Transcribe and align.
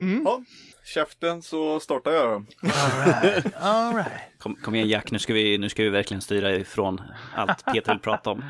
Mm. 0.00 0.22
Ja, 0.24 0.42
käften 0.84 1.42
så 1.42 1.80
startar 1.80 2.10
jag 2.10 2.28
då. 2.28 2.34
All 2.68 3.22
right. 3.22 3.54
All 3.60 3.94
right. 3.94 4.38
Kom, 4.38 4.56
kom 4.56 4.74
igen 4.74 4.88
Jack, 4.88 5.10
nu 5.10 5.18
ska, 5.18 5.32
vi, 5.32 5.58
nu 5.58 5.68
ska 5.68 5.82
vi 5.82 5.88
verkligen 5.88 6.20
styra 6.20 6.54
ifrån 6.54 7.00
allt 7.34 7.64
Peter 7.64 7.92
vill 7.92 8.00
prata 8.00 8.30
om. 8.30 8.44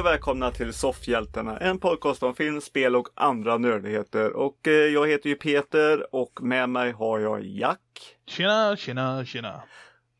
Och 0.00 0.06
välkomna 0.06 0.50
till 0.50 0.72
Soffhjältarna, 0.72 1.58
en 1.58 1.78
podcast 1.78 2.22
om 2.22 2.34
film, 2.34 2.60
spel 2.60 2.96
och 2.96 3.08
andra 3.14 3.58
nördigheter. 3.58 4.32
Och 4.32 4.68
eh, 4.68 4.72
jag 4.72 5.08
heter 5.08 5.28
ju 5.28 5.36
Peter 5.36 6.14
och 6.14 6.42
med 6.42 6.68
mig 6.68 6.92
har 6.92 7.18
jag 7.18 7.44
Jack. 7.44 7.80
Tjena, 8.26 8.76
tjena, 8.76 9.24
tjena. 9.24 9.62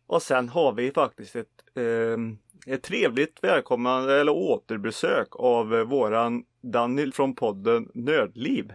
Och 0.07 0.23
sen 0.23 0.49
har 0.49 0.73
vi 0.73 0.91
faktiskt 0.93 1.37
ett, 1.37 1.47
eh, 1.77 2.75
ett 2.75 2.83
trevligt 2.83 3.39
välkomnande 3.43 4.21
eller 4.21 4.33
återbesök 4.33 5.29
av 5.31 5.75
eh, 5.75 5.85
våran 5.85 6.45
Daniel 6.63 7.13
från 7.13 7.35
podden 7.35 7.89
Nördliv. 7.95 8.73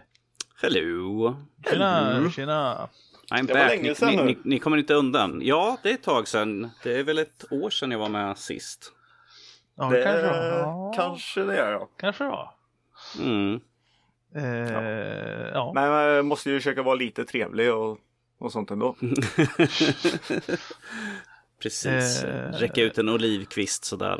Hello! 0.62 1.36
Tjena, 1.70 2.30
tjena. 2.30 2.88
I'm 3.30 3.46
Det 3.46 3.52
var 3.54 3.60
back. 3.60 3.70
länge 3.70 3.88
Ni, 3.88 3.94
sedan 3.94 4.08
ni, 4.10 4.16
nu. 4.16 4.24
ni, 4.24 4.36
ni 4.44 4.58
kommer 4.58 4.76
inte 4.76 4.94
undan. 4.94 5.40
Ja, 5.42 5.78
det 5.82 5.90
är 5.90 5.94
ett 5.94 6.02
tag 6.02 6.28
sedan. 6.28 6.70
Det 6.82 6.98
är 6.98 7.04
väl 7.04 7.18
ett 7.18 7.44
år 7.50 7.70
sedan 7.70 7.90
jag 7.90 7.98
var 7.98 8.08
med 8.08 8.38
sist. 8.38 8.92
Ja, 9.76 9.88
det 9.88 10.02
kanske. 10.02 10.26
Ja, 10.26 10.92
kanske 10.96 11.44
det 11.44 11.60
är 11.60 11.72
ja. 11.72 11.88
kanske 11.96 12.24
det 12.24 12.30
var. 12.30 12.50
Mm. 13.18 13.60
Eh, 14.34 14.72
ja. 15.54 15.72
Men 15.74 15.90
man 15.90 16.26
måste 16.26 16.50
ju 16.50 16.58
försöka 16.58 16.82
vara 16.82 16.94
lite 16.94 17.24
trevlig 17.24 17.74
och, 17.74 17.98
och 18.38 18.52
sånt 18.52 18.70
ändå. 18.70 18.96
Precis. 21.62 22.24
Eh. 22.24 22.52
Räcka 22.52 22.82
ut 22.82 22.98
en 22.98 23.08
olivkvist 23.08 23.84
sådär. 23.84 24.16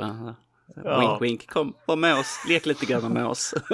Ja. 0.85 1.01
Wink 1.01 1.23
wink, 1.23 1.51
kom 1.51 1.75
var 1.87 1.97
med 1.97 2.19
oss. 2.19 2.45
Lek 2.49 2.67
lite 2.67 2.87
grann 2.87 3.13
med 3.13 3.27
oss. 3.27 3.55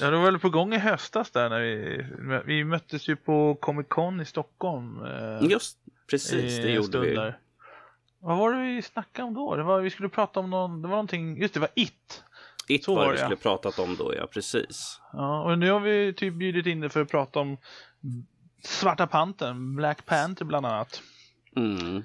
Ja, 0.00 0.10
det 0.10 0.16
var 0.16 0.24
väl 0.24 0.38
på 0.38 0.50
gång 0.50 0.74
i 0.74 0.78
höstas 0.78 1.30
där 1.30 1.48
när 1.50 1.60
vi, 1.60 2.06
vi 2.46 2.64
möttes 2.64 3.08
ju 3.08 3.16
på 3.16 3.54
Comic 3.60 3.86
Con 3.88 4.20
i 4.20 4.24
Stockholm. 4.24 5.04
Eh, 5.04 5.50
Just 5.50 5.78
precis, 6.10 6.56
det 6.56 6.70
gjorde 6.70 7.00
vi. 7.00 7.14
där. 7.14 7.38
Vad 8.18 8.38
var 8.38 8.52
det 8.52 8.58
vi 8.74 8.82
snackade 8.82 9.28
om 9.28 9.34
då? 9.34 9.56
Det 9.56 9.62
var, 9.62 9.80
vi 9.80 9.90
skulle 9.90 10.08
prata 10.08 10.40
om 10.40 10.50
någon, 10.50 10.82
det 10.82 10.88
var 10.88 10.94
någonting, 10.96 11.36
just 11.40 11.54
det 11.54 11.60
var 11.60 11.68
It. 11.74 12.24
It 12.68 12.84
Så 12.84 12.94
var 12.94 13.04
det 13.06 13.12
vi 13.12 13.18
skulle 13.18 13.36
pratat 13.36 13.78
om 13.78 13.96
då, 13.96 14.14
ja 14.16 14.26
precis. 14.26 15.00
Ja, 15.12 15.42
och 15.42 15.58
nu 15.58 15.70
har 15.70 15.80
vi 15.80 16.12
typ 16.14 16.34
bjudit 16.34 16.66
in 16.66 16.80
det 16.80 16.88
för 16.88 17.02
att 17.02 17.10
prata 17.10 17.40
om 17.40 17.56
Svarta 18.62 19.06
Pantern, 19.06 19.76
Black 19.76 20.06
Panther 20.06 20.44
bland 20.44 20.66
annat. 20.66 21.02
Mm. 21.56 22.02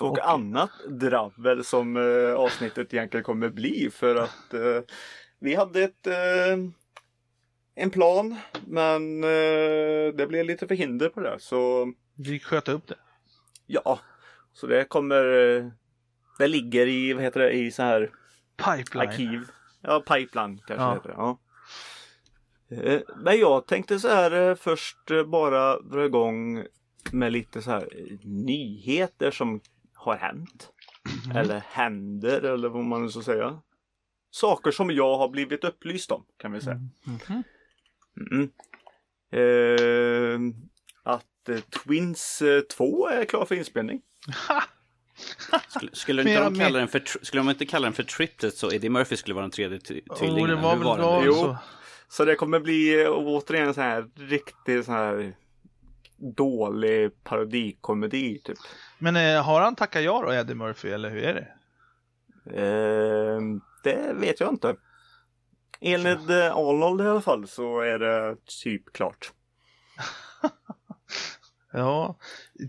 Och 0.00 0.10
Och- 0.10 0.28
annat 0.30 0.70
drabbel 0.88 1.64
som 1.64 1.96
eh, 1.96 2.34
avsnittet 2.34 2.94
egentligen 2.94 3.24
kommer 3.24 3.48
bli 3.48 3.90
för 3.92 4.16
att 4.16 4.54
eh, 4.54 4.80
vi 5.38 5.54
hade 5.54 5.82
ett 5.82 6.06
eh, 6.06 6.58
en 7.74 7.90
plan 7.90 8.36
men 8.66 9.24
eh, 9.24 10.14
det 10.14 10.26
blev 10.28 10.44
lite 10.46 10.66
förhinder 10.68 11.08
på 11.08 11.20
det 11.20 11.36
så 11.40 11.92
Vi 12.14 12.40
sköt 12.40 12.68
upp 12.68 12.86
det. 12.88 12.96
ja 13.66 13.98
så 14.56 14.66
det 14.66 14.84
kommer 14.84 15.24
eh, 15.56 15.66
det 16.38 16.48
ligger 16.48 16.86
i 16.86 17.12
vad 17.12 17.22
heter 17.22 17.40
det 17.40 17.52
i 17.52 17.70
så 17.70 17.82
här 17.82 18.10
Pipeline. 18.56 19.08
arkiv 19.08 19.40
ja 19.80 20.00
pipeline 20.00 20.58
kanske 20.66 20.74
Ja. 20.84 20.94
heter 20.94 21.08
det 21.08 21.14
ja. 21.16 21.38
Eh, 22.70 23.00
Men 23.16 23.38
jag 23.38 23.66
tänkte 23.66 23.98
så 24.00 24.08
här 24.08 24.30
eh, 24.48 24.54
först 24.54 24.98
bara 25.26 25.80
dra 25.80 26.04
igång 26.04 26.64
med 27.12 27.32
lite 27.32 27.62
så 27.62 27.70
här 27.70 27.88
nyheter 28.24 29.30
som 29.30 29.60
har 29.94 30.16
hänt. 30.16 30.72
Mm. 31.24 31.36
Eller 31.36 31.58
händer 31.68 32.40
eller 32.42 32.68
vad 32.68 32.84
man 32.84 33.02
nu 33.02 33.08
ska 33.10 33.22
säga. 33.22 33.60
Saker 34.30 34.70
som 34.70 34.90
jag 34.90 35.18
har 35.18 35.28
blivit 35.28 35.64
upplyst 35.64 36.10
om 36.12 36.24
kan 36.36 36.52
vi 36.52 36.60
säga. 36.60 36.80
Mhm. 37.04 37.42
Mm. 38.30 38.50
Eh, 39.30 40.40
att 41.02 41.26
Twins 41.84 42.42
eh, 42.42 42.60
2 42.60 43.08
är 43.08 43.24
klar 43.24 43.44
för 43.44 43.54
inspelning. 43.54 44.02
Skulle, 45.68 45.90
skulle, 45.92 46.22
inte 46.22 46.40
de 46.44 46.58
kalla 46.58 46.78
den 46.78 46.88
för, 46.88 47.02
skulle 47.22 47.40
de 47.42 47.50
inte 47.50 47.66
kalla 47.66 47.84
den 47.86 47.92
för 47.92 48.02
Triptet 48.02 48.54
så 48.56 48.72
Eddie 48.72 48.88
Murphy 48.88 49.16
skulle 49.16 49.34
vara 49.34 49.42
den 49.42 49.50
tredje 49.50 49.78
ty- 49.80 50.02
Oh, 50.08 50.16
tvillingen? 50.18 50.50
det 50.50 50.56
var 50.56 50.76
väl 50.76 50.84
var? 50.84 51.22
Jo. 51.24 51.32
så. 51.32 51.56
Så 52.08 52.24
det 52.24 52.34
kommer 52.34 52.60
bli 52.60 53.02
eh, 53.04 53.10
återigen 53.10 53.74
så 53.74 53.80
här 53.80 54.08
riktigt 54.14 54.84
så 54.86 54.92
här 54.92 55.34
dålig 56.16 57.24
parodikomedi 57.24 58.38
typ. 58.44 58.58
Men 58.98 59.16
eh, 59.16 59.42
har 59.44 59.60
han 59.60 59.74
tackat 59.76 60.02
ja 60.02 60.22
då, 60.26 60.32
Eddie 60.32 60.54
Murphy, 60.54 60.88
eller 60.88 61.10
hur 61.10 61.22
är 61.22 61.34
det? 61.34 61.48
Eh, 62.62 63.40
det 63.82 64.12
vet 64.14 64.40
jag 64.40 64.48
inte. 64.48 64.76
Enligt 65.80 66.30
eh, 66.30 66.56
Arnold 66.56 67.00
i 67.00 67.04
alla 67.08 67.20
fall 67.20 67.48
så 67.48 67.80
är 67.80 67.98
det 67.98 68.36
typ 68.64 68.92
klart. 68.92 69.32
Ja, 71.72 72.18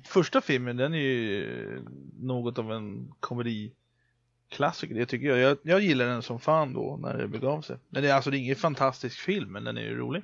första 0.06 0.42
filmen 0.42 0.78
den 0.78 0.94
är 0.94 0.98
ju 0.98 1.86
något 2.20 2.60
av 2.60 2.72
en 2.72 3.14
komediklassiker, 3.20 4.96
det 4.96 5.06
tycker 5.06 5.28
jag. 5.28 5.38
jag. 5.40 5.58
Jag 5.64 5.82
gillar 5.82 6.06
den 6.06 6.22
som 6.24 6.40
fan 6.40 6.74
då 6.74 6.98
när 7.02 7.18
det 7.18 7.28
begav 7.28 7.62
sig. 7.62 7.78
Men 7.90 8.04
det 8.04 8.10
är 8.10 8.14
alltså 8.14 8.32
det 8.32 8.38
är 8.38 8.40
ingen 8.40 8.56
fantastisk 8.56 9.20
film, 9.20 9.52
men 9.52 9.64
den 9.64 9.78
är 9.78 9.82
ju 9.82 9.98
rolig. 9.98 10.24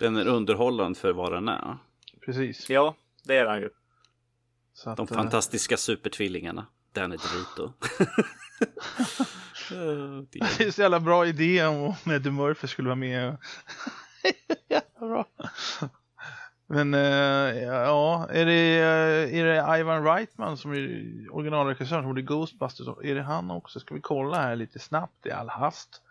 Den 0.00 0.16
är 0.16 0.26
underhållande 0.26 0.98
för 0.98 1.12
vad 1.12 1.32
den 1.32 1.48
är. 1.48 1.76
Precis. 2.24 2.70
Ja, 2.70 2.96
det 3.24 3.36
är 3.36 3.46
han 3.46 3.60
ju. 3.60 3.70
Så 4.72 4.90
att, 4.90 4.96
De 4.96 5.06
eh, 5.10 5.14
fantastiska 5.14 5.76
supertvillingarna. 5.76 6.66
Danny 6.92 7.16
DeVito. 7.16 7.72
Det- 10.30 10.64
är 10.64 10.70
så 10.70 10.82
jävla 10.82 11.00
bra 11.00 11.26
idé 11.26 11.64
om 11.66 11.82
om 12.04 12.12
Eddie 12.12 12.30
Murphy 12.30 12.66
skulle 12.68 12.88
vara 12.88 12.96
med. 12.96 13.36
jävla 14.68 15.08
bra. 15.08 15.26
Men 16.66 16.94
eh, 16.94 17.00
ja, 17.62 18.26
är 18.30 18.46
det, 18.46 18.78
eh, 18.78 19.38
är 19.40 19.44
det 19.44 19.78
Ivan 19.80 20.04
Reitman 20.04 20.56
som 20.56 20.72
är 20.72 21.04
originalregissören 21.30 22.02
som 22.02 22.08
gjorde 22.08 22.22
Ghostbusters? 22.22 22.88
Är 23.04 23.14
det 23.14 23.22
han 23.22 23.50
också? 23.50 23.80
Ska 23.80 23.94
vi 23.94 24.00
kolla 24.00 24.42
här 24.42 24.56
lite 24.56 24.78
snabbt 24.78 25.26
i 25.26 25.30
all 25.30 25.48
hast? 25.48 26.02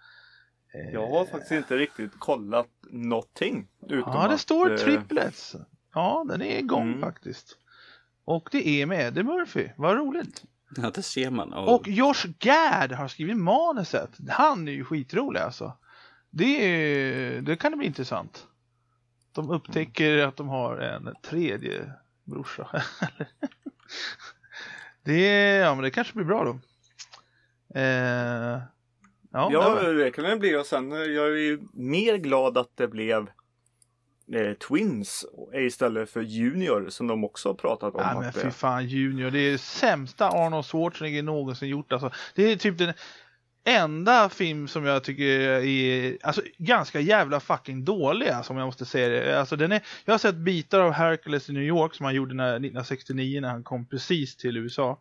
Eh, 0.74 0.94
Jag 0.94 1.08
har 1.08 1.25
faktiskt 1.25 1.52
inte 1.52 1.78
riktigt 1.78 2.19
kollat 2.19 2.68
någonting. 2.90 3.68
Utom 3.90 4.14
Ja, 4.14 4.28
det 4.28 4.34
att, 4.34 4.40
står 4.40 4.78
triplets. 4.78 5.56
Ja, 5.94 6.25
den 6.30 6.41
är 6.41 6.58
igång 6.59 6.88
Mm. 6.88 7.02
faktiskt. 7.02 7.58
Och 8.25 8.50
det 8.52 8.68
är 8.68 8.85
med 8.85 9.08
Eddie 9.08 9.24
Murphy. 9.24 9.68
Vad 9.78 9.97
roligt. 9.97 10.44
Ja, 10.75 10.91
det 10.96 11.02
ser 11.02 11.30
man. 11.30 11.53
Och, 11.53 11.75
Och 11.75 11.88
Josh 11.88 12.28
Gad 12.40 12.91
har 12.91 13.08
skrivit 13.08 13.38
manuset. 13.38 14.09
Han 14.30 14.68
är 14.68 14.72
ju 14.72 14.84
skitrolig 14.85 15.40
alltså. 15.40 15.78
Det, 16.30 16.66
är, 16.66 17.41
det 17.41 17.56
kan 17.56 17.72
det 17.72 17.78
bli 17.78 17.88
intressant. 17.88 18.47
De 19.34 19.50
upptäcker 19.50 20.18
att 20.18 20.38
de 20.38 20.48
har 20.48 20.78
en 20.78 21.16
tredje 21.22 21.92
brorsa. 22.24 22.68
det, 25.04 25.28
ja, 25.56 25.76
men 25.76 25.84
det 25.84 25.92
kanske 25.92 26.14
blir 26.14 26.26
bra 26.26 26.44
då. 26.44 26.60
Eh, 27.80 28.62
ja, 29.32 29.50
Ja, 29.52 29.82
det 29.82 30.12
kan 30.12 30.24
det 30.24 30.38
bli. 30.38 30.56
Och 30.56 30.66
sen 30.66 30.92
eh, 30.92 30.98
jag 30.98 31.26
är 31.26 31.38
ju 31.38 31.62
mer 31.74 32.18
glad 32.18 32.58
att 32.58 32.78
det 32.78 32.88
blev 32.88 33.30
eh, 34.34 34.53
Twins 34.53 35.26
istället 35.53 36.09
för 36.09 36.22
Junior 36.22 36.90
som 36.90 37.08
de 37.08 37.24
också 37.24 37.50
har 37.50 37.53
pratat 37.53 37.96
om. 37.96 38.02
Nej 38.02 38.16
men 38.20 38.34
fy 38.34 38.52
fan 38.52 38.88
Junior, 38.88 39.32
det 39.32 39.40
är 39.40 39.52
det 39.52 39.58
sämsta 39.58 40.29
Arnold 40.29 40.66
Schwarzenegger 40.66 41.24
någonsin 41.24 41.70
gjort 41.70 41.94
alltså. 41.94 42.12
Det 42.36 42.52
är 42.52 42.56
typ 42.56 42.78
den 42.78 42.94
enda 43.66 44.30
film 44.30 44.68
som 44.68 44.86
jag 44.86 45.04
tycker 45.04 45.26
är 45.64 46.18
alltså, 46.24 46.42
ganska 46.58 47.00
jävla 47.00 47.40
fucking 47.40 47.86
dålig 47.86 48.30
alltså, 48.30 48.54
om 48.54 48.58
jag 48.60 48.66
måste 48.66 48.86
säga 48.86 49.10
det. 49.10 49.40
Alltså, 49.40 49.56
den 49.56 49.72
är, 49.72 49.82
jag 50.06 50.14
har 50.14 50.18
sett 50.18 50.36
bitar 50.36 50.80
av 50.80 50.92
Hercules 50.92 51.50
i 51.50 51.54
New 51.54 51.64
York 51.64 51.96
som 51.96 52.06
han 52.06 52.16
gjorde 52.16 52.34
när, 52.36 52.50
1969 52.50 53.42
när 53.42 53.50
han 53.50 53.64
kom 53.64 53.86
precis 53.88 54.36
till 54.38 54.58
USA. 54.58 55.00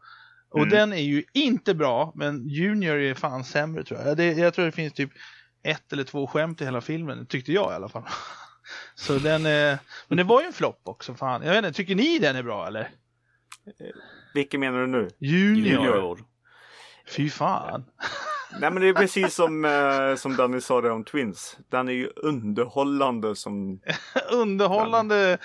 Och 0.51 0.59
Mm. 0.59 0.69
den 0.71 0.93
är 0.93 1.03
ju 1.03 1.25
inte 1.33 1.75
bra, 1.75 2.13
men 2.15 2.49
Junior 2.49 2.97
är 2.97 3.15
fan 3.15 3.45
sämre 3.45 3.85
tror 3.85 4.01
jag. 4.01 4.17
Det, 4.17 4.33
jag 4.33 4.55
tror 4.55 4.65
det 4.65 4.73
finns 4.73 4.93
typ 4.93 5.11
ett 5.63 5.93
eller 5.93 6.05
två 6.05 6.27
skämt 6.27 6.61
i 6.61 6.65
hela 6.65 6.81
filmen, 6.81 7.27
tyckte 7.27 7.53
jag 7.53 7.73
i 7.73 7.75
alla 7.75 7.89
fall. 7.89 8.05
Så 8.95 9.19
den, 9.19 9.47
eh, 9.47 9.79
men 10.09 10.17
det 10.17 10.25
var 10.25 10.41
ju 10.41 10.47
en 10.47 10.53
flopp 10.53 10.81
också 10.85 11.15
fan. 11.15 11.43
Jag 11.43 11.51
vet 11.51 11.65
inte, 11.65 11.77
tycker 11.77 11.95
ni 11.95 12.19
den 12.19 12.37
är 12.37 12.43
bra 12.43 12.67
eller? 12.67 12.91
Vilken 14.35 14.61
menar 14.61 14.81
du 14.81 14.87
nu? 14.87 15.09
Junior. 15.19 15.85
Junior. 15.85 16.19
Fy 17.17 17.31
fan. 17.31 17.85
Nej 18.61 18.71
men 18.71 18.83
det 18.83 18.89
är 18.89 18.93
precis 18.95 19.35
som, 19.35 19.65
eh, 19.65 20.17
som 20.17 20.37
Danny 20.37 20.61
sa 20.61 20.81
det 20.81 20.91
om 20.91 21.05
Twins. 21.05 21.57
Den 21.69 21.89
är 21.89 21.93
ju 21.93 22.11
underhållande 22.17 23.37
som... 23.37 23.81
Underhållande? 24.33 25.39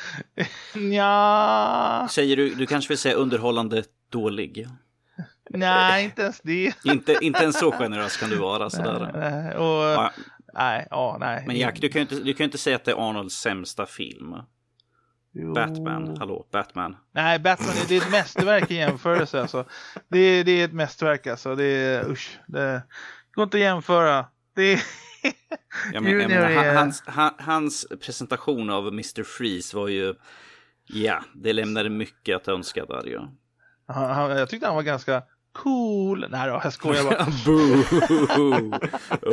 Nja. 0.75 2.07
Säger 2.12 2.38
du, 2.38 2.56
du 2.56 2.65
kanske 2.65 2.89
vill 2.89 2.98
säga 2.98 3.15
underhållande 3.15 3.83
dålig? 4.09 4.68
Nej, 5.50 6.06
inte 6.06 6.21
ens 6.21 6.42
det. 6.42 6.74
Inte, 6.83 7.18
inte 7.21 7.44
ens 7.44 7.59
så 7.59 7.71
generös 7.71 8.18
kan 8.18 8.30
du 8.30 8.36
vara 8.36 8.69
sådär. 8.69 9.12
Nej, 9.13 9.56
och, 9.56 9.83
Ja, 9.83 10.12
nej, 10.54 10.88
ja, 10.89 11.18
nej. 11.19 11.44
men 11.48 11.56
Jack, 11.56 11.81
du 11.81 11.89
kan 11.89 12.00
ju 12.00 12.01
inte, 12.01 12.15
du 12.15 12.33
kan 12.33 12.44
ju 12.44 12.45
inte 12.45 12.57
säga 12.57 12.75
att 12.75 12.86
det 12.86 12.92
är 12.92 13.09
Arnolds 13.09 13.36
sämsta 13.36 13.86
film. 13.86 14.36
Jo. 15.39 15.54
Batman, 15.54 16.18
hallå, 16.19 16.48
Batman. 16.51 16.98
Nej, 17.12 17.39
Batman 17.39 17.75
det 17.88 17.95
är 17.98 18.01
ett 18.01 18.12
mästerverk 18.12 18.72
i 18.72 18.75
jämförelse 18.75 19.42
alltså. 19.42 19.66
Det 20.07 20.19
är, 20.19 20.44
det 20.44 20.51
är 20.51 20.66
ett 20.66 20.74
mästerverk 20.74 21.28
alltså. 21.28 21.56
Det 21.56 21.63
är, 21.63 22.12
usch. 22.12 22.39
Det 22.48 22.81
går 23.34 23.44
inte 23.44 23.57
att 23.57 23.62
jämföra. 23.62 24.25
Det 24.56 24.74
är... 24.74 24.81
Jag 25.94 26.04
men, 26.04 26.19
jag 26.19 26.30
menar, 26.30 26.50
är- 26.50 26.75
hans, 26.75 27.04
han, 27.06 27.34
hans 27.39 27.88
presentation 28.06 28.69
av 28.69 28.88
Mr. 28.88 29.24
Freeze 29.24 29.78
var 29.78 29.88
ju, 29.88 30.13
ja, 30.88 31.24
det 31.36 31.54
lämnade 31.54 31.90
mycket 31.90 32.36
att 32.36 32.48
önska 32.48 32.86
där 32.86 33.04
ju. 33.06 33.19
jag 34.38 34.50
tyckte 34.50 34.68
han 34.68 34.75
var 34.75 34.83
ganska 34.83 35.24
cool. 35.51 36.25
Nej 36.30 36.48
då, 36.50 36.62
jag 36.63 36.74
skojar 36.74 37.04
bara. 37.04 37.25
Boo! 37.45 38.80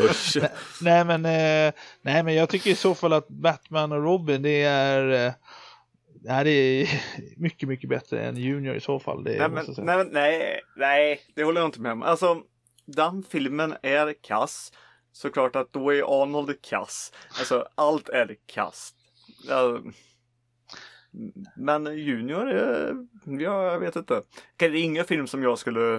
Usch. 0.04 0.36
nej, 0.80 1.04
men, 1.04 1.24
eh, 1.24 1.72
nej, 2.02 2.22
men 2.22 2.34
jag 2.34 2.48
tycker 2.48 2.70
i 2.70 2.74
så 2.74 2.94
fall 2.94 3.12
att 3.12 3.28
Batman 3.28 3.92
och 3.92 4.02
Robin, 4.02 4.42
det 4.42 4.62
är... 4.62 5.34
Det 6.24 6.30
är 6.30 7.02
mycket, 7.36 7.68
mycket 7.68 7.90
bättre 7.90 8.22
än 8.22 8.36
Junior 8.36 8.74
i 8.74 8.80
så 8.80 8.98
fall. 8.98 9.24
Det 9.24 9.38
Nej, 9.38 9.48
men, 9.48 9.64
jag 9.76 9.84
nej, 9.84 10.08
nej, 10.12 10.60
nej, 10.76 11.20
det 11.34 11.44
håller 11.44 11.60
jag 11.60 11.68
inte 11.68 11.80
med 11.80 11.92
om. 11.92 12.02
Alltså, 12.02 12.42
den 12.86 13.22
filmen 13.22 13.74
är 13.82 14.14
kass. 14.22 14.72
Såklart 15.12 15.56
att 15.56 15.72
då 15.72 15.94
är 15.94 16.22
Arnold 16.22 16.62
kass. 16.62 17.12
Alltså, 17.38 17.68
allt 17.74 18.08
är 18.08 18.36
kass. 18.46 18.94
Ja, 19.48 19.80
men 21.56 21.98
Junior, 21.98 22.48
är, 22.48 22.94
ja, 23.24 23.72
jag 23.72 23.80
vet 23.80 23.96
inte. 23.96 24.22
Det 24.56 24.64
är 24.64 24.74
ingen 24.74 25.04
film 25.04 25.26
som 25.26 25.42
jag 25.42 25.58
skulle... 25.58 25.96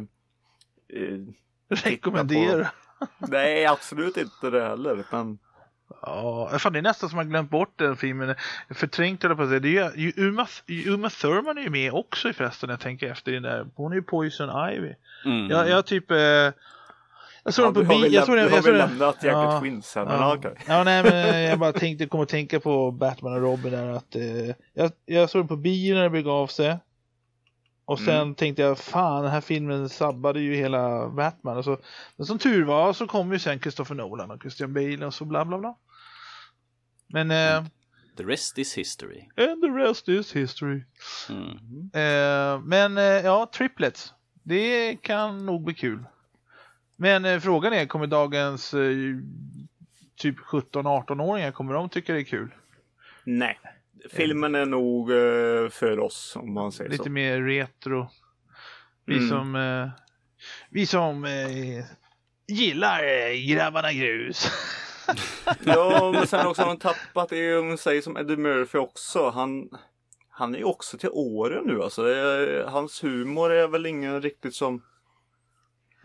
Eh, 0.94 1.20
Rekommendera. 1.68 2.68
nej, 3.18 3.66
absolut 3.66 4.18
inte 4.18 4.50
det 4.50 4.64
heller. 4.64 5.06
Men 5.12 5.38
Ja, 6.02 6.50
fan 6.60 6.74
det 6.74 6.80
är 6.80 6.84
nästan 6.84 7.10
som 7.10 7.18
man 7.18 7.30
glömt 7.30 7.50
bort 7.50 7.74
den 7.76 7.98
filmen. 7.98 8.36
Förträngt 8.70 9.24
eller 9.24 9.36
på 9.36 9.44
att 9.44 9.50
säga. 9.50 9.60
Det 9.60 9.78
är 9.78 9.92
ju, 9.98 10.14
Uma, 10.18 10.48
Uma 10.86 11.10
Thurman 11.10 11.58
är 11.58 11.62
ju 11.62 11.70
med 11.70 11.94
också 11.94 12.30
i 12.30 12.34
förresten 12.34 12.70
jag 12.70 12.80
tänker 12.80 13.12
efter 13.12 13.32
den 13.32 13.44
där. 13.44 13.66
Hon 13.76 13.92
är 13.92 13.96
ju 13.96 14.02
Poison 14.02 14.70
Ivy. 14.72 14.94
Mm. 15.26 15.50
Jag, 15.50 15.70
jag 15.70 15.86
typ... 15.86 16.12
Eh, 16.12 16.18
jag 16.18 17.54
såg 17.54 17.66
ja, 17.66 17.72
den 17.72 17.88
på 17.88 17.94
bio. 17.96 18.08
Jag 18.08 18.26
såg 18.26 18.36
den, 18.36 18.50
jag 18.54 18.64
såg 18.64 18.74
den. 18.74 18.78
lämnat 18.90 19.24
Jack 19.24 19.34
Ja, 19.34 19.60
Twins 19.62 19.96
här. 19.96 20.06
Men 20.06 20.14
Ja. 20.20 20.36
okej. 20.36 20.52
ja, 20.68 20.84
nej 20.84 21.04
men 21.04 21.42
jag 21.42 21.60
bara 21.60 21.74
tänkte, 21.74 22.06
kom 22.06 22.22
att 22.22 22.30
tänka 22.30 22.60
på 22.60 22.92
Batman 22.92 23.34
och 23.34 23.42
Robin 23.42 23.72
där 23.72 23.90
att 23.90 24.16
eh, 24.16 24.56
jag, 24.74 24.92
jag 25.06 25.30
såg 25.30 25.42
den 25.42 25.48
på 25.48 25.56
bio 25.56 25.96
när 25.96 26.04
det 26.04 26.10
begav 26.10 26.48
sig. 26.48 26.78
Och 27.86 28.00
sen 28.00 28.22
Mm. 28.22 28.36
tänkte 28.36 28.62
jag, 28.62 28.78
fan 28.78 29.24
den 29.24 29.32
här 29.32 29.42
filmen 29.42 29.90
sabbade 29.90 30.40
ju 30.40 30.56
hela 30.56 31.10
Batman. 31.10 31.58
Och 31.58 31.64
så, 31.64 31.78
men 32.16 32.26
som 32.26 32.40
tur 32.40 32.64
var 32.66 32.94
så 32.94 33.08
kom 33.08 33.32
ju 33.32 33.40
sen 33.40 33.60
Christopher 33.60 33.96
Nolan 33.96 34.32
och 34.32 34.42
Christian 34.42 34.74
Bale 34.74 35.06
och 35.06 35.14
så 35.14 35.26
bla 35.26 35.46
bla 35.46 35.58
bla. 35.60 35.76
Men, 37.08 37.32
eh, 37.32 37.66
The 38.18 38.24
rest 38.24 38.58
is 38.58 38.78
history. 38.78 39.28
and 39.38 39.62
the 39.62 39.68
rest 39.68 40.10
is 40.10 40.36
history. 40.36 40.84
Mm. 41.30 41.50
Eh, 41.94 42.60
men 42.66 42.98
eh, 42.98 43.04
ja, 43.04 43.50
triplets. 43.54 44.14
Det 44.44 44.96
kan 45.02 45.46
nog 45.46 45.64
bli 45.64 45.74
kul. 45.74 46.04
Men 46.98 47.26
eh, 47.26 47.40
frågan 47.40 47.74
är, 47.74 47.86
kommer 47.86 48.08
dagens 48.08 48.74
eh, 48.74 48.96
typ 50.18 50.38
17-18-åringar, 50.40 51.52
kommer 51.52 51.74
de 51.74 51.90
tycka 51.90 52.14
det 52.14 52.20
är 52.20 52.24
kul? 52.24 52.54
Nej. 53.24 53.60
Filmen 54.12 54.56
är 54.56 54.66
nog 54.66 55.12
eh, 55.12 55.70
för 55.70 56.00
oss 56.00 56.34
om 56.36 56.54
man 56.54 56.72
säger 56.72 56.90
Lite 56.90 57.04
så. 57.04 57.10
mer 57.10 57.42
retro. 57.42 58.10
Vi 59.06 59.18
Mm. 59.18 59.30
som, 59.30 59.56
eh, 59.56 59.90
vi 60.70 60.86
som 60.86 61.26
eh, 61.26 61.86
gillar 62.48 63.02
Grabbarna 63.56 63.94
Grus. 63.94 64.48
Ja, 65.66 66.12
men 66.16 66.28
sen 66.28 66.48
också 66.48 66.62
har 66.62 66.70
de 66.70 66.78
tappat 66.80 67.30
det 67.30 67.58
om 67.58 67.68
man 67.68 67.78
säger 67.78 68.02
som 68.02 68.18
Eddie 68.18 68.38
Murphy 68.38 68.78
också. 68.78 69.30
Han, 69.30 69.70
han 70.30 70.56
är 70.56 70.60
ju 70.60 70.64
också 70.64 70.98
till 70.98 71.10
åren 71.12 71.64
nu 71.66 71.84
alltså. 71.84 72.04
Hans 72.68 73.04
humor 73.04 73.52
är 73.52 73.68
väl 73.68 73.86
ingen 73.86 74.22
riktigt 74.22 74.56
som... 74.56 74.82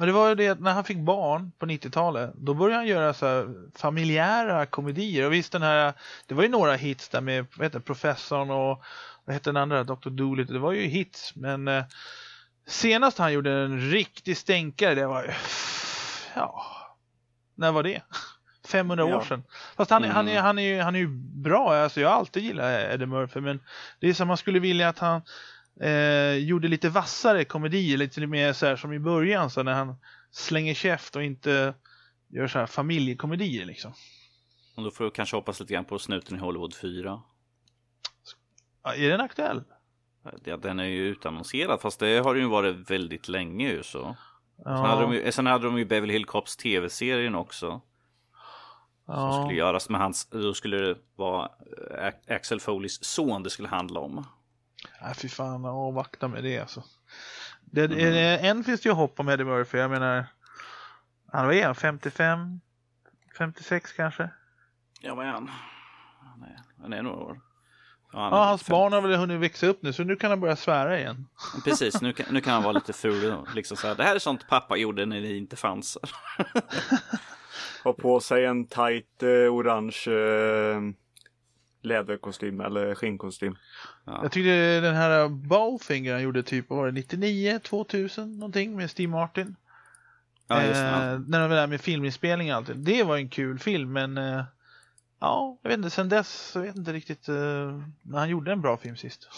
Men 0.01 0.07
det 0.09 0.13
var 0.13 0.29
ju 0.29 0.35
det 0.35 0.49
att 0.49 0.61
när 0.61 0.73
han 0.73 0.85
fick 0.85 0.99
barn 0.99 1.53
på 1.59 1.67
90-talet, 1.67 2.31
då 2.35 2.55
började 2.55 2.77
han 2.77 2.87
göra 2.87 3.15
så 3.15 3.55
familjära 3.77 4.67
komedier. 4.67 5.27
Och 5.27 5.33
visst 5.33 5.53
den 5.53 5.63
här, 5.63 5.93
det 6.27 6.35
var 6.35 6.43
ju 6.43 6.49
några 6.49 6.75
hits 6.75 7.09
där 7.09 7.21
med, 7.21 7.47
vad 7.57 7.67
heter 7.67 7.81
Professorn 7.81 8.51
och 8.51 8.83
vad 9.25 9.35
heter 9.35 9.53
den 9.53 9.63
andra, 9.63 9.85
Dr. 9.85 10.11
Dolittle. 10.11 10.55
Det 10.55 10.59
var 10.59 10.73
ju 10.73 10.87
hits, 10.87 11.37
men 11.37 11.69
eh, 11.69 11.85
senast 12.67 13.19
han 13.19 13.33
gjorde 13.33 13.53
en 13.53 13.91
riktig 13.91 14.37
stänkare, 14.37 14.95
det 14.95 15.07
var 15.07 15.23
ju, 15.23 15.31
ja, 16.35 16.63
när 17.55 17.73
var 17.73 17.83
det? 17.83 18.03
500 18.69 19.05
år 19.05 19.11
Ja. 19.11 19.25
sedan. 19.25 19.43
Fast 19.77 19.91
han, 19.91 20.05
Mm. 20.05 20.17
han, 20.17 20.29
är, 20.29 20.41
han, 20.41 20.59
är, 20.59 20.63
ju- 20.63 20.81
han 20.81 20.95
är 20.95 21.01
ju 21.01 21.09
bra, 21.43 21.75
alltså 21.77 22.01
jag 22.01 22.09
har 22.09 22.17
alltid 22.17 22.43
gillat 22.43 22.67
Eddie 22.91 23.07
Murphy, 23.07 23.41
men 23.41 23.61
det 24.01 24.09
är 24.09 24.15
som 24.15 24.29
man 24.29 24.37
skulle 24.37 24.59
vilja 24.59 24.89
att 24.89 24.99
han 24.99 25.23
eh, 25.81 26.35
gjorde 26.35 26.69
lite 26.69 26.89
vassare 26.89 27.45
komedier, 27.45 27.97
lite 27.97 28.27
mer 28.27 28.53
så 28.53 28.67
här 28.67 28.77
som 28.77 28.93
i 28.93 28.99
början, 28.99 29.51
så 29.51 29.63
när 29.63 29.73
han 29.73 29.97
slänger 30.31 30.75
käft 30.75 31.17
och 31.17 31.23
inte 31.23 31.75
gör 32.29 32.49
så 32.49 32.59
här 32.59 32.67
familjekomedier 32.67 33.67
liksom. 33.67 33.93
Och 34.77 34.83
då 34.83 34.91
får 34.91 35.05
du 35.05 35.11
kanske 35.11 35.37
hoppas 35.37 35.61
lite 35.61 35.73
grann 35.75 35.85
på 35.85 35.99
Snuten 35.99 36.37
i 36.37 36.41
Hollywood 36.41 36.75
4. 36.75 37.23
Ja, 38.83 38.95
är 38.95 39.11
den 39.11 39.21
aktuell? 39.21 39.65
Ja, 40.45 40.57
den 40.57 40.81
är 40.81 40.85
ju 40.85 41.07
utannonserad 41.07 41.81
fast 41.81 42.01
det 42.01 42.19
har 42.19 42.35
den 42.35 42.43
ju 42.43 42.49
varit 42.49 42.91
väldigt 42.91 43.29
länge 43.29 43.69
ju 43.69 43.83
så. 43.83 44.17
Ja, 44.57 44.77
Sen, 44.77 44.87
hade 44.87 45.03
de 45.03 45.15
ju, 45.15 45.33
sen 45.33 45.47
hade 45.47 45.65
de 45.65 45.79
ju 45.79 45.85
Beverly 45.85 46.13
Hill 46.13 46.27
Cops 46.27 46.57
tv-serien 46.57 47.35
också. 47.35 47.81
Som 49.05 49.15
ja. 49.15 49.43
skulle 49.43 49.59
göras 49.59 49.89
med 49.89 50.01
hans, 50.01 50.27
då 50.27 50.55
skulle 50.55 50.77
det 50.77 50.97
vara 51.17 51.49
eh, 51.99 52.35
Axel 52.35 52.61
Foleys 52.61 53.05
son 53.05 53.43
det 53.43 53.51
skulle 53.51 53.69
handla 53.69 54.01
om. 54.01 54.27
Nej, 55.03 55.15
fy 55.15 55.29
fan, 55.29 55.65
avvakta 55.65 56.29
med 56.29 56.43
det 56.45 56.59
alltså. 56.59 56.83
Det, 57.65 57.85
Mm. 57.85 57.99
är 57.99 58.11
det, 58.11 58.39
en 58.39 58.65
finns 58.65 58.81
det 58.81 58.89
ju 58.89 58.93
hopp 58.95 59.21
om 59.21 59.29
Eddie 59.29 59.45
Murphy, 59.45 59.79
jag 59.79 59.91
menar, 59.91 60.27
han 61.33 61.47
var 61.47 61.53
igen, 61.53 61.75
55, 61.75 62.61
56 63.39 63.93
kanske? 63.93 64.31
Ja 65.01 65.15
vad 65.15 65.27
är 65.27 65.31
han? 65.31 65.51
Han 66.21 66.43
är, 66.43 66.57
han 66.83 66.93
är 66.93 67.03
några 67.03 67.17
år. 67.17 67.41
han 68.13 68.23
Ja, 68.33 68.45
hans 68.45 68.63
fem- 68.63 68.73
barn 68.73 68.93
har 68.93 69.01
väl 69.01 69.17
hunnit 69.17 69.41
växa 69.41 69.67
upp 69.67 69.83
nu, 69.83 69.93
så 69.93 70.05
nu 70.05 70.17
kan 70.17 70.31
han 70.31 70.41
börja 70.41 70.57
svära 70.57 70.99
igen. 70.99 71.27
Precis, 71.65 72.01
nu 72.03 72.13
kan, 72.13 72.27
nu 72.31 72.41
kan 72.41 72.53
han 72.55 72.63
vara 72.63 72.73
lite 72.73 72.93
ful. 72.93 73.33
och 73.33 73.55
Liksom 73.55 73.77
så 73.77 73.89
här, 73.89 73.95
det 73.95 74.05
här 74.05 74.15
är 74.15 74.19
sånt 74.19 74.49
pappa 74.49 74.77
gjorde 74.77 75.07
när 75.07 75.21
ni 75.21 75.37
inte 75.37 75.57
fanns. 75.57 75.99
Har 77.85 77.93
på 77.93 78.21
sig 78.21 78.45
en 78.45 78.67
tight 78.67 79.23
eh, 79.23 79.29
orange 79.29 80.05
eh, 80.09 80.81
läderkostym 81.83 82.61
eller 82.61 82.95
skinnkostym. 82.95 83.57
Ja. 84.05 84.21
Jag 84.23 84.33
tyckte 84.33 84.81
den 84.81 84.95
här 84.95 85.29
Bowfinger 85.29 86.13
han 86.13 86.23
gjorde 86.23 86.43
typ, 86.43 86.71
var 86.71 86.87
det, 86.87 86.93
99, 86.93 87.59
2000 87.59 88.39
någonting 88.39 88.77
med 88.77 88.91
Steve 88.91 89.13
Martin. 89.13 89.57
Ja, 90.47 90.63
just 90.63 90.75
det. 90.81 90.87
eh, 90.89 91.19
när 91.29 91.41
de 91.41 91.49
var 91.51 91.57
där 91.57 91.67
med 91.67 91.81
filminspelning 91.81 92.51
och 92.51 92.57
allt. 92.57 92.71
Det 92.75 93.03
var 93.03 93.17
en 93.17 93.29
kul 93.29 93.59
film 93.59 93.93
men 93.93 94.19
eh, 94.19 94.45
ja, 95.21 95.59
jag 95.63 95.71
vet 95.71 95.77
inte, 95.79 95.91
sen 95.91 96.09
dess, 96.09 96.53
jag 96.55 96.63
vet 96.63 96.77
inte 96.77 96.93
riktigt 96.93 97.29
eh, 97.29 97.35
när 98.03 98.19
han 98.19 98.29
gjorde 98.29 98.53
en 98.53 98.61
bra 98.61 98.77
film 98.77 98.97
sist. 98.97 99.29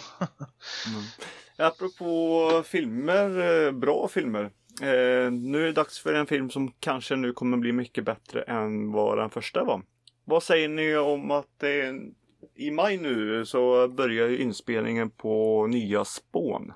Apropå 1.58 2.62
filmer, 2.66 3.38
eh, 3.66 3.72
bra 3.72 4.08
filmer. 4.08 4.50
Eh, 4.82 5.30
nu 5.32 5.62
är 5.62 5.66
det 5.66 5.72
dags 5.72 5.98
för 5.98 6.14
en 6.14 6.26
film 6.26 6.50
som 6.50 6.72
kanske 6.80 7.16
nu 7.16 7.32
kommer 7.32 7.56
bli 7.56 7.72
mycket 7.72 8.04
bättre 8.04 8.42
än 8.42 8.92
vad 8.92 9.18
den 9.18 9.30
första 9.30 9.64
var. 9.64 9.82
Vad 10.24 10.42
säger 10.42 10.68
ni 10.68 10.96
om 10.96 11.30
att 11.30 11.48
det 11.58 11.80
är, 11.80 12.00
i 12.56 12.70
maj 12.70 12.96
nu 12.96 13.46
så 13.46 13.88
börjar 13.88 14.28
ju 14.28 14.38
inspelningen 14.38 15.10
på 15.10 15.66
nya 15.66 16.04
Spån. 16.04 16.72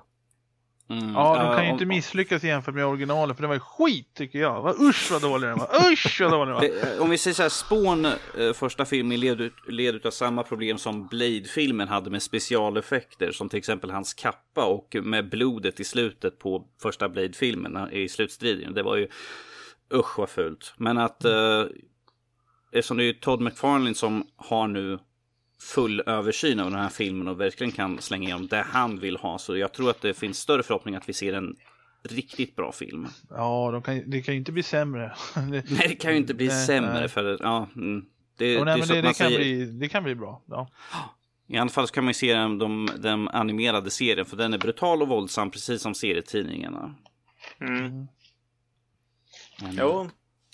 Mm. 0.89 1.13
Ja, 1.13 1.43
de 1.43 1.55
kan 1.55 1.65
ju 1.65 1.71
inte 1.71 1.85
misslyckas 1.85 2.43
jämfört 2.43 2.75
med 2.75 2.85
originalet 2.85 3.37
för 3.37 3.41
det 3.41 3.47
var 3.47 3.55
ju 3.55 3.59
skit 3.59 4.13
tycker 4.13 4.39
jag. 4.39 4.61
Vad, 4.61 4.81
usch 4.81 5.11
vad 5.11 5.21
dålig 5.21 5.49
den 5.49 5.57
var, 5.57 5.91
usch 5.91 6.21
vad 6.21 6.31
dålig 6.31 6.47
den 6.47 6.55
var. 6.55 6.61
Det, 6.95 6.99
om 6.99 7.09
vi 7.09 7.17
säger 7.17 7.35
så 7.35 7.41
här, 7.41 7.49
Spawn, 7.49 8.05
eh, 8.05 8.53
första 8.53 8.85
filmen, 8.85 9.19
led 9.19 9.41
ut, 9.41 9.53
led 9.67 10.05
av 10.05 10.11
samma 10.11 10.43
problem 10.43 10.77
som 10.77 11.07
Blade-filmen 11.07 11.87
hade 11.87 12.09
med 12.09 12.23
specialeffekter. 12.23 13.31
Som 13.31 13.49
till 13.49 13.59
exempel 13.59 13.91
hans 13.91 14.13
kappa 14.13 14.65
och 14.65 14.95
med 15.03 15.29
blodet 15.29 15.79
i 15.79 15.83
slutet 15.83 16.39
på 16.39 16.67
första 16.81 17.09
Blade-filmen 17.09 17.77
eh, 17.77 17.99
i 17.99 18.09
slutstriden. 18.09 18.73
Det 18.73 18.83
var 18.83 18.95
ju, 18.95 19.07
usch 19.93 20.19
vad 20.19 20.29
fult. 20.29 20.73
Men 20.77 20.97
att, 20.97 21.25
eh, 21.25 21.63
eftersom 22.71 22.97
det 22.97 23.03
är 23.03 23.13
Todd 23.13 23.41
McFarlane 23.41 23.95
som 23.95 24.27
har 24.35 24.67
nu 24.67 24.99
full 25.59 26.01
översyn 26.05 26.59
av 26.59 26.71
den 26.71 26.79
här 26.79 26.89
filmen 26.89 27.27
och 27.27 27.41
verkligen 27.41 27.71
kan 27.71 28.01
slänga 28.01 28.23
igenom 28.23 28.47
det 28.47 28.61
han 28.61 28.99
vill 28.99 29.17
ha. 29.17 29.37
Så 29.37 29.57
jag 29.57 29.73
tror 29.73 29.89
att 29.89 30.01
det 30.01 30.13
finns 30.13 30.39
större 30.39 30.63
förhoppning 30.63 30.95
att 30.95 31.09
vi 31.09 31.13
ser 31.13 31.33
en 31.33 31.55
riktigt 32.03 32.55
bra 32.55 32.71
film. 32.71 33.07
Ja, 33.29 33.71
de 33.71 33.81
kan, 33.81 34.09
det 34.09 34.21
kan 34.21 34.33
ju 34.33 34.37
inte 34.39 34.51
bli 34.51 34.63
sämre. 34.63 35.15
Nej, 35.35 35.63
det 35.67 35.95
kan 35.95 36.11
ju 36.11 36.17
inte 36.17 36.33
bli 36.33 36.47
Nej, 36.47 36.65
sämre 36.65 36.93
nej. 36.93 37.07
för 37.07 37.37
ja, 37.39 37.67
mm, 37.75 38.05
det, 38.37 38.59
Och 38.59 38.65
nej, 38.65 38.73
det 38.73 38.79
men 38.79 38.87
det, 38.87 39.01
det, 39.01 39.01
kan 39.01 39.13
säger. 39.13 39.39
bli, 39.39 39.65
det 39.65 39.89
kan 39.89 40.03
bli 40.03 40.15
bra. 40.15 40.41
Ja. 40.45 40.69
I 41.47 41.57
alla 41.57 41.69
fall 41.69 41.87
så 41.87 41.93
kan 41.93 42.03
man 42.03 42.09
ju 42.09 42.13
se 42.13 42.33
den, 42.33 42.57
de, 42.57 42.89
den 42.97 43.27
animerade 43.27 43.89
serien 43.89 44.25
för 44.25 44.37
den 44.37 44.53
är 44.53 44.57
brutal 44.57 45.01
och 45.01 45.07
våldsam 45.07 45.51
precis 45.51 45.81
som 45.81 45.95
serietidningarna. 45.95 46.95
Mm. 47.59 48.07
Men, 49.61 49.75
Jo. 49.77 50.09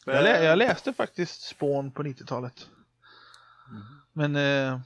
Jag, 0.06 0.24
lä, 0.24 0.44
jag 0.44 0.58
läste 0.58 0.94
faktiskt 0.94 1.42
Spawn 1.42 1.92
på 1.92 2.04
90-talet. 2.04 2.68
Men... 4.14 4.36
Eh, 4.36 4.80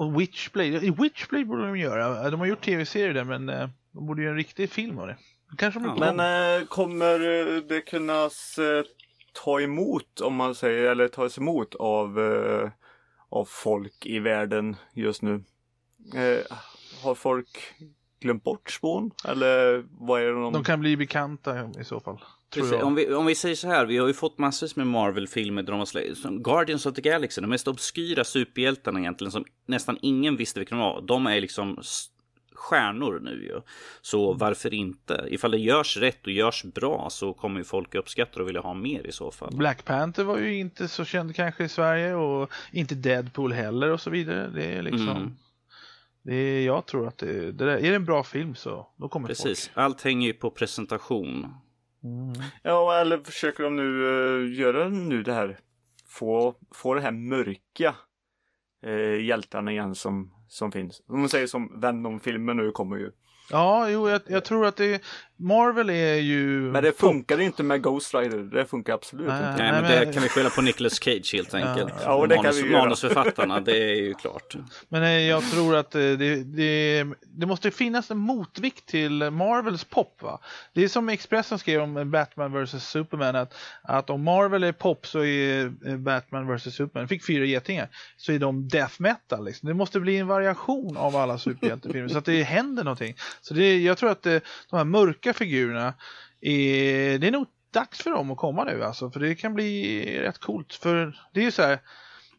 och 0.00 0.20
Witchblade, 0.20 0.68
i 0.68 0.90
Witchblade 0.90 1.44
borde 1.44 1.66
de 1.66 1.76
göra. 1.78 2.30
De 2.30 2.40
har 2.40 2.46
gjort 2.46 2.64
tv-serier 2.64 3.14
där 3.14 3.24
men 3.24 3.48
eh, 3.48 3.68
de 3.92 4.06
borde 4.06 4.22
göra 4.22 4.30
en 4.30 4.36
riktig 4.36 4.70
film 4.70 4.98
av 4.98 5.06
det. 5.06 5.16
Kanske 5.58 5.80
de 5.80 5.86
Ja. 5.86 5.92
kommer. 5.94 6.12
Men 6.14 6.60
eh, 6.60 6.66
kommer 6.66 7.20
eh, 7.56 7.56
det 7.62 7.80
kunna 7.80 8.22
eh, 8.24 8.84
ta 9.44 9.60
emot 9.60 10.20
om 10.20 10.34
man 10.34 10.54
säger 10.54 10.90
eller 10.90 11.08
tas 11.08 11.38
emot 11.38 11.74
av, 11.74 12.20
eh, 12.20 12.70
av 13.28 13.44
folk 13.44 14.06
i 14.06 14.18
världen 14.18 14.76
just 14.94 15.22
nu? 15.22 15.44
Har 17.02 17.14
folk 17.14 17.74
glömt 18.20 18.44
bort 18.44 18.70
spån? 18.70 19.10
Eller 19.28 19.84
vad 19.90 20.20
är 20.22 20.26
det 20.26 20.32
de... 20.32 20.52
De 20.52 20.64
kan 20.64 20.80
bli 20.80 20.96
bekanta 20.96 21.70
i 21.80 21.84
så 21.84 22.00
fall. 22.00 22.18
Precis, 22.54 22.82
om, 22.82 22.94
vi, 22.94 23.14
om 23.14 23.26
vi 23.26 23.34
säger 23.34 23.54
så 23.54 23.68
här, 23.68 23.86
vi 23.86 23.98
har 23.98 24.06
ju 24.06 24.14
fått 24.14 24.38
massor 24.38 24.70
med 24.74 24.86
Marvel-filmer 24.86 25.62
där 25.62 25.70
de 25.70 25.78
har 25.78 25.86
slä- 25.86 26.14
som 26.14 26.42
Guardians 26.42 26.86
of 26.86 26.94
the 26.94 27.02
Galaxy, 27.02 27.40
de 27.40 27.50
mest 27.50 27.68
obskyra 27.68 28.24
superhjältarna 28.24 29.00
egentligen 29.00 29.32
som 29.32 29.44
nästan 29.66 29.98
ingen 30.02 30.36
visste 30.36 30.60
vilka 30.60 30.74
de 30.74 30.80
var. 30.80 31.00
De 31.00 31.26
är 31.26 31.40
liksom 31.40 31.78
stjärnor 32.54 33.20
nu 33.22 33.44
ju. 33.44 33.60
Så 34.02 34.32
varför 34.32 34.74
inte? 34.74 35.26
Ifall 35.28 35.50
det 35.50 35.58
görs 35.58 35.96
rätt 35.96 36.26
och 36.26 36.32
görs 36.32 36.64
bra 36.64 37.08
så 37.10 37.32
kommer 37.32 37.60
ju 37.60 37.64
folk 37.64 37.94
uppskatta 37.94 38.42
och 38.42 38.48
vilja 38.48 38.60
ha 38.60 38.74
mer 38.74 39.06
i 39.06 39.12
så 39.12 39.30
fall. 39.30 39.56
Black 39.56 39.84
Panther 39.84 40.24
var 40.24 40.38
ju 40.38 40.58
inte 40.58 40.88
så 40.88 41.04
känd 41.04 41.36
kanske 41.36 41.64
i 41.64 41.68
Sverige 41.68 42.14
och 42.14 42.50
inte 42.72 42.94
Deadpool 42.94 43.52
heller 43.52 43.90
och 43.90 44.00
så 44.00 44.10
vidare. 44.10 44.50
Det 44.54 44.64
är 44.64 44.82
liksom... 44.82 45.08
Mm. 45.08 45.36
Det 46.22 46.34
är, 46.34 46.66
jag 46.66 46.86
tror 46.86 47.08
att 47.08 47.18
det, 47.18 47.52
det 47.52 47.64
där, 47.64 47.66
är 47.66 47.90
det 47.90 47.96
en 47.96 48.04
bra 48.04 48.24
film 48.24 48.54
så 48.54 48.86
då 48.96 49.08
kommer 49.08 49.28
Precis, 49.28 49.70
allt 49.74 50.02
hänger 50.02 50.26
ju 50.26 50.32
på 50.32 50.50
presentation. 50.50 51.54
Mm. 52.04 52.32
Ja, 52.62 53.00
eller 53.00 53.18
försöker 53.18 53.64
de 53.64 53.76
nu 53.76 54.02
uh, 54.02 54.58
göra 54.58 54.88
nu 54.88 55.22
det 55.22 55.32
här? 55.32 55.58
Få, 56.08 56.54
få 56.74 56.94
det 56.94 57.00
här 57.00 57.10
mörka 57.12 57.94
uh, 58.86 59.24
hjältarna 59.24 59.72
igen 59.72 59.94
som, 59.94 60.34
som 60.48 60.72
finns. 60.72 61.02
Om 61.06 61.20
man 61.20 61.28
säger 61.28 61.46
som 61.46 61.80
Venom-filmen 61.80 62.56
nu 62.56 62.70
kommer 62.70 62.96
ju. 62.96 63.10
Ja, 63.50 63.90
jo, 63.90 64.08
jag, 64.08 64.20
jag 64.26 64.44
tror 64.44 64.66
att 64.66 64.76
det 64.76 65.02
Marvel 65.40 65.90
är 65.90 66.14
ju... 66.14 66.60
Men 66.60 66.82
det 66.84 66.92
funkar 67.00 67.40
inte 67.40 67.62
med 67.62 67.82
Ghost 67.82 68.14
Rider. 68.14 68.38
Det 68.38 68.66
funkar 68.66 68.94
absolut 68.94 69.26
Nej. 69.26 69.36
inte. 69.50 69.62
Nej, 69.62 69.72
men 69.72 69.82
men- 69.82 70.06
det 70.06 70.12
kan 70.12 70.22
vi 70.22 70.28
skylla 70.28 70.50
på 70.50 70.62
Nicolas 70.62 71.02
Cage 71.02 71.30
helt 71.34 71.54
enkelt. 71.54 71.92
Ja, 72.04 72.14
och 72.14 72.28
det 72.28 72.34
kan 72.34 72.44
Manus, 72.44 72.62
vi 72.62 72.70
göra. 72.70 72.82
manusförfattarna, 72.82 73.60
det 73.60 73.76
är 73.92 73.94
ju 73.94 74.14
klart. 74.14 74.54
Men 74.88 75.02
eh, 75.02 75.08
jag 75.10 75.50
tror 75.50 75.76
att 75.76 75.94
eh, 75.94 76.00
det, 76.00 76.44
det, 76.44 77.04
det 77.22 77.46
måste 77.46 77.70
finnas 77.70 78.10
en 78.10 78.18
motvikt 78.18 78.86
till 78.86 79.30
Marvels 79.30 79.84
pop. 79.84 80.22
Va? 80.22 80.40
Det 80.72 80.84
är 80.84 80.88
som 80.88 81.08
Expressen 81.08 81.58
skrev 81.58 81.80
om 81.80 82.10
Batman 82.10 82.64
vs 82.64 82.88
Superman. 82.88 83.36
Att, 83.36 83.54
att 83.82 84.10
om 84.10 84.24
Marvel 84.24 84.64
är 84.64 84.72
pop 84.72 85.06
så 85.06 85.24
är 85.24 85.72
eh, 85.86 85.96
Batman 85.96 86.56
vs 86.56 86.74
Superman, 86.74 87.08
fick 87.08 87.26
fyra 87.26 87.44
getingar, 87.44 87.88
så 88.16 88.32
är 88.32 88.38
de 88.38 88.68
death 88.68 88.94
metal. 88.98 89.44
Liksom. 89.44 89.68
Det 89.68 89.74
måste 89.74 90.00
bli 90.00 90.16
en 90.16 90.26
variation 90.26 90.96
av 90.96 91.16
alla 91.16 91.38
superhjältefilmer 91.38 92.08
så 92.08 92.18
att 92.18 92.24
det 92.24 92.42
händer 92.42 92.84
någonting. 92.84 93.14
Så 93.40 93.54
det, 93.54 93.78
jag 93.82 93.98
tror 93.98 94.10
att 94.10 94.26
eh, 94.26 94.38
de 94.70 94.76
här 94.76 94.84
mörka 94.84 95.29
figurerna, 95.32 95.94
är, 96.40 97.18
det 97.18 97.26
är 97.26 97.30
nog 97.30 97.46
dags 97.72 98.02
för 98.02 98.10
dem 98.10 98.30
att 98.30 98.38
komma 98.38 98.64
nu 98.64 98.84
alltså. 98.84 99.10
För 99.10 99.20
det 99.20 99.34
kan 99.34 99.54
bli 99.54 100.20
rätt 100.20 100.38
coolt. 100.38 100.74
För 100.74 101.18
det 101.32 101.40
är 101.40 101.44
ju 101.44 101.50
så 101.50 101.62
här, 101.62 101.78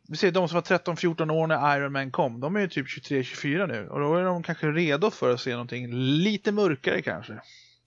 vi 0.07 0.17
ser 0.17 0.31
de 0.31 0.49
som 0.49 0.55
var 0.55 0.77
13-14 0.77 1.31
år 1.31 1.47
när 1.47 1.77
Iron 1.77 1.91
Man 1.91 2.11
kom, 2.11 2.39
de 2.39 2.55
är 2.55 2.59
ju 2.59 2.67
typ 2.67 2.87
23-24 2.87 3.67
nu 3.67 3.87
och 3.87 3.99
då 3.99 4.15
är 4.15 4.23
de 4.23 4.43
kanske 4.43 4.67
redo 4.67 5.11
för 5.11 5.33
att 5.33 5.41
se 5.41 5.51
någonting 5.51 5.93
lite 5.93 6.51
mörkare 6.51 7.01
kanske. 7.01 7.41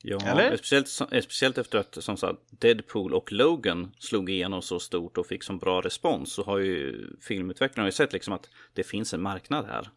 Ja, 0.07 0.19
Eller? 0.27 0.57
Speciellt, 0.57 0.89
speciellt 1.25 1.59
efter 1.59 1.79
att 1.79 2.05
som 2.05 2.17
sagt, 2.17 2.39
Deadpool 2.51 3.15
och 3.15 3.33
Logan 3.33 3.93
slog 3.99 4.31
igenom 4.31 4.63
så 4.63 4.81
stort 4.81 5.19
och 5.19 5.27
fick 5.27 5.43
så 5.43 5.53
bra 5.53 5.81
respons 5.81 6.33
så 6.33 6.45
har 6.45 6.59
ju 6.59 7.07
filmutvecklarna 7.21 7.91
sett 7.91 8.13
liksom 8.13 8.35
att 8.35 8.49
det 8.73 8.83
finns 8.83 9.15
en 9.15 9.23
marknad 9.23 9.67
här. 9.67 9.91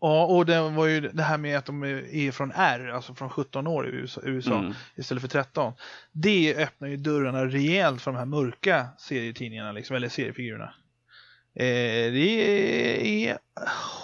Ja, 0.00 0.24
och 0.26 0.46
det 0.46 0.70
var 0.70 0.86
ju 0.86 1.00
det 1.00 1.22
här 1.22 1.38
med 1.38 1.58
att 1.58 1.66
de 1.66 1.82
är 1.84 2.32
från 2.32 2.52
R, 2.56 2.88
alltså 2.94 3.14
från 3.14 3.30
17 3.30 3.66
år 3.66 3.88
i 3.88 3.90
USA, 4.22 4.58
Mm. 4.58 4.72
istället 4.96 5.20
för 5.20 5.28
13. 5.28 5.72
Det 6.12 6.56
öppnar 6.56 6.88
ju 6.88 6.96
dörrarna 6.96 7.46
rejält 7.46 8.02
för 8.02 8.10
de 8.12 8.18
här 8.18 8.26
mörka 8.26 8.86
serietidningarna, 8.98 9.72
liksom, 9.72 9.96
eller 9.96 10.08
seriefigurerna. 10.08 10.74
Eh, 11.54 12.12
det 12.12 13.28
är 13.28 13.38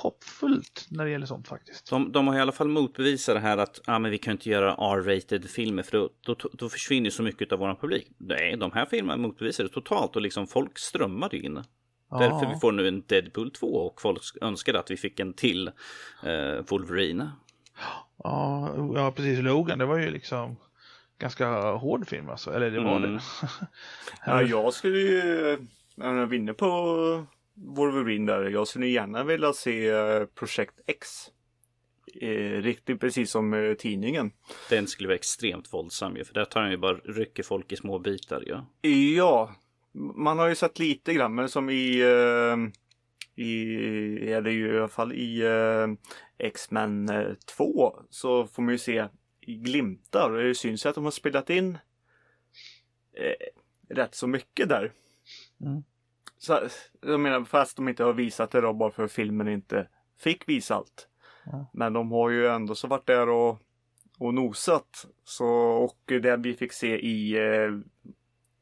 hoppfullt 0.03 0.87
när 0.91 1.05
det 1.05 1.11
gäller 1.11 1.27
sånt 1.27 1.49
faktiskt. 1.49 1.91
De, 1.91 2.13
de 2.13 2.29
har 2.29 2.37
i 2.37 2.41
alla 2.41 2.53
fall 2.53 2.69
motbevisat 2.69 3.35
det 3.35 3.41
här 3.41 3.59
att 3.59 3.81
ah, 3.87 3.99
men 3.99 4.11
vi 4.11 4.19
kan 4.19 4.33
inte 4.33 4.51
göra 4.51 4.73
R-rated 4.73 5.51
filmer 5.51 5.83
för 5.83 5.99
då, 5.99 6.11
då, 6.21 6.37
då 6.53 6.69
försvinner 6.69 7.11
så 7.11 7.23
mycket 7.23 7.53
av 7.53 7.59
vår 7.59 7.75
publik. 7.75 8.09
Nej, 8.19 8.57
de 8.57 8.73
här 8.73 8.87
filmerna 8.87 9.17
motbevisar 9.17 9.65
det 9.65 9.71
totalt 9.71 10.17
och 10.17 10.23
liksom 10.23 10.47
folk 10.47 10.79
strömmar 10.79 11.35
in. 11.35 11.65
Därför 12.11 12.55
vi 12.55 12.61
får 12.61 12.73
nu 12.73 12.89
en 12.89 13.03
Deadpool 13.07 13.51
2 13.51 13.67
och 13.67 14.01
folk 14.03 14.23
önskade 14.41 14.79
att 14.79 14.91
vi 14.91 14.97
fick 14.97 15.21
en 15.21 15.33
till 15.33 15.69
eh, 16.23 16.65
Wolverine. 16.69 17.31
Ja, 18.25 18.75
ja, 18.95 19.13
precis. 19.17 19.39
Logan, 19.39 19.79
det 19.79 19.87
var 19.87 19.99
ju 19.99 20.11
liksom 20.11 20.57
ganska 21.19 21.71
hård 21.73 22.09
film 22.09 22.29
alltså. 22.29 22.51
Eller 22.53 22.71
det 22.71 22.81
var 22.81 22.97
Mm. 22.97 23.13
det. 23.15 23.21
Ja, 24.27 24.43
jag 24.43 24.75
skulle 24.75 24.99
ju, 24.99 25.59
när 25.97 26.15
jag 26.15 26.27
vinner 26.27 26.53
på 26.53 26.67
Wolverine 27.55 28.33
där, 28.33 28.45
jag 28.51 28.69
skulle 28.69 28.87
gärna 28.87 29.25
vilja 29.25 29.53
se 29.53 29.89
eh, 29.89 30.25
Projekt 30.35 30.81
X. 30.87 31.09
Eh, 32.21 32.63
riktigt 32.63 33.01
precis 33.01 33.31
som 33.31 33.55
eh, 33.55 33.75
tidningen. 33.75 34.31
Den 34.71 34.87
skulle 34.87 35.09
vara 35.09 35.17
extremt 35.17 35.73
våldsam 35.73 36.17
ju, 36.17 36.25
för 36.25 36.35
där 36.35 36.45
tar 36.45 36.61
han 36.61 36.71
ju 36.71 36.77
bara 36.77 36.95
rycker 36.97 37.43
folk 37.43 37.73
i 37.73 37.77
små 37.77 37.99
bitar 37.99 38.41
ju. 38.47 38.91
Ja, 39.17 39.55
man 39.99 40.39
har 40.39 40.49
ju 40.49 40.55
sett 40.55 40.79
lite 40.79 41.15
grann, 41.15 41.35
men 41.35 41.49
som 41.49 41.71
i, 41.71 42.01
eh, 42.01 42.57
i 43.45 44.33
är 44.33 44.41
det 44.41 44.53
ju 44.53 44.75
i 44.75 44.79
alla 44.79 44.89
fall 44.89 45.13
i 45.13 45.41
eh, 45.41 45.87
X-Men 46.39 47.09
eh, 47.09 47.35
2 47.57 47.97
så 48.11 48.47
får 48.47 48.63
man 48.63 48.75
ju 48.75 48.79
se 48.79 49.09
glimtar 49.47 50.31
och 50.31 50.43
det 50.43 50.55
syns 50.55 50.87
ju 50.87 50.89
att 50.89 50.95
de 50.95 51.05
har 51.05 51.11
spelat 51.11 51.51
in 51.51 51.79
eh, 53.17 53.95
rätt 53.95 54.15
så 54.15 54.27
mycket 54.27 54.69
där. 54.69 54.93
Mm. 55.61 55.83
Så, 56.39 56.61
jag 57.01 57.21
menar, 57.21 57.45
fast 57.45 57.77
de 57.77 57.89
inte 57.89 58.05
har 58.05 58.13
visat 58.13 58.51
det 58.51 58.61
då 58.61 58.73
bara 58.73 58.91
för 58.91 59.07
filmen 59.07 59.49
inte 59.49 59.89
fick 60.19 60.49
visa 60.49 60.75
allt. 60.75 61.09
Ja. 61.45 61.71
Men 61.73 61.93
de 61.93 62.13
har 62.13 62.31
ju 62.31 62.47
ändå 62.47 62.75
så 62.75 62.89
varit 62.89 63.07
där 63.07 63.29
och, 63.29 63.59
och 64.19 64.35
nosat. 64.35 65.07
Så, 65.25 65.49
och 65.59 66.03
det 66.07 66.37
vi 66.37 66.55
fick 66.55 66.73
se 66.73 66.99
i, 66.99 67.37
eh, 67.37 67.71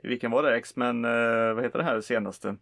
vilken 0.06 0.30
var 0.30 0.42
det? 0.42 0.56
X-Men, 0.56 1.04
eh, 1.04 1.54
vad 1.54 1.64
heter 1.64 1.78
det 1.78 1.84
här 1.84 2.00
senaste? 2.00 2.56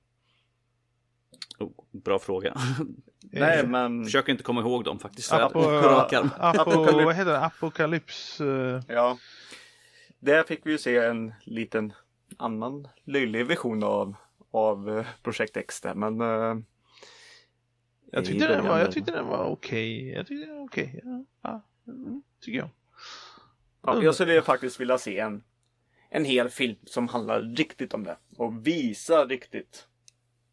Oh, 1.58 1.70
bra 1.90 2.18
fråga. 2.18 2.54
Nej 3.32 3.66
men, 3.66 4.04
Försöker 4.04 4.32
inte 4.32 4.44
komma 4.44 4.60
ihåg 4.60 4.84
dem 4.84 4.98
faktiskt. 4.98 5.32
Apo, 5.32 5.58
Apokalyps. 6.38 7.04
vad 7.04 7.14
heter 7.14 7.30
det? 7.32 7.38
Apokalyps. 7.40 8.40
eh, 8.40 8.80
ja. 8.88 9.18
Där 10.18 10.42
fick 10.42 10.66
vi 10.66 10.70
ju 10.70 10.78
se 10.78 10.96
en 10.98 11.34
liten 11.44 11.92
annan 12.36 12.88
löjlig 13.04 13.46
version 13.46 13.82
av, 13.84 14.14
av 14.50 14.98
eh, 14.98 15.06
Projekt 15.22 15.56
X 15.56 15.80
där. 15.80 15.94
Men 15.94 16.20
eh, 16.20 16.56
Jag 18.10 18.24
tyckte 18.24 18.48
den 18.48 18.66
var, 18.66 18.78
jag 18.78 18.92
tyckte 18.92 19.12
den 19.12 19.26
var 19.26 19.44
okej. 19.44 20.08
Jag 20.10 20.26
tyckte 20.26 20.46
den 20.46 20.56
var 20.56 20.64
okej. 20.64 21.00
Ja, 21.04 21.24
ja, 21.42 21.62
mm, 21.86 22.22
tycker 22.40 22.58
jag. 22.58 22.68
Ja, 23.82 24.02
jag 24.02 24.14
skulle 24.14 24.42
faktiskt 24.42 24.80
vilja 24.80 24.98
se 24.98 25.18
en, 25.18 25.42
en 26.14 26.24
hel 26.24 26.48
film 26.48 26.76
som 26.84 27.08
handlar 27.08 27.40
riktigt 27.42 27.94
om 27.94 28.04
det. 28.04 28.16
Och 28.36 28.66
visa 28.66 29.24
riktigt 29.26 29.88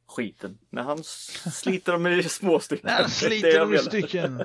skiten. 0.07 0.57
När 0.69 0.83
han 0.83 1.03
sliter 1.53 1.91
dem 1.93 2.07
i 2.07 2.23
små 2.23 2.59
stycken. 2.59 2.85
Nej, 2.89 2.97
Det 2.97 3.25
är 3.25 3.29
det 3.29 3.35
sliter 3.39 3.47
jag 3.47 3.67
de 3.69 3.75
i 3.75 3.77
stycken. 3.77 4.37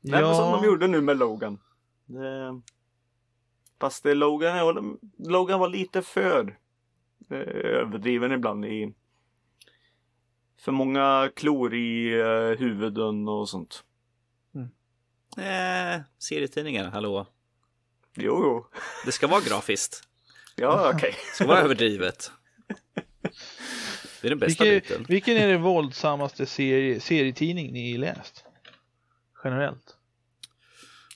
Nej, 0.00 0.22
men 0.22 0.34
som 0.34 0.52
de 0.52 0.64
gjorde 0.64 0.86
nu 0.86 1.00
med 1.00 1.16
Logan. 1.18 1.58
Det... 2.06 2.60
Fast 3.80 4.02
det 4.02 4.14
Logan, 4.14 4.56
är- 4.56 5.28
Logan 5.30 5.60
var 5.60 5.68
lite 5.68 6.02
för 6.02 6.58
eh, 7.30 7.38
överdriven 7.80 8.32
ibland 8.32 8.64
i 8.64 8.94
för 10.58 10.72
många 10.72 11.30
klor 11.36 11.74
i 11.74 12.18
eh, 12.20 12.58
huvuden 12.58 13.28
och 13.28 13.48
sånt. 13.48 13.84
Eh, 15.38 16.00
serietidningar, 16.18 16.90
hallå. 16.90 17.26
Jo, 18.16 18.40
jo. 18.44 18.66
Det 19.04 19.12
ska 19.12 19.26
vara 19.26 19.40
grafiskt. 19.40 20.02
Ja, 20.56 20.92
okej. 20.94 21.14
Det 21.30 21.34
ska 21.34 21.46
vara 21.46 21.58
överdrivet. 21.60 22.30
Det 24.20 24.28
är 24.28 24.30
den 24.30 24.38
bästa 24.38 24.64
Vilken, 24.64 24.88
biten. 24.88 25.06
vilken 25.08 25.36
är 25.36 25.48
det 25.48 25.56
våldsammaste 25.58 26.46
serie, 26.46 27.00
serietidning 27.00 27.72
ni 27.72 27.96
läst? 27.98 28.44
Generellt? 29.44 29.96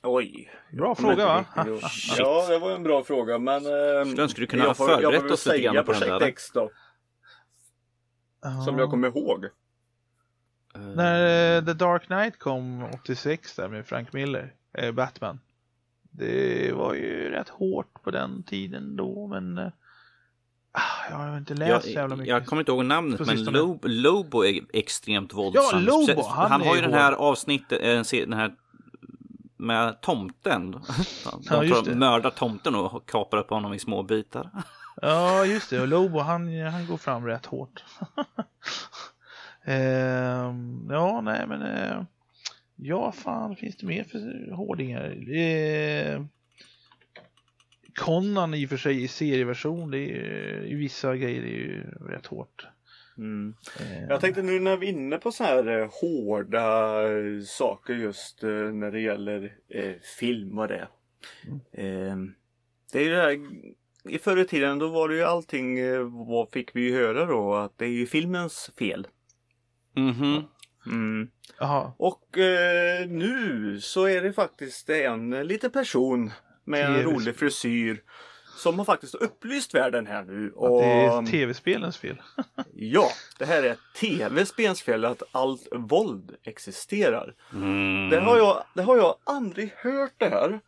Oj. 0.03 0.51
Bra 0.73 0.95
fråga 0.95 1.27
va? 1.27 1.45
Ja, 2.19 2.47
det 2.49 2.59
var 2.59 2.71
en 2.71 2.83
bra 2.83 3.05
fråga 3.05 3.39
men... 3.39 3.55
Eh, 3.67 4.05
Skulle 4.05 4.23
önska 4.23 4.41
du 4.41 4.47
kunde 4.47 4.65
ha 4.67 4.75
jag 4.79 4.91
jag 4.91 5.01
förberett 5.03 5.31
oss 5.31 5.47
lite 5.47 5.59
säga 5.59 5.73
grann 5.73 5.85
på 5.85 5.93
den 5.93 6.01
där. 6.01 6.23
X 6.23 6.51
då, 6.55 6.71
som 8.65 8.79
jag 8.79 8.91
kommer 8.91 9.09
ihåg. 9.09 9.45
Eh, 10.75 10.81
När 10.81 11.57
eh, 11.59 11.65
The 11.65 11.73
Dark 11.73 12.07
Knight 12.07 12.39
kom 12.39 12.85
86 12.85 13.57
där 13.57 13.69
med 13.69 13.87
Frank 13.87 14.13
Miller, 14.13 14.55
eh, 14.79 14.93
Batman. 14.93 15.41
Det 16.11 16.73
var 16.73 16.95
ju 16.95 17.31
rätt 17.31 17.49
hårt 17.49 18.03
på 18.03 18.11
den 18.11 18.43
tiden 18.43 18.97
då 18.97 19.27
men 19.27 19.59
eh, 19.59 19.67
ah, 20.73 21.11
jag 21.11 21.17
har 21.17 21.39
inte 21.39 21.55
läst 21.55 21.85
så 21.85 21.91
jävla 21.91 22.13
jag, 22.13 22.19
mycket. 22.19 22.31
jag 22.31 22.47
kommer 22.47 22.63
inte 22.63 22.73
ihåg 22.73 22.85
namnet 22.85 23.27
men. 23.27 23.45
Lobo, 23.45 23.79
Lobo 23.89 24.45
är 24.45 24.61
extremt 24.73 25.35
våldsam. 25.35 25.63
Ja, 25.73 25.79
Lobo, 25.79 26.23
han 26.23 26.51
han 26.51 26.61
har 26.63 26.75
ju 26.77 26.81
den 26.83 26.91
hård. 26.91 27.01
här 27.01 27.13
avsnittet, 27.13 28.13
eh, 28.13 28.21
den 28.21 28.33
här 28.33 28.55
med 29.57 30.01
tomten. 30.01 30.71
De 30.71 30.81
Ja, 31.43 31.65
just 31.65 31.85
tar- 31.85 31.91
det. 31.91 31.97
mördar 31.97 32.31
tomten 32.31 32.75
och 32.75 33.09
kapar 33.09 33.39
upp 33.39 33.51
honom 33.51 33.75
i 33.75 33.79
små 33.79 34.03
bitar. 34.03 34.51
Ja, 35.03 35.45
just 35.45 35.71
det. 35.71 35.81
Och 35.81 35.89
Lobo, 35.89 36.19
han, 36.19 36.61
han 36.67 36.87
går 36.87 36.97
fram 36.97 37.27
rätt 37.27 37.47
hårt. 37.47 37.85
Ehm, 39.65 40.87
ja, 40.91 41.21
nej 41.21 41.47
men... 41.47 41.63
Eh, 41.63 42.03
ja, 42.83 43.13
fan 43.13 43.57
finns 43.57 43.77
det 43.77 43.87
mer 43.87 44.05
för 44.05 44.51
hårdingar? 44.53 45.35
Eh, 45.37 46.25
Conan 47.95 48.55
i 48.55 48.67
och 48.67 48.71
för 48.71 48.77
sig 48.77 49.03
i 49.03 49.09
serieversion, 49.09 49.91
det 49.91 49.99
är 49.99 50.67
i 50.67 50.75
vissa 50.75 51.17
grejer 51.17 51.43
är 51.43 51.47
ju 51.47 51.83
rätt 52.09 52.27
hårt. 52.27 52.67
Mm. 53.19 53.55
Eh, 53.81 54.05
Jag 54.09 54.21
tänkte 54.21 54.43
nu 54.43 54.61
när 54.61 54.77
vi 54.77 54.87
är 54.87 54.93
inne 54.93 55.17
på 55.19 55.33
så 55.33 55.45
här 55.45 55.81
eh, 55.81 55.91
hårda 56.01 57.03
eh, 57.13 57.41
saker 57.43 57.95
just 57.95 58.43
när 58.43 58.91
det 58.91 59.01
gäller 59.01 59.57
eh, 59.69 59.93
film 60.19 60.59
och 60.59 60.69
det. 60.69 60.89
Eh, 61.73 62.17
det 62.93 62.99
är 62.99 63.05
ju 63.05 63.11
det 63.11 63.17
här, 63.23 63.41
i 64.09 64.19
förr 64.19 64.37
i 64.37 64.45
tiden 64.45 64.79
då 64.79 64.89
var 64.89 65.09
det 65.09 65.15
ju 65.17 65.23
allting, 65.25 65.79
vad 66.27 66.51
fick 66.51 66.77
vi 66.77 66.81
ju 66.81 66.95
höra 66.95 67.27
då? 67.27 67.55
Att 67.55 67.79
det 67.79 67.85
är 67.85 67.89
ju 67.89 68.07
filmens 68.07 68.71
fel. 68.79 69.07
Mhm. 69.97 70.43
Mm. 70.87 71.29
Och 71.97 72.39
eh, 72.39 73.07
nu 73.09 73.81
så 73.81 74.05
är 74.05 74.23
det 74.23 74.33
faktiskt 74.33 74.91
en 74.91 75.31
liten 75.31 75.71
person 75.71 76.31
med 76.65 76.85
en 76.87 77.03
rolig 77.03 77.37
frisyr 77.37 78.03
som 78.57 78.79
har 78.79 78.85
faktiskt 78.85 79.15
upplyst 79.15 79.75
världen 79.75 80.07
här 80.07 80.23
nu. 80.23 80.53
att 80.57 80.83
det 80.83 80.87
är 80.87 81.27
tv-spelens 81.27 81.99
fel. 81.99 82.23
ja, 82.75 83.09
det 83.39 83.45
här 83.45 83.63
är 83.63 83.77
tv-spelens 84.01 84.83
fel 84.83 85.05
att 85.05 85.23
allt 85.33 85.69
våld 85.73 86.37
existerar. 86.43 87.35
Mm. 87.53 88.11
Det 88.11 88.21
har 88.21 88.37
jag, 88.37 88.65
det 88.75 88.83
har 88.83 88.97
jag 88.97 89.15
aldrig 89.25 89.73
hört 89.77 90.15
det 90.17 90.29
här. 90.29 90.61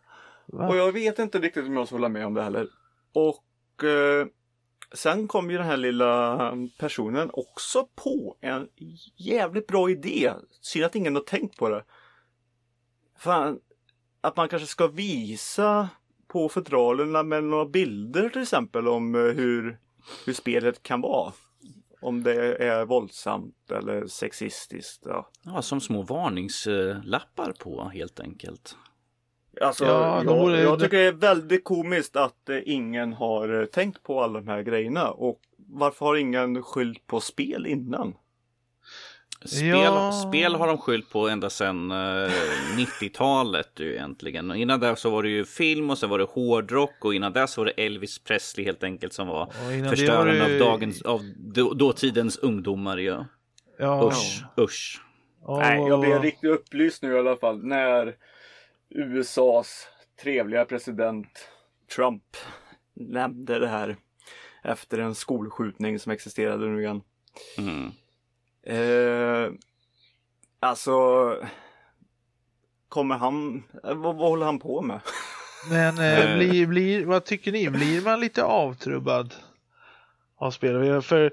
Va? 0.47 0.69
Och 0.69 0.77
jag 0.77 0.93
vet 0.93 1.19
inte 1.19 1.39
riktigt 1.39 1.67
om 1.67 1.77
jag 1.77 1.87
ska 1.87 1.97
hålla 1.97 2.09
med 2.09 2.27
om 2.27 2.35
det 2.35 2.43
heller. 2.43 2.69
Och 3.15 3.85
eh, 3.85 4.27
sen 4.95 5.29
kom 5.29 5.51
ju 5.51 5.57
den 5.57 5.67
här 5.67 5.77
lilla 5.77 6.53
um, 6.53 6.71
personen 6.79 7.31
också 7.33 7.89
på 7.95 8.37
en 8.41 8.69
jävligt 9.17 9.67
bra 9.67 9.91
idé. 9.91 10.33
Synd 10.61 10.85
att 10.85 10.95
ingen 10.95 11.15
har 11.15 11.23
tänkt 11.23 11.57
på 11.57 11.69
det. 11.69 11.85
Fan, 13.19 13.61
att 14.21 14.37
man 14.37 14.49
kanske 14.49 14.69
ska 14.69 14.87
visa 14.87 15.89
på 16.29 16.49
fodralerna 16.49 17.23
med 17.23 17.45
några 17.45 17.67
bilder 17.67 18.29
till 18.29 18.43
exempel 18.43 18.89
om 18.89 19.15
eh, 19.15 19.21
hur, 19.21 19.79
hur 20.27 20.33
spelet 20.33 20.83
kan 20.83 21.01
vara. 21.01 21.33
Om 22.01 22.23
det 22.23 22.55
är 22.55 22.85
våldsamt 22.85 23.71
eller 23.71 24.07
sexistiskt. 24.07 25.03
Ja. 25.05 25.31
Ja, 25.43 25.63
som 25.63 25.81
små 25.81 26.03
varningslappar 26.03 27.53
på 27.53 27.89
helt 27.89 28.21
enkelt. 28.21 28.77
Alltså, 29.61 29.85
Ja, 29.85 30.17
jag, 30.25 30.27
borde- 30.27 30.63
jag 30.63 30.81
tycker 30.81 30.97
det 30.97 31.03
är 31.07 31.13
väldigt 31.13 31.65
komiskt 31.65 32.17
att 32.17 32.49
eh, 32.49 32.59
ingen 32.65 33.13
har 33.13 33.61
eh, 33.61 33.67
tänkt 33.67 34.03
på 34.03 34.21
alla 34.23 34.41
de 34.41 34.49
här 34.49 34.63
grejerna. 34.63 35.11
Och 35.11 35.41
varför 35.69 36.07
har 36.07 36.17
ingen 36.17 36.63
skyllt 36.63 37.07
på 37.07 37.21
spel 37.21 37.67
innan? 37.67 38.15
Spel, 39.45 39.69
Ja. 39.69 40.13
spel 40.29 40.55
har 40.55 40.67
de 40.67 40.79
skyllt 40.79 41.11
på 41.11 41.29
ända 41.29 41.51
sedan 41.51 41.91
eh, 41.91 42.31
90-talet 42.77 43.71
ju 43.77 43.93
egentligen. 43.93 44.51
Och 44.51 44.57
innan 44.57 44.81
det 44.81 44.97
så 44.97 45.11
var 45.11 45.23
det 45.23 45.29
ju 45.29 45.45
film 45.45 45.91
och 45.91 45.99
sen 45.99 46.11
var 46.11 46.19
det 46.19 46.25
hårdrock 46.25 47.05
och 47.05 47.15
innan 47.15 47.33
dess 47.33 47.57
var 47.59 47.65
det 47.65 47.71
Elvis 47.71 48.19
Presley 48.19 48.67
helt 48.67 48.85
enkelt 48.85 49.13
som 49.13 49.29
var 49.29 49.53
det 49.83 49.89
förstöraren 49.89 50.39
var 50.41 50.49
det- 50.49 50.55
av 50.55 50.71
dagens, 50.71 51.03
av 51.03 51.21
då, 51.37 51.73
dåtidens 51.75 52.39
ungdomar 52.39 52.97
ju. 52.99 53.17
Ja, 53.79 54.09
Usch, 54.09 54.45
usch. 54.61 55.01
och- 55.43 55.59
Nej, 55.59 55.89
jag 55.89 56.01
blev 56.01 56.23
riktigt 56.23 56.51
upplyst 56.51 57.03
nu 57.03 57.15
i 57.15 57.19
alla 57.19 57.37
fall. 57.37 57.65
När 57.65 58.15
USAs 58.95 59.87
trevliga 60.23 60.65
president 60.65 61.49
Trump 61.97 62.37
nämnde 62.95 63.59
det 63.59 63.69
här 63.69 63.97
efter 64.63 64.99
en 64.99 65.15
skolskjutning 65.15 65.99
som 65.99 66.13
existerade 66.13 66.67
nu 66.67 66.81
igen. 66.83 67.03
Mm. 67.59 67.93
Eh, 68.67 69.53
alltså, 70.61 70.93
kommer 72.89 73.17
han, 73.17 73.63
eh, 73.85 73.95
vad, 73.95 74.17
vad 74.17 74.29
håller 74.29 74.47
han 74.47 74.59
på 74.59 74.83
med? 74.83 75.01
Men 75.71 75.99
eh, 75.99 76.21
Eh. 76.21 76.37
blir, 76.37 76.67
blir, 76.67 77.05
vad 77.05 77.25
tycker 77.25 77.53
ni? 77.53 77.71
Blir 77.71 78.03
man 78.03 78.21
lite 78.21 78.45
avtrubbad 78.45 79.35
av 80.37 80.51
spel? 80.51 81.03
För 81.03 81.33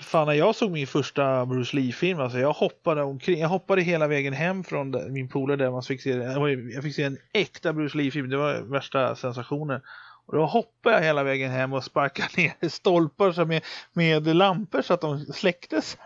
fan 0.00 0.26
när 0.26 0.34
jag 0.34 0.54
såg 0.54 0.70
min 0.70 0.86
första 0.86 1.46
Bruce 1.46 1.76
Lee-film, 1.76 2.20
alltså 2.20 2.38
jag 2.38 2.52
hoppade 2.52 3.02
omkring, 3.02 3.40
jag 3.40 3.48
hoppade 3.48 3.82
hela 3.82 4.06
vägen 4.06 4.32
hem 4.32 4.64
från 4.64 5.12
min 5.12 5.28
polare 5.28 5.56
där 5.56 5.70
man 5.70 5.82
fick 5.82 6.02
se, 6.02 6.10
jag 6.10 6.82
fick 6.82 6.94
se 6.94 7.02
en 7.02 7.18
äkta 7.32 7.72
Bruce 7.72 7.98
Lee-film, 7.98 8.30
det 8.30 8.36
var 8.36 8.60
värsta 8.60 9.16
sensationen. 9.16 9.80
Och 10.26 10.36
då 10.36 10.46
hoppade 10.46 10.96
jag 10.96 11.02
hela 11.02 11.22
vägen 11.22 11.50
hem 11.50 11.72
och 11.72 11.84
sparkade 11.84 12.28
ner 12.36 12.68
stolpar 12.68 13.32
så 13.32 13.44
med, 13.44 13.62
med 13.92 14.36
lampor 14.36 14.82
så 14.82 14.94
att 14.94 15.00
de 15.00 15.20
släcktes. 15.20 15.96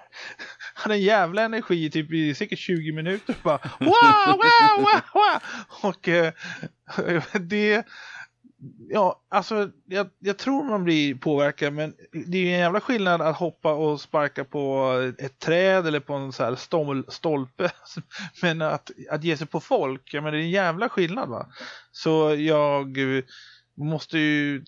Jag 0.75 0.83
hade 0.83 0.95
en 0.95 1.03
jävla 1.03 1.43
energi 1.43 1.91
typ 1.91 2.13
i 2.13 2.35
säkert 2.35 2.59
20 2.59 2.93
minuter. 2.93 3.35
Bara 3.43 3.59
wow, 3.79 3.91
wow, 4.27 4.77
wow, 4.77 5.01
wow. 5.15 5.41
Och 5.83 6.09
eh, 6.09 6.33
det, 7.41 7.87
ja, 8.89 9.21
alltså 9.29 9.71
jag, 9.87 10.09
jag 10.19 10.39
tror 10.39 10.65
man 10.65 10.85
blir 10.85 11.15
påverkad 11.15 11.73
men 11.73 11.95
det 12.13 12.39
är 12.39 12.43
ju 12.43 12.53
en 12.53 12.59
jävla 12.59 12.81
skillnad 12.81 13.23
att 13.23 13.37
hoppa 13.37 13.73
och 13.73 14.01
sparka 14.01 14.45
på 14.45 14.93
ett 15.19 15.39
träd 15.39 15.87
eller 15.87 16.01
på 16.01 16.15
en 16.15 16.33
så 16.33 16.45
här 16.45 16.55
stol, 16.55 17.05
stolpe. 17.09 17.71
Men 18.43 18.63
att, 18.63 18.91
att 19.11 19.25
ge 19.25 19.37
sig 19.37 19.47
på 19.47 19.61
folk, 19.61 20.15
ja 20.15 20.21
men 20.21 20.33
det 20.33 20.39
är 20.39 20.43
en 20.43 20.51
jävla 20.51 20.89
skillnad 20.89 21.29
va. 21.29 21.47
Så 21.93 22.35
jag 22.35 22.99
måste 23.75 24.19
ju, 24.19 24.65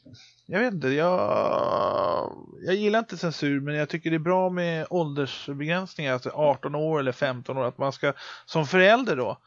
jag 0.47 0.61
vet 0.61 0.75
inte, 0.75 0.89
jag, 0.89 2.33
jag 2.67 2.75
gillar 2.75 2.99
inte 2.99 3.17
censur 3.17 3.61
men 3.61 3.75
jag 3.75 3.89
tycker 3.89 4.11
det 4.11 4.17
är 4.17 4.19
bra 4.19 4.51
med 4.51 4.87
åldersbegränsningar, 4.91 6.13
alltså 6.13 6.31
18 6.31 6.75
år 6.75 7.01
eller 7.01 7.13
15 7.13 7.59
år, 7.59 7.65
att 7.65 7.79
man 7.79 7.93
ska 7.93 8.13
som 8.47 8.67
förälder 8.67 9.17
då 9.17 9.39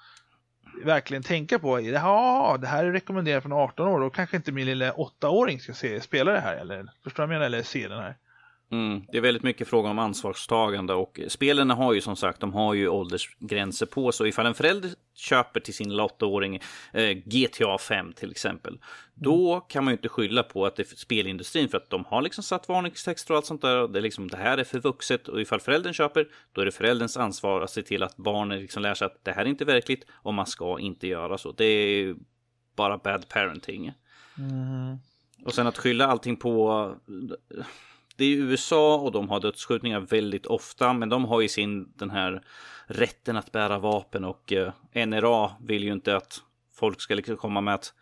verkligen 0.84 1.24
tänka 1.24 1.60
på, 1.60 1.82
ja 1.82 2.58
det 2.62 2.68
här 2.68 2.86
är 2.86 2.92
rekommenderat 2.92 3.44
från 3.44 3.54
18 3.54 3.88
år, 3.88 4.00
då 4.00 4.10
kanske 4.10 4.38
inte 4.38 4.52
min 4.52 4.66
lilla 4.66 4.92
8-åring 4.92 5.60
ska 5.60 5.74
se, 5.74 6.02
spela 6.02 6.32
det 6.32 6.40
här 6.40 6.56
eller 6.56 6.88
förstår 7.04 7.24
du 7.24 7.28
vad 7.28 7.36
jag 7.36 7.40
menar, 7.40 7.46
eller 7.46 7.64
se 7.64 7.88
den 7.88 8.00
här. 8.00 8.16
Mm, 8.72 9.04
det 9.12 9.18
är 9.18 9.22
väldigt 9.22 9.44
mycket 9.44 9.68
fråga 9.68 9.90
om 9.90 10.00
ansvarstagande 10.00 10.94
och 10.94 11.20
spelen 11.28 11.70
har 11.70 11.94
ju 11.94 12.02
som 12.02 12.16
sagt, 12.16 12.40
de 12.40 12.54
har 12.54 12.74
ju 12.74 12.88
åldersgränser 12.88 13.86
på 13.86 14.12
så 14.12 14.26
ifall 14.26 14.46
en 14.46 14.54
förälder 14.54 14.92
köper 15.16 15.60
till 15.60 15.74
sin 15.74 15.92
8-åring 15.92 16.60
eh, 16.94 17.12
GTA 17.12 17.78
5 17.78 18.14
till 18.14 18.32
exempel, 18.32 18.80
då 19.14 19.60
kan 19.60 19.84
man 19.84 19.92
ju 19.92 19.96
inte 19.96 20.10
skylla 20.10 20.44
på 20.44 20.66
att 20.66 20.76
det 20.76 20.92
är 20.92 20.96
spelindustrin 20.96 21.70
för 21.70 21.78
att 21.78 21.90
de 21.90 22.06
har 22.06 22.22
liksom 22.22 22.44
satt 22.44 22.70
varningstexter 22.70 23.34
och 23.34 23.38
allt 23.38 23.46
sånt 23.46 23.62
där. 23.62 23.88
Det, 23.88 24.00
är 24.00 24.04
liksom, 24.04 24.28
det 24.28 24.38
här 24.38 24.58
är 24.58 24.64
för 24.64 24.80
vuxet 24.80 25.28
och 25.28 25.42
ifall 25.42 25.60
föräldern 25.60 25.94
köper, 25.94 26.28
då 26.52 26.62
är 26.62 26.66
det 26.66 26.72
förälderns 26.72 27.18
ansvar 27.18 27.62
att 27.62 27.72
se 27.72 27.82
till 27.82 28.04
att 28.04 28.18
barnen 28.18 28.60
liksom 28.60 28.84
lär 28.84 28.94
sig 28.94 29.06
att 29.06 29.26
det 29.26 29.32
här 29.32 29.42
är 29.42 29.50
inte 29.50 29.66
verkligt 29.66 30.06
och 30.12 30.34
man 30.34 30.46
ska 30.46 30.80
inte 30.80 31.08
göra 31.08 31.38
så. 31.38 31.52
Det 31.52 31.66
är 31.66 32.16
bara 32.76 32.98
bad 32.98 33.30
parenting. 33.30 33.94
Mm. 34.38 34.98
Och 35.46 35.54
sen 35.54 35.68
att 35.68 35.78
skylla 35.78 36.08
allting 36.08 36.36
på... 36.36 36.96
Det 38.16 38.26
är 38.26 38.38
USA 38.38 38.96
och 38.96 39.12
de 39.12 39.30
har 39.30 39.40
dödsskjutningar 39.40 40.00
väldigt 40.00 40.46
ofta, 40.46 40.94
men 40.94 41.10
de 41.10 41.26
har 41.26 41.42
ju 41.42 41.48
sin 41.48 41.94
den 41.96 42.10
här 42.10 42.42
rätten 42.88 43.38
att 43.38 43.52
bära 43.52 43.80
vapen 43.80 44.24
och 44.26 44.54
eh, 44.54 44.74
NRA 45.08 45.52
vill 45.62 45.84
ju 45.84 45.92
inte 45.94 46.16
att 46.18 46.42
folk 46.76 47.02
ska 47.02 47.16
liksom 47.16 47.38
komma 47.38 47.62
med 47.62 47.74
att 47.74 47.94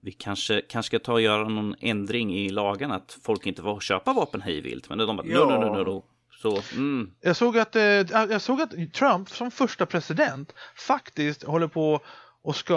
vi 0.00 0.12
kanske, 0.12 0.60
kanske 0.68 0.88
ska 0.88 0.98
ta 1.04 1.12
och 1.12 1.20
göra 1.20 1.48
någon 1.48 1.74
ändring 1.80 2.34
i 2.34 2.48
lagen 2.48 2.92
att 2.92 3.18
folk 3.22 3.46
inte 3.46 3.62
får 3.62 3.80
köpa 3.80 4.12
vapen 4.12 4.40
hejvilt. 4.42 4.88
Men 4.88 4.98
de 4.98 5.16
bara, 5.16 5.26
Ja. 5.26 5.44
no, 5.44 5.66
no, 5.66 5.76
no, 5.76 5.84
no. 5.84 6.04
Så, 6.42 6.62
mm, 6.76 7.10
Jag 7.20 7.36
såg, 7.36 7.58
att, 7.58 7.76
eh, 7.76 7.82
jag 7.82 8.42
såg 8.42 8.60
att 8.60 8.92
Trump 8.94 9.30
som 9.30 9.50
första 9.50 9.86
president 9.86 10.54
faktiskt 10.76 11.42
håller 11.44 11.68
på 11.68 12.00
och 12.48 12.56
ska, 12.56 12.74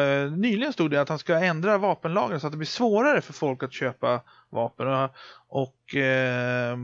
eh, 0.00 0.32
nyligen 0.32 0.72
stod 0.72 0.90
det 0.90 1.00
att 1.00 1.08
han 1.08 1.18
ska 1.18 1.34
ändra 1.34 1.78
vapenlagen 1.78 2.40
så 2.40 2.46
att 2.46 2.52
det 2.52 2.56
blir 2.56 2.66
svårare 2.66 3.20
för 3.20 3.32
folk 3.32 3.62
att 3.62 3.72
köpa 3.72 4.20
vapen. 4.50 4.88
Och, 4.88 5.10
och 5.48 5.96
eh, 5.96 6.78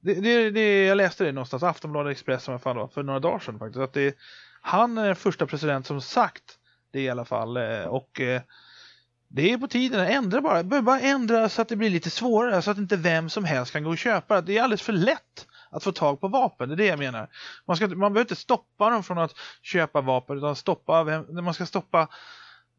det, 0.00 0.14
det, 0.14 0.50
det, 0.50 0.84
jag 0.84 0.96
läste 0.96 1.24
det 1.24 1.32
någonstans, 1.32 1.62
Aftonbladet 1.62 2.12
Expressen 2.12 2.52
vad 2.52 2.62
fan 2.62 2.76
det 2.76 2.82
var, 2.82 2.88
för 2.88 3.02
några 3.02 3.20
dagar 3.20 3.38
sedan 3.38 3.58
faktiskt. 3.58 3.80
Att 3.80 3.92
det, 3.92 4.16
han 4.60 4.98
är 4.98 5.06
den 5.06 5.16
första 5.16 5.46
president 5.46 5.86
som 5.86 6.00
sagt 6.00 6.58
det 6.92 7.00
i 7.00 7.10
alla 7.10 7.24
fall. 7.24 7.56
Eh, 7.56 7.84
och 7.84 8.20
eh, 8.20 8.42
det 9.28 9.52
är 9.52 9.58
på 9.58 9.68
tiden, 9.68 10.00
ändra 10.00 10.40
bara, 10.40 10.62
bara 10.62 11.00
ändra 11.00 11.48
så 11.48 11.62
att 11.62 11.68
det 11.68 11.76
blir 11.76 11.90
lite 11.90 12.10
svårare 12.10 12.62
så 12.62 12.70
att 12.70 12.78
inte 12.78 12.96
vem 12.96 13.30
som 13.30 13.44
helst 13.44 13.72
kan 13.72 13.84
gå 13.84 13.90
och 13.90 13.98
köpa. 13.98 14.40
Det 14.40 14.58
är 14.58 14.62
alldeles 14.62 14.82
för 14.82 14.92
lätt 14.92 15.46
att 15.70 15.84
få 15.84 15.92
tag 15.92 16.20
på 16.20 16.28
vapen, 16.28 16.68
det 16.68 16.74
är 16.74 16.76
det 16.76 16.86
jag 16.86 16.98
menar. 16.98 17.28
Man, 17.66 17.76
ska, 17.76 17.86
man 17.86 17.98
behöver 17.98 18.20
inte 18.20 18.36
stoppa 18.36 18.90
dem 18.90 19.02
från 19.02 19.18
att 19.18 19.34
köpa 19.62 20.00
vapen 20.00 20.38
utan 20.38 20.56
stoppa, 20.56 21.04
man 21.42 21.54
ska 21.54 21.66
stoppa 21.66 22.08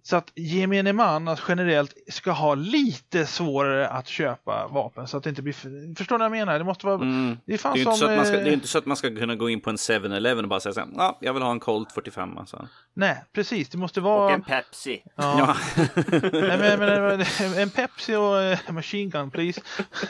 så 0.04 0.16
att 0.16 0.32
gemene 0.36 0.94
man 0.94 1.28
att 1.28 1.44
generellt 1.48 1.94
ska 2.10 2.32
ha 2.32 2.56
lite 2.56 3.26
svårare 3.26 3.88
att 3.88 4.08
köpa 4.08 4.68
vapen 4.68 5.08
så 5.08 5.18
att 5.18 5.24
det 5.24 5.30
inte 5.30 5.42
blir... 5.42 5.96
Förstår 5.96 6.18
ni 6.18 6.20
vad 6.20 6.26
jag 6.26 6.32
menar? 6.32 6.60
Det 6.60 6.66
måste 6.66 6.86
vara... 6.86 6.96
Mm. 6.96 7.38
Det, 7.46 7.54
är 7.54 7.58
fan 7.58 7.74
det, 7.74 7.82
är 7.82 7.84
som, 7.84 7.92
inte 7.92 7.98
så 7.98 8.06
att 8.06 8.18
man 8.18 8.26
ska, 8.26 8.38
det 8.38 8.50
är 8.50 8.54
inte 8.54 8.68
så 8.68 8.78
att 8.78 8.86
man 8.86 8.98
ska 8.98 9.16
kunna 9.16 9.36
gå 9.36 9.50
in 9.50 9.62
på 9.62 9.70
en 9.70 9.76
7-Eleven 9.76 10.46
och 10.46 10.50
bara 10.50 10.60
säga 10.60 10.74
så 10.74 10.80
här, 10.80 10.90
ja, 10.96 11.18
jag 11.22 11.34
vill 11.34 11.44
ha 11.44 11.52
en 11.52 11.60
Colt 11.60 11.92
45. 11.92 12.38
Alltså. 12.38 12.68
Nej, 12.94 13.24
precis. 13.34 13.70
Det 13.70 13.78
måste 13.78 14.02
vara... 14.02 14.26
Och 14.26 14.32
en 14.32 14.42
Pepsi. 14.42 15.04
Ja. 15.16 15.56
ja. 15.76 15.84
Nej, 16.32 16.58
men, 16.58 16.80
men, 16.80 17.24
en 17.58 17.70
Pepsi 17.70 18.16
och 18.16 18.68
uh, 18.68 18.72
machine 18.72 19.10
gun 19.10 19.32
please. 19.32 19.62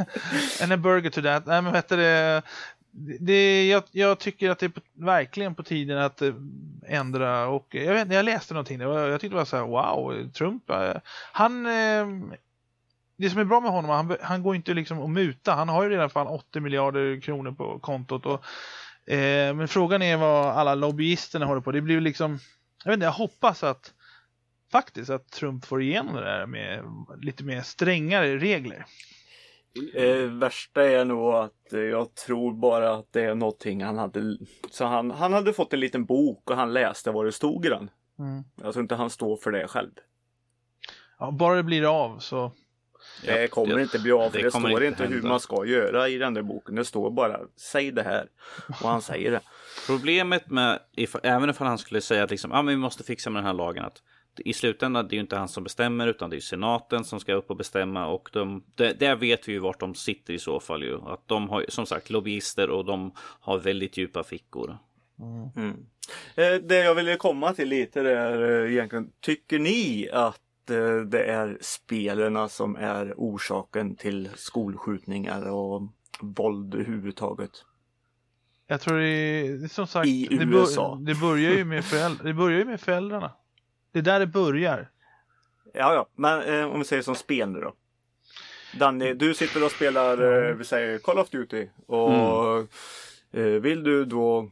And 0.64 0.74
a 0.74 0.78
burger 0.78 1.10
to 1.10 1.22
that. 1.22 1.46
Nej, 1.46 1.62
men 1.62 1.74
vet 1.74 1.90
du, 1.90 1.96
det, 3.20 3.68
jag, 3.68 3.84
jag, 3.92 4.20
tycker 4.20 4.50
att 4.50 4.60
det 4.60 4.66
är 4.66 4.70
på, 4.70 4.82
verkligen 4.94 5.56
på 5.56 5.64
tiden 5.64 5.98
att 5.98 6.22
eh, 6.22 6.34
ändra 6.88 7.48
och 7.48 7.76
eh, 7.76 7.84
jag 7.84 7.94
vet 7.94 8.12
jag 8.12 8.26
läste 8.26 8.54
någonting 8.54 8.86
och 8.86 9.00
jag 9.00 9.22
tyckte 9.22 9.36
det 9.36 9.40
var 9.40 9.46
så 9.46 9.58
här 9.58 9.64
wow, 9.64 10.30
Trump, 10.32 10.70
eh, 10.70 10.96
han 11.32 11.64
det 13.18 13.30
som 13.30 13.40
är 13.40 13.46
bra 13.46 13.60
med 13.60 13.72
honom, 13.72 13.92
han, 13.92 14.18
han 14.22 14.44
går 14.44 14.56
inte 14.56 14.74
liksom 14.74 15.02
att 15.02 15.10
muta, 15.10 15.54
han 15.54 15.70
har 15.70 15.84
ju 15.84 15.90
redan 15.90 16.10
fan 16.10 16.28
80 16.28 16.60
miljarder 16.60 17.22
kronor 17.22 17.52
på 17.52 17.80
kontot 17.80 18.26
och 18.26 18.46
eh, 19.14 19.54
men 19.54 19.68
frågan 19.68 20.02
är 20.02 20.18
vad 20.18 20.46
alla 20.46 20.76
lobbyisterna 20.76 21.46
håller 21.46 21.62
på, 21.62 21.72
det 21.72 21.82
blir 21.82 22.02
liksom 22.02 22.40
jag 22.84 22.92
vet 22.92 22.98
inte, 22.98 23.06
jag 23.06 23.12
hoppas 23.12 23.64
att 23.64 23.94
faktiskt 24.72 25.10
att 25.10 25.32
Trump 25.32 25.66
får 25.66 25.82
igenom 25.82 26.16
det 26.16 26.24
där 26.24 26.46
med 26.46 26.84
lite 27.22 27.44
mer 27.44 27.62
strängare 27.62 28.38
regler. 28.38 28.86
Eh, 29.94 30.32
värsta 30.32 30.84
är 30.84 31.06
nog 31.06 31.34
att 31.34 31.74
eh, 31.74 31.80
jag 31.80 32.16
tror 32.16 32.54
bara 32.54 32.94
att 32.94 33.14
det 33.14 33.22
är 33.22 33.36
någonting 33.36 33.84
han 33.84 33.98
hade. 33.98 34.38
Så 34.72 34.86
han, 34.86 35.12
han 35.12 35.34
hade 35.34 35.54
fått 35.54 35.74
en 35.74 35.80
liten 35.80 36.06
bok 36.06 36.50
och 36.50 36.56
han 36.56 36.74
läste 36.74 37.12
vad 37.12 37.26
det 37.26 37.32
stod 37.32 37.66
i 37.66 37.70
den. 37.70 37.90
Mm. 38.20 38.44
Jag 38.62 38.74
tror 38.74 38.84
inte 38.84 38.96
han 38.96 39.10
står 39.10 39.38
för 39.38 39.52
det 39.52 39.68
själv. 39.68 39.92
Ja, 41.20 41.32
bara 41.32 41.56
det 41.56 41.64
blir 41.64 42.06
av 42.06 42.20
så. 42.20 42.52
Det 43.26 43.52
kommer 43.52 43.76
det, 43.76 43.82
inte 43.82 44.00
bli 44.00 44.12
av 44.12 44.30
för 44.30 44.38
det, 44.38 44.44
det 44.44 44.52
står 44.52 44.84
inte, 44.84 45.04
inte 45.04 45.16
hur 45.16 45.22
man 45.22 45.40
ska 45.40 45.66
göra 45.66 46.10
i 46.10 46.18
den 46.18 46.34
där 46.34 46.42
boken. 46.42 46.76
Det 46.76 46.86
står 46.86 47.12
bara 47.12 47.40
säg 47.56 47.92
det 47.92 48.04
här 48.04 48.28
och 48.68 48.90
han 48.90 49.02
säger 49.02 49.32
det. 49.32 49.42
Problemet 49.88 50.50
med, 50.50 50.80
if, 50.92 51.16
även 51.24 51.50
ifall 51.50 51.68
han 51.68 51.78
skulle 51.78 52.02
säga 52.02 52.24
att 52.24 52.32
liksom, 52.32 52.52
ah, 52.52 52.62
men 52.62 52.74
vi 52.74 52.78
måste 52.78 53.04
fixa 53.04 53.30
med 53.30 53.40
den 53.40 53.48
här 53.48 53.54
lagen. 53.54 53.86
Att 53.86 54.02
i 54.46 54.54
slutändan 54.54 55.08
det 55.08 55.14
är 55.14 55.18
ju 55.18 55.22
inte 55.22 55.38
han 55.38 55.48
som 55.48 55.64
bestämmer 55.64 56.08
utan 56.08 56.30
det 56.30 56.36
är 56.36 56.40
senaten 56.40 57.04
som 57.04 57.20
ska 57.20 57.34
upp 57.34 57.50
och 57.50 57.58
bestämma 57.58 58.08
och 58.08 58.30
de, 58.34 58.64
det, 58.76 59.00
där 59.00 59.16
vet 59.16 59.48
vi 59.48 59.52
ju 59.52 59.60
vart 59.60 59.80
de 59.80 59.96
sitter 59.96 60.34
i 60.34 60.40
så 60.40 60.60
fall 60.60 60.84
ju. 60.84 61.02
Att 61.02 61.28
de 61.28 61.50
har 61.50 61.66
som 61.70 61.86
sagt 61.86 62.10
lobbyister 62.10 62.70
och 62.70 62.86
de 62.86 63.12
har 63.18 63.60
väldigt 63.60 63.98
djupa 63.98 64.24
fickor. 64.24 64.78
Mm. 65.20 65.50
Mm. 65.56 65.86
Eh, 66.36 66.62
det 66.68 66.78
jag 66.78 66.96
ville 66.96 67.16
komma 67.16 67.54
till 67.54 67.70
lite 67.70 68.02
är 68.02 68.64
eh, 68.66 68.72
egentligen, 68.72 69.12
tycker 69.20 69.60
ni 69.60 70.10
att 70.14 70.70
eh, 70.70 70.96
det 70.96 71.24
är 71.24 71.58
spelarna 71.62 72.50
som 72.50 72.76
är 72.76 73.14
orsaken 73.18 73.96
till 73.96 74.30
skolskjutningar 74.36 75.50
och 75.50 75.82
våld 76.22 76.76
överhuvudtaget? 76.76 77.52
Jag 78.68 78.82
tror 78.82 78.98
det 78.98 79.08
är 79.08 79.68
som 79.68 79.88
sagt, 79.88 80.08
I 80.08 80.28
det, 80.30 80.44
USA. 80.44 80.96
Bör, 80.96 81.06
det, 81.06 81.20
börjar 81.20 81.52
ju 81.52 81.66
med 81.66 81.86
föräldrar, 81.86 82.26
det 82.26 82.34
börjar 82.34 82.60
ju 82.60 82.66
med 82.66 82.82
föräldrarna. 82.82 83.32
Det 83.92 84.00
är 84.00 84.04
där 84.04 84.20
det 84.20 84.28
börjar. 84.28 84.90
Ja, 85.74 85.94
ja, 85.94 86.08
men 86.16 86.42
eh, 86.42 86.66
om 86.68 86.80
vi 86.80 86.86
säger 86.86 87.02
som 87.02 87.16
spel 87.16 87.50
nu 87.50 87.60
då. 87.60 87.74
Danny, 88.80 89.14
du 89.14 89.34
sitter 89.34 89.66
och 89.66 89.72
spelar, 89.72 90.48
eh, 90.48 90.56
vi 90.56 90.64
säger 90.64 90.98
Call 90.98 91.20
of 91.20 91.30
Duty 91.30 91.68
och 91.86 92.12
mm. 92.12 92.68
eh, 93.32 93.44
vill 93.44 93.84
du 93.84 94.06
då 94.06 94.50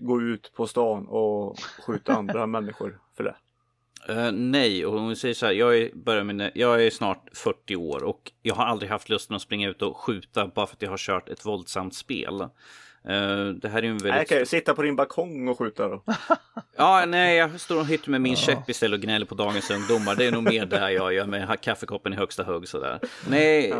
gå 0.00 0.22
ut 0.22 0.52
på 0.54 0.66
stan 0.66 1.06
och 1.08 1.58
skjuta 1.86 2.14
andra 2.14 2.46
människor 2.56 2.98
för 3.16 3.24
det? 3.24 3.34
Uh, 4.10 4.32
nej, 4.32 4.86
och 4.86 4.98
om 4.98 5.08
vi 5.08 5.16
säger 5.16 5.34
så 5.34 5.46
här, 5.46 5.52
jag 5.52 5.78
är, 5.78 5.90
börjar 5.94 6.24
med, 6.24 6.52
jag 6.54 6.84
är 6.84 6.90
snart 6.90 7.28
40 7.32 7.76
år 7.76 8.04
och 8.04 8.32
jag 8.42 8.54
har 8.54 8.64
aldrig 8.64 8.90
haft 8.90 9.08
lusten 9.08 9.36
att 9.36 9.42
springa 9.42 9.68
ut 9.68 9.82
och 9.82 9.96
skjuta 9.96 10.46
bara 10.46 10.66
för 10.66 10.76
att 10.76 10.82
jag 10.82 10.90
har 10.90 10.96
kört 10.96 11.28
ett 11.28 11.46
våldsamt 11.46 11.94
spel. 11.94 12.48
Uh, 13.04 13.48
det 13.48 13.68
här 13.68 13.78
är 13.78 13.82
ju 13.82 13.88
en 13.88 13.98
väldigt... 13.98 14.14
Nej, 14.14 14.26
kan 14.26 14.38
jag 14.38 14.48
sitta 14.48 14.74
på 14.74 14.82
din 14.82 14.96
balkong 14.96 15.48
och 15.48 15.58
skjuta 15.58 15.88
då? 15.88 16.02
ja, 16.76 17.04
nej, 17.06 17.36
jag 17.36 17.60
står 17.60 17.80
och 17.80 17.86
hytter 17.86 18.10
med 18.10 18.20
min 18.20 18.32
ja. 18.32 18.38
käpp 18.38 18.70
istället 18.70 18.98
och 18.98 19.02
gnäller 19.02 19.26
på 19.26 19.34
dagens 19.34 19.70
ungdomar. 19.70 20.14
Det 20.16 20.26
är 20.26 20.32
nog 20.32 20.42
mer 20.42 20.66
där 20.66 20.88
jag 20.88 21.14
gör 21.14 21.26
med 21.26 21.60
kaffekoppen 21.60 22.12
i 22.12 22.16
högsta 22.16 22.44
hugg 22.44 22.68
sådär. 22.68 23.00
Nej, 23.28 23.68
ja. 23.70 23.76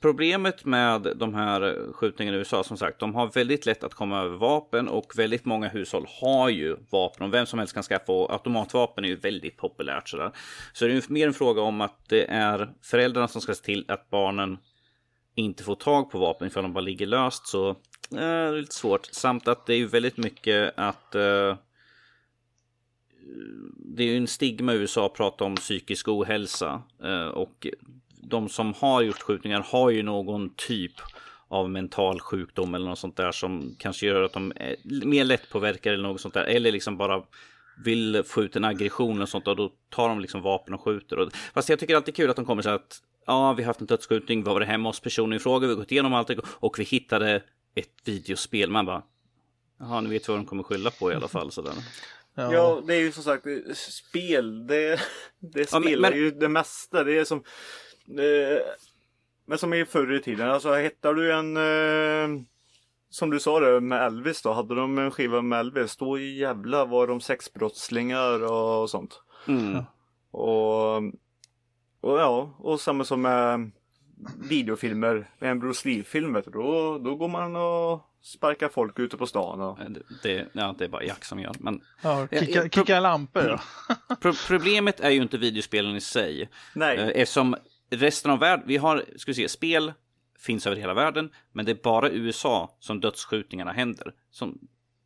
problemet 0.00 0.64
med 0.64 1.12
de 1.16 1.34
här 1.34 1.92
skjutningarna 1.92 2.36
i 2.36 2.38
USA, 2.38 2.64
som 2.64 2.76
sagt, 2.76 2.98
de 2.98 3.14
har 3.14 3.26
väldigt 3.26 3.66
lätt 3.66 3.84
att 3.84 3.94
komma 3.94 4.20
över 4.20 4.36
vapen 4.36 4.88
och 4.88 5.12
väldigt 5.16 5.44
många 5.44 5.68
hushåll 5.68 6.06
har 6.20 6.48
ju 6.48 6.76
vapen 6.90 7.26
och 7.26 7.34
vem 7.34 7.46
som 7.46 7.58
helst 7.58 7.74
kan 7.74 7.82
skaffa 7.82 8.12
och 8.12 8.32
automatvapen 8.32 9.04
är 9.04 9.08
ju 9.08 9.16
väldigt 9.16 9.56
populärt 9.56 10.08
sådär. 10.08 10.30
Så 10.72 10.84
det 10.84 10.90
är 10.90 10.94
ju 10.94 11.02
mer 11.08 11.26
en 11.26 11.34
fråga 11.34 11.62
om 11.62 11.80
att 11.80 12.08
det 12.08 12.24
är 12.30 12.70
föräldrarna 12.82 13.28
som 13.28 13.40
ska 13.40 13.54
se 13.54 13.64
till 13.64 13.84
att 13.88 14.10
barnen 14.10 14.58
inte 15.36 15.64
får 15.64 15.74
tag 15.74 16.10
på 16.10 16.18
vapen 16.18 16.46
ifall 16.46 16.62
de 16.62 16.72
bara 16.72 16.80
ligger 16.80 17.06
löst 17.06 17.46
så 17.46 17.68
eh, 17.68 17.76
Eh, 18.12 18.18
det 18.18 18.24
är 18.24 18.60
lite 18.60 18.74
svårt. 18.74 19.06
Samt 19.06 19.48
att 19.48 19.66
det 19.66 19.74
är 19.74 19.78
ju 19.78 19.86
väldigt 19.86 20.16
mycket 20.16 20.74
att 20.76 21.14
eh, 21.14 21.56
det 23.76 24.02
är 24.02 24.06
ju 24.06 24.16
en 24.16 24.26
stigma 24.26 24.74
i 24.74 24.76
USA 24.76 25.06
att 25.06 25.14
prata 25.14 25.44
om 25.44 25.54
psykisk 25.54 26.08
ohälsa 26.08 26.82
eh, 27.02 27.26
och 27.26 27.66
de 28.22 28.48
som 28.48 28.74
har 28.74 29.02
gjort 29.02 29.22
skjutningar 29.22 29.66
har 29.68 29.90
ju 29.90 30.02
någon 30.02 30.54
typ 30.54 30.92
av 31.48 31.70
mental 31.70 32.20
sjukdom 32.20 32.74
eller 32.74 32.86
något 32.86 32.98
sånt 32.98 33.16
där 33.16 33.32
som 33.32 33.74
kanske 33.78 34.06
gör 34.06 34.22
att 34.22 34.32
de 34.32 34.52
är 34.56 34.76
mer 35.06 35.24
lättpåverkade 35.24 35.94
eller 35.94 36.08
något 36.08 36.20
sånt 36.20 36.34
där 36.34 36.44
eller 36.44 36.72
liksom 36.72 36.96
bara 36.96 37.22
vill 37.84 38.22
få 38.26 38.42
ut 38.42 38.56
en 38.56 38.64
aggression 38.64 39.22
och 39.22 39.28
sånt 39.28 39.48
och 39.48 39.56
då 39.56 39.72
tar 39.90 40.08
de 40.08 40.20
liksom 40.20 40.42
vapen 40.42 40.74
och 40.74 40.80
skjuter. 40.80 41.18
Och, 41.18 41.32
fast 41.54 41.68
jag 41.68 41.78
tycker 41.78 41.96
alltid 41.96 42.16
kul 42.16 42.30
att 42.30 42.36
de 42.36 42.44
kommer 42.44 42.62
så 42.62 42.70
att 42.70 43.02
ja, 43.26 43.52
vi 43.52 43.62
har 43.62 43.66
haft 43.66 43.80
en 43.80 43.86
dödsskjutning, 43.86 44.44
vad 44.44 44.54
var 44.54 44.60
det 44.60 44.66
hemma 44.66 44.88
hos 44.88 45.00
personen 45.00 45.36
i 45.36 45.38
fråga, 45.38 45.66
vi 45.66 45.72
har 45.72 45.80
gått 45.80 45.92
igenom 45.92 46.14
allt 46.14 46.30
och 46.40 46.78
vi 46.78 46.84
hittade 46.84 47.42
ett 47.76 47.94
videospel. 48.04 48.70
Man 48.70 48.86
bara, 48.86 49.02
jaha, 49.78 50.00
ni 50.00 50.10
vet 50.10 50.28
vad 50.28 50.38
de 50.38 50.46
kommer 50.46 50.62
skylla 50.62 50.90
på 50.90 51.12
i 51.12 51.14
alla 51.14 51.28
fall. 51.28 51.50
Sådär. 51.50 51.72
Ja. 52.34 52.52
ja, 52.52 52.82
det 52.86 52.94
är 52.94 53.00
ju 53.00 53.12
som 53.12 53.22
sagt 53.22 53.46
spel. 53.74 54.66
Det, 54.66 55.00
det 55.38 55.66
spelar 55.68 55.90
ja, 55.90 55.98
men, 55.98 56.00
men... 56.00 56.18
ju 56.18 56.30
det 56.30 56.48
mesta. 56.48 57.04
Det 57.04 57.18
är 57.18 57.24
som 57.24 57.38
eh, 58.08 58.62
Men 59.46 59.58
som 59.58 59.74
i 59.74 59.84
förr 59.84 60.14
i 60.14 60.22
tiden. 60.22 60.50
Alltså 60.50 60.74
hittar 60.74 61.14
du 61.14 61.32
en 61.32 61.56
eh, 61.56 62.42
Som 63.10 63.30
du 63.30 63.40
sa 63.40 63.60
det 63.60 63.80
med 63.80 64.06
Elvis 64.06 64.42
då. 64.42 64.52
Hade 64.52 64.74
de 64.74 64.98
en 64.98 65.10
skiva 65.10 65.42
med 65.42 65.60
Elvis. 65.60 65.96
Då 65.96 66.18
jävlar 66.18 66.86
var 66.86 67.06
de 67.06 67.20
sexbrottslingar 67.20 68.52
och 68.52 68.90
sånt. 68.90 69.22
Mm. 69.48 69.82
Och 70.30 71.02
och 72.06 72.18
ja, 72.18 72.50
och 72.58 72.80
samma 72.80 73.04
som 73.04 73.22
med 73.22 73.70
videofilmer, 74.48 75.30
med 75.38 75.50
en 75.50 75.58
Bruce 75.58 75.88
Lee-film, 75.88 76.42
då, 76.46 76.98
då 76.98 77.16
går 77.16 77.28
man 77.28 77.56
och 77.56 78.00
sparkar 78.22 78.68
folk 78.68 78.98
ute 78.98 79.16
på 79.16 79.26
stan. 79.26 79.60
Och... 79.60 79.78
Det, 79.88 80.02
det, 80.22 80.48
ja, 80.52 80.74
det 80.78 80.84
är 80.84 80.88
bara 80.88 81.04
Jack 81.04 81.24
som 81.24 81.40
gör. 81.40 81.54
Men, 81.60 81.80
ja, 82.02 82.28
kicka, 82.30 82.62
ja, 82.62 82.68
kicka 82.68 83.00
lampor 83.00 83.60
pro 84.20 84.32
problemet 84.48 85.00
är 85.00 85.10
ju 85.10 85.22
inte 85.22 85.38
videospelen 85.38 85.96
i 85.96 86.00
sig. 86.00 86.50
Nej. 86.74 86.98
Eh, 86.98 87.08
eftersom 87.08 87.56
resten 87.90 88.30
av 88.30 88.38
världen, 88.38 88.64
vi 88.68 88.76
har, 88.76 89.04
ska 89.16 89.30
vi 89.30 89.34
se, 89.34 89.48
spel 89.48 89.92
finns 90.38 90.66
över 90.66 90.76
hela 90.76 90.94
världen, 90.94 91.30
men 91.52 91.64
det 91.64 91.72
är 91.72 91.82
bara 91.82 92.10
USA 92.10 92.76
som 92.80 93.00
dödsskjutningarna 93.00 93.72
händer. 93.72 94.12
Som 94.30 94.58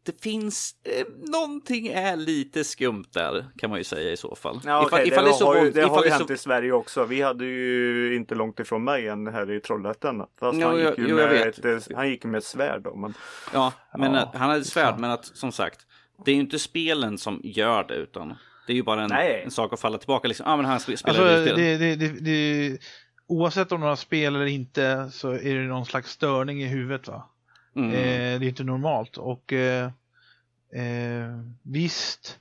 det 0.03 0.23
finns 0.23 0.75
eh, 0.85 1.07
någonting 1.33 1.87
är 1.87 2.17
lite 2.17 2.65
skumt 2.65 3.05
där 3.13 3.47
kan 3.59 3.71
man 3.71 3.79
ju 3.79 3.85
säga 3.85 4.13
i 4.13 4.17
så 4.17 4.35
fall. 4.35 4.61
Ja, 4.65 4.87
okay. 4.87 5.07
ifall, 5.07 5.09
ifall 5.09 5.25
det, 5.25 5.39
det, 5.39 5.45
har, 5.45 5.65
ju, 5.65 5.71
det 5.71 5.83
har 5.83 6.05
ju 6.05 6.11
hänt 6.11 6.27
så... 6.27 6.33
i 6.33 6.39
Sverige 6.39 6.73
också. 6.73 7.05
Vi 7.05 7.23
hade 7.23 7.45
ju 7.45 8.17
inte 8.17 8.35
långt 8.35 8.61
ifrån 8.61 8.85
mig 8.85 9.09
en 9.09 9.27
här 9.27 9.51
i 9.51 9.61
Trollhättan. 9.61 10.27
Fast 10.41 10.59
jo, 10.61 10.67
han, 10.67 10.79
gick 10.79 10.99
ju 10.99 11.09
jo, 11.09 11.17
med 11.17 11.65
ett, 11.65 11.89
han 11.95 12.11
gick 12.11 12.25
med 12.25 12.39
ett 12.39 12.45
svärd 12.45 12.83
då. 12.83 12.97
Men... 12.97 13.15
Ja, 13.53 13.73
men 13.99 14.15
ja. 14.15 14.31
han 14.35 14.51
hade 14.51 14.65
svärd. 14.65 14.99
Men 14.99 15.11
att 15.11 15.25
som 15.25 15.53
sagt, 15.53 15.81
det 16.25 16.31
är 16.31 16.35
ju 16.35 16.41
inte 16.41 16.59
spelen 16.59 17.19
som 17.19 17.41
gör 17.45 17.85
det 17.85 17.95
utan 17.95 18.35
det 18.67 18.73
är 18.73 18.77
ju 18.77 18.83
bara 18.83 19.05
en, 19.05 19.13
en 19.13 19.51
sak 19.51 19.73
att 19.73 19.81
falla 19.81 19.99
tillbaka. 19.99 20.29
Liksom. 20.29 20.47
Ah, 20.47 20.57
men 20.57 20.67
han 20.67 20.81
spelar 20.81 20.99
alltså, 21.09 21.57
det, 21.57 21.77
det, 21.77 21.97
det, 21.97 22.09
det, 22.09 22.79
Oavsett 23.27 23.73
om 23.73 23.81
några 23.81 23.97
spel 23.97 24.35
eller 24.35 24.47
inte 24.47 25.11
så 25.13 25.31
är 25.31 25.55
det 25.55 25.63
någon 25.63 25.87
slags 25.87 26.11
störning 26.11 26.63
i 26.63 26.67
huvudet 26.67 27.09
va? 27.09 27.31
Mm. 27.77 27.91
Eh, 27.91 28.41
det 28.41 28.47
är 28.47 28.49
inte 28.49 28.65
normalt 28.65 29.17
och 29.17 29.53
eh, 29.53 29.85
eh, 30.75 31.41
visst, 31.63 32.41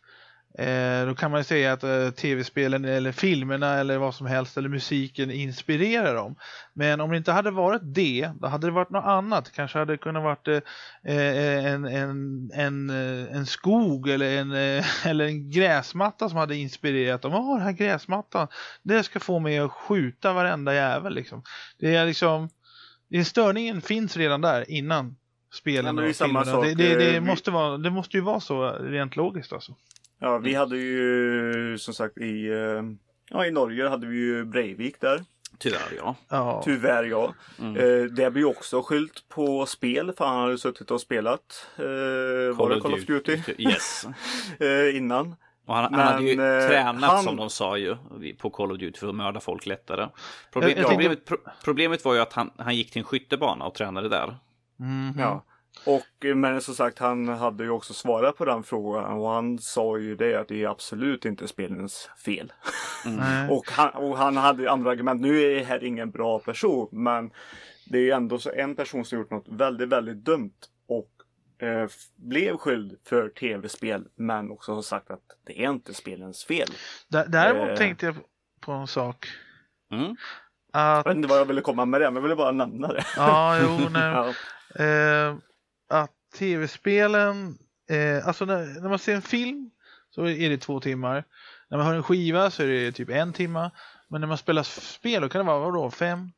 Eh, 0.59 1.05
då 1.05 1.15
kan 1.15 1.31
man 1.31 1.39
ju 1.39 1.43
säga 1.43 1.73
att 1.73 1.83
eh, 1.83 2.09
tv-spelen 2.09 2.85
eller 2.85 3.11
filmerna 3.11 3.75
eller 3.75 3.97
vad 3.97 4.15
som 4.15 4.27
helst 4.27 4.57
eller 4.57 4.69
musiken 4.69 5.31
inspirerar 5.31 6.15
dem. 6.15 6.35
Men 6.73 7.01
om 7.01 7.11
det 7.11 7.17
inte 7.17 7.31
hade 7.31 7.51
varit 7.51 7.81
det, 7.83 8.31
då 8.41 8.47
hade 8.47 8.67
det 8.67 8.71
varit 8.71 8.89
något 8.89 9.05
annat. 9.05 9.51
Kanske 9.51 9.79
hade 9.79 9.93
det 9.93 9.97
kunnat 9.97 10.23
varit 10.23 10.47
eh, 10.47 10.61
eh 11.03 11.65
en, 11.65 11.85
en, 11.85 12.51
en, 12.53 12.89
eh, 12.89 13.35
en 13.35 13.45
skog 13.45 14.09
eller 14.09 14.37
en, 14.37 14.51
eh, 14.51 14.85
eller 15.07 15.25
en 15.25 15.49
gräsmatta 15.49 16.29
som 16.29 16.37
hade 16.37 16.55
inspirerat 16.55 17.21
dem. 17.21 17.33
Åh, 17.33 17.57
den 17.57 17.65
här 17.65 17.71
gräsmattan, 17.71 18.47
det 18.83 19.03
ska 19.03 19.19
få 19.19 19.39
mig 19.39 19.59
att 19.59 19.71
skjuta 19.71 20.33
varenda 20.33 20.73
jävel 20.73 21.13
liksom. 21.13 21.43
Det 21.79 21.95
är 21.95 22.05
liksom, 22.05 22.49
det 23.09 23.25
störningen 23.25 23.81
finns 23.81 24.17
redan 24.17 24.41
där 24.41 24.71
innan 24.71 25.15
spelen 25.53 25.97
Ja, 25.97 26.09
och 26.09 26.15
filmerna. 26.15 26.45
sak, 26.45 26.63
Det, 26.65 26.73
det, 26.75 26.95
det, 26.95 27.11
vi- 27.11 27.19
måste 27.19 27.51
vara, 27.51 27.77
det 27.77 27.89
måste 27.89 28.17
ju 28.17 28.21
vara 28.23 28.39
så 28.39 28.69
rent 28.79 29.15
logiskt 29.15 29.53
alltså. 29.53 29.71
Ja, 30.19 30.37
vi 30.37 30.53
hade 30.53 30.77
ju 30.77 31.77
som 31.79 31.93
sagt 31.93 32.17
i, 32.17 32.47
eh, 32.47 32.83
ja, 33.29 33.45
i 33.45 33.51
Norge 33.51 33.87
hade 33.89 34.07
vi 34.07 34.17
ju 34.17 34.45
Breivik 34.45 35.01
där. 35.01 35.23
Tyvärr 35.57 35.93
ja. 35.97 36.15
Ja. 36.29 36.61
Tyvärr 36.65 37.03
ja. 37.03 37.33
Mm. 37.59 37.75
Eh, 37.77 38.03
det 38.03 38.31
blir 38.31 38.41
ju 38.43 38.49
också 38.49 38.81
skylt 38.81 39.23
på 39.29 39.65
spel 39.65 40.13
för 40.17 40.25
han 40.25 40.39
hade 40.41 40.57
suttit 40.57 40.91
och 40.91 41.01
spelat 41.01 41.67
eh, 41.77 41.83
var 42.55 42.69
det 42.69 42.81
Call 42.81 42.93
of 42.93 43.05
Duty 43.05 43.37
Yes. 43.57 44.05
eh, 44.59 44.95
innan. 44.97 45.35
Och 45.65 45.75
han, 45.75 45.91
Men, 45.91 45.99
han 45.99 46.13
hade 46.13 46.23
ju 46.25 46.31
eh, 46.31 46.67
tränat 46.67 47.11
han- 47.11 47.23
som 47.23 47.35
de 47.35 47.49
sa 47.49 47.77
ju 47.77 47.95
på 48.37 48.49
Call 48.49 48.71
of 48.71 48.77
Duty 48.77 48.99
för 48.99 49.07
att 49.09 49.15
mörda 49.15 49.39
folk 49.39 49.65
lättare. 49.65 50.07
Problem, 50.53 50.69
Jag- 50.71 50.79
jag 50.79 50.87
tänkte- 50.87 50.95
problemet, 50.95 51.25
pro, 51.25 51.37
problemet 51.63 52.05
var 52.05 52.13
ju 52.13 52.19
att 52.19 52.33
han, 52.33 52.51
han 52.57 52.75
gick 52.75 52.91
till 52.91 52.99
en 52.99 53.05
skyttebana 53.05 53.65
och 53.65 53.73
tränade 53.73 54.09
där. 54.09 54.35
Mhm. 54.79 55.13
Ja. 55.17 55.45
Och, 55.85 56.35
men 56.35 56.61
som 56.61 56.75
sagt 56.75 56.99
han 56.99 57.27
hade 57.27 57.63
ju 57.63 57.69
också 57.69 57.93
svarat 57.93 58.37
på 58.37 58.45
den 58.45 58.63
frågan 58.63 59.03
och 59.19 59.29
han 59.29 59.59
sa 59.59 59.97
ju 59.97 60.15
det 60.15 60.35
att 60.35 60.47
det 60.47 60.63
är 60.63 60.67
absolut 60.69 61.25
inte 61.25 61.47
spelens 61.47 62.09
fel. 62.25 62.53
Nej. 63.05 63.49
Och 63.49 63.71
han, 63.71 63.89
och 63.89 64.17
han 64.17 64.37
hade 64.37 64.61
ju 64.63 64.67
andra 64.69 64.91
argument. 64.91 65.21
Nu 65.21 65.41
är 65.41 65.55
det 65.55 65.63
här 65.63 65.83
ingen 65.83 66.11
bra 66.11 66.39
person 66.39 66.87
men 66.91 67.31
det 67.85 67.97
är 67.97 68.01
ju 68.01 68.11
ändå 68.11 68.39
så 68.39 68.51
en 68.51 68.75
person 68.75 69.05
som 69.05 69.17
gjort 69.19 69.31
något 69.31 69.47
väldigt, 69.47 69.89
väldigt 69.89 70.17
dumt 70.25 70.53
och 70.87 71.11
eh, 71.67 71.89
blev 72.15 72.57
skyldig 72.57 72.97
för 73.07 73.29
tv-spel 73.29 74.07
men 74.15 74.51
också 74.51 74.73
har 74.73 74.81
sagt 74.81 75.11
att 75.11 75.23
det 75.45 75.63
är 75.65 75.69
inte 75.69 75.93
spelens 75.93 76.43
fel. 76.45 76.67
Dä- 77.07 77.25
Däremot 77.27 77.69
Eh. 77.69 77.75
tänkte 77.75 78.05
jag 78.05 78.15
på 78.59 78.71
en 78.71 78.87
sak. 78.87 79.27
Mm. 79.91 80.15
Att, 80.73 80.97
Jag 80.97 81.03
vet 81.03 81.15
inte 81.15 81.27
vad 81.29 81.39
jag 81.39 81.45
ville 81.45 81.61
komma 81.61 81.85
med 81.85 82.01
det 82.01 82.05
men 82.07 82.15
jag 82.15 82.21
ville 82.21 82.35
bara 82.35 82.51
nämna 82.51 82.87
det. 82.87 83.05
ja, 83.17 83.59
jo, 83.61 83.89
nej. 83.91 84.01
Ja. 84.13 84.33
Eh, 84.75 85.35
att 85.89 86.11
tv-spelen, 86.37 87.57
eh, 87.89 88.27
alltså 88.27 88.45
när, 88.45 88.81
när 88.81 88.89
man 88.89 88.99
ser 88.99 89.15
en 89.15 89.21
film 89.21 89.69
så 90.09 90.27
är 90.27 90.49
det 90.49 90.57
två 90.57 90.79
timmar. 90.79 91.23
När 91.69 91.77
man 91.77 91.87
hör 91.87 91.95
en 91.95 92.03
skiva 92.03 92.51
så 92.51 92.63
är 92.63 92.67
det 92.67 92.91
typ 92.91 93.09
en 93.09 93.33
timme. 93.33 93.71
Men 94.09 94.21
när 94.21 94.27
man 94.27 94.37
spelar 94.37 94.63
spel 94.63 95.21
då 95.21 95.29
kan 95.29 95.39
det 95.45 95.51
vara 95.51 95.59
vadå, 95.59 95.91
fem 95.91 96.31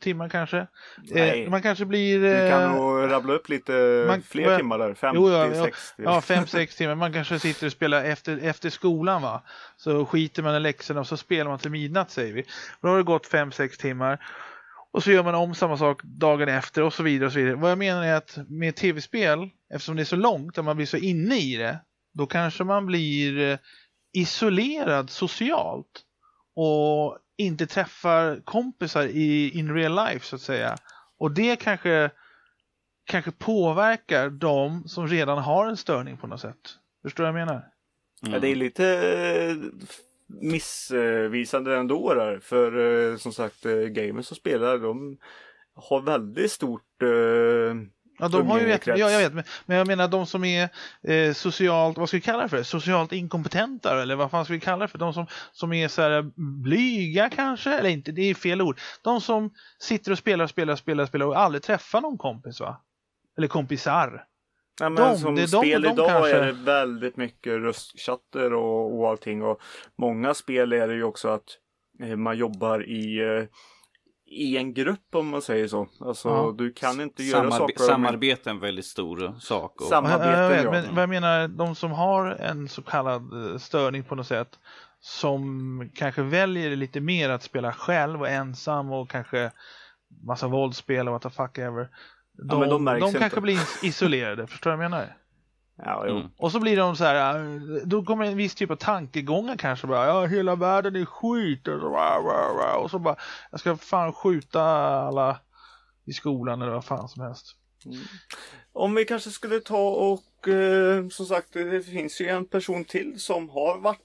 timmar 0.00 0.28
kanske? 0.28 0.66
Nej. 1.02 1.44
Eh, 1.44 1.50
man 1.50 1.62
kanske 1.62 1.84
blir... 1.84 2.20
Du 2.20 2.50
kan 2.50 2.62
eh, 2.62 2.72
nog 2.74 3.10
rabbla 3.12 3.32
upp 3.32 3.48
lite 3.48 4.04
man- 4.08 4.22
fler 4.22 4.46
vad- 4.46 4.56
timmar 4.58 4.78
där. 4.78 4.94
50, 4.94 5.16
Jo, 5.20 5.30
ja, 5.30 5.46
ja. 5.54 5.64
60. 5.64 6.02
Ja, 6.02 6.20
fem, 6.20 6.46
sex 6.46 6.76
timmar. 6.76 6.94
Man 6.94 7.12
kanske 7.12 7.38
sitter 7.38 7.66
och 7.66 7.72
spelar 7.72 8.04
efter, 8.04 8.38
efter 8.42 8.70
skolan 8.70 9.22
va. 9.22 9.42
Så 9.76 10.06
skiter 10.06 10.42
man 10.42 10.54
i 10.54 10.60
läxorna 10.60 11.00
och 11.00 11.06
så 11.06 11.16
spelar 11.16 11.50
man 11.50 11.58
till 11.58 11.70
midnatt 11.70 12.10
säger 12.10 12.32
vi. 12.34 12.44
Då 12.80 12.88
har 12.88 12.96
det 12.96 13.02
gått 13.02 13.26
fem, 13.26 13.52
sex 13.52 13.78
timmar. 13.78 14.24
Och 14.92 15.02
så 15.02 15.10
gör 15.10 15.22
man 15.22 15.34
om 15.34 15.54
samma 15.54 15.76
sak 15.76 16.00
dagen 16.02 16.48
efter 16.48 16.82
och 16.82 16.92
så 16.92 17.02
vidare. 17.02 17.26
Och 17.26 17.32
så 17.32 17.38
vidare. 17.38 17.54
Vad 17.54 17.70
jag 17.70 17.78
menar 17.78 18.04
är 18.04 18.14
att 18.14 18.38
med 18.48 18.76
tv-spel, 18.76 19.50
eftersom 19.74 19.96
det 19.96 20.02
är 20.02 20.04
så 20.04 20.16
långt 20.16 20.58
och 20.58 20.64
man 20.64 20.76
blir 20.76 20.86
så 20.86 20.96
inne 20.96 21.36
i 21.36 21.56
det, 21.56 21.78
då 22.12 22.26
kanske 22.26 22.64
man 22.64 22.86
blir 22.86 23.38
eh, 23.38 23.58
isolerad 24.12 25.10
socialt 25.10 26.02
och 26.54 27.18
inte 27.36 27.66
träffar 27.66 28.40
kompisar 28.44 29.04
i 29.04 29.50
in 29.58 29.74
real 29.74 29.94
life 29.94 30.26
så 30.26 30.36
att 30.36 30.42
säga. 30.42 30.76
Och 31.18 31.30
det 31.30 31.56
kanske 31.56 32.10
kanske 33.04 33.30
påverkar 33.30 34.30
de 34.30 34.88
som 34.88 35.08
redan 35.08 35.38
har 35.38 35.66
en 35.66 35.76
störning 35.76 36.16
på 36.16 36.26
något 36.26 36.40
sätt. 36.40 36.78
Förstår 37.02 37.24
du 37.24 37.32
vad 37.32 37.40
jag 37.40 37.46
menar? 37.46 37.68
Ja, 38.20 38.38
det 38.38 38.48
är 38.48 38.56
lite 38.56 38.86
eh, 38.86 39.86
missvisande 40.40 41.76
ändå 41.76 42.14
där. 42.14 42.38
För 42.42 42.78
eh, 43.10 43.16
som 43.16 43.32
sagt 43.32 43.66
eh, 43.66 43.72
gamers 43.74 44.26
som 44.26 44.36
spelar 44.36 44.78
de 44.78 45.18
har 45.74 46.00
väldigt 46.00 46.50
stort 46.52 47.02
eh, 47.02 47.08
Ja, 48.18 48.28
de 48.28 48.46
har 48.46 48.58
ju 48.60 48.64
vet, 48.66 48.86
ja, 48.86 49.10
jag 49.10 49.18
vet, 49.18 49.34
men- 49.34 49.44
men 49.66 49.76
jag 49.76 49.86
menar 49.86 50.08
de 50.08 50.26
som 50.26 50.44
är 50.44 50.68
eh, 51.02 51.32
socialt, 51.32 51.98
vad 51.98 52.08
ska 52.08 52.16
vi 52.16 52.20
kalla 52.20 52.42
det 52.42 52.48
för? 52.48 52.62
Socialt 52.62 53.12
inkompetenta 53.12 54.02
eller 54.02 54.16
vad 54.16 54.30
fan 54.30 54.44
ska 54.44 54.54
vi 54.54 54.60
kalla 54.60 54.84
det 54.84 54.88
för? 54.88 54.98
De 54.98 55.12
som, 55.14 55.26
som 55.52 55.72
är 55.72 55.88
så 55.88 56.02
här 56.02 56.30
blyga 56.62 57.30
kanske, 57.30 57.70
eller 57.70 57.88
inte, 57.90 58.12
det 58.12 58.22
är 58.22 58.34
fel 58.34 58.62
ord. 58.62 58.80
De 59.02 59.20
som 59.20 59.50
sitter 59.78 60.12
och 60.12 60.18
spelar 60.18 60.46
spelar 60.46 60.76
spelar 60.76 61.06
spelar 61.06 61.26
och 61.26 61.38
aldrig 61.38 61.62
träffar 61.62 62.00
någon 62.00 62.18
kompis 62.18 62.60
va? 62.60 62.80
Eller 63.38 63.48
kompisar. 63.48 64.24
Ja, 64.82 64.88
men 64.88 65.02
De, 65.12 65.18
som 65.18 65.34
det 65.34 65.40
är 65.42 65.46
de- 65.52 65.58
spel 65.60 65.82
de 65.82 65.88
idag 65.92 66.08
kanske- 66.08 66.30
är 66.36 66.46
det 66.46 66.52
väldigt 66.52 67.16
mycket 67.16 67.52
röstchatter 67.52 68.52
och, 68.54 68.98
och 69.00 69.08
allting. 69.08 69.42
Och 69.42 69.60
många 69.98 70.34
spel 70.34 70.72
är 70.72 70.88
det 70.88 70.94
ju 70.94 71.02
också 71.04 71.28
att 71.28 71.44
eh, 72.02 72.16
man 72.16 72.36
jobbar 72.36 72.88
i, 72.88 73.18
eh, 73.20 73.44
i 74.26 74.56
en 74.56 74.74
grupp 74.74 75.14
om 75.14 75.28
man 75.28 75.42
säger 75.42 75.68
så. 75.68 75.88
Alltså 76.00 76.28
Ja. 76.28 76.54
du 76.58 76.72
kan 76.72 77.00
inte 77.00 77.22
göra 77.22 77.42
Samarbe- 77.50 77.58
saker. 77.58 77.78
samarbete 77.78 78.50
är 78.50 78.54
en 78.54 78.60
väldigt 78.60 78.84
stor 78.86 79.34
sak. 79.40 79.80
Och, 79.80 79.86
Sam- 79.86 80.04
Samarbete, 80.06 80.56
Ja, 80.56 80.62
ja. 80.64 80.70
Men 80.70 80.94
vad 80.94 81.02
jag 81.02 81.08
menar, 81.08 81.48
de 81.48 81.74
som 81.74 81.90
har 81.92 82.26
en 82.30 82.68
så 82.68 82.82
kallad 82.82 83.22
störning 83.60 84.04
på 84.04 84.14
något 84.14 84.26
sätt 84.26 84.58
som 85.00 85.90
kanske 85.94 86.22
väljer 86.22 86.76
lite 86.76 87.00
mer 87.00 87.30
att 87.30 87.42
spela 87.42 87.72
själv 87.72 88.20
och 88.20 88.28
ensam 88.28 88.92
och 88.92 89.10
kanske 89.10 89.50
massa 90.26 90.48
våldsspel 90.48 91.08
och 91.08 91.12
what 91.12 91.22
the 91.22 91.30
fuck 91.30 91.58
ever. 91.58 91.88
De, 92.32 92.60
men 92.60 92.68
de 92.68 92.84
märks 92.84 93.00
de 93.00 93.12
kanske 93.12 93.24
inte. 93.24 93.40
blir 93.40 93.54
is- 93.54 93.84
isolerade, 93.84 94.46
förstår 94.46 94.70
du 94.70 94.76
vad 94.76 94.84
jag 94.84 94.90
menar? 94.90 95.16
Ja, 95.76 96.04
jo. 96.08 96.16
Mm. 96.16 96.30
Och 96.38 96.52
så 96.52 96.60
blir 96.60 96.76
de 96.76 96.96
så 96.96 97.04
här, 97.04 97.34
eh, 97.38 97.60
då 97.84 98.04
kommer 98.04 98.24
en 98.24 98.36
viss 98.36 98.54
typ 98.54 98.70
av 98.70 98.76
tankegångar 98.76 99.56
kanske 99.56 99.86
bara, 99.86 100.06
ja 100.06 100.26
hela 100.26 100.54
världen 100.56 100.96
är 100.96 101.04
skit 101.04 101.68
och 101.68 101.80
så, 101.80 101.88
rah, 101.88 102.76
och 102.76 102.90
så 102.90 102.98
bara, 102.98 103.16
jag 103.50 103.60
ska 103.60 103.76
fan 103.76 104.12
skjuta 104.12 104.62
alla 104.62 105.40
i 106.04 106.12
skolan 106.12 106.62
eller 106.62 106.72
vad 106.72 106.84
fan 106.84 107.08
som 107.08 107.22
helst. 107.22 107.56
Om 108.72 108.94
vi 108.94 109.04
kanske 109.04 109.30
skulle 109.30 109.60
ta 109.60 109.90
och 109.90 110.48
eh, 110.48 111.08
som 111.08 111.26
sagt 111.26 111.52
det 111.52 111.82
finns 111.82 112.20
ju 112.20 112.28
en 112.28 112.46
person 112.46 112.84
till 112.84 113.20
som 113.20 113.48
har 113.48 113.78
varit 113.78 113.98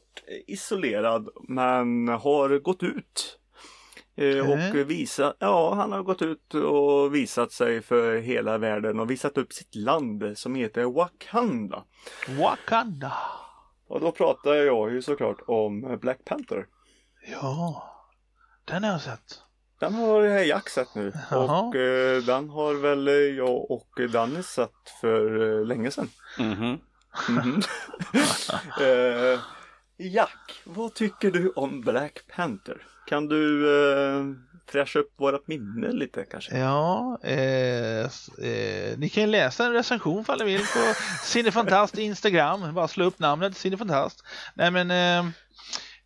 isolerad 0.47 1.29
men 1.47 2.07
har 2.07 2.59
gått 2.59 2.83
ut. 2.83 3.39
Eh, 4.17 4.49
Okej. 4.49 4.81
och 4.81 4.89
visat, 4.91 5.35
ja 5.39 5.73
han 5.73 5.91
har 5.91 6.03
gått 6.03 6.21
ut 6.21 6.53
och 6.53 7.15
visat 7.15 7.51
sig 7.51 7.81
för 7.81 8.17
hela 8.17 8.57
världen 8.57 8.99
och 8.99 9.11
visat 9.11 9.37
upp 9.37 9.53
sitt 9.53 9.75
land 9.75 10.37
som 10.37 10.55
heter 10.55 10.83
Wakanda. 10.83 11.83
Wakanda! 12.27 13.13
Och 13.87 13.99
då 14.01 14.11
pratar 14.11 14.53
jag 14.53 14.91
ju 14.91 15.01
såklart 15.01 15.41
om 15.47 15.97
Black 16.01 16.25
Panther. 16.25 16.65
Ja, 17.31 17.83
den 18.65 18.83
har 18.83 18.91
jag 18.91 19.01
sett. 19.01 19.41
Den 19.79 19.93
har 19.93 20.23
Jack 20.23 20.69
sett 20.69 20.95
nu 20.95 21.13
Jaha. 21.31 21.61
och 21.61 21.75
eh, 21.75 22.23
den 22.23 22.49
har 22.49 22.73
väl 22.73 23.07
jag 23.37 23.71
och 23.71 23.89
Danny 24.13 24.43
sett 24.43 24.89
för 25.01 25.41
eh, 25.59 25.65
länge 25.65 25.91
sedan. 25.91 26.09
Mhm. 26.39 26.79
Mhm. 27.29 27.61
Eh, 28.81 29.39
Jack, 29.97 30.61
vad 30.63 30.93
tycker 30.93 31.31
du 31.31 31.49
om 31.49 31.81
Black 31.81 32.19
Panther? 32.35 32.81
Kan 33.07 33.27
du 33.27 33.69
eh, 33.81 34.23
fräscha 34.71 34.99
upp 34.99 35.13
vårat 35.17 35.47
minne 35.47 35.91
lite 35.91 36.23
kanske? 36.23 36.57
Ja, 36.57 37.19
eh, 37.23 38.01
eh, 38.01 38.97
ni 38.97 39.09
kan 39.09 39.23
ju 39.23 39.29
läsa 39.29 39.65
en 39.65 39.73
recension 39.73 40.21
ifall 40.21 40.39
ni 40.39 40.45
vill 40.45 40.59
på 40.59 40.93
Cinefantast 41.23 41.97
Instagram. 41.97 42.73
Bara 42.73 42.87
slå 42.87 43.05
upp 43.05 43.19
namnet 43.19 43.57
Cinefantast. 43.57 44.23
Nej 44.55 44.71
men 44.71 44.91
eh, 44.91 45.31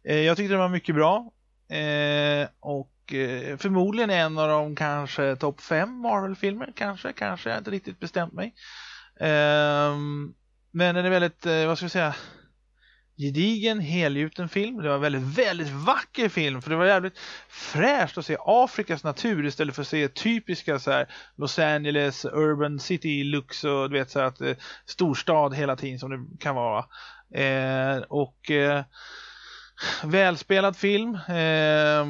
eh 0.04 0.20
jag 0.20 0.38
tyckte 0.38 0.54
det 0.54 0.58
var 0.58 0.70
mycket 0.70 0.96
bra. 0.96 1.32
Eh, 1.70 2.48
och 2.60 3.14
eh, 3.14 3.58
förmodligen 3.58 4.10
en 4.10 4.38
av 4.38 4.48
de 4.48 4.76
kanske 4.76 5.36
topp 5.36 5.62
fem 5.62 6.02
Marvel-filmer. 6.02 6.74
Kanske, 6.76 7.14
kanske. 7.14 7.50
Jag 7.50 7.56
har 7.56 7.60
inte 7.60 7.72
riktigt 7.72 8.00
bestämt 8.00 8.34
mig. 8.34 8.54
Ehm, 9.20 10.34
men 10.72 10.96
den 10.96 11.06
är 11.06 11.10
väldigt, 11.10 11.46
eh, 11.46 11.68
vad 11.68 11.78
ska 11.78 11.86
vi 11.86 11.90
säga, 11.90 12.16
gedigen, 13.22 13.80
helgjuten 13.80 14.50
film. 14.50 14.78
Det 14.78 14.88
var 14.90 14.96
en 14.96 15.02
väldigt, 15.02 15.38
väldigt 15.38 15.70
vacker 15.70 16.30
film 16.30 16.62
för 16.62 16.70
det 16.70 16.76
var 16.76 16.86
jävligt 16.86 17.20
fräscht 17.50 18.18
att 18.18 18.26
se 18.26 18.38
Afrikas 18.40 19.04
natur 19.04 19.46
istället 19.46 19.76
för 19.76 19.82
att 19.82 19.88
se 19.88 20.08
typiska 20.08 20.80
så 20.80 20.92
här 20.92 21.08
Los 21.36 21.60
Angeles, 21.60 22.26
Urban 22.26 22.80
City 22.80 23.24
Lux 23.24 23.64
och 23.64 23.90
du 23.90 24.00
vet 24.00 24.12
så 24.12 24.20
här 24.20 24.26
att 24.26 24.42
eh, 24.42 24.56
storstad 24.86 25.54
hela 25.54 25.76
tiden 25.76 26.00
som 26.00 26.10
det 26.10 26.38
kan 26.40 26.56
vara. 26.56 26.86
Eh, 27.34 28.02
och 28.02 28.52
eh, 28.52 28.84
välspelad 30.04 30.76
film 30.76 31.16
eh, 31.16 32.06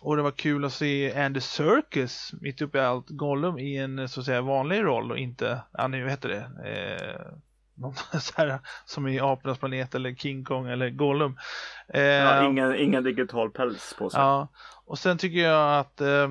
och 0.00 0.16
det 0.16 0.22
var 0.22 0.30
kul 0.30 0.64
att 0.64 0.72
se 0.72 1.14
Andy 1.14 1.40
Serkis 1.40 2.32
mitt 2.40 2.62
uppe 2.62 2.78
i 2.78 2.80
allt 2.80 3.08
Gollum 3.08 3.58
i 3.58 3.76
en 3.76 4.08
så 4.08 4.20
att 4.20 4.26
säga 4.26 4.40
vanlig 4.40 4.82
roll 4.82 5.10
och 5.10 5.18
inte, 5.18 5.62
ja 5.72 5.88
nu 5.88 6.10
heter 6.10 6.28
det, 6.28 6.70
eh, 6.70 7.32
någon 7.74 7.94
så 8.20 8.32
här, 8.36 8.58
som 8.84 9.08
i 9.08 9.20
Apornas 9.20 9.58
planet 9.58 9.94
eller 9.94 10.14
King 10.14 10.44
Kong 10.44 10.66
eller 10.66 10.90
Gollum. 10.90 11.38
Ja, 11.88 12.00
Eh, 12.00 12.46
ingen, 12.46 12.76
ingen 12.76 13.04
digital 13.04 13.50
päls 13.50 13.94
på 13.98 14.10
sig. 14.10 14.20
Ja, 14.20 14.48
och 14.84 14.98
sen 14.98 15.18
tycker 15.18 15.38
jag 15.38 15.78
att 15.78 16.00
eh, 16.00 16.30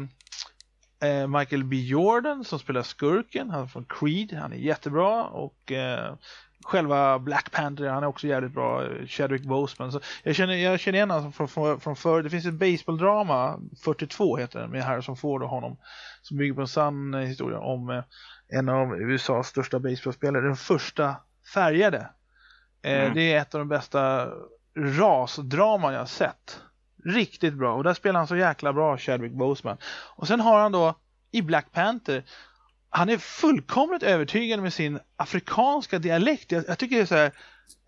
eh, 1.09 1.27
Michael 1.27 1.63
B 1.63 1.75
Jordan 1.75 2.43
som 2.43 2.59
spelar 2.59 2.81
skurken, 2.81 3.49
han 3.49 3.63
är 3.63 3.67
från 3.67 3.85
Creed, 3.89 4.33
han 4.33 4.53
är 4.53 4.57
jättebra 4.57 5.23
och 5.23 5.71
eh, 5.71 6.15
själva 6.63 7.19
Black 7.19 7.51
Panther, 7.51 7.87
han 7.87 8.03
är 8.03 8.07
också 8.07 8.27
jävligt 8.27 8.51
bra, 8.51 8.87
Chadwick 9.07 9.43
Boseman. 9.43 9.91
Så 9.91 9.99
jag, 10.23 10.35
känner, 10.35 10.55
jag 10.55 10.79
känner 10.79 10.97
igen 10.97 11.11
honom 11.11 11.33
från, 11.33 11.47
från, 11.47 11.79
från 11.79 11.95
förr, 11.95 12.23
det 12.23 12.29
finns 12.29 12.45
ett 12.45 12.53
baseballdrama, 12.53 13.59
42 13.83 14.37
heter 14.37 14.59
den, 14.59 14.69
med 14.69 14.83
Harrison 14.83 15.17
Ford 15.17 15.43
och 15.43 15.49
honom, 15.49 15.77
som 16.21 16.37
bygger 16.37 16.53
på 16.53 16.61
en 16.61 16.67
sann 16.67 17.13
historia 17.13 17.59
om 17.59 17.89
eh, 17.89 18.03
en 18.53 18.69
av 18.69 18.95
USAs 18.95 19.47
största 19.47 19.79
baseballspelare, 19.79 20.45
den 20.45 20.55
första 20.55 21.15
färgade. 21.53 22.09
Eh, 22.83 23.01
Mm. 23.01 23.13
Det 23.13 23.33
är 23.33 23.41
ett 23.41 23.55
av 23.55 23.59
de 23.59 23.67
bästa 23.67 24.29
rasdraman 24.77 25.93
jag 25.93 26.01
har 26.01 26.05
sett. 26.05 26.61
Riktigt 27.05 27.53
bra 27.53 27.75
och 27.75 27.83
där 27.83 27.93
spelar 27.93 28.19
han 28.19 28.27
så 28.27 28.35
jäkla 28.35 28.73
bra 28.73 28.97
Chadwick 28.97 29.31
Boseman. 29.33 29.77
Och 30.15 30.27
sen 30.27 30.39
har 30.39 30.59
han 30.59 30.71
då 30.71 30.95
i 31.31 31.41
Black 31.41 31.71
Panther 31.71 32.23
han 32.93 33.09
är 33.09 33.17
fullkomligt 33.17 34.03
övertygande 34.03 34.63
med 34.63 34.73
sin 34.73 34.99
afrikanska 35.15 35.99
dialekt. 35.99 36.51
Jag, 36.51 36.63
jag 36.67 36.77
tycker 36.77 36.95
det 36.95 37.01
är 37.01 37.05
så 37.05 37.15
här 37.15 37.31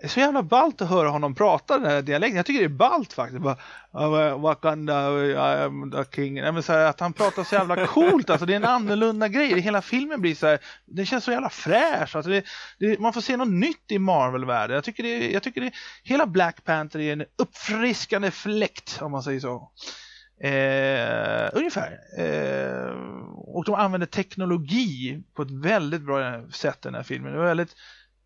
det 0.04 0.08
är 0.08 0.10
så 0.10 0.20
jävla 0.20 0.44
ballt 0.44 0.82
att 0.82 0.90
höra 0.90 1.10
honom 1.10 1.36
prata 1.36 1.80
den 1.80 1.92
här 1.92 2.02
dialekten. 2.02 2.38
Jag 2.38 2.46
tycker 2.46 2.60
det 2.60 2.66
är 2.66 2.70
ballt 2.70 3.14
faktiskt. 3.14 3.42
Bara, 3.42 4.38
Wakanda, 4.38 5.26
I 5.26 5.36
am 5.36 5.92
the 5.92 6.16
king. 6.16 6.34
Nej, 6.34 6.52
men 6.52 6.64
så 6.64 6.74
här, 6.74 6.86
att 6.86 7.00
han 7.00 7.14
pratar 7.14 7.44
så 7.44 7.56
jävla 7.56 7.88
coolt. 7.88 8.30
Alltså, 8.30 8.46
det 8.46 8.54
är 8.54 8.56
en 8.56 8.66
annorlunda 8.66 9.28
grej. 9.28 9.60
Hela 9.60 9.82
filmen 9.82 10.22
blir 10.22 10.36
så 10.36 10.48
här, 10.48 10.60
det 10.86 11.06
känns 11.06 11.24
så 11.24 11.32
jävla 11.32 11.50
fräsch. 11.50 12.16
Alltså, 12.16 12.32
det, 12.32 12.44
det, 12.80 13.00
man 13.00 13.14
får 13.14 13.22
se 13.22 13.38
något 13.38 13.48
nytt 13.48 13.92
i 13.92 14.00
Marvel-världen. 14.00 14.76
Jag 14.76 14.84
tycker, 14.84 15.04
det, 15.04 15.32
jag 15.32 15.44
tycker 15.44 15.62
det, 15.62 15.72
hela 16.04 16.26
Black 16.26 16.64
Panther 16.64 17.00
är 17.00 17.14
en 17.14 17.26
uppfriskande 17.38 18.32
fläkt 18.32 19.02
om 19.02 19.12
man 19.12 19.24
säger 19.24 19.40
så. 19.40 19.72
Eh, 20.44 21.50
ungefär. 21.54 22.00
Eh, 22.18 22.94
och 23.36 23.66
de 23.66 23.76
använder 23.76 24.08
teknologi 24.08 25.24
på 25.36 25.42
ett 25.42 25.52
väldigt 25.52 26.02
bra 26.02 26.50
sätt 26.52 26.78
i 26.78 26.88
den 26.88 26.96
här 26.96 27.04
filmen. 27.04 27.32
Det 27.32 27.38
var 27.38 27.46
väldigt 27.46 27.76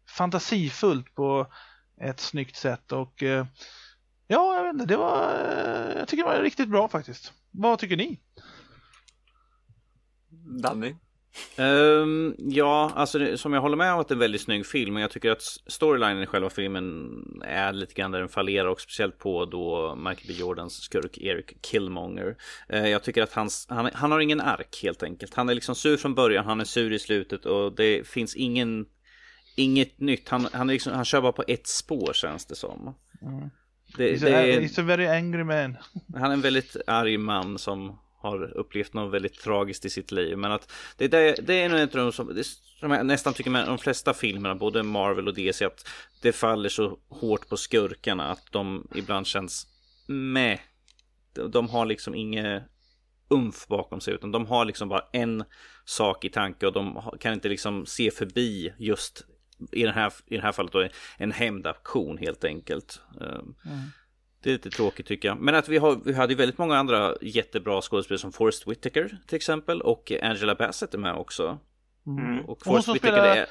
fantasifullt 0.08 1.16
på 1.16 1.48
ett 2.02 2.20
snyggt 2.20 2.56
sätt 2.56 2.92
och 2.92 3.24
eh, 3.24 3.46
ja, 4.28 4.56
jag 4.56 4.64
vet 4.64 4.74
inte, 4.74 4.86
det 4.86 4.98
var, 4.98 5.34
eh, 5.34 5.98
jag 5.98 6.08
tycker 6.08 6.24
det 6.24 6.30
var 6.30 6.42
riktigt 6.42 6.70
bra 6.70 6.88
faktiskt. 6.88 7.34
Vad 7.52 7.80
tycker 7.80 7.98
ni? 7.98 8.20
Danny? 10.62 10.96
Um, 11.58 12.36
ja, 12.38 12.92
alltså 12.96 13.20
det, 13.20 13.38
som 13.38 13.54
jag 13.54 13.62
håller 13.62 13.78
med 13.78 13.94
om 13.94 14.00
att 14.00 14.08
det 14.08 14.12
är 14.12 14.16
en 14.16 14.20
väldigt 14.20 14.42
snygg 14.42 14.66
film. 14.66 14.94
Men 14.94 15.02
jag 15.02 15.12
tycker 15.12 15.32
att 15.32 15.42
storylinen 15.68 16.24
i 16.24 16.26
själva 16.26 16.50
filmen 16.50 17.12
är 17.46 17.74
lite 17.74 17.94
grann 17.94 18.12
där 18.12 18.20
den 18.20 18.30
fallerar. 18.30 18.68
Och 18.68 18.82
speciellt 18.82 19.18
på 19.18 19.46
då 19.46 19.96
Michael 19.96 20.28
B 20.28 20.34
Jordans 20.34 20.74
skurk 20.74 21.18
Eric 21.18 21.62
Killmonger. 21.62 22.38
Uh, 22.74 22.90
jag 22.90 23.04
tycker 23.04 23.24
att 23.24 23.34
hans, 23.34 23.66
han, 23.70 23.90
han 23.94 24.12
har 24.12 24.20
ingen 24.20 24.42
ark 24.42 24.80
helt 24.84 25.04
enkelt. 25.04 25.34
Han 25.34 25.50
är 25.50 25.54
liksom 25.54 25.76
sur 25.76 25.98
från 25.98 26.16
början, 26.16 26.46
han 26.46 26.62
är 26.62 26.66
sur 26.66 26.94
i 26.94 27.00
slutet. 27.00 27.46
Och 27.46 27.76
det 27.76 28.08
finns 28.08 28.36
ingen, 28.36 28.86
inget 29.58 30.00
nytt. 30.00 30.30
Han, 30.30 30.48
han, 30.54 30.68
liksom, 30.68 30.94
han 30.94 31.06
kör 31.06 31.22
bara 31.22 31.32
på 31.32 31.44
ett 31.48 31.68
spår 31.68 32.14
känns 32.14 32.46
det 32.46 32.56
som. 32.56 32.96
Mm. 33.22 33.50
Det, 33.98 34.16
He's, 34.16 34.20
det 34.20 34.38
a, 34.38 34.42
är, 34.42 34.62
he's 34.62 34.80
a 34.80 34.84
very 34.84 35.06
angry 35.06 35.44
man. 35.44 35.78
han 36.16 36.30
är 36.30 36.34
en 36.34 36.42
väldigt 36.42 36.76
arg 36.88 37.18
man 37.18 37.58
som 37.58 38.00
har 38.18 38.58
upplevt 38.58 38.94
något 38.94 39.14
väldigt 39.14 39.40
tragiskt 39.40 39.86
i 39.86 39.90
sitt 39.90 40.12
liv. 40.12 40.38
Men 40.38 40.52
att 40.52 40.72
det, 40.98 41.08
det, 41.08 41.36
det 41.48 41.54
är 41.54 41.70
nog 41.70 41.80
ett 41.80 41.92
de 41.92 42.12
som, 42.12 42.36
det, 42.36 42.44
som 42.80 42.92
jag 42.92 43.06
nästan 43.06 43.34
tycker 43.34 43.52
med 43.52 43.68
de 43.68 43.78
flesta 43.78 44.14
filmerna, 44.14 44.56
både 44.56 44.84
Marvel 44.84 45.28
och 45.28 45.34
DC, 45.34 45.66
att 45.66 45.88
det 46.22 46.32
faller 46.32 46.70
så 46.70 46.98
hårt 47.10 47.50
på 47.50 47.58
skurkarna 47.58 48.32
att 48.32 48.52
de 48.52 48.88
ibland 48.96 49.28
känns 49.28 49.68
med. 50.08 50.60
De, 51.52 51.70
har 51.70 51.86
liksom 51.86 52.16
inget 52.16 52.64
umf 53.30 53.68
bakom 53.68 54.02
sig 54.02 54.14
utan 54.14 54.32
de 54.32 54.46
har 54.46 54.66
liksom 54.66 54.90
bara 54.90 55.04
en 55.14 55.44
sak 55.86 56.26
i 56.26 56.30
tanke 56.30 56.68
och 56.68 56.74
de 56.74 57.12
kan 57.20 57.34
inte 57.34 57.50
liksom 57.50 57.86
se 57.86 58.12
förbi 58.12 58.74
just 58.78 59.26
i, 59.72 59.84
den 59.84 59.94
här, 59.94 60.14
i 60.26 60.36
det 60.36 60.42
här 60.44 60.52
fallet 60.52 60.72
då 60.72 60.88
en 61.18 61.32
hämndaktion 61.32 62.18
helt 62.18 62.44
enkelt. 62.44 63.02
Um, 63.22 63.56
det 64.44 64.50
är 64.50 64.54
lite 64.54 64.70
tråkigt 64.70 65.06
tycker 65.06 65.28
jag. 65.28 65.38
Men 65.42 65.56
att 65.56 65.70
vi, 65.70 65.78
har, 65.78 66.00
vi 66.06 66.14
hade 66.14 66.34
ju 66.34 66.38
väldigt 66.38 66.58
många 66.58 66.78
andra 66.78 67.16
jättebra 67.22 67.82
skådespelare 67.82 68.20
som 68.20 68.32
Forrest 68.32 68.68
Whitaker 68.68 69.18
till 69.28 69.36
exempel. 69.36 69.82
Och 69.82 70.12
Angela 70.22 70.56
Bassett 70.56 70.94
är 70.94 70.98
med 70.98 71.16
också. 71.16 71.60
Mm. 72.08 72.40
Och 72.40 72.46
Hon 72.48 72.58
Forrest 72.64 72.86
som 72.86 72.94
Whitaker 72.94 73.14
spelar- 73.14 73.36
är... 73.38 73.46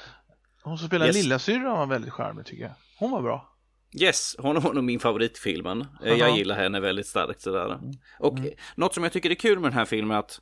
Hon 0.63 0.77
som 0.77 0.87
spelar 0.87 1.05
Yes. 1.07 1.15
lillasyrran 1.15 1.77
var 1.77 1.85
väldigt 1.85 2.13
charmig 2.13 2.45
tycker 2.45 2.63
jag. 2.63 2.71
Hon 2.99 3.11
var 3.11 3.21
bra. 3.21 3.53
Yes, 4.01 4.35
hon 4.39 4.59
var 4.61 4.73
nog 4.73 4.83
min 4.83 4.99
favorit 4.99 5.37
i 5.37 5.41
filmen. 5.41 5.81
Eh, 5.81 6.09
Jag 6.09 6.17
Jaha. 6.17 6.37
gillar 6.37 6.55
henne 6.55 6.79
väldigt 6.79 7.07
starkt 7.07 7.41
sådär. 7.41 7.79
Och 8.19 8.37
något 8.75 8.93
som 8.93 9.03
jag 9.03 9.11
tycker 9.13 9.29
är 9.29 9.35
kul 9.35 9.59
med 9.59 9.71
den 9.71 9.77
här 9.77 9.85
filmen 9.85 10.15
är 10.15 10.19
att 10.19 10.41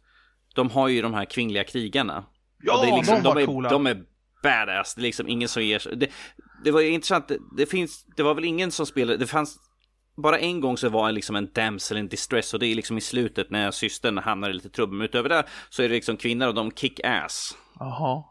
de 0.56 0.70
har 0.70 0.88
ju 0.88 1.02
de 1.02 1.14
här 1.14 1.26
kvinnliga 1.26 1.64
krigarna. 1.64 2.26
Ja, 2.64 2.78
Och 2.80 2.86
det 2.86 2.92
är 2.92 2.96
liksom, 2.98 3.24
de 3.24 3.34
var 3.34 3.42
är, 3.42 3.46
coola. 3.46 3.70
De 3.70 3.88
är 3.88 4.04
badass. 4.46 4.96
Det 4.96 5.02
är 5.02 5.04
liksom 5.04 5.28
ingen 5.30 5.50
som 5.50 5.64
ger 5.64 5.80
sig. 5.80 5.96
Det, 5.96 6.08
det 6.64 6.72
var 6.72 6.82
ju 6.82 6.90
intressant. 6.90 7.28
Det, 7.28 7.38
det 7.58 7.66
finns, 7.66 8.06
det 8.16 8.24
var 8.24 8.34
väl 8.34 8.46
ingen 8.46 8.72
som 8.72 8.86
spelade. 8.86 9.18
Det 9.18 9.28
fanns 9.28 9.58
bara 10.18 10.40
en 10.40 10.62
gång 10.62 10.78
så 10.78 10.90
var 10.90 11.08
det 11.08 11.12
liksom 11.14 11.36
en 11.36 11.50
damsel 11.54 11.98
in 11.98 12.08
distress 12.08 12.54
och 12.54 12.60
det 12.60 12.68
är 12.68 12.76
liksom 12.76 12.98
i 12.98 13.02
slutet 13.02 13.50
när 13.52 13.72
systern 13.72 14.18
hamnar 14.18 14.50
i 14.50 14.54
lite 14.54 14.70
trubbel. 14.70 14.98
Men 14.98 15.06
utöver 15.06 15.30
det 15.30 15.44
så 15.70 15.84
är 15.84 15.90
det 15.90 15.96
liksom 15.96 16.18
kvinnor 16.18 16.48
och 16.48 16.54
de 16.56 16.72
kick 16.72 17.00
ass. 17.04 17.58
Jaha. 17.80 18.24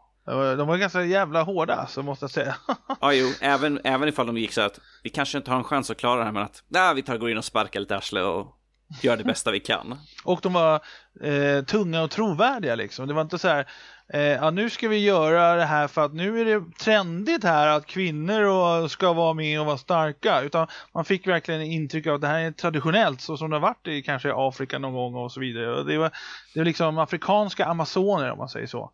De 0.57 0.67
var- 0.67 0.77
ganska 0.77 1.03
jävla 1.05 1.41
hårda 1.43 1.87
så 1.87 2.03
måste 2.03 2.23
jag 2.23 2.31
säga. 2.31 2.55
Ja, 3.01 3.13
jo, 3.13 3.31
även, 3.41 3.79
även 3.83 4.09
ifall 4.09 4.27
de 4.27 4.37
gick 4.37 4.51
så 4.53 4.61
att 4.61 4.79
vi 5.03 5.09
kanske 5.09 5.37
inte 5.37 5.51
har 5.51 5.57
en 5.57 5.63
chans 5.63 5.91
att 5.91 5.97
klara 5.97 6.19
det 6.19 6.25
här 6.25 6.31
men 6.31 6.43
att 6.43 6.63
nej, 6.67 6.95
vi 6.95 7.03
tar 7.03 7.17
går 7.17 7.29
in 7.29 7.37
och 7.37 7.45
sparkar 7.45 7.79
lite 7.79 7.97
arsle 7.97 8.21
och 8.21 8.47
gör 9.01 9.17
det 9.17 9.23
bästa 9.23 9.51
vi 9.51 9.59
kan. 9.59 9.99
Och 10.23 10.39
de 10.43 10.53
var 10.53 10.75
eh, 11.21 11.63
tunga 11.63 12.03
och 12.03 12.11
trovärdiga 12.11 12.75
liksom. 12.75 13.07
Det 13.07 13.13
var 13.13 13.21
inte 13.21 13.37
så 13.37 13.47
här, 13.47 13.67
eh, 14.13 14.21
ja 14.21 14.51
nu 14.51 14.69
ska 14.69 14.87
vi 14.87 14.97
göra 14.97 15.55
det 15.55 15.65
här 15.65 15.87
för 15.87 16.05
att 16.05 16.13
nu 16.13 16.41
är 16.41 16.45
det 16.45 16.77
trendigt 16.79 17.43
här 17.43 17.67
att 17.67 17.85
kvinnor 17.85 18.41
och, 18.41 18.91
ska 18.91 19.13
vara 19.13 19.33
med 19.33 19.59
och 19.59 19.65
vara 19.65 19.77
starka. 19.77 20.41
Utan 20.41 20.67
man 20.93 21.05
fick 21.05 21.27
verkligen 21.27 21.61
intryck 21.61 22.07
av 22.07 22.15
att 22.15 22.21
det 22.21 22.27
här 22.27 22.39
är 22.39 22.51
traditionellt 22.51 23.21
så 23.21 23.37
som 23.37 23.49
det 23.49 23.55
har 23.55 23.61
varit 23.61 23.87
i 23.87 24.01
kanske 24.01 24.33
Afrika 24.35 24.79
någon 24.79 24.93
gång 24.93 25.15
och 25.15 25.31
så 25.31 25.39
vidare. 25.39 25.75
Och 25.75 25.85
det, 25.85 25.97
var, 25.97 26.11
det 26.53 26.59
var 26.59 26.65
liksom 26.65 26.97
afrikanska 26.97 27.65
amazoner 27.65 28.31
om 28.31 28.37
man 28.37 28.49
säger 28.49 28.67
så. 28.67 28.91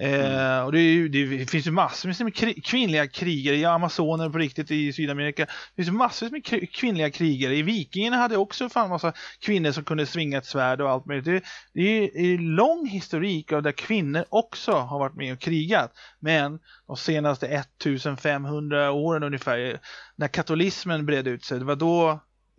Mm. 0.00 0.58
Eh, 0.58 0.64
och 0.64 0.72
det, 0.72 0.78
är 0.78 0.92
ju, 0.92 1.08
det 1.08 1.50
finns 1.50 1.66
ju 1.66 1.70
massor 1.70 2.24
med 2.24 2.34
kri- 2.34 2.60
kvinnliga 2.60 3.08
krigare, 3.08 3.56
i 3.56 3.64
amazoner 3.64 4.30
på 4.30 4.38
riktigt 4.38 4.70
i 4.70 4.92
Sydamerika. 4.92 5.44
Det 5.44 5.76
finns 5.76 5.88
ju 5.88 5.92
massor 5.92 6.30
med 6.30 6.44
kri- 6.44 6.66
kvinnliga 6.66 7.10
krigare. 7.10 7.56
I 7.56 7.62
Vikingarna 7.62 8.16
hade 8.16 8.36
också 8.36 8.68
fan 8.68 8.88
massa 8.88 9.12
kvinnor 9.40 9.72
som 9.72 9.84
kunde 9.84 10.06
svinga 10.06 10.38
ett 10.38 10.46
svärd 10.46 10.80
och 10.80 10.90
allt 10.90 11.06
möjligt. 11.06 11.24
Det, 11.24 11.42
det 11.72 12.04
är 12.18 12.26
ju 12.26 12.38
lång 12.38 12.86
historik 12.86 13.52
av 13.52 13.62
där 13.62 13.72
kvinnor 13.72 14.24
också 14.28 14.72
har 14.72 14.98
varit 14.98 15.16
med 15.16 15.32
och 15.32 15.40
krigat. 15.40 15.92
Men 16.20 16.58
de 16.86 16.96
senaste 16.96 17.46
1500 17.46 18.90
åren 18.92 19.22
ungefär, 19.22 19.80
när 20.16 20.28
katolismen 20.28 21.06
bredde 21.06 21.30
ut 21.30 21.44
sig, 21.44 21.58
det 21.58 21.64
var 21.64 21.76
då 21.76 22.10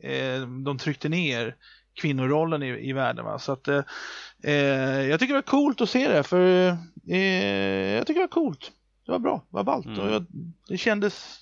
eh, 0.03 0.41
de 0.65 0.77
tryckte 0.77 1.09
ner 1.09 1.55
kvinnorollen 2.01 2.63
i, 2.63 2.89
i 2.89 2.93
världen. 2.93 3.25
Va? 3.25 3.39
Så 3.39 3.51
att, 3.51 3.67
eh, 3.67 3.83
eh, 4.43 4.53
jag 5.09 5.19
tycker 5.19 5.33
det 5.33 5.37
var 5.37 5.41
coolt 5.41 5.81
att 5.81 5.89
se 5.89 6.07
det, 6.07 6.23
för 6.23 6.67
eh, 7.09 7.17
jag 7.95 8.07
tycker 8.07 8.19
det 8.21 8.27
var 8.27 8.27
coolt. 8.27 8.71
Det 9.05 9.11
var 9.11 9.19
bra, 9.19 9.45
det 9.49 9.55
var 9.55 9.63
ballt. 9.63 9.85
Mm. 9.85 9.99
Och 9.99 10.11
jag, 10.11 10.25
det 10.67 10.77
kändes 10.77 11.39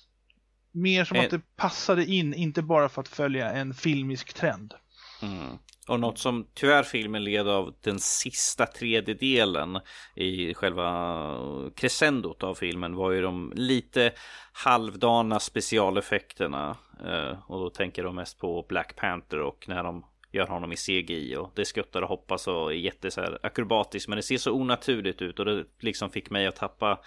mer 0.72 1.04
som 1.04 1.16
Eh. 1.16 1.24
att 1.24 1.30
det 1.30 1.56
passade 1.56 2.04
in, 2.04 2.34
inte 2.34 2.62
bara 2.62 2.88
för 2.88 3.00
att 3.00 3.08
följa 3.08 3.50
en 3.50 3.74
filmisk 3.74 4.34
trend. 4.34 4.74
Mm. 5.22 5.58
Och 5.88 6.00
något 6.00 6.18
som 6.18 6.46
tyvärr 6.54 6.82
filmen 6.82 7.24
led 7.24 7.48
av 7.48 7.74
den 7.80 8.00
sista 8.00 8.66
tredjedelen 8.66 9.80
i 10.14 10.54
själva 10.54 11.70
crescendot 11.76 12.42
av 12.42 12.54
filmen 12.54 12.94
var 12.94 13.10
ju 13.10 13.22
de 13.22 13.52
lite 13.56 14.12
halvdana 14.52 15.40
specialeffekterna. 15.40 16.76
Eh, 17.06 17.50
och 17.50 17.60
då 17.60 17.70
tänker 17.70 18.04
de 18.04 18.14
mest 18.14 18.38
på 18.38 18.66
Black 18.68 18.96
Panther 18.96 19.40
och 19.40 19.64
när 19.68 19.82
de 19.82 20.04
gör 20.34 20.46
honom 20.46 20.72
i 20.72 20.76
CGI 20.76 21.36
och 21.36 21.52
det 21.54 21.64
skuttar 21.64 22.02
och 22.02 22.08
hoppas 22.08 22.48
och 22.48 22.70
är 22.72 22.76
jätte 22.76 23.10
så 23.10 23.20
här 23.20 23.38
akrobatiskt 23.42 24.08
men 24.08 24.16
det 24.16 24.22
ser 24.22 24.38
så 24.38 24.52
onaturligt 24.52 25.22
ut 25.22 25.38
och 25.38 25.44
det 25.44 25.64
liksom 25.80 26.10
fick 26.10 26.30
mig 26.30 26.46
att 26.46 26.56
tappa 26.56 27.00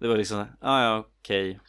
Det 0.00 0.08
var 0.08 0.16
liksom, 0.16 0.44
ah, 0.60 0.82
ja 0.84 0.98
okej 0.98 1.60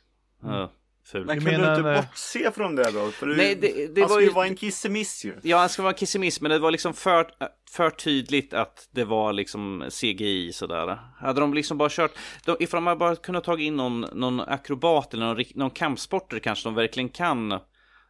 okay. 0.41 0.67
Fult. 1.05 1.27
Men 1.27 1.37
Du 1.39 1.45
kunde 1.45 1.57
menar, 1.57 1.71
du 1.73 1.77
inte 1.79 1.91
eh, 1.91 2.01
bortse 2.01 2.51
från 2.51 2.75
det 2.75 2.91
då? 2.91 3.11
För 3.11 3.27
du, 3.27 3.35
Nej, 3.37 3.55
det- 3.55 3.95
det 3.95 4.01
han 4.01 4.09
var 4.09 4.19
ju 4.19 4.29
vara 4.29 4.45
en 4.47 4.55
kissemiss 4.55 5.25
ju. 5.25 5.33
Ja, 5.43 5.57
han 5.57 5.69
ska 5.69 5.83
vara 5.83 5.93
kissemiss, 5.93 6.41
men 6.41 6.51
det 6.51 6.59
var 6.59 6.71
liksom 6.71 6.93
för, 6.93 7.31
för 7.71 7.89
tydligt 7.89 8.53
att 8.53 8.89
det 8.91 9.03
var 9.03 9.33
liksom 9.33 9.85
CGI 9.89 10.51
sådär. 10.53 10.99
Hade 11.19 11.41
de 11.41 11.53
liksom 11.53 11.77
bara 11.77 11.89
kört, 11.91 12.11
de, 12.45 12.55
ifall 12.59 12.77
de 12.77 12.87
hade 12.87 12.99
bara 12.99 13.15
kunnat 13.15 13.43
ta 13.43 13.59
in 13.59 13.75
någon, 13.75 14.01
någon 14.01 14.39
akrobat 14.39 15.13
eller 15.13 15.25
någon, 15.25 15.43
någon 15.55 15.69
kampsporter 15.71 16.39
kanske 16.39 16.67
de 16.67 16.75
verkligen 16.75 17.09
kan 17.09 17.59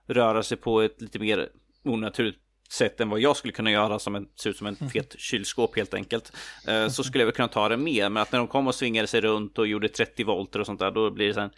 röra 0.08 0.44
sig 0.44 0.58
på 0.58 0.82
ett 0.82 1.02
lite 1.02 1.20
mer 1.20 1.50
onaturligt 1.84 2.40
sätt 2.72 3.02
än 3.02 3.10
vad 3.10 3.20
jag 3.20 3.38
skulle 3.38 3.52
kunna 3.52 3.72
göra 3.72 4.00
som 4.00 4.16
en, 4.16 4.28
ser 4.36 4.50
ut 4.50 4.58
som 4.58 4.68
en 4.68 4.76
fet 4.76 5.16
kylskåp 5.20 5.76
helt 5.76 5.94
enkelt. 5.94 6.32
Eh, 6.68 6.88
så 6.88 7.04
skulle 7.04 7.22
jag 7.22 7.26
väl 7.26 7.36
kunna 7.36 7.48
ta 7.48 7.70
det 7.70 7.78
med, 7.78 8.12
men 8.12 8.24
att 8.24 8.32
när 8.32 8.40
de 8.40 8.48
kom 8.48 8.68
och 8.68 8.76
svingade 8.76 9.08
sig 9.08 9.22
runt 9.22 9.58
och 9.58 9.68
gjorde 9.68 9.90
30 9.90 10.24
volter 10.24 10.60
och 10.60 10.66
sånt 10.66 10.80
där, 10.80 10.92
då 10.92 11.12
blir 11.12 11.28
det 11.28 11.34
så 11.34 11.40
här, 11.40 11.52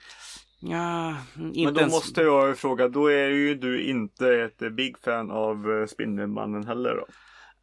Ja, 0.66 1.16
inte 1.38 1.64
Men 1.64 1.74
då 1.74 1.80
ens... 1.80 1.94
måste 1.94 2.22
jag 2.22 2.58
fråga, 2.58 2.88
då 2.88 3.08
är 3.08 3.30
ju 3.30 3.56
du 3.56 3.84
inte 3.84 4.28
ett 4.28 4.74
big 4.74 4.98
fan 5.00 5.32
av 5.32 5.72
eh, 5.72 5.88
Spindelmannen 5.88 6.68
heller 6.68 6.96
då? 6.96 7.06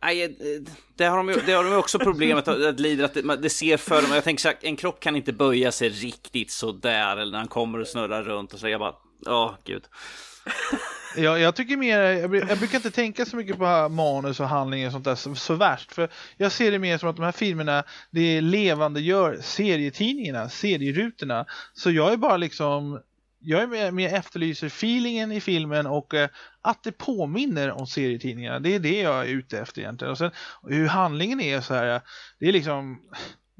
Nej, 0.02 0.24
eh, 0.24 0.72
det 0.96 1.04
har 1.04 1.16
de 1.16 1.28
ju 1.28 1.34
det 1.46 1.52
har 1.52 1.64
de 1.64 1.70
ju 1.70 1.76
också 1.78 1.98
problemet 1.98 2.48
att, 2.48 2.62
att 2.62 2.80
lider 2.80 3.04
att 3.04 3.14
det, 3.14 3.36
det 3.36 3.50
ser 3.50 3.76
för 3.76 4.02
dem. 4.02 4.10
Jag 4.12 4.24
tänker 4.24 4.40
så 4.40 4.48
här, 4.48 4.56
en 4.60 4.76
kropp 4.76 5.00
kan 5.00 5.16
inte 5.16 5.32
böja 5.32 5.72
sig 5.72 5.88
riktigt 5.88 6.50
så 6.50 6.72
där 6.72 7.16
eller 7.16 7.32
när 7.32 7.38
han 7.38 7.48
kommer 7.48 7.78
och 7.78 7.86
snurrar 7.86 8.22
runt 8.22 8.52
och 8.52 8.60
så 8.60 8.68
jag 8.68 8.80
bara, 8.80 8.94
åh 9.26 9.54
gud. 9.64 9.84
Jag, 11.16 11.40
jag 11.40 11.56
tycker 11.56 11.76
mer, 11.76 12.00
jag, 12.00 12.34
jag 12.36 12.58
brukar 12.58 12.76
inte 12.78 12.90
tänka 12.90 13.26
så 13.26 13.36
mycket 13.36 13.58
på 13.58 13.88
manus 13.88 14.40
och 14.40 14.48
handling 14.48 14.86
och 14.86 14.92
sånt 14.92 15.04
där 15.04 15.14
så, 15.14 15.34
så 15.34 15.54
värst. 15.54 15.92
För 15.92 16.08
jag 16.36 16.52
ser 16.52 16.70
det 16.70 16.78
mer 16.78 16.98
som 16.98 17.08
att 17.08 17.16
de 17.16 17.24
här 17.24 17.32
filmerna, 17.32 17.84
det 18.10 18.40
levandegör 18.40 19.38
serietidningarna, 19.42 20.48
serierutorna. 20.48 21.46
Så 21.74 21.90
jag 21.90 22.12
är 22.12 22.16
bara 22.16 22.36
liksom, 22.36 23.00
jag 23.40 23.62
är 23.62 23.66
mer, 23.66 23.90
mer 23.90 24.14
efterlyser 24.14 24.66
feelingen 24.66 25.32
i 25.32 25.40
filmen 25.40 25.86
och 25.86 26.14
eh, 26.14 26.28
att 26.62 26.82
det 26.82 26.92
påminner 26.92 27.70
om 27.70 27.86
serietidningarna. 27.86 28.58
Det 28.58 28.74
är 28.74 28.80
det 28.80 29.00
jag 29.00 29.20
är 29.20 29.28
ute 29.28 29.58
efter 29.58 29.80
egentligen. 29.80 30.12
Och 30.12 30.18
sen 30.18 30.30
hur 30.62 30.86
handlingen 30.86 31.40
är 31.40 31.60
så 31.60 31.74
här, 31.74 32.00
det 32.38 32.48
är 32.48 32.52
liksom 32.52 33.00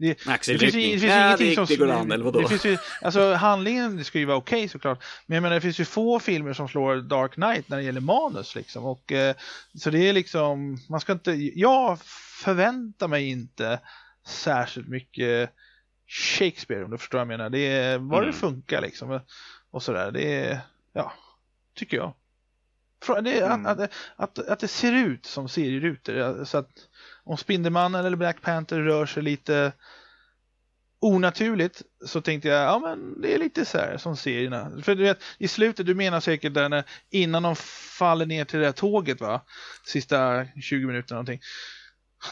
det, 0.01 0.26
Axelryckning. 0.26 0.82
det 0.82 0.88
finns 0.88 1.03
ju 1.03 1.07
Ja, 1.07 1.26
ingenting 1.26 1.48
det- 1.48 1.55
som... 1.55 1.64
det 1.66 1.76
går 1.76 1.90
an, 1.90 2.12
eller 2.12 2.24
vadå? 2.24 2.40
Det 2.40 2.48
finns 2.48 2.64
ju, 2.64 2.78
alltså 3.03 3.32
handlingen 3.34 4.05
ska 4.05 4.18
ju 4.18 4.24
vara 4.24 4.36
okej 4.36 4.68
såklart. 4.68 5.05
Men 5.26 5.34
jag 5.34 5.42
menar 5.42 5.55
det 5.55 5.61
finns 5.61 5.80
ju 5.80 5.84
få 5.84 6.18
filmer 6.20 6.53
som 6.53 6.68
slår 6.68 6.96
Dark 6.96 7.32
Knight 7.34 7.68
när 7.68 7.76
det 7.76 7.82
gäller 7.82 8.01
manus 8.01 8.55
liksom. 8.55 8.84
Och, 8.84 9.12
eh, 9.12 9.34
så 9.74 9.90
det 9.90 10.09
är 10.09 10.12
liksom, 10.12 10.78
man 10.88 11.01
ska 11.01 11.12
inte, 11.12 11.32
jag 11.55 11.98
förväntar 12.44 13.09
mig 13.09 13.28
inte 13.28 13.80
särskilt 14.26 14.88
mycket 14.88 15.51
Shakespeare 16.09 16.84
om 16.84 16.90
du 16.90 16.98
förstår 16.98 17.18
vad 17.18 17.20
jag 17.22 17.28
menar. 17.28 17.51
Det 17.51 17.59
är 17.66 17.98
bara 17.98 18.18
Mm. 18.22 18.30
det 18.32 18.38
funkar 18.38 18.80
liksom. 18.80 19.20
Och 19.70 19.82
sådär, 19.82 20.11
det 20.11 20.34
är, 20.46 20.61
ja, 20.92 21.12
tycker 21.74 21.96
jag. 21.96 22.12
Det 23.07 23.40
Mm. 23.40 23.66
att, 23.66 23.78
att, 24.16 24.38
att, 24.38 24.59
det 24.61 24.68
ser 24.68 24.92
ut 24.92 25.26
som 25.26 25.48
serierutor. 25.48 26.44
Så 26.44 26.59
att 26.59 26.70
om 27.24 27.36
Spindelmannen 27.36 28.07
eller 28.07 28.16
Black 28.16 28.42
Panther 28.42 28.78
rör 28.78 29.07
sig 29.07 29.22
lite 29.22 29.72
onaturligt 31.01 31.82
så 32.07 32.20
tänkte 32.20 32.48
jag, 32.48 32.62
ja 32.62 32.78
men 32.78 33.20
det 33.20 33.34
är 33.34 33.38
lite 33.38 33.64
så 33.64 33.78
här 33.78 33.96
som 33.96 34.16
serierna. 34.16 34.70
För 34.82 34.94
du 34.94 35.03
vet, 35.03 35.22
i 35.38 35.48
slutet, 35.48 35.86
du 35.86 35.94
menar 35.94 36.20
säkert 36.20 36.55
där 36.55 36.68
när, 36.68 36.84
innan 37.11 37.42
de 37.42 37.57
faller 37.98 38.26
ner 38.26 38.44
till 38.44 38.59
det 38.59 38.64
där 38.64 38.72
tåget 38.72 39.20
va, 39.20 39.40
sista 39.86 40.46
20 40.62 40.86
minuterna 40.86 41.14
någonting. 41.16 41.40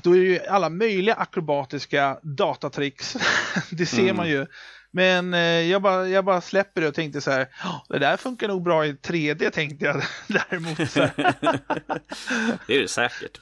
Då 0.03 0.17
är 0.17 0.21
det 0.21 0.27
ju 0.27 0.39
alla 0.47 0.69
möjliga 0.69 1.15
akrobatiska 1.15 2.19
datatricks. 2.23 3.17
det 3.71 3.87
ser 3.87 4.03
Mm. 4.03 4.17
man 4.17 4.29
ju. 4.29 4.47
Men 4.91 5.35
eh, 5.35 5.41
jag, 5.41 5.83
bara, 5.83 6.09
jag 6.09 6.25
bara 6.25 6.41
släpper 6.41 6.81
det 6.81 6.89
och 6.89 6.95
tänkte 6.95 7.21
så 7.21 7.31
här, 7.31 7.49
"Ja, 7.63 7.85
det 7.89 7.99
där 7.99 8.17
funkar 8.17 8.49
nog 8.49 8.63
bra 8.63 8.87
i 8.87 8.93
3D 8.93 9.51
tänkte 9.51 9.85
jag 9.85 10.03
däremot. 10.29 10.91
Så. 10.91 11.01
Det 12.67 12.77
är 12.77 12.81
det 12.81 12.89
säkert. 12.89 13.41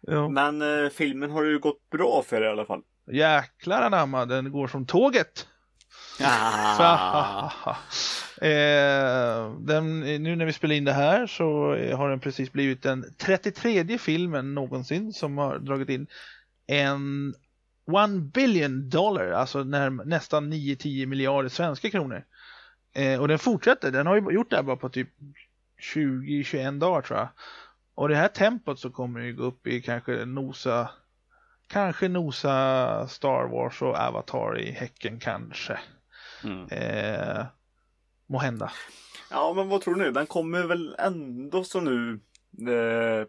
ja. 0.00 0.28
Men 0.28 0.62
eh, 0.62 0.90
filmen 0.90 1.30
har 1.30 1.44
ju 1.44 1.58
gått 1.58 1.90
bra 1.90 2.24
för 2.28 2.44
i 2.44 2.48
alla 2.48 2.64
fall. 2.64 2.80
Jäklar 3.12 3.82
anamma, 3.82 4.26
den 4.26 4.52
går 4.52 4.68
som 4.68 4.86
tåget. 4.86 5.46
Ah. 6.22 7.70
eh, 8.42 9.54
den, 9.58 10.00
nu 10.00 10.36
när 10.36 10.44
vi 10.44 10.52
spelar 10.52 10.74
in 10.74 10.84
det 10.84 10.92
här 10.92 11.26
så 11.26 11.74
eh, 11.74 11.98
har 11.98 12.10
den 12.10 12.20
precis 12.20 12.52
blivit 12.52 12.82
den 12.82 13.04
33 13.18 13.98
filmen 13.98 14.54
någonsin 14.54 15.12
som 15.12 15.38
har 15.38 15.58
dragit 15.58 15.88
in 15.88 16.06
en 16.66 17.34
one 17.94 18.20
billion 18.20 18.88
dollar, 18.88 19.30
alltså 19.30 19.64
när, 19.64 19.90
nästan 19.90 20.52
9-10 20.52 21.06
miljarder 21.06 21.48
svenska 21.48 21.90
kronor. 21.90 22.24
Eh, 22.92 23.20
och 23.20 23.28
den 23.28 23.38
fortsätter, 23.38 23.90
den 23.90 24.06
har 24.06 24.16
ju 24.16 24.30
gjort 24.30 24.50
det 24.50 24.56
här 24.56 24.62
bara 24.62 24.76
på 24.76 24.88
typ 24.88 25.08
20-21 25.94 26.78
dagar 26.78 27.02
tror 27.02 27.18
jag. 27.18 27.28
Och 27.94 28.08
det 28.08 28.16
här 28.16 28.28
tempot 28.28 28.80
så 28.80 28.90
kommer 28.90 29.20
ju 29.20 29.34
gå 29.34 29.42
upp 29.42 29.66
i 29.66 29.82
kanske 29.82 30.24
nosa 30.24 30.90
Kanske 31.72 32.08
nosa 32.08 33.08
Star 33.08 33.48
Wars 33.48 33.82
och 33.82 33.96
Avatar 33.96 34.58
i 34.60 34.70
häcken 34.70 35.18
kanske. 35.18 35.78
Mm. 36.44 36.68
Eh, 36.68 37.46
må 38.26 38.38
hända. 38.38 38.72
Ja, 39.30 39.52
men 39.56 39.68
vad 39.68 39.80
tror 39.80 39.94
du 39.94 40.04
nu? 40.04 40.10
Den 40.10 40.26
kommer 40.26 40.62
väl 40.62 40.96
ändå 40.98 41.64
så 41.64 41.80
nu 41.80 42.20
eh, 42.58 43.26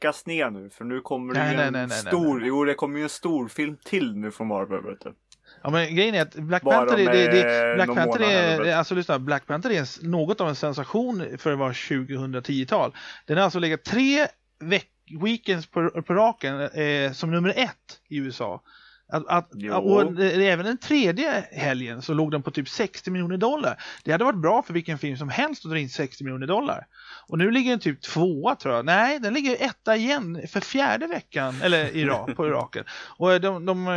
plockas 0.00 0.26
ner 0.26 0.50
nu. 0.50 0.70
För 0.70 0.84
nu 0.84 1.00
kommer 1.00 1.34
det 1.34 1.40
Nej, 1.40 1.50
ju 1.50 1.56
nej, 1.56 1.82
en 1.82 1.88
nej, 1.88 1.98
stor, 1.98 2.46
jo 2.46 2.64
det 2.64 2.74
kommer 2.74 2.98
ju 2.98 3.02
en 3.02 3.08
stor 3.08 3.48
film 3.48 3.76
till 3.84 4.16
nu 4.16 4.30
från 4.30 4.46
Marvel 4.46 4.82
vet 4.82 5.00
du. 5.00 5.14
Ja 5.62 5.70
men 5.70 5.96
grejen 5.96 6.14
är 6.14 6.22
att 6.22 6.34
Black 6.34 6.62
Bara 6.62 6.76
Panther, 6.76 6.98
är, 6.98 7.12
det, 7.12 7.42
det, 7.42 7.74
Black 7.74 7.96
Panther 7.96 8.20
är, 8.20 8.76
alltså 8.76 8.94
lyssna, 8.94 9.18
Black 9.18 9.46
Panther 9.46 9.70
är 9.70 9.80
en, 9.80 10.10
något 10.10 10.40
av 10.40 10.48
en 10.48 10.54
sensation 10.54 11.38
för 11.38 11.52
att 11.52 11.58
vara 11.58 11.72
2010-tal. 11.72 12.94
Den 13.26 13.36
har 13.36 13.44
alltså 13.44 13.58
legat 13.58 13.84
tre 13.84 14.26
veck, 14.60 14.90
weekends 15.22 15.66
på, 15.66 16.02
på 16.02 16.14
raken 16.14 16.60
eh, 16.60 17.12
som 17.12 17.30
nummer 17.30 17.52
ett 17.56 18.00
i 18.08 18.16
USA. 18.16 18.62
Att, 19.12 19.26
att, 19.28 19.50
och 19.82 20.20
även 20.22 20.66
den 20.66 20.78
tredje 20.78 21.44
helgen 21.52 22.02
så 22.02 22.14
låg 22.14 22.30
den 22.30 22.42
på 22.42 22.50
typ 22.50 22.68
60 22.68 23.10
miljoner 23.10 23.36
dollar. 23.36 23.82
Det 24.04 24.12
hade 24.12 24.24
varit 24.24 24.42
bra 24.42 24.62
för 24.62 24.72
vilken 24.72 24.98
film 24.98 25.16
som 25.16 25.28
helst 25.28 25.64
att 25.64 25.70
dra 25.70 25.78
in 25.78 25.88
60 25.88 26.24
miljoner 26.24 26.46
dollar. 26.46 26.86
Och 27.28 27.38
nu 27.38 27.50
ligger 27.50 27.70
den 27.70 27.80
typ 27.80 28.02
tvåa 28.02 28.56
tror 28.56 28.74
jag. 28.74 28.84
Nej, 28.84 29.18
den 29.18 29.34
ligger 29.34 29.56
etta 29.60 29.96
igen 29.96 30.42
för 30.48 30.60
fjärde 30.60 31.06
veckan, 31.06 31.54
eller 31.62 31.96
i 31.96 32.06
på 32.36 32.46
raken. 32.46 32.84
Och 33.18 33.40
de, 33.40 33.66
de 33.66 33.88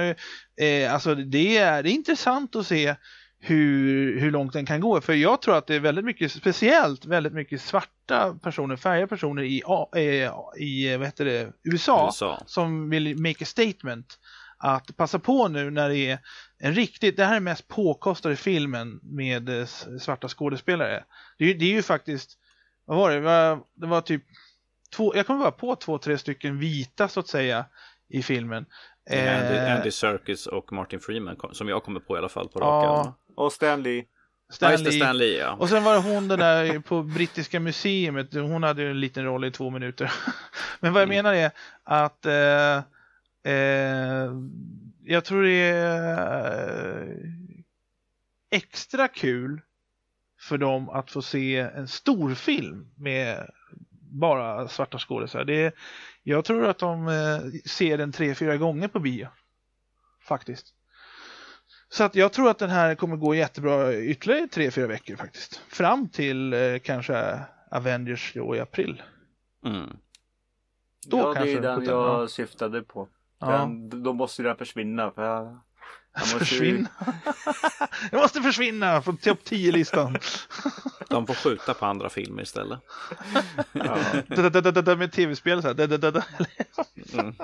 eh, 0.61 0.93
alltså 0.93 1.15
det 1.15 1.57
är, 1.57 1.83
det 1.83 1.89
är 1.89 1.93
intressant 1.93 2.55
att 2.55 2.67
se 2.67 2.95
hur, 3.39 4.19
hur 4.19 4.31
långt 4.31 4.53
den 4.53 4.65
kan 4.65 4.81
gå. 4.81 5.01
För 5.01 5.13
jag 5.13 5.41
tror 5.41 5.57
att 5.57 5.67
det 5.67 5.75
är 5.75 5.79
väldigt 5.79 6.05
mycket, 6.05 6.31
speciellt 6.31 7.05
väldigt 7.05 7.33
mycket 7.33 7.61
svarta 7.61 8.35
personer, 8.43 8.75
färgade 8.75 9.07
personer 9.07 9.43
i, 9.43 9.61
A- 9.65 9.89
eh, 9.95 10.31
i 10.57 10.97
vad 10.97 11.07
heter 11.07 11.25
det, 11.25 11.51
USA, 11.63 12.05
USA. 12.05 12.43
som 12.45 12.89
vill 12.89 13.17
make 13.17 13.43
a 13.43 13.45
statement. 13.45 14.19
Att 14.65 14.97
passa 14.97 15.19
på 15.19 15.47
nu 15.47 15.71
när 15.71 15.89
det 15.89 15.97
är 15.97 16.19
en 16.59 16.73
riktigt, 16.73 17.17
det 17.17 17.23
här 17.23 17.31
är 17.31 17.35
den 17.35 17.43
mest 17.43 17.67
påkostade 17.67 18.35
filmen 18.35 18.99
med 19.03 19.49
eh, 19.49 19.65
svarta 19.99 20.27
skådespelare. 20.27 21.03
Det 21.37 21.43
är, 21.43 21.47
ju- 21.47 21.53
det 21.53 21.65
är 21.65 21.69
ju 21.71 21.81
faktiskt, 21.81 22.37
vad 22.85 22.97
var 22.97 23.09
det, 23.09 23.15
det 23.15 23.21
var, 23.21 23.59
det 23.73 23.87
var 23.87 24.01
typ 24.01 24.23
två, 24.95 25.15
jag 25.15 25.27
kommer 25.27 25.39
bara 25.39 25.51
på 25.51 25.75
två, 25.75 25.97
tre 25.97 26.17
stycken 26.17 26.59
vita 26.59 27.07
så 27.07 27.19
att 27.19 27.27
säga 27.27 27.65
i 28.09 28.23
filmen. 28.23 28.65
Andy, 29.09 29.19
Eh, 29.57 29.75
Andy 29.75 29.91
Serkis 29.91 30.47
och 30.47 30.73
Martin 30.73 30.99
Freeman 30.99 31.35
som 31.51 31.69
jag 31.69 31.83
kommer 31.83 31.99
på 31.99 32.15
i 32.15 32.19
alla 32.19 32.29
fall 32.29 32.47
på 32.49 32.59
rak 32.59 32.83
Ja. 32.85 33.13
Och 33.35 33.51
Stanley. 33.53 33.97
Ja, 33.97 34.53
Stanley. 34.55 34.91
Stan 34.99 35.17
Lee 35.17 35.39
ja. 35.39 35.51
Och 35.59 35.69
sen 35.69 35.83
var 35.83 35.93
det 35.93 35.99
hon 35.99 36.27
den 36.27 36.39
där 36.39 36.79
på 36.87 37.03
brittiska 37.03 37.59
museet, 37.59 38.33
hon 38.33 38.63
hade 38.63 38.81
ju 38.81 38.89
en 38.91 38.99
liten 38.99 39.23
roll 39.25 39.45
i 39.45 39.51
två 39.51 39.69
minuter. 39.69 40.11
Men 40.79 40.93
vad 40.93 41.01
jag 41.01 41.09
Mm. 41.09 41.15
menar 41.25 41.33
är 41.33 41.51
att 41.83 42.25
eh, 42.25 42.83
eh, 43.43 44.33
jag 45.03 45.25
tror 45.25 45.43
det 45.43 45.71
är 45.71 47.01
eh, 47.01 47.17
extra 48.51 49.07
kul 49.07 49.61
för 50.41 50.57
dem 50.57 50.89
att 50.89 51.11
få 51.11 51.21
se 51.21 51.57
en 51.59 51.87
stor 51.87 52.33
film 52.33 52.91
med 52.95 53.49
bara 54.11 54.67
svarta. 54.67 55.43
Det 55.43 55.63
är- 55.63 55.73
Jag 56.23 56.45
tror 56.45 56.67
att 56.67 56.79
de 56.79 57.07
eh, 57.07 57.39
ser 57.65 57.97
den 57.97 58.11
tre, 58.11 58.35
fyra 58.35 58.57
gånger 58.57 58.87
på 58.87 58.99
bio. 58.99 59.27
Faktiskt. 60.21 60.73
Så 61.89 62.03
att 62.03 62.15
jag 62.15 62.33
tror 62.33 62.49
att 62.49 62.59
den 62.59 62.69
här 62.69 62.95
kommer 62.95 63.15
gå 63.15 63.35
jättebra 63.35 63.95
ytterligare 63.95 64.47
tre, 64.47 64.71
fyra 64.71 64.87
veckor 64.87 65.15
faktiskt. 65.15 65.61
Fram 65.67 66.09
till 66.09 66.53
eh, 66.53 66.79
kanske 66.83 67.39
Avengers 67.71 68.33
då 68.35 68.55
i 68.55 68.59
april. 68.59 69.03
Mm. 69.65 69.97
Då 71.07 71.17
ja, 71.17 71.27
det 71.29 71.35
kanske 71.35 71.57
är 71.57 71.61
den 71.61 71.85
jag 71.85 72.21
ja. 72.23 72.27
syftade 72.27 72.81
på. 72.81 73.07
Ja. 73.51 73.69
Då 73.97 74.13
måste 74.13 74.41
ju 74.41 74.47
den 74.47 74.57
försvinna. 74.57 75.11
För 75.11 75.23
jag, 75.23 75.43
jag 76.13 76.21
måste 76.21 76.35
ju- 76.35 76.39
Försvinna. 76.39 76.89
jag 78.11 78.21
måste 78.21 78.41
försvinna 78.41 79.01
från 79.01 79.17
topp 79.17 79.39
10-listan. 79.45 80.17
De 81.09 81.27
får 81.27 81.33
skjuta 81.33 81.73
på 81.73 81.85
andra 81.85 82.09
filmer 82.09 82.43
istället. 82.43 82.79
Ja. 83.73 84.95
Med 84.95 85.11
tv-spel 85.11 85.61
så 85.61 85.67
här. 85.67 86.23
Mm. 87.13 87.35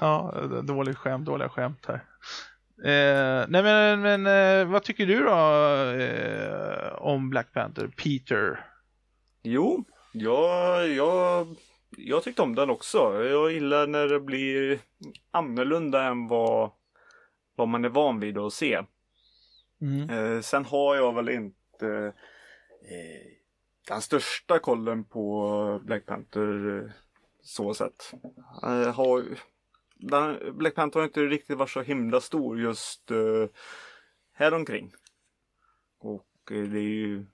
Ja, 0.00 0.34
dålig 0.62 0.96
skämt, 0.96 1.26
dåliga 1.26 1.48
skämt 1.48 1.86
här. 1.88 2.04
Eh, 2.84 3.46
nej 3.48 3.62
men, 3.62 4.00
men 4.00 4.26
eh, 4.26 4.66
vad 4.72 4.82
tycker 4.82 5.06
du 5.06 5.20
då 5.24 5.34
eh, 6.02 6.92
om 7.02 7.30
Black 7.30 7.52
Panther? 7.52 7.86
Peter? 7.86 8.66
Jo, 9.42 9.84
jag, 10.12 10.88
jag, 10.88 11.56
jag 11.96 12.22
tyckte 12.22 12.42
om 12.42 12.54
den 12.54 12.70
också. 12.70 13.24
Jag 13.24 13.52
gillar 13.52 13.86
när 13.86 14.08
det 14.08 14.20
blir 14.20 14.78
annorlunda 15.30 16.02
än 16.02 16.28
vad, 16.28 16.70
vad 17.56 17.68
man 17.68 17.84
är 17.84 17.88
van 17.88 18.20
vid 18.20 18.38
att 18.38 18.52
se. 18.52 18.82
Mm. 19.80 20.10
Eh, 20.10 20.40
sen 20.40 20.64
har 20.64 20.96
jag 20.96 21.14
väl 21.14 21.28
inte 21.28 22.12
eh, 22.82 23.32
den 23.88 24.02
största 24.02 24.58
kollen 24.58 25.04
på 25.04 25.80
Black 25.84 26.06
Panther 26.06 26.78
eh, 26.78 26.90
så 27.42 27.74
sett. 27.74 28.12
Eh, 28.62 28.94
har, 28.94 29.24
den, 29.96 30.58
Black 30.58 30.74
Panther 30.74 31.00
har 31.00 31.06
inte 31.06 31.20
riktigt 31.20 31.58
varit 31.58 31.70
så 31.70 31.82
himla 31.82 32.20
stor 32.20 32.60
just 32.60 33.10
eh, 33.10 33.46
häromkring. 34.32 34.92
Och 35.98 36.28
eh, 36.50 36.62
det 36.62 36.78
är 36.78 36.82
ju... 36.82 37.26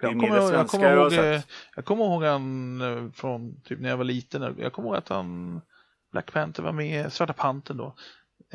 Jag 0.00 0.10
kommer, 0.12 0.52
jag, 0.52 0.68
kommer 0.68 0.96
ihåg, 0.96 1.12
eh, 1.12 1.40
jag 1.76 1.84
kommer 1.84 2.04
ihåg 2.04 2.22
han 2.24 2.80
eh, 2.80 3.10
från 3.12 3.60
typ 3.60 3.80
när 3.80 3.88
jag 3.88 3.96
var 3.96 4.04
liten. 4.04 4.56
Jag 4.58 4.72
kommer 4.72 4.88
ihåg 4.88 4.96
att 4.96 5.08
han 5.08 5.60
Black 6.12 6.32
Panther 6.32 6.62
var 6.62 6.72
med, 6.72 7.12
Svarta 7.12 7.32
Pantern 7.32 7.76
då. 7.76 7.94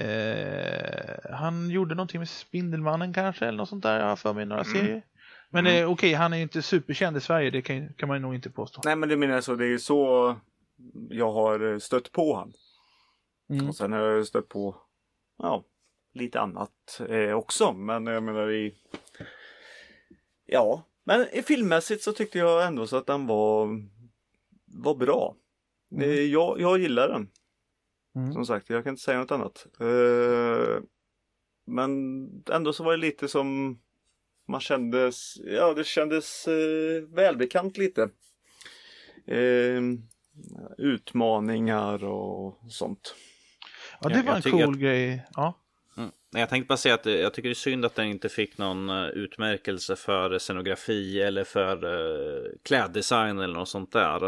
Eh, 0.04 1.32
han 1.34 1.70
gjorde 1.70 1.96
någonting 1.96 2.20
med 2.20 2.30
Spindelmannen 2.30 3.14
kanske 3.14 3.46
eller 3.46 3.58
något 3.58 3.70
sånt 3.70 3.84
där. 3.84 4.00
Jag 4.00 4.06
har 4.08 4.16
för 4.16 4.34
mig 4.34 4.46
några 4.46 4.62
Mm. 4.62 4.74
serier. 4.74 5.02
Men 5.50 5.68
Mm. 5.68 5.84
eh, 5.84 5.92
okej, 5.92 6.14
han 6.14 6.34
är 6.34 6.38
ju 6.38 6.44
inte 6.44 6.62
superkänd 6.62 7.18
i 7.18 7.22
Sverige. 7.22 7.50
Det 7.50 7.62
kan, 7.62 7.94
kan 7.94 8.08
man 8.08 8.18
ju 8.18 8.22
nog 8.22 8.36
inte 8.36 8.50
påstå. 8.50 8.82
Nej 8.86 8.96
men 8.96 9.10
det 9.10 9.18
menar 9.18 9.34
jag 9.34 9.44
så, 9.44 9.56
det 9.56 9.66
är 9.66 9.78
så 9.78 10.36
jag 11.10 11.32
har 11.32 11.80
stött 11.80 12.12
på 12.12 12.36
han. 12.36 12.54
Mm. 13.50 13.70
Och 13.70 13.76
sen 13.76 13.92
har 13.92 14.00
jag 14.00 14.28
stött 14.28 14.50
på 14.50 14.76
ja, 15.38 15.64
lite 16.14 16.40
annat 16.40 17.02
eh, 17.10 17.32
också. 17.34 17.74
Men 17.74 18.08
jag 18.08 18.24
menar 18.24 18.52
i... 18.52 18.76
Ja, 20.46 20.84
men 21.04 21.28
i 21.34 21.42
filmmässigt 21.42 22.04
så 22.04 22.14
tyckte 22.14 22.38
jag 22.38 22.68
ändå 22.68 22.88
så 22.88 22.98
att 22.98 23.08
den 23.08 23.28
var, 23.28 23.68
var 24.66 24.96
bra. 24.96 25.36
Mm. 25.92 26.10
Eh, 26.10 26.20
jag, 26.20 26.62
jag 26.62 26.80
gillar 26.80 27.08
den. 27.10 27.30
Mm. 28.16 28.34
Som 28.34 28.46
sagt, 28.46 28.70
jag 28.70 28.84
kan 28.84 28.92
inte 28.94 29.04
säga 29.04 29.20
något 29.20 29.32
annat. 29.32 29.66
Eh, 29.80 30.84
men 31.68 31.92
ändå 32.52 32.74
så 32.74 32.84
var 32.84 32.92
det 32.92 32.98
lite 32.98 33.28
som 33.28 33.80
man 34.48 34.62
kändes, 34.62 35.38
ja 35.44 35.74
det 35.74 35.84
kändes 35.84 36.48
eh, 36.48 37.04
välbekant 37.08 37.78
lite. 37.78 38.10
Eh, 39.28 39.82
utmaningar 40.78 42.04
och 42.04 42.58
sånt. 42.70 43.16
Ja, 44.02 44.10
det 44.10 44.22
var 44.22 44.36
en 44.36 44.42
cool 44.42 44.74
att- 44.74 44.80
grej. 44.80 45.26
Ja. 45.36 45.61
Mm. 46.34 46.40
Nej, 46.40 46.42
Jag 46.42 46.50
tänkte 46.50 46.68
bara 46.68 46.78
säga 46.78 46.96
att 46.96 47.06
eh, 47.06 47.14
jag 47.14 47.34
tycker 47.34 47.50
det 47.50 47.54
är 47.54 47.56
synd 47.56 47.86
att 47.86 47.96
den 47.96 48.06
inte 48.08 48.30
fick 48.30 48.58
någon 48.58 48.90
eh, 48.90 49.06
utmärkelse 49.06 49.96
för 49.96 50.40
scenografi 50.40 51.22
eller 51.22 51.44
för 51.44 51.86
uh, 51.86 52.52
kläddesign 52.64 53.40
eller 53.40 53.54
något 53.54 53.70
sånt 53.70 53.92
där. 53.92 54.20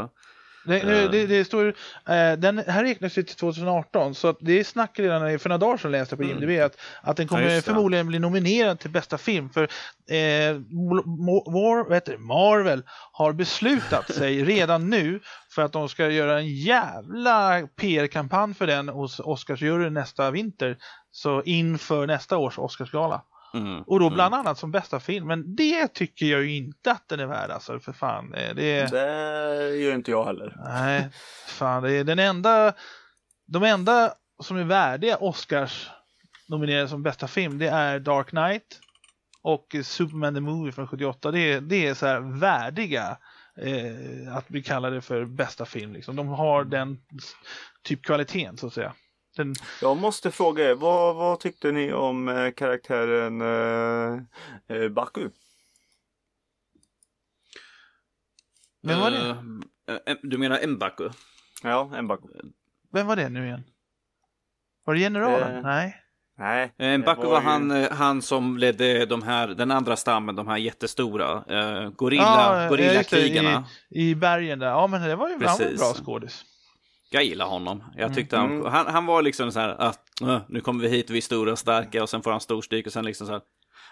Det, 0.66 0.80
det, 0.80 1.04
Eh. 1.04 1.12
det, 1.12 1.28
det 1.28 1.45
står, 1.45 1.68
eh, 2.08 2.34
den 2.38 2.58
här 2.58 2.84
räknas 2.84 3.18
ju 3.18 3.24
till 3.24 3.36
2018 3.36 4.16
så 4.16 4.36
det 4.39 4.60
är 4.60 4.64
snack 4.64 4.99
redan 4.99 5.39
för 5.39 5.49
några 5.49 5.58
dagar 5.58 5.78
sedan 5.78 5.91
läste 5.91 6.14
jag 6.14 6.20
på 6.20 6.24
Mm. 6.32 6.43
IMDb 6.43 6.62
att, 6.64 6.78
att 7.01 7.18
den 7.18 7.28
kommer 7.28 7.43
det. 7.45 7.62
förmodligen 7.62 8.08
bli 8.08 8.20
nominerad 8.20 8.80
till 8.80 8.89
bästa 8.89 9.18
film 9.18 9.49
för 9.49 9.64
eh, 10.10 10.54
War? 11.54 12.18
Marvel 12.18 12.84
har 13.12 13.34
beslutat 13.34 14.14
sig 14.14 14.43
redan 14.43 14.89
nu 14.89 15.20
för 15.56 15.62
att 15.62 15.74
de 15.74 15.89
ska 15.89 16.10
göra 16.10 16.39
en 16.39 16.47
jävla 16.56 17.68
PR-kampanj 17.76 18.54
för 18.54 18.68
den 18.68 18.89
hos 18.89 19.20
Oscarsjuryn 19.20 19.93
nästa 19.93 20.32
vinter. 20.32 20.78
Så 21.16 21.41
inför 21.43 22.07
nästa 22.07 22.38
års 22.38 22.59
Oscarsgala. 22.59 23.22
Mm. 23.53 23.82
Och 23.82 23.99
då 23.99 24.05
Mm. 24.05 24.16
bland 24.16 24.36
annat 24.36 24.57
som 24.57 24.72
bästa 24.72 24.99
film. 24.99 25.28
Men 25.28 25.55
det 25.55 25.88
tycker 25.88 26.26
jag 26.26 26.41
ju 26.43 26.55
inte 26.55 26.91
att 26.91 27.07
den 27.07 27.20
är 27.20 27.26
värd 27.26 27.51
alltså 27.51 27.80
för 27.80 27.93
fan. 27.93 28.34
Eh, 28.34 28.55
Det. 28.55 28.91
Det 28.91 29.76
gör 29.76 29.93
inte 29.95 30.11
jag 30.11 30.26
heller. 30.26 30.55
Nej, 30.66 31.09
fan 31.47 31.84
det 31.84 31.93
är 31.93 32.03
den 32.03 32.20
enda, 32.20 32.74
de 33.45 33.64
enda 33.64 34.14
som 34.43 34.57
är 34.57 34.64
värdiga 34.64 35.18
Oscars 35.18 35.89
nominerade 36.47 36.88
som 36.88 37.03
bästa 37.03 37.28
film 37.28 37.57
det 37.59 37.68
är 37.68 37.99
Dark 37.99 38.30
Knight 38.30 38.80
och 39.41 39.76
Superman 39.84 40.34
the 40.34 40.41
Movie 40.41 40.72
från 40.72 40.88
78. 40.88 41.32
Det 41.32 41.39
är, 41.39 41.61
det 41.61 41.88
är 41.88 41.93
så 41.93 42.05
här 42.05 42.39
värdiga 42.39 43.18
eh, 43.61 44.38
att 44.38 44.47
bli 44.47 44.64
kallade 44.64 45.01
för 45.01 45.26
bästa 45.26 45.66
film. 45.66 45.93
Liksom. 45.93 46.16
De 46.16 46.28
har 46.28 46.64
den 46.64 46.97
typ 47.84 48.03
kvaliteten 48.05 48.57
så 48.57 48.68
att 48.68 48.74
säga. 48.74 48.93
Den, 49.36 49.56
Jag 49.82 49.98
måste 49.98 50.32
fråga 50.32 50.70
er, 50.70 50.76
vad, 50.76 51.16
vad 51.16 51.40
tyckte 51.40 51.72
ni 51.72 51.94
om 51.94 52.28
eh, 52.30 52.52
karaktären 52.52 53.42
eh, 53.42 54.78
eh, 54.78 54.90
Baku? 54.90 55.30
vem 58.84 59.00
var 59.00 59.12
det? 59.12 59.18
Eh, 59.88 59.98
eh, 60.06 60.18
Du 60.24 60.38
menar 60.38 60.68
Mbaku? 60.68 61.10
Ja, 61.64 61.92
en 61.96 62.08
Baku. 62.08 62.28
Vem 62.94 63.08
var 63.08 63.16
det 63.16 63.30
nu 63.30 63.46
igen? 63.46 63.64
Var 64.86 64.94
det 64.94 65.00
generalen? 65.00 65.56
Eh, 65.56 65.62
Nej. 65.64 66.00
Nej. 66.38 66.98
Mbaku 66.98 67.22
det 67.22 67.28
var, 67.28 67.40
ju- 67.40 67.46
han, 67.46 67.72
han 67.92 68.22
som 68.22 68.58
ledde 68.58 69.06
de 69.06 69.24
här, 69.24 69.48
den 69.48 69.72
andra 69.72 69.96
stammen, 69.96 70.36
de 70.36 70.48
här 70.48 70.58
jättestora. 70.58 71.44
Eh, 71.48 71.90
gorilla, 71.90 72.64
ja, 72.64 72.70
gorillakrigarna. 72.70 73.66
I 73.90 74.16
bergen 74.16 74.60
där. 74.60 74.68
Ja 74.68 74.88
men 74.88 75.02
det 75.02 75.16
var 75.16 75.30
ju 75.30 75.34
han 75.46 75.58
var 75.58 75.66
en 75.66 75.76
bra 75.76 75.94
skådis. 75.94 76.46
Jag 77.14 77.24
gillar 77.24 77.45
honom. 77.45 77.84
Jag 77.95 78.03
Mm. 78.03 78.16
tyckte 78.16 78.38
han, 78.38 78.51
Mm. 78.51 78.72
han, 78.72 78.88
han 78.88 79.05
var 79.05 79.22
liksom 79.22 79.51
så 79.51 79.59
här 79.59 79.70
att 79.70 80.22
"Äh, 80.22 80.39
nu 80.47 80.61
kommer 80.61 80.82
vi 80.84 80.89
hit, 80.89 81.09
vi 81.09 81.18
är 81.18 81.22
stora 81.22 81.51
och 81.51 81.59
starka 81.59 82.03
och 82.03 82.09
sen 82.09 82.22
får 82.22 82.32
han 82.32 82.39
storstryk 82.41 82.88
och 82.88 82.93
sen 82.93 83.05
liksom 83.05 83.28
så 83.28 83.34
här. 83.34 83.41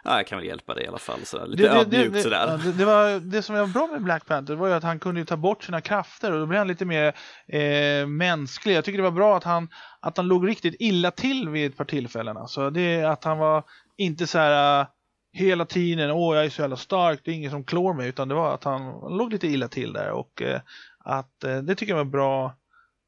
Ja, 0.04 0.18
jag 0.18 0.28
kan 0.28 0.38
väl 0.38 0.48
hjälpa 0.48 0.74
dig 0.74 0.84
i 0.84 0.88
alla 0.88 0.98
fall. 0.98 1.20
Så 1.24 1.38
där. 1.38 1.48
Lite 1.48 1.70
ödmjukt 1.70 2.14
det, 2.14 2.22
sådär. 2.22 2.60
det, 2.64 2.72
det, 2.72 2.86
var, 2.86 3.20
det 3.20 3.42
som 3.42 3.56
var 3.56 3.68
bra 3.68 3.88
med 3.92 4.04
Black 4.04 4.26
Panther 4.26 4.56
var 4.56 4.68
ju 4.68 4.74
att 4.74 4.84
han 4.84 5.00
kunde 5.00 5.26
ta 5.26 5.38
bort 5.38 5.64
sina 5.64 5.82
krafter 5.82 6.32
och 6.32 6.40
då 6.40 6.46
blev 6.46 6.58
han 6.58 6.68
lite 6.68 6.86
mer 6.86 7.14
eh, 7.48 8.08
mänsklig. 8.08 8.76
Jag 8.76 8.86
tycker 8.86 8.98
det 8.98 9.04
var 9.04 9.12
bra 9.12 9.38
att 9.38 9.44
han, 9.44 9.70
att 10.00 10.18
han 10.18 10.28
låg 10.28 10.48
riktigt 10.48 10.76
illa 10.80 11.12
till 11.12 11.50
vid 11.50 11.72
ett 11.72 11.78
par 11.78 11.86
tillfällen. 11.86 12.38
Alltså. 12.38 12.70
Det, 12.70 13.04
att 13.04 13.24
han 13.24 13.38
var 13.38 13.64
inte 13.98 14.28
så 14.28 14.38
här 14.38 14.80
eh, 14.82 14.88
hela 15.34 15.66
tiden, 15.66 16.12
åh 16.12 16.36
jag 16.36 16.46
är 16.46 16.50
så 16.50 16.62
jävla 16.62 16.76
stark, 16.78 17.20
det 17.24 17.32
är 17.32 17.36
ingen 17.36 17.52
som 17.52 17.64
klår 17.64 17.94
mig, 17.94 18.10
utan 18.10 18.28
det 18.28 18.36
var 18.36 18.54
att 18.54 18.64
han, 18.64 18.82
han 18.82 19.18
låg 19.18 19.32
lite 19.32 19.48
illa 19.48 19.68
till 19.68 19.94
där 19.94 20.12
och 20.12 20.42
eh, 20.42 20.62
att 21.04 21.44
eh, 21.44 21.58
det 21.58 21.76
tycker 21.76 21.92
jag 21.94 21.98
var 21.98 22.12
bra 22.12 22.56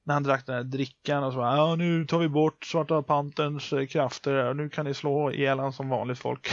när 0.05 0.13
han 0.13 0.23
drack 0.23 0.45
den 0.45 0.55
här 0.55 0.63
drickan 0.63 1.23
och 1.23 1.33
så 1.33 1.37
bara, 1.39 1.55
ja 1.57 1.75
nu 1.75 2.05
tar 2.05 2.19
vi 2.19 2.29
bort 2.29 2.65
svarta 2.65 3.01
panterns 3.01 3.73
eh, 3.73 3.85
krafter 3.85 4.33
och 4.45 4.55
nu 4.55 4.69
kan 4.69 4.85
ni 4.85 4.93
slå 4.93 5.31
ihjäl 5.31 5.73
som 5.73 5.89
vanligt 5.89 6.19
folk. 6.19 6.49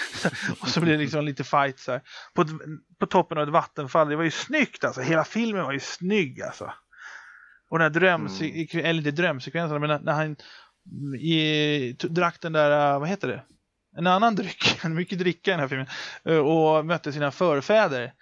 och 0.60 0.68
så 0.68 0.80
blir 0.80 0.92
det 0.92 0.98
liksom 0.98 1.24
lite 1.24 1.44
fight 1.44 1.78
så 1.78 1.92
här. 1.92 2.02
På, 2.34 2.42
ett, 2.42 2.48
på 2.98 3.06
toppen 3.06 3.38
av 3.38 3.44
ett 3.44 3.52
vattenfall, 3.52 4.08
det 4.08 4.16
var 4.16 4.24
ju 4.24 4.30
snyggt 4.30 4.84
alltså, 4.84 5.00
hela 5.00 5.24
filmen 5.24 5.64
var 5.64 5.72
ju 5.72 5.80
snygg 5.80 6.42
alltså. 6.42 6.72
Och 7.70 7.78
den 7.78 7.92
här 7.92 8.00
dröm, 8.00 8.26
eller 8.74 8.98
inte 8.98 9.10
drömsekvensen, 9.10 9.80
men 9.80 9.88
när, 9.88 9.98
när 10.00 10.12
han 10.12 10.36
i, 11.20 11.94
t- 11.98 12.08
drack 12.08 12.40
den 12.40 12.52
där, 12.52 12.92
eh, 12.94 13.00
vad 13.00 13.08
heter 13.08 13.28
det? 13.28 13.42
En 13.96 14.06
annan 14.06 14.34
dryck, 14.34 14.84
mycket 14.84 15.18
dricka 15.18 15.50
i 15.50 15.52
den 15.52 15.60
här 15.60 15.68
filmen, 15.68 15.86
eh, 16.24 16.38
och 16.38 16.86
mötte 16.86 17.12
sina 17.12 17.30
förfäder 17.30 18.12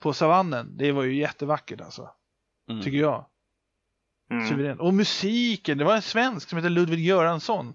på 0.00 0.12
savannen. 0.12 0.76
Det 0.76 0.92
var 0.92 1.02
ju 1.02 1.14
jättevackert 1.16 1.80
alltså, 1.80 2.10
Mm. 2.70 2.82
tycker 2.82 2.98
jag. 2.98 3.26
Mm. 4.30 4.48
Suverän. 4.48 4.80
Och 4.80 4.94
musiken, 4.94 5.78
det 5.78 5.84
var 5.84 5.94
en 5.96 6.02
svensk 6.02 6.48
som 6.48 6.56
heter 6.58 6.70
Ludvig 6.70 7.00
Göransson. 7.06 7.74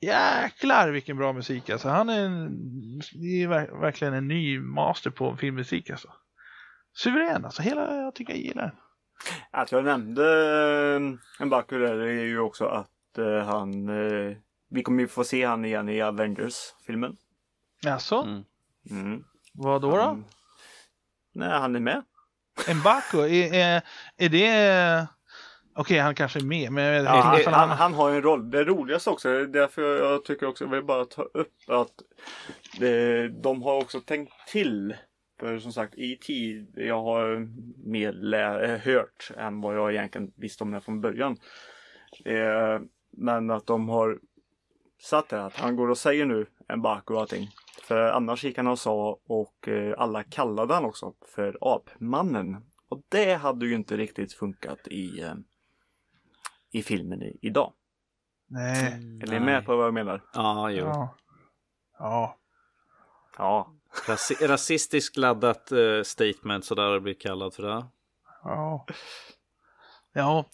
Jäklar 0.00 0.88
vilken 0.90 1.16
bra 1.16 1.32
musik 1.32 1.70
alltså. 1.70 1.88
Han 1.88 2.08
är, 2.08 2.24
en, 2.24 2.48
det 2.98 3.42
är 3.42 3.48
ver- 3.48 3.80
verkligen 3.80 4.14
en 4.14 4.28
ny 4.28 4.58
master 4.60 5.10
på 5.10 5.36
filmmusik 5.36 5.90
alltså. 5.90 6.08
Suverän 6.96 7.44
alltså, 7.44 7.62
hela, 7.62 7.96
jag 7.96 8.14
tycker 8.14 8.32
jag 8.32 8.42
gillar 8.42 8.62
den. 8.62 8.74
Att 9.50 9.72
jag 9.72 9.84
nämnde 9.84 10.24
eh, 10.96 11.02
en 11.42 11.50
Baku 11.50 11.78
där 11.78 11.98
är 11.98 12.24
ju 12.24 12.38
också 12.38 12.64
att 12.64 13.18
eh, 13.18 13.44
han 13.46 13.88
eh, 13.88 14.36
Vi 14.70 14.82
kommer 14.82 15.00
ju 15.02 15.08
få 15.08 15.24
se 15.24 15.44
han 15.44 15.64
igen 15.64 15.88
i 15.88 16.02
Avengers-filmen. 16.02 17.16
Jaså, 17.82 18.22
Mm. 18.22 18.44
Mm. 18.90 19.24
vad 19.54 19.82
då? 19.82 19.90
då? 19.90 20.02
Han, 20.02 20.24
nej, 21.34 21.50
han 21.50 21.76
är 21.76 21.80
med. 21.80 22.02
Mbaku, 22.74 23.18
är, 23.18 23.54
är, 23.54 23.82
är 24.16 24.28
det... 24.28 25.06
Okej, 25.74 25.98
han 25.98 26.14
kanske 26.14 26.38
är 26.38 26.44
med, 26.44 26.72
men 26.72 26.84
jag 26.84 26.92
vet 26.92 27.04
Ja, 27.04 27.38
inte. 27.38 27.50
han, 27.50 27.68
han, 27.68 27.78
han 27.78 27.94
har 27.94 28.10
ju 28.10 28.16
en 28.16 28.22
roll. 28.22 28.50
Det 28.50 28.64
roligaste 28.64 29.10
också, 29.10 29.28
det 29.28 29.40
är 29.40 29.46
därför 29.46 29.82
jag 29.96 30.24
tycker 30.24 30.46
också, 30.46 30.64
jag 30.64 30.70
vill 30.70 30.84
bara 30.84 31.04
ta 31.04 31.22
upp 31.22 31.54
att 31.68 31.92
det, 32.78 33.28
de 33.28 33.62
har 33.62 33.76
också 33.76 34.00
tänkt 34.00 34.32
till. 34.48 34.94
För 35.40 35.58
som 35.58 35.72
sagt, 35.72 35.94
i 35.94 36.16
tid, 36.16 36.72
jag 36.76 37.02
har 37.02 37.48
mer 37.90 38.12
lä- 38.12 38.80
hört 38.84 39.30
än 39.36 39.60
vad 39.60 39.76
jag 39.76 39.92
egentligen 39.92 40.32
visste 40.36 40.64
om 40.64 40.70
det 40.70 40.80
från 40.80 41.00
början. 41.00 41.36
Eh, 42.24 42.80
men 43.16 43.50
att 43.50 43.66
de 43.66 43.88
har 43.88 44.18
satt 45.02 45.28
det 45.28 45.44
att 45.44 45.56
han 45.56 45.76
går 45.76 45.90
och 45.90 45.98
säger 45.98 46.24
nu 46.26 46.46
en 46.68 46.82
back 46.82 47.10
och 47.10 47.20
allting. 47.20 47.48
För 47.82 47.96
annars 48.10 48.44
gick 48.44 48.56
han 48.56 48.66
och 48.66 48.78
sa 48.78 49.18
och 49.26 49.68
eh, 49.68 49.94
alla 49.98 50.22
kallade 50.22 50.74
han 50.74 50.84
också 50.84 51.12
för 51.34 51.58
apmannen. 51.60 52.56
Och 52.88 53.02
det 53.08 53.34
hade 53.34 53.66
ju 53.66 53.74
inte 53.74 53.96
riktigt 53.96 54.32
funkat 54.32 54.88
i, 54.88 55.20
eh, 55.20 55.34
i 56.72 56.82
filmen 56.82 57.22
idag. 57.42 57.72
Nej. 58.48 58.92
Är 59.22 59.30
ni 59.30 59.40
med 59.40 59.66
på 59.66 59.76
vad 59.76 59.86
jag 59.86 59.94
menar? 59.94 60.22
Ja, 60.34 60.70
jo. 60.70 60.84
Ja. 60.84 61.16
Ja. 61.98 62.36
Ja. 63.38 63.74
Rasi- 64.06 64.46
rasistiskt 64.46 65.16
laddat 65.16 65.72
eh, 65.72 66.02
statement 66.04 66.64
sådär 66.64 66.90
det 66.92 67.00
blir 67.00 67.14
kallat 67.20 67.54
för 67.54 67.62
det. 67.62 67.84
Ja. 68.44 68.86
Ja. 70.14 70.44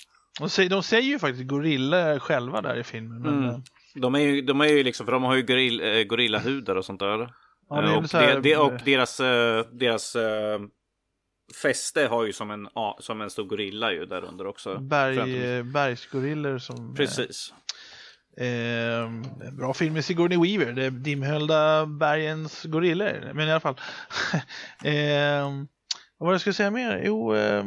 De 0.41 0.49
säger, 0.51 0.71
de 0.71 0.83
säger 0.83 1.03
ju 1.09 1.19
faktiskt 1.19 1.49
gorilla 1.49 2.21
själva 2.21 2.61
där 2.63 2.77
i 2.77 2.85
filmen. 2.85 3.23
Men, 3.23 3.35
Mm. 3.39 3.49
eh, 3.51 3.57
De 3.95 4.15
är 4.15 4.19
ju, 4.19 4.43
de 4.43 4.61
är 4.61 4.65
ju 4.69 4.83
liksom, 4.83 5.07
för 5.07 5.13
de 5.13 5.23
har 5.23 5.35
ju 5.37 5.43
gorill, 5.43 5.81
eh, 5.81 6.03
gorillahudar 6.03 6.77
och 6.77 6.85
sånt 6.85 7.01
där. 7.01 7.35
Ja, 7.69 7.81
det 7.81 7.97
och, 7.97 8.03
det, 8.13 8.41
det, 8.41 8.57
och 8.57 8.73
deras, 8.85 9.17
deras 9.73 10.17
fäste 11.63 12.07
har 12.07 12.25
ju 12.27 12.33
som 12.33 12.51
en, 12.51 12.69
som 13.01 13.21
en 13.21 13.31
stor 13.31 13.45
gorilla 13.45 13.93
ju 13.93 14.07
där 14.07 14.25
under 14.25 14.47
också. 14.47 14.79
Berg, 14.79 15.17
de- 15.17 15.63
bergsgorillor 15.63 16.59
som... 16.59 16.91
eh, 16.91 16.95
Precis. 16.95 17.53
Eh, 18.41 19.11
bra 19.53 19.75
film 19.75 19.95
med 19.95 20.05
Sigourney 20.05 20.39
Weaver, 20.39 20.73
det 20.73 20.91
dimhöljda 20.91 21.87
bergens 21.87 22.63
gorillor. 22.65 23.31
Men 23.35 23.49
i 23.49 23.51
alla 23.51 23.61
fall. 23.61 23.81
eh, 24.85 25.51
vad 26.19 26.27
var 26.27 26.31
det 26.31 26.35
jag 26.35 26.41
skulle 26.41 26.55
säga 26.55 26.71
mer? 26.71 27.03
Jo, 27.05 27.35
eh, 27.35 27.65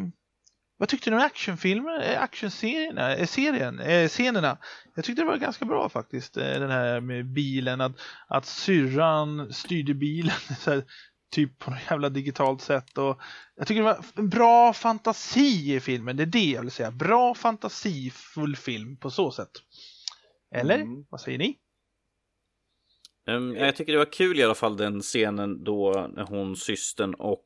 vad 0.77 0.89
tyckte 0.89 1.09
ni 1.09 1.15
om 1.15 1.21
actionfilmer, 1.21 2.11
eh, 2.11 2.21
actionserierna, 2.23 3.15
eh, 3.15 3.27
serien, 3.27 3.80
eh, 3.80 4.07
scenerna? 4.07 4.57
Jag 4.95 5.05
tyckte 5.05 5.21
det 5.21 5.25
var 5.25 5.38
ganska 5.38 5.65
bra 5.65 5.89
faktiskt, 5.89 6.38
eh, 6.38 6.43
den 6.43 6.71
här 6.71 7.01
med 7.01 7.25
bilen, 7.34 7.82
att, 7.82 7.91
att 8.27 8.45
syrran 8.45 9.53
styrde 9.53 9.93
bilen 9.93 10.36
så 10.59 10.71
här, 10.71 10.84
typ 11.30 11.59
på 11.59 11.71
något 11.71 11.80
jävla 11.89 12.09
digitalt 12.09 12.61
sätt. 12.61 12.97
Och 12.97 13.21
jag 13.55 13.67
tycker 13.67 13.82
det 13.82 13.86
var 13.86 14.05
en 14.15 14.30
bra 14.30 14.73
fantasi 14.73 15.75
i 15.75 15.80
filmen, 15.80 16.17
det 16.17 16.23
är 16.23 16.27
det 16.27 16.45
jag 16.45 16.61
vill 16.61 16.71
säga. 16.71 16.91
Bra 16.91 17.36
fantasifull 17.36 18.55
film 18.55 18.97
på 18.97 19.11
så 19.11 19.32
sätt. 19.32 19.51
Eller? 20.55 20.75
Mm. 20.75 21.05
Vad 21.09 21.21
säger 21.21 21.38
ni? 21.38 21.57
Um, 23.30 23.55
jag 23.55 23.75
tycker 23.75 23.91
det 23.91 23.97
var 23.97 24.11
kul 24.11 24.39
i 24.39 24.43
alla 24.43 24.55
fall 24.55 24.77
den 24.77 25.01
scenen 25.01 25.63
då 25.63 26.09
när 26.15 26.23
hon, 26.23 26.55
systern 26.55 27.13
och 27.13 27.45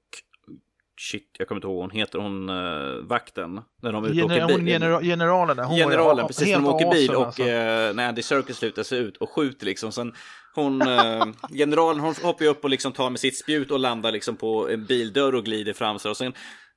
Shit, 1.00 1.36
jag 1.40 1.48
kommer 1.48 1.58
inte 1.58 1.68
ihåg 1.68 1.76
vad 1.76 1.84
hon 1.84 1.92
heter, 1.92 2.20
hon 2.20 2.50
uh, 2.50 3.06
vakten. 3.06 3.62
När 3.82 3.92
de 3.92 4.04
är 4.04 4.10
ute 4.10 4.18
Gener 4.18 4.46
åker 4.46 4.58
bil. 4.58 4.66
Genera 4.68 5.02
generalen, 5.02 5.60
hon 5.60 5.78
generalen 5.78 6.28
precis, 6.28 6.48
när 6.48 6.54
de 6.54 6.66
åker 6.66 6.92
bil 6.92 7.12
och 7.12 7.26
alltså. 7.26 7.44
uh, 7.44 7.48
när 7.94 8.08
Andy 8.08 8.22
Serkis 8.22 8.58
slutar 8.58 8.84
sig 8.84 9.00
ut 9.00 9.18
och 9.18 9.30
skjuter 9.30 9.66
liksom. 9.66 9.92
Sen 9.92 10.14
hon, 10.56 10.82
uh, 10.82 11.26
generalen 11.54 12.02
hon 12.02 12.16
hoppar 12.24 12.46
ju 12.46 12.52
upp 12.52 12.64
och 12.64 12.70
liksom 12.70 12.92
tar 12.92 13.10
med 13.10 13.20
sitt 13.20 13.38
spjut 13.38 13.72
och 13.72 13.80
landar 13.80 14.12
liksom 14.12 14.36
på 14.36 14.70
en 14.70 14.86
bildörr 14.86 15.36
och 15.36 15.46
glider 15.46 15.74
fram 15.74 16.00
sig. 16.00 16.12
Och 16.12 16.18
sen 16.18 16.34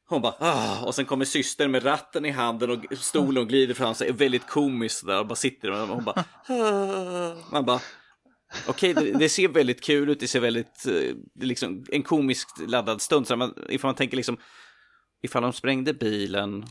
hon 0.09 0.23
bara 0.23 0.35
ah, 0.39 0.85
och 0.85 0.95
sen 0.95 1.05
kommer 1.05 1.25
systern 1.25 1.71
med 1.71 1.85
ratten 1.85 2.25
i 2.25 2.31
handen 2.31 2.71
och 2.71 2.99
stolen 2.99 3.43
och 3.43 3.49
glider 3.49 3.75
fram 3.75 3.95
sig. 3.95 4.13
Väldigt 4.13 4.47
komiskt 4.47 5.07
där 5.07 5.21
och 5.21 5.27
bara 5.27 5.35
sitter 5.35 5.71
och 5.71 5.89
hon 5.89 6.05
bara 6.05 6.25
ah. 6.49 7.35
Man 7.53 7.65
bara 7.65 7.81
Okej, 8.67 8.91
okay, 8.91 9.13
det, 9.13 9.19
det, 9.19 9.29
ser 9.29 9.49
väldigt 9.49 9.85
kul 9.85 10.09
ut, 10.09 10.21
det 10.21 10.29
ser 10.29 10.41
väldigt, 10.41 10.87
eh, 10.87 11.15
det 11.35 11.47
liksom 11.47 11.85
en 11.93 12.03
komiskt 12.03 12.69
laddad 12.69 13.01
stund. 13.01 13.27
Så 13.27 13.37
man, 13.37 13.55
ifall 13.69 13.89
man 13.89 13.95
tänker 13.95 14.17
liksom, 14.17 14.37
ifall 15.23 15.43
de 15.43 15.53
sprängde 15.53 15.95
bilen, 15.95 16.67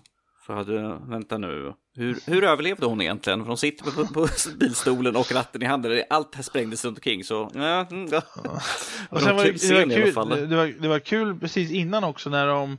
så 0.45 0.53
hade, 0.53 0.99
vänta 1.07 1.37
nu, 1.37 1.73
hur, 1.95 2.17
hur 2.25 2.43
överlevde 2.43 2.85
hon 2.85 3.01
egentligen? 3.01 3.39
För 3.39 3.47
hon 3.47 3.57
sitter 3.57 3.91
på, 3.91 4.13
på 4.13 4.27
bilstolen 4.59 5.15
och 5.15 5.31
ratten 5.31 5.61
i 5.61 5.65
handen, 5.65 6.03
allt 6.09 6.35
här 6.35 6.43
sprängdes 6.43 6.85
runt 6.85 6.97
omkring 6.97 7.23
så, 7.23 7.51
ja. 7.53 7.87
Mm, 7.91 8.07
ja. 8.11 8.21
Och 9.09 9.21
sen 9.21 9.35
var 9.35 9.43
det, 9.43 9.67
det, 9.69 9.75
var 9.75 9.95
kul, 9.95 10.49
det, 10.49 10.55
var, 10.55 10.81
det 10.81 10.87
var 10.87 10.99
kul 10.99 11.39
precis 11.39 11.71
innan 11.71 12.03
också 12.03 12.29
när 12.29 12.47
de 12.47 12.77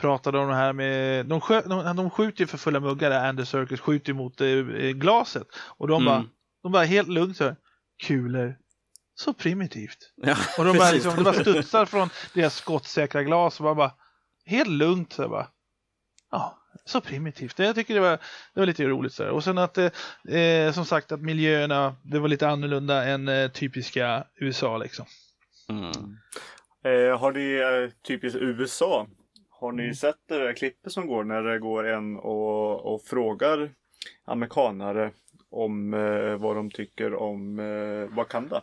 pratade 0.00 0.38
om 0.38 0.48
det 0.48 0.54
här 0.54 0.72
med, 0.72 1.26
de, 1.26 1.40
skö, 1.40 1.62
de, 1.66 1.96
de 1.96 2.10
skjuter 2.10 2.46
för 2.46 2.58
fulla 2.58 2.80
muggar, 2.80 3.28
Andy 3.28 3.44
Circus 3.44 3.80
skjuter 3.80 4.12
mot 4.12 4.40
eh, 4.40 4.48
glaset 4.94 5.46
och 5.78 5.88
de 5.88 6.02
mm. 6.02 6.06
bara, 6.06 6.24
de 6.62 6.72
bara 6.72 6.84
helt 6.84 7.08
lugnt 7.08 7.36
så 7.36 7.44
här, 7.44 7.56
kulor. 8.02 8.56
Så 9.14 9.32
primitivt. 9.32 10.12
Ja, 10.16 10.36
och 10.58 10.64
de 10.64 10.78
bara, 10.78 10.90
liksom, 10.90 11.16
det 11.16 11.22
bara 11.22 11.34
studsar 11.34 11.86
från 11.86 12.08
deras 12.34 12.56
skottsäkra 12.56 13.22
glas 13.22 13.60
och 13.60 13.64
bara, 13.64 13.74
bara 13.74 13.92
helt 14.44 14.68
lugnt 14.68 15.12
så 15.12 15.28
bara. 15.28 15.48
Ja, 16.30 16.58
så 16.84 17.00
primitivt. 17.00 17.58
Jag 17.58 17.74
tycker 17.74 17.94
det 17.94 18.00
var, 18.00 18.18
det 18.54 18.60
var 18.60 18.66
lite 18.66 18.84
roligt. 18.84 19.12
Så 19.12 19.22
här. 19.22 19.30
Och 19.30 19.44
sen 19.44 19.58
att 19.58 19.78
eh, 19.78 20.36
eh, 20.38 20.72
som 20.72 20.84
sagt 20.84 21.12
att 21.12 21.20
miljöerna, 21.20 21.96
det 22.02 22.18
var 22.18 22.28
lite 22.28 22.48
annorlunda 22.48 23.04
än 23.04 23.28
eh, 23.28 23.50
typiska 23.50 24.24
USA 24.36 24.78
liksom. 24.78 25.06
Mm. 25.68 26.16
Eh, 26.84 27.18
har 27.18 27.32
ni 27.32 27.54
eh, 27.54 28.02
typiskt 28.06 28.38
USA? 28.40 29.06
Har 29.50 29.72
ni 29.72 29.82
mm. 29.82 29.94
sett 29.94 30.16
det 30.28 30.38
där 30.38 30.52
klippet 30.52 30.92
som 30.92 31.06
går 31.06 31.24
när 31.24 31.42
det 31.42 31.58
går 31.58 31.88
en 31.88 32.16
och, 32.16 32.94
och 32.94 33.02
frågar 33.02 33.70
amerikanare 34.24 35.10
om 35.52 35.94
eh, 35.94 36.36
vad 36.36 36.56
de 36.56 36.70
tycker 36.70 37.14
om 37.14 37.58
eh, 37.58 38.16
Wakanda. 38.16 38.62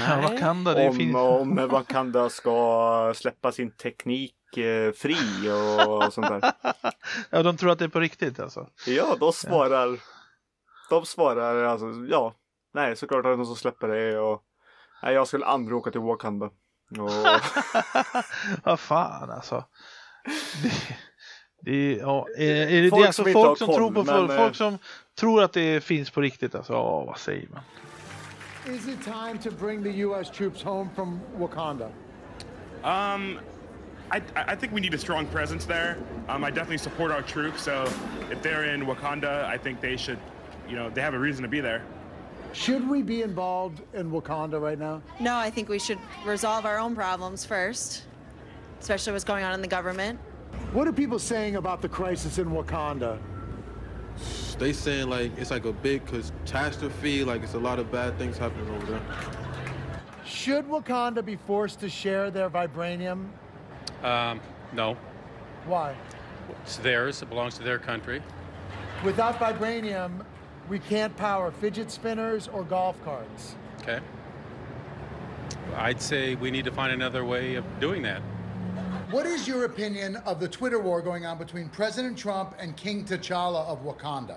Nej. 0.00 0.22
Wakanda, 0.30 0.74
det 0.74 0.88
om, 0.88 0.96
finns... 0.96 1.16
om 1.16 1.68
Wakanda 1.70 2.28
ska 2.28 3.12
släppa 3.16 3.52
sin 3.52 3.70
teknik 3.70 4.56
eh, 4.56 4.92
fri 4.92 5.50
och 5.86 6.12
sånt 6.12 6.28
där. 6.28 6.52
ja, 7.30 7.42
de 7.42 7.56
tror 7.56 7.70
att 7.70 7.78
det 7.78 7.84
är 7.84 7.88
på 7.88 8.00
riktigt 8.00 8.40
alltså? 8.40 8.68
Ja, 8.86 9.16
de 9.20 9.32
svarar. 9.32 9.86
Ja. 9.86 9.98
De 10.90 11.06
svarar 11.06 11.64
alltså, 11.64 11.86
ja. 12.08 12.34
Nej, 12.74 12.96
såklart 12.96 13.26
att 13.26 13.38
de 13.38 13.46
ska 13.46 13.54
släppa 13.54 13.86
det 13.86 14.18
och 14.18 14.42
nej, 15.02 15.14
jag 15.14 15.28
skulle 15.28 15.46
aldrig 15.46 15.76
åka 15.76 15.90
till 15.90 16.00
Wakanda. 16.00 16.46
Och... 16.46 17.10
Vad 18.64 18.80
fan 18.80 19.30
alltså. 19.30 19.64
Det... 20.62 20.96
Det 21.66 21.72
är, 21.72 21.98
ja, 21.98 22.26
är, 22.36 22.44
är 22.46 22.82
det, 22.82 22.90
folk 22.90 23.00
det 23.00 23.04
är 23.04 23.06
alltså 23.06 23.24
folk 23.24 23.58
som 23.58 23.74
tror 23.74 23.90
på 23.90 24.04
men, 24.04 24.28
folk 24.28 24.56
som 24.56 24.78
tror 25.14 25.42
att 25.42 25.52
det 25.52 25.84
finns 25.84 26.10
på 26.10 26.20
riktigt 26.20 26.54
alltså. 26.54 26.72
Ja, 26.72 27.04
vad 27.04 27.18
säger 27.18 27.48
man? 27.48 27.62
Is 28.74 28.88
it 28.88 29.04
time 29.04 29.38
to 29.42 29.50
bring 29.50 29.82
the 29.82 30.00
US 30.00 30.30
troops 30.30 30.62
home 30.62 30.90
from 30.94 31.20
Wakanda? 31.38 31.88
Um 32.82 33.38
I, 34.12 34.22
I 34.52 34.54
think 34.54 34.72
we 34.72 34.80
need 34.80 34.94
a 34.94 34.98
strong 34.98 35.26
presence 35.26 35.64
there. 35.64 35.98
Um, 36.28 36.44
I 36.44 36.50
definitely 36.50 36.78
support 36.78 37.10
our 37.10 37.22
troops. 37.22 37.62
So 37.62 37.82
if 38.30 38.40
they're 38.42 38.74
in 38.74 38.86
Wakanda, 38.86 39.44
I 39.44 39.58
think 39.58 39.80
they 39.80 39.96
should, 39.96 40.18
you 40.68 40.76
know, 40.76 40.90
they 40.90 41.00
have 41.00 41.14
a 41.14 41.18
reason 41.18 41.42
to 41.42 41.48
be 41.48 41.60
there. 41.60 41.82
Should 42.52 42.88
we 42.88 43.02
be 43.02 43.22
involved 43.22 43.82
in 43.92 44.12
Wakanda 44.12 44.60
right 44.60 44.78
now? 44.78 45.02
No, 45.18 45.34
I 45.34 45.50
think 45.50 45.68
we 45.68 45.80
should 45.80 45.98
resolve 46.24 46.64
our 46.64 46.78
own 46.78 46.94
problems 46.94 47.44
first, 47.44 48.04
especially 48.80 49.12
what's 49.14 49.24
going 49.24 49.44
on 49.44 49.54
in 49.54 49.60
the 49.60 49.68
government. 49.68 50.20
What 50.72 50.86
are 50.86 50.92
people 50.92 51.18
saying 51.18 51.56
about 51.56 51.80
the 51.82 51.88
crisis 51.88 52.38
in 52.38 52.48
Wakanda? 52.48 53.18
They 54.58 54.72
saying 54.72 55.10
like 55.10 55.36
it's 55.36 55.50
like 55.50 55.64
a 55.64 55.72
big 55.72 56.06
catastrophe, 56.06 57.24
like 57.24 57.42
it's 57.42 57.54
a 57.54 57.58
lot 57.58 57.78
of 57.78 57.92
bad 57.92 58.16
things 58.18 58.38
happening 58.38 58.68
over 58.74 58.86
there. 58.92 59.02
Should 60.24 60.66
Wakanda 60.66 61.24
be 61.24 61.36
forced 61.36 61.80
to 61.80 61.88
share 61.88 62.30
their 62.30 62.50
vibranium? 62.50 63.28
Um, 64.02 64.40
no. 64.72 64.96
Why? 65.66 65.94
It's 66.62 66.76
theirs. 66.76 67.22
It 67.22 67.28
belongs 67.28 67.56
to 67.58 67.62
their 67.62 67.78
country. 67.78 68.22
Without 69.04 69.38
vibranium, 69.38 70.24
we 70.68 70.78
can't 70.78 71.16
power 71.16 71.50
fidget 71.50 71.90
spinners 71.90 72.48
or 72.48 72.64
golf 72.64 73.02
carts. 73.04 73.54
Okay. 73.82 74.00
I'd 75.76 76.00
say 76.00 76.34
we 76.34 76.50
need 76.50 76.64
to 76.64 76.72
find 76.72 76.92
another 76.92 77.24
way 77.24 77.54
of 77.56 77.64
doing 77.80 78.02
that. 78.02 78.22
What 79.10 79.24
is 79.24 79.46
your 79.46 79.66
opinion 79.66 80.16
of 80.26 80.40
the 80.40 80.48
Twitter 80.48 80.80
war 80.80 81.00
going 81.00 81.26
on 81.26 81.38
between 81.38 81.68
President 81.68 82.18
Trump 82.18 82.56
and 82.58 82.76
King 82.76 83.04
T'Challa 83.04 83.64
of 83.68 83.84
Wakanda? 83.84 84.36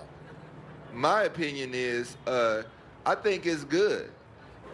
My 0.94 1.24
opinion 1.24 1.70
is, 1.74 2.16
uh, 2.28 2.62
I 3.04 3.16
think 3.16 3.46
it's 3.46 3.64
good. 3.64 4.10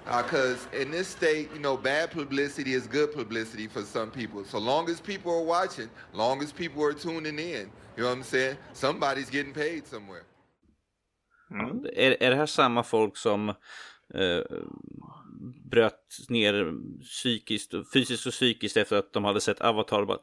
Because 0.05 0.67
uh, 0.67 0.83
in 0.83 0.91
this 0.91 1.09
state, 1.09 1.49
you 1.55 1.61
know, 1.61 1.79
bad 1.79 2.11
publicity 2.11 2.75
is 2.75 2.87
good 2.87 3.13
publicity 3.15 3.69
for 3.69 3.83
some 3.83 4.11
people. 4.11 4.45
So 4.45 4.59
long 4.59 4.91
as 4.91 5.01
people 5.01 5.33
are 5.33 5.43
watching, 5.43 5.89
long 6.13 6.43
as 6.43 6.53
people 6.53 6.85
are 6.85 6.93
tuning 6.93 7.39
in, 7.39 7.71
you 7.97 8.03
know 8.03 8.11
what 8.11 8.19
I'm 8.19 8.23
saying? 8.23 8.59
Somebody's 8.75 9.31
getting 9.31 9.55
paid 9.55 9.87
somewhere. 9.87 10.25
Mm. 11.51 11.87
Är, 11.93 12.23
är 12.23 12.31
det 12.31 12.37
här 12.37 12.47
samma 12.47 12.83
folk 12.83 13.17
som 13.17 13.49
eh, 14.15 14.43
bröt 15.71 16.17
ner 16.29 16.73
psykiskt, 17.03 17.75
fysiskt 17.93 18.27
och 18.27 18.33
psykiskt 18.33 18.77
efter 18.77 18.97
att 18.97 19.13
de 19.13 19.25
hade 19.25 19.41
sett 19.41 19.61
Avatar 19.61 20.01
och 20.01 20.07
bara 20.07 20.19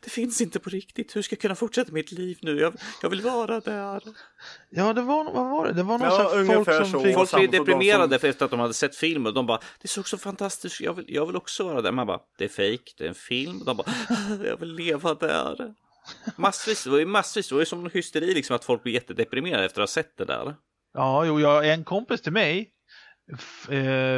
Det 0.00 0.10
finns 0.10 0.40
inte 0.40 0.58
på 0.58 0.70
riktigt, 0.70 1.16
hur 1.16 1.22
ska 1.22 1.34
jag 1.34 1.40
kunna 1.40 1.54
fortsätta 1.54 1.92
mitt 1.92 2.12
liv 2.12 2.38
nu? 2.42 2.60
Jag, 2.60 2.74
jag 3.02 3.10
vill 3.10 3.20
vara 3.20 3.60
där. 3.60 4.02
Ja, 4.70 4.92
det 4.92 5.02
var, 5.02 5.24
vad 5.24 5.50
var 5.50 5.66
det? 5.66 5.72
Det 5.72 5.82
var 5.82 5.98
någon 5.98 6.46
ja, 6.46 6.64
folk 6.64 6.76
som 6.76 6.92
så. 6.92 7.00
fick... 7.00 7.14
Folk 7.14 7.34
blev 7.34 7.50
deprimerade 7.50 8.18
för 8.18 8.28
efter 8.28 8.44
att 8.44 8.50
de 8.50 8.60
hade 8.60 8.74
sett 8.74 8.96
filmen 8.96 9.26
och 9.26 9.34
de 9.34 9.46
bara 9.46 9.60
Det 9.82 9.88
såg 9.88 10.08
så 10.08 10.18
fantastiskt 10.18 10.80
jag 10.80 10.94
vill, 10.94 11.04
jag 11.08 11.26
vill 11.26 11.36
också 11.36 11.64
vara 11.64 11.82
där. 11.82 11.92
Man 11.92 12.06
bara 12.06 12.20
Det 12.38 12.44
är 12.44 12.48
fake, 12.48 12.92
det 12.98 13.04
är 13.04 13.08
en 13.08 13.14
film. 13.14 13.62
De 13.64 13.76
bara 13.76 13.92
Jag 14.44 14.56
vill 14.56 14.74
leva 14.74 15.14
där. 15.14 15.74
Massvis, 16.36 16.84
det 16.84 16.90
var 16.90 16.98
ju 16.98 17.06
massvis, 17.06 17.48
det 17.48 17.54
var 17.54 17.62
ju 17.62 17.66
som 17.66 17.84
en 17.84 17.90
hysteri 17.90 18.34
liksom 18.34 18.56
att 18.56 18.64
folk 18.64 18.82
blir 18.82 18.92
jättedeprimerade 18.92 19.64
efter 19.64 19.80
att 19.80 19.88
ha 19.88 19.92
sett 19.92 20.16
det 20.16 20.24
där. 20.24 20.54
Ja, 20.94 21.24
jo, 21.24 21.40
jag, 21.40 21.68
en 21.68 21.84
kompis 21.84 22.20
till 22.20 22.32
mig 22.32 22.70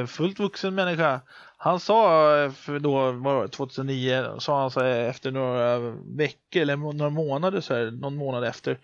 fullt 0.06 0.38
vuxen 0.38 0.74
människa. 0.74 1.20
Han 1.62 1.80
sa 1.80 2.36
eh, 2.36 2.50
för 2.50 2.78
då, 2.78 3.12
var 3.12 3.48
2009, 3.48 4.38
sa 4.38 4.60
han 4.60 4.70
så 4.70 4.80
här, 4.80 5.08
efter 5.08 5.30
några 5.30 5.78
veckor 6.16 6.62
eller 6.62 6.76
några 6.76 7.10
månader 7.10 7.60
så 7.60 7.74
här, 7.74 7.90
någon 7.90 8.16
månad 8.16 8.44
efter. 8.44 8.78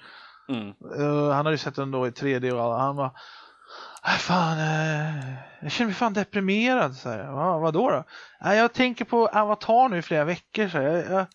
Mm. 0.49 0.75
Uh, 1.01 1.31
han 1.31 1.47
hade 1.47 1.51
ju 1.51 1.59
sett 1.59 1.75
den 1.75 1.91
då 1.91 2.07
i 2.07 2.11
3D 2.11 2.53
och 2.53 2.63
alla, 2.63 2.79
han 2.79 2.97
var 2.97 3.11
äh, 4.07 4.11
Fan, 4.19 4.59
uh, 4.59 5.35
jag 5.61 5.73
känner 5.73 5.87
mig 5.87 5.95
fan 5.95 6.13
deprimerad. 6.13 6.95
Så 6.95 7.09
här. 7.09 7.33
Va, 7.33 7.59
vad 7.59 7.75
då? 7.75 7.91
då? 7.91 8.05
Uh, 8.49 8.55
jag 8.55 8.73
tänker 8.73 9.05
på 9.05 9.27
Avatar 9.27 9.89
nu 9.89 9.99
i 9.99 10.03
flera 10.03 10.25
veckor. 10.25 10.69
Så 10.69 10.79
här. 10.79 10.85
Jag, 10.85 11.11
jag, 11.11 11.27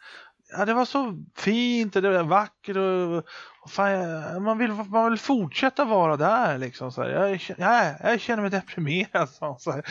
ja, 0.52 0.66
det 0.66 0.74
var 0.74 0.86
så 0.86 1.24
fint 1.36 1.96
och 1.96 2.02
det 2.02 2.10
var 2.10 2.24
vackert 2.24 2.76
och, 2.76 3.18
och 3.64 3.72
fan, 3.72 4.44
man, 4.44 4.58
vill, 4.58 4.72
man 4.72 5.10
vill 5.10 5.20
fortsätta 5.20 5.86
vara 5.86 6.18
där 6.18 6.58
liksom. 6.58 6.92
Så 6.92 7.02
här. 7.02 7.10
Jag, 7.10 7.42
jag, 7.58 7.96
jag 8.04 8.22
känner 8.22 8.42
mig 8.42 8.52
deprimerad. 8.52 9.30
Så, 9.40 9.58
så 9.60 9.72
här. 9.72 9.84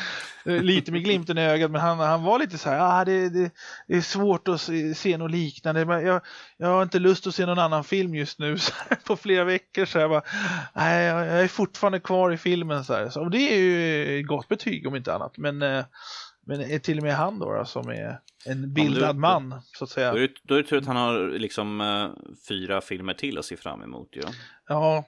Lite 0.44 0.92
med 0.92 1.04
glimten 1.04 1.38
i 1.38 1.40
ögat 1.40 1.70
men 1.70 1.80
han, 1.80 1.98
han 1.98 2.22
var 2.22 2.38
lite 2.38 2.58
så 2.58 2.70
här, 2.70 3.00
ah, 3.00 3.04
det, 3.04 3.28
det, 3.28 3.50
det 3.88 3.96
är 3.96 4.00
svårt 4.00 4.48
att 4.48 4.60
se, 4.60 4.94
se 4.94 5.16
något 5.16 5.30
liknande. 5.30 5.84
Men 5.84 6.06
jag, 6.06 6.20
jag 6.56 6.68
har 6.68 6.82
inte 6.82 6.98
lust 6.98 7.26
att 7.26 7.34
se 7.34 7.46
någon 7.46 7.58
annan 7.58 7.84
film 7.84 8.14
just 8.14 8.38
nu 8.38 8.58
så 8.58 8.72
här, 8.88 8.98
på 9.04 9.16
flera 9.16 9.44
veckor. 9.44 9.84
Så 9.84 9.98
jag, 9.98 10.10
bara, 10.10 10.22
nej, 10.74 11.04
jag, 11.04 11.26
jag 11.26 11.40
är 11.40 11.48
fortfarande 11.48 12.00
kvar 12.00 12.32
i 12.32 12.36
filmen. 12.36 12.84
Så, 12.84 12.94
här. 12.94 13.08
så 13.08 13.20
och 13.20 13.30
det 13.30 13.54
är 13.54 13.58
ju 13.58 14.22
gott 14.22 14.48
betyg 14.48 14.86
om 14.86 14.96
inte 14.96 15.14
annat. 15.14 15.38
Men 15.38 15.62
eh, 15.62 15.84
men 16.50 16.60
är 16.60 16.78
till 16.78 16.98
och 16.98 17.04
med 17.04 17.14
han 17.14 17.38
då, 17.38 17.52
då 17.54 17.64
som 17.64 17.88
är 17.88 18.20
en 18.46 18.74
bildad 18.74 19.02
Ja, 19.08 19.12
du- 19.12 19.18
man 19.18 19.60
så 19.78 19.84
att 19.84 19.90
säga. 19.90 20.12
Då 20.12 20.18
är, 20.18 20.20
det, 20.20 20.34
då 20.42 20.54
är 20.54 20.62
det 20.62 20.68
tur 20.68 20.78
att 20.78 20.86
han 20.86 20.96
har 20.96 21.28
liksom 21.28 21.80
eh, 21.80 22.08
fyra 22.48 22.80
filmer 22.80 23.14
till 23.14 23.38
att 23.38 23.44
se 23.44 23.56
fram 23.56 23.82
emot. 23.82 24.08
Ja. 24.12 24.28
Ja, 24.68 25.04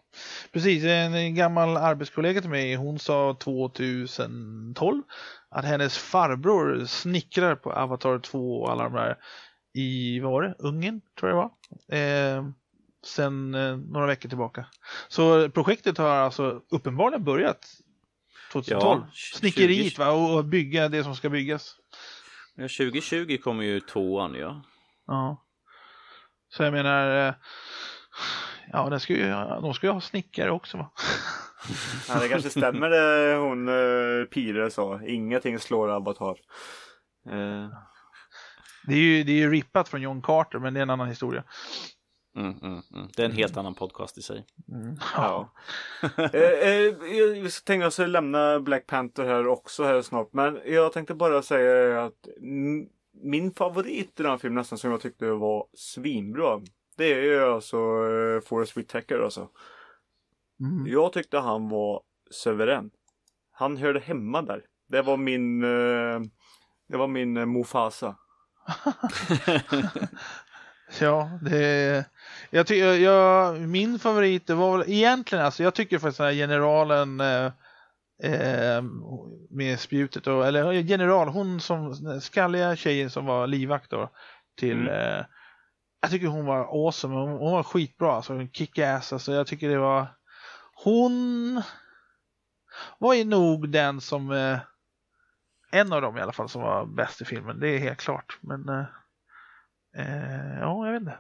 precis. 0.53 0.85
En, 0.85 1.15
en 1.15 1.35
gammal 1.35 1.77
arbetskollega 1.77 2.41
till 2.41 2.51
mig, 2.51 2.75
hon 2.75 2.99
sa 2.99 3.37
2012 3.41 5.03
att 5.49 5.65
hennes 5.65 5.99
farbror 5.99 6.85
snickrar 6.85 7.55
på 7.55 7.73
Avatar 7.73 8.19
2 8.19 8.61
och 8.61 8.71
alla 8.73 8.85
de 8.85 8.93
där 8.93 9.17
i, 9.75 10.21
vad 10.21 10.33
var 10.33 10.43
det, 10.43 10.55
Ungern 10.59 11.01
tror 11.21 11.31
jag 11.31 11.39
det 11.39 11.97
var. 11.97 11.99
Eh, 11.99 12.45
sen 13.07 13.55
eh, 13.55 13.77
några 13.77 14.07
veckor 14.07 14.29
tillbaka. 14.29 14.67
Så 15.09 15.51
projektet 15.51 15.99
har 15.99 16.09
alltså 16.09 16.61
uppenbarligen 16.71 17.25
börjat 17.25 17.67
2012. 18.53 19.01
Ja, 19.05 19.11
Snickeriet 19.15 19.93
20. 19.93 19.99
va, 20.05 20.11
och, 20.11 20.45
bygga 20.45 20.89
det 20.89 21.05
som 21.05 21.17
ska 21.17 21.29
byggas. 21.29 21.77
Ja, 22.55 22.63
2020 22.63 23.39
kommer 23.45 23.65
ju 23.65 23.81
tvåan 23.81 24.35
ja. 24.35 24.63
Ja. 25.07 25.45
Så 26.49 26.63
jag 26.63 26.73
menar, 26.73 27.29
eh, 27.29 27.35
ja, 28.73 28.89
den 28.91 29.01
ska 29.01 29.13
ju, 29.13 29.29
de 29.63 29.75
ska 29.75 29.87
ju 29.87 29.93
ha 29.93 30.01
snickare 30.01 30.51
också 30.51 30.77
va? 30.77 30.91
Ja, 32.09 32.21
det 32.21 32.29
kanske 32.29 32.51
stämmer 32.51 32.91
det 32.91 33.37
hon 33.37 33.69
uh, 33.69 34.25
Pire 34.25 34.71
sa. 34.71 35.01
Ingenting 35.07 35.59
slår 35.59 35.89
Avatar. 35.89 36.37
Eh, 37.31 37.69
Det 38.87 38.93
är 38.93 38.99
ju, 38.99 39.25
det 39.25 39.33
är 39.33 39.37
ju 39.37 39.51
rippat 39.51 39.89
från 39.89 40.03
John 40.03 40.23
Carter, 40.23 40.59
men 40.59 40.75
det 40.75 40.81
är 40.81 40.83
en 40.83 40.91
annan 40.91 41.09
historia. 41.09 41.45
Mm, 42.37 42.55
mm, 42.63 42.83
mm. 42.95 43.09
Det 43.17 43.23
är 43.23 43.27
en 43.27 43.37
helt 43.37 43.57
annan 43.57 43.75
podcast 43.75 44.19
i 44.19 44.23
sig. 44.23 44.47
ja. 45.17 45.51
eh, 46.19 46.41
eh, 46.41 46.71
jag 47.15 47.53
tänkte 47.65 47.91
skulle 47.91 48.09
lämna 48.09 48.61
Black 48.61 48.87
Panther 48.87 49.25
här 49.25 49.47
också 49.47 49.85
här 49.85 50.03
snart. 50.03 50.33
Men 50.33 50.61
jag 50.67 50.93
tänkte 50.93 51.15
bara 51.15 51.43
säga 51.43 52.05
att 52.05 52.27
mm, 52.41 52.89
min 53.23 53.51
favorit 53.51 54.21
i 54.21 54.23
den 54.23 54.31
här 54.31 54.39
filmen 54.39 54.55
nästan 54.55 54.79
som 54.79 54.91
jag 54.91 55.01
tyckte 55.01 55.31
var 55.31 55.67
svinbra. 55.75 56.61
Det 56.97 57.13
är 57.13 57.23
ju 57.23 57.45
alltså 57.45 57.77
uh, 57.77 58.41
Forrest 58.41 58.77
Whitaker 58.77 59.19
alltså. 59.19 59.49
Mm. 60.61 60.87
Jag 60.87 61.13
tyckte 61.13 61.39
han 61.39 61.69
var 61.69 62.03
suverän. 62.31 62.91
Han 63.53 63.77
hörde 63.77 64.01
hemma 64.01 64.43
där. 64.43 64.65
Det 64.89 65.03
var 65.03 65.17
min 65.17 65.63
eh, 65.63 66.21
Det 66.89 66.97
var 66.97 67.07
min 67.07 67.37
eh, 67.37 67.47
Mufasa. 67.47 68.17
Ja, 71.01 71.39
det 71.43 72.05
jag 72.51 72.67
tycker, 72.67 72.95
jag, 72.95 73.61
min 73.61 73.99
favorit 73.99 74.47
det 74.47 74.55
var 74.55 74.79
väl 74.79 74.91
egentligen, 74.91 75.45
alltså 75.45 75.63
jag 75.63 75.75
tycker 75.75 75.99
faktiskt 75.99 76.19
den 76.19 76.27
här 76.27 76.35
generalen 76.35 77.21
eh, 77.21 77.53
eh, 78.23 78.83
med 79.51 79.81
spjutet, 79.81 80.27
och, 80.27 80.47
eller 80.47 80.73
general, 80.73 81.29
hon 81.29 81.61
som, 81.61 81.95
skalliga 82.21 82.77
tjejen 82.77 83.11
som 83.11 83.27
var 83.27 83.47
livvakt 83.47 83.91
då 83.91 84.11
till, 84.59 84.89
eh, 84.89 85.25
jag 86.01 86.11
tycker 86.11 86.27
hon 86.27 86.47
var 86.47 86.87
awesome, 86.87 87.15
hon, 87.15 87.31
hon 87.31 87.53
var 87.53 87.63
skitbra, 87.63 88.13
alltså 88.13 88.47
kick-ass, 88.53 89.13
alltså 89.13 89.33
jag 89.33 89.47
tycker 89.47 89.69
det 89.69 89.79
var, 89.79 90.07
hon 90.85 91.63
var 92.99 93.15
ju 93.15 93.25
nog 93.25 93.69
den 93.69 94.01
som, 94.01 94.31
eh, 94.31 94.59
en 95.71 95.93
av 95.93 96.03
dem 96.03 96.19
i 96.19 96.21
alla 96.21 96.33
fall 96.33 96.49
som 96.49 96.63
var 96.63 96.87
bäst 96.87 97.21
i 97.21 97.25
filmen, 97.25 97.61
det 97.61 97.69
är 97.69 97.79
helt 97.79 98.01
klart, 98.01 98.39
men 98.41 98.87
eh, 99.97 100.59
ja, 100.61 100.87
jag 100.87 100.93
vet 100.93 101.01
inte. 101.01 101.19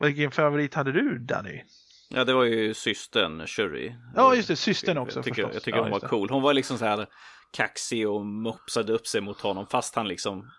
Vilken 0.00 0.30
favorit 0.30 0.74
hade 0.74 0.92
du 0.92 1.18
Danny? 1.18 1.62
Ja, 2.10 2.24
det 2.24 2.32
var 2.32 2.44
ju 2.44 2.74
systern 2.74 3.46
Shuri. 3.46 3.96
Ja, 4.14 4.34
just 4.34 4.48
det, 4.48 4.56
systern 4.56 4.98
också 4.98 5.18
Jag 5.18 5.24
tycker, 5.24 5.34
förstås. 5.42 5.54
jag 5.54 5.62
tycker 5.62 5.78
Ja, 5.78 5.82
hon 5.82 5.90
var 5.92 6.00
det. 6.00 6.08
cool. 6.08 6.30
Hon 6.30 6.42
var 6.42 6.54
liksom 6.54 6.78
så 6.78 6.84
här 6.84 7.06
kaxig 7.52 8.08
och 8.08 8.26
mopsade 8.26 8.92
upp 8.92 9.06
sig 9.06 9.20
mot 9.20 9.40
honom 9.40 9.66
fast 9.66 9.94
han 9.94 10.08
liksom 10.08 10.50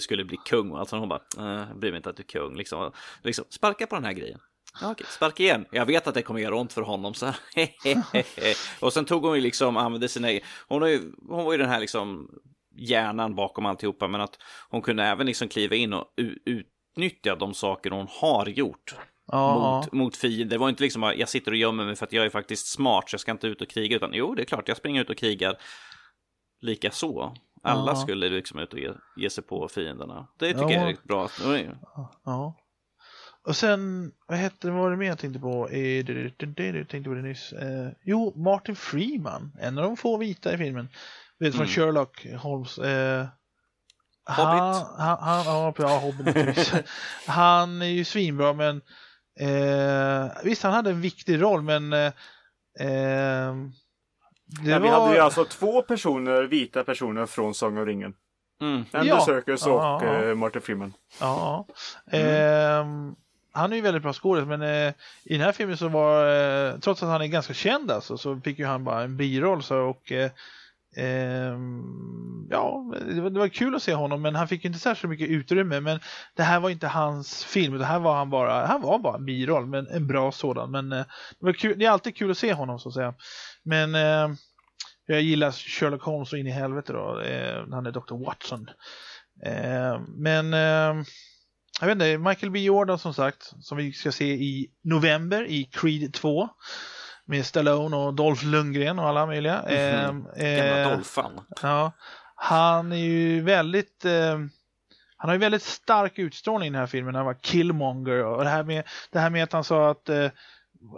skulle 0.00 0.24
bli 0.24 0.36
kung. 0.36 0.76
Alltså 0.76 0.96
hon 0.96 1.08
bara, 1.08 1.22
eh, 1.38 1.74
bryr 1.76 1.90
mig 1.90 1.96
inte 1.96 2.10
att 2.10 2.16
du 2.16 2.22
är 2.22 2.26
kung. 2.26 2.56
Liksom, 2.56 2.92
liksom 3.22 3.44
sparka 3.50 3.86
på 3.86 3.94
den 3.94 4.04
här 4.04 4.12
grejen. 4.12 4.40
Ja, 4.80 4.90
okej, 4.90 5.06
sparka 5.10 5.42
igen. 5.42 5.66
Jag 5.70 5.86
vet 5.86 6.06
att 6.06 6.14
det 6.14 6.22
kommer 6.22 6.40
göra 6.40 6.56
ont 6.56 6.72
för 6.72 6.82
honom. 6.82 7.14
Så 7.14 7.26
här. 7.26 7.36
och 8.80 8.92
sen 8.92 9.04
tog 9.04 9.24
hon 9.24 9.34
ju 9.34 9.40
liksom, 9.40 9.76
använde 9.76 10.08
sina 10.08 10.28
hon, 10.68 10.82
har 10.82 10.88
ju, 10.88 11.12
hon 11.28 11.44
var 11.44 11.52
ju 11.52 11.58
den 11.58 11.68
här 11.68 11.80
liksom 11.80 12.30
hjärnan 12.78 13.34
bakom 13.34 13.66
alltihopa. 13.66 14.08
Men 14.08 14.20
att 14.20 14.38
hon 14.70 14.82
kunde 14.82 15.04
även 15.04 15.26
liksom 15.26 15.48
kliva 15.48 15.74
in 15.76 15.92
och 15.92 16.04
utnyttja 16.44 17.36
de 17.36 17.54
saker 17.54 17.90
hon 17.90 18.06
har 18.10 18.46
gjort. 18.46 18.94
Ja, 19.26 19.80
Mot, 19.80 19.92
mot 19.92 20.16
fiender. 20.16 20.44
Det 20.44 20.58
var 20.58 20.68
inte 20.68 20.82
liksom 20.82 21.02
att 21.02 21.16
jag 21.16 21.28
sitter 21.28 21.50
och 21.50 21.56
gömmer 21.56 21.84
mig 21.84 21.96
för 21.96 22.06
att 22.06 22.12
jag 22.12 22.24
är 22.26 22.30
faktiskt 22.30 22.66
smart 22.66 23.10
så 23.10 23.14
jag 23.14 23.20
ska 23.20 23.30
inte 23.32 23.46
ut 23.46 23.62
och 23.62 23.68
kriga. 23.68 23.96
Utan 23.96 24.10
jo, 24.14 24.34
det 24.34 24.42
är 24.42 24.46
klart 24.46 24.68
jag 24.68 24.76
springer 24.76 25.00
ut 25.00 25.10
och 25.10 25.16
krigar. 25.16 25.56
Lika 26.60 26.90
så. 26.90 27.34
Alla 27.62 27.90
Ja. 27.90 27.96
skulle 27.96 28.28
liksom 28.28 28.58
ut 28.58 28.72
och 28.72 28.78
ge, 28.78 28.90
ge 29.16 29.30
sig 29.30 29.44
på 29.44 29.68
fienderna. 29.68 30.26
Det 30.38 30.46
tycker 30.52 30.62
Ja. 30.62 30.72
jag 30.72 30.90
är 30.90 30.96
bra. 31.02 31.28
ja. 32.24 32.56
Och 33.44 33.56
sen, 33.56 34.12
vad 34.26 34.38
hette 34.38 34.66
det, 34.68 34.72
vad 34.72 34.82
var 34.82 34.90
det 34.90 34.96
mer 34.96 35.06
jag 35.06 35.18
tänkte 35.18 35.40
på? 35.40 35.68
Eh, 35.68 36.04
du- 36.04 36.30
tänkte 36.30 37.02
på 37.02 37.14
det 37.14 37.22
nyss. 37.22 37.52
Eh, 37.52 37.88
jo, 38.04 38.32
Martin 38.36 38.76
Freeman, 38.76 39.52
en 39.60 39.78
av 39.78 39.84
de 39.84 39.96
få 39.96 40.16
vita 40.16 40.54
i 40.54 40.58
filmen. 40.58 40.88
Vet 41.38 41.52
från 41.54 41.62
Mm. 41.62 41.74
Sherlock 41.74 42.26
Holmes. 42.38 42.78
Eh, 42.78 43.26
Hobbit. 44.28 44.38
Han, 44.38 44.84
han, 44.98 45.18
han, 45.20 45.44
ja, 45.46 45.74
ja, 45.78 45.98
Hobbit. 45.98 46.72
Han 47.26 47.82
är 47.82 47.86
ju 47.86 48.04
svinbra 48.04 48.52
men 48.52 48.76
eh, 49.40 50.28
visst 50.44 50.62
han 50.62 50.72
hade 50.72 50.90
en 50.90 51.00
viktig 51.00 51.42
roll 51.42 51.62
men 51.62 51.92
eh, 51.92 52.06
eh, 52.80 53.54
det 54.46 54.70
Ja, 54.70 54.78
vi 54.78 54.88
var... 54.88 55.00
hade 55.00 55.14
ju 55.14 55.20
alltså 55.20 55.44
två 55.44 55.82
personer, 55.82 56.42
vita 56.42 56.84
personer 56.84 57.26
från 57.26 57.54
Sång 57.54 57.78
och 57.78 57.86
ringen. 57.86 58.14
Mm. 58.60 58.84
Andy 58.92 59.08
Ja. 59.08 59.20
Serkis 59.26 59.66
och 59.66 59.72
Ja, 59.72 60.00
ja. 60.04 60.22
eh, 60.24 60.34
Martin 60.34 60.62
Freeman. 60.62 60.92
Ja. 61.20 61.66
Ehm, 62.10 63.14
han 63.52 63.72
är 63.72 63.76
ju 63.76 63.82
väldigt 63.82 64.02
bra 64.02 64.12
skådis 64.12 64.44
men 64.46 64.62
eh, 64.62 64.92
i 65.24 65.32
den 65.36 65.40
här 65.40 65.52
filmen 65.52 65.76
så 65.76 65.88
var, 65.88 66.28
eh, 66.68 66.78
trots 66.78 67.02
att 67.02 67.08
han 67.08 67.22
är 67.22 67.26
ganska 67.26 67.54
känd 67.54 67.90
alltså, 67.90 68.18
så 68.18 68.40
fick 68.40 68.58
ju 68.58 68.66
han 68.66 68.84
bara 68.84 69.02
en 69.02 69.16
biroll 69.16 69.62
så 69.62 69.76
och 69.78 70.12
eh, 70.12 70.30
Ehm, 70.96 72.46
ja, 72.50 72.92
det 73.08 73.20
var, 73.20 73.30
det 73.30 73.38
var 73.38 73.48
kul 73.48 73.74
att 73.74 73.82
se 73.82 73.94
honom 73.94 74.22
men 74.22 74.34
han 74.34 74.48
fick 74.48 74.64
ju 74.64 74.68
inte 74.68 74.80
särskilt 74.80 75.10
mycket 75.10 75.28
utrymme 75.28 75.80
men 75.80 76.00
det 76.34 76.42
här 76.42 76.60
var 76.60 76.70
inte 76.70 76.86
hans 76.86 77.44
film, 77.44 77.78
det 77.78 77.84
här 77.84 77.98
var 77.98 78.16
han 78.16 78.30
bara, 78.30 78.66
han 78.66 78.80
var 78.80 78.98
bara 78.98 79.16
en 79.16 79.24
biroll 79.24 79.66
men 79.66 79.86
en 79.86 80.06
bra 80.06 80.32
sådan 80.32 80.70
men 80.70 80.92
eh, 80.92 81.04
det 81.38 81.46
var 81.46 81.52
kul, 81.52 81.78
det 81.78 81.84
är 81.84 81.90
alltid 81.90 82.16
kul 82.16 82.30
att 82.30 82.38
se 82.38 82.52
honom 82.52 82.78
så 82.78 82.88
att 82.88 82.94
säga. 82.94 83.14
Men 83.62 83.94
eh, 83.94 84.28
jag 85.06 85.22
gillar 85.22 85.50
Sherlock 85.52 86.02
Holmes 86.02 86.28
så 86.28 86.36
in 86.36 86.46
i 86.46 86.50
helvete 86.50 86.92
då, 86.92 87.20
eh, 87.20 87.64
han 87.70 87.86
är 87.86 87.92
Dr. 87.92 88.24
Watson. 88.24 88.68
Eh, 89.42 90.00
men 90.08 90.54
eh, 90.54 91.04
jag 91.80 91.86
vet 91.86 91.92
inte, 91.92 92.18
Michael 92.18 92.52
B 92.52 92.58
Jordan 92.60 92.98
som 92.98 93.14
sagt, 93.14 93.52
som 93.60 93.78
vi 93.78 93.92
ska 93.92 94.12
se 94.12 94.34
i 94.34 94.70
november 94.84 95.46
i 95.46 95.64
Creed 95.64 96.12
2. 96.12 96.48
Med 97.26 97.46
Stallone 97.46 97.96
och 97.96 98.14
Dolph 98.14 98.44
Lundgren 98.44 98.98
och 98.98 99.08
alla 99.08 99.26
möjliga. 99.26 99.62
Eh, 99.62 100.10
Mhm. 100.12 100.24
Gamla 100.36 100.78
eh, 100.82 100.88
Dolphan. 100.90 101.40
Ja, 101.62 101.92
han 102.34 102.92
är 102.92 102.96
ju 102.96 103.40
väldigt 103.40 104.04
eh, 104.04 104.38
han 105.18 105.28
har 105.28 105.32
ju 105.32 105.38
väldigt 105.38 105.62
stark 105.62 106.18
utstrålning 106.18 106.66
i 106.68 106.70
den 106.70 106.80
här 106.80 106.86
filmen. 106.86 107.14
Han 107.14 107.24
var 107.26 107.34
Killmonger 107.34 108.24
och 108.24 108.44
det 108.44 108.50
här 108.50 108.62
med, 108.62 108.84
det 109.12 109.18
här 109.18 109.30
med 109.30 109.42
att 109.44 109.52
han 109.52 109.64
sa 109.64 109.90
att 109.90 110.08
eh, 110.08 110.30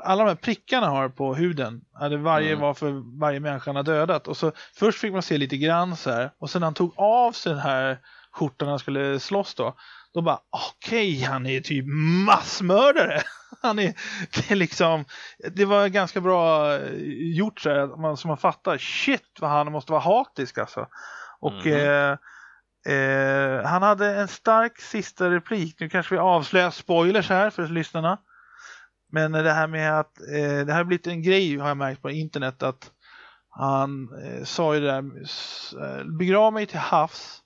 alla 0.05 0.25
de 0.25 0.29
här 0.29 0.35
prickarna 0.37 0.87
har 0.87 1.09
på 1.09 1.35
huden, 1.35 1.81
hade 1.93 2.17
varje 2.17 2.49
Mm. 2.49 2.61
var 2.61 2.75
för 2.75 3.19
varje 3.21 3.41
människa 3.41 3.69
han 3.69 3.77
har 3.77 3.83
dödat. 3.83 4.29
Och 4.29 4.37
så 4.37 4.53
först 4.75 4.99
fick 5.01 5.13
man 5.13 5.23
se 5.23 5.39
lite 5.39 5.57
grann 5.57 5.97
så 5.97 6.11
här 6.11 6.31
och 6.39 6.51
sen 6.51 6.61
när 6.61 6.67
han 6.67 6.75
tog 6.75 6.93
av 6.97 7.33
sig 7.33 7.53
den 7.53 7.63
här 7.63 7.99
skjortan 8.33 8.67
när 8.67 8.71
han 8.73 8.79
skulle 8.79 9.21
slåss 9.21 9.55
då, 9.55 9.75
då 10.15 10.21
bara 10.23 10.39
okej, 10.51 11.23
han 11.23 11.47
är 11.47 11.61
typ 11.61 11.85
massmördare. 12.27 13.21
Han 13.63 13.79
är, 13.79 13.95
det 14.35 14.51
är 14.51 14.57
liksom, 14.57 15.05
det 15.55 15.65
var 15.65 15.89
ganska 15.89 16.21
bra 16.21 16.75
eh, 16.75 16.93
gjort 17.37 17.61
så 17.61 17.71
här, 17.71 17.79
att 17.79 18.01
man, 18.01 18.17
så 18.17 18.29
man 18.29 18.37
fattar, 18.39 18.79
shit 18.79 19.39
vad 19.41 19.51
han 19.51 19.73
måste 19.73 19.93
vara 19.93 20.03
hatisk 20.03 20.59
alltså. 20.59 20.87
Och 21.41 21.67
Mhm. 21.67 21.73
eh, 21.73 22.17
eh, 22.95 23.65
han 23.65 23.83
hade 23.83 24.17
en 24.17 24.29
stark 24.29 24.81
sista 24.81 25.31
replik, 25.31 25.77
nu 25.81 25.89
kanske 25.89 26.15
vi 26.15 26.19
avslöjar 26.19 26.71
spoilers 26.71 27.29
här 27.29 27.51
för 27.51 27.67
lyssnarna. 27.69 28.19
Men 29.13 29.33
det 29.33 29.53
här 29.53 29.67
med 29.67 30.01
att, 30.01 30.21
eh, 30.21 30.67
det 30.67 30.73
här 30.73 30.77
har 30.77 30.85
blivit 30.85 31.07
en 31.07 31.23
grej 31.23 31.57
har 31.57 31.69
jag 31.69 31.77
märkt 31.77 32.03
på 32.03 32.11
internet 32.11 32.63
att 32.63 32.91
han 33.51 34.09
eh, 34.25 34.45
sa 34.45 34.75
ju 34.75 34.81
det 34.81 34.87
där, 34.87 35.03
eh, 35.83 36.05
begrav 36.19 36.53
mig 36.53 36.67
till 36.67 36.79
havs 36.79 37.43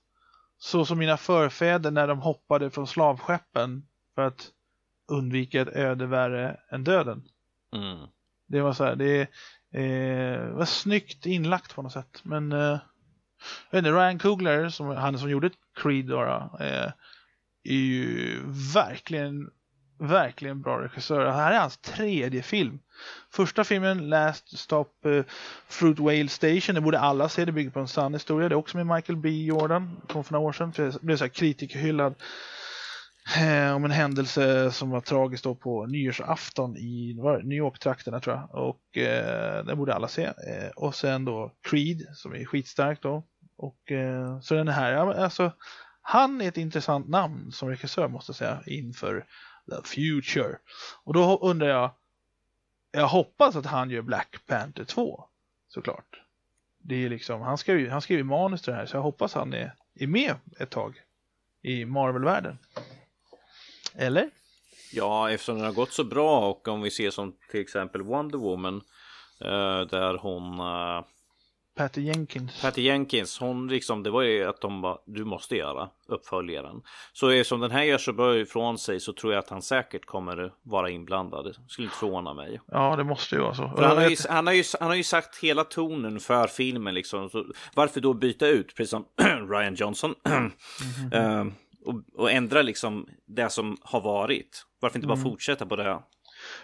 så 0.57 0.85
som 0.85 0.97
mina 0.97 1.17
förfäder 1.17 1.91
när 1.91 2.07
de 2.07 2.19
hoppade 2.19 2.69
från 2.69 2.87
slavskeppen 2.87 3.83
för 4.15 4.21
att 4.21 4.47
undvika 5.07 5.61
ett 5.61 5.75
öde 5.75 6.05
värre 6.05 6.59
än 6.69 6.83
döden. 6.83 7.23
Mm. 7.75 8.07
Det 8.47 8.61
var 8.61 8.73
så 8.73 8.83
här, 8.83 8.95
det 8.95 9.21
eh, 9.73 10.47
var 10.47 10.65
snyggt 10.65 11.25
inlagt 11.25 11.75
på 11.75 11.81
något 11.81 11.93
sätt. 11.93 12.21
Men 12.23 12.51
eh, 12.51 12.79
jag 13.69 13.77
vet 13.77 13.87
inte, 13.87 13.91
Ryan 13.91 14.19
Coogler, 14.19 14.69
som, 14.69 14.87
han 14.87 15.19
som 15.19 15.29
gjorde 15.29 15.49
Creed 15.75 16.05
då, 16.05 16.21
eh, 16.59 16.91
är 17.63 17.73
ju 17.73 18.39
verkligen, 18.73 19.49
verkligen 19.99 20.61
bra 20.61 20.81
regissör. 20.81 21.25
Det 21.25 21.31
här 21.31 21.51
är 21.51 21.59
hans 21.59 21.77
tredje 21.77 22.43
film. 22.43 22.79
Första 23.31 23.63
filmen, 23.63 24.09
Last 24.09 24.57
Stop 24.57 25.05
eh, 25.05 25.23
Fruit 25.67 25.99
Whale 25.99 26.27
Station, 26.27 26.75
det 26.75 26.81
borde 26.81 26.99
alla 26.99 27.29
se, 27.29 27.45
det 27.45 27.51
bygger 27.51 27.71
på 27.71 27.79
en 27.79 27.87
sann 27.87 28.13
historia. 28.13 28.49
Det 28.49 28.55
är 28.55 28.57
också 28.57 28.77
med 28.77 28.95
Michael 28.95 29.17
B 29.17 29.29
Jordan, 29.29 30.01
kom 30.07 30.23
för 30.23 30.33
några 30.33 30.47
år 30.47 30.53
sedan, 30.53 30.93
blev 31.01 31.17
så 31.17 31.23
här 31.23 31.29
kritikerhyllad. 31.29 32.15
Eh, 33.37 33.75
om 33.75 33.85
en 33.85 33.91
händelse 33.91 34.71
som 34.71 34.89
var 34.89 35.01
tragisk 35.01 35.43
då 35.43 35.55
på 35.55 35.85
nyårsafton 35.85 36.77
i 36.77 37.15
var 37.19 37.41
New 37.41 37.57
York-trakterna 37.57 38.19
tror 38.19 38.35
jag. 38.35 38.55
Och 38.55 38.97
eh, 38.97 39.65
den 39.65 39.77
borde 39.77 39.93
alla 39.93 40.07
se. 40.07 40.23
Eh, 40.23 40.69
och 40.75 40.95
sen 40.95 41.25
då 41.25 41.51
Creed 41.61 42.07
som 42.13 42.35
är 42.35 42.45
skitstark 42.45 43.01
då. 43.01 43.23
Och 43.57 43.91
eh, 43.91 44.39
så 44.39 44.53
den 44.55 44.67
här, 44.67 44.91
ja, 44.91 45.13
alltså 45.13 45.51
han 46.01 46.41
är 46.41 46.47
ett 46.47 46.57
intressant 46.57 47.09
namn 47.09 47.51
som 47.51 47.69
regissör 47.69 48.07
måste 48.07 48.29
jag 48.29 48.35
säga 48.35 48.63
inför 48.65 49.25
the 49.69 49.87
future. 49.87 50.57
Och 51.03 51.13
då 51.13 51.37
undrar 51.37 51.67
jag, 51.67 51.91
jag 52.91 53.07
hoppas 53.07 53.55
att 53.55 53.65
han 53.65 53.89
gör 53.89 54.01
Black 54.01 54.37
Panther 54.47 54.83
2 54.83 55.25
såklart. 55.67 56.21
Det 56.79 56.95
är 56.95 57.09
liksom, 57.09 57.41
han 57.41 57.57
skriver, 57.57 57.89
han 57.89 58.01
skriver 58.01 58.23
manus 58.23 58.61
till 58.61 58.71
det 58.73 58.77
här 58.79 58.85
så 58.85 58.97
jag 58.97 59.01
hoppas 59.01 59.33
han 59.33 59.53
är, 59.53 59.73
är 59.95 60.07
med 60.07 60.35
ett 60.59 60.69
tag 60.69 61.01
i 61.61 61.85
Marvel-världen. 61.85 62.57
Eller? 63.95 64.29
Ja, 64.91 65.31
eftersom 65.31 65.55
den 65.55 65.65
har 65.65 65.73
gått 65.73 65.93
så 65.93 66.03
bra 66.03 66.49
och 66.49 66.67
om 66.67 66.81
vi 66.81 66.91
ser 66.91 67.11
som 67.11 67.35
till 67.51 67.61
exempel 67.61 68.01
Wonder 68.01 68.37
Woman 68.37 68.81
eh, 69.41 69.81
där 69.81 70.17
hon 70.17 70.59
eh, 70.59 71.05
Patty 71.75 72.01
Jenkins. 72.01 72.61
Patty 72.61 72.81
Jenkins, 72.81 73.39
hon 73.39 73.67
liksom, 73.67 74.03
det 74.03 74.09
var 74.09 74.21
ju 74.21 74.43
att 74.43 74.61
de 74.61 74.81
bara, 74.81 74.97
du 75.05 75.25
måste 75.25 75.55
göra 75.55 75.89
uppföljaren. 76.07 76.81
Så 77.13 77.29
eftersom 77.29 77.59
den 77.59 77.71
här 77.71 77.83
gör 77.83 77.97
så 77.97 78.13
bra 78.13 78.37
ifrån 78.37 78.77
sig 78.77 78.99
så 78.99 79.13
tror 79.13 79.33
jag 79.33 79.39
att 79.39 79.49
han 79.49 79.61
säkert 79.61 80.05
kommer 80.05 80.53
vara 80.63 80.89
inblandad. 80.89 81.55
Skulle 81.67 81.85
inte 81.85 81.97
förvåna 81.97 82.33
mig. 82.33 82.59
Ja, 82.71 82.95
det 82.95 83.03
måste 83.03 83.35
ju 83.35 83.41
vara 83.41 83.55
så. 83.55 83.63
Han, 83.63 83.97
har 83.97 84.09
ju, 84.09 84.15
han, 84.29 84.47
har 84.47 84.53
ju, 84.53 84.63
han 84.79 84.89
har 84.89 84.95
ju 84.95 85.03
sagt 85.03 85.37
hela 85.37 85.63
tonen 85.63 86.19
för 86.19 86.47
filmen 86.47 86.93
liksom. 86.93 87.29
Så 87.29 87.45
varför 87.73 88.01
då 88.01 88.13
byta 88.13 88.47
ut, 88.47 88.75
precis 88.75 88.89
som 88.89 89.05
Ryan 89.49 89.75
Johnson. 89.75 90.15
mm 90.23 90.51
-hmm. 91.11 91.51
Och, 91.85 92.03
och, 92.17 92.31
ändra 92.31 92.61
liksom 92.61 93.07
det 93.25 93.49
som 93.49 93.77
har 93.81 94.01
varit. 94.01 94.65
Varför 94.79 94.97
inte 94.97 95.07
bara 95.07 95.19
Mm. 95.19 95.31
fortsätta 95.31 95.65
på 95.65 95.75
det? 95.75 95.99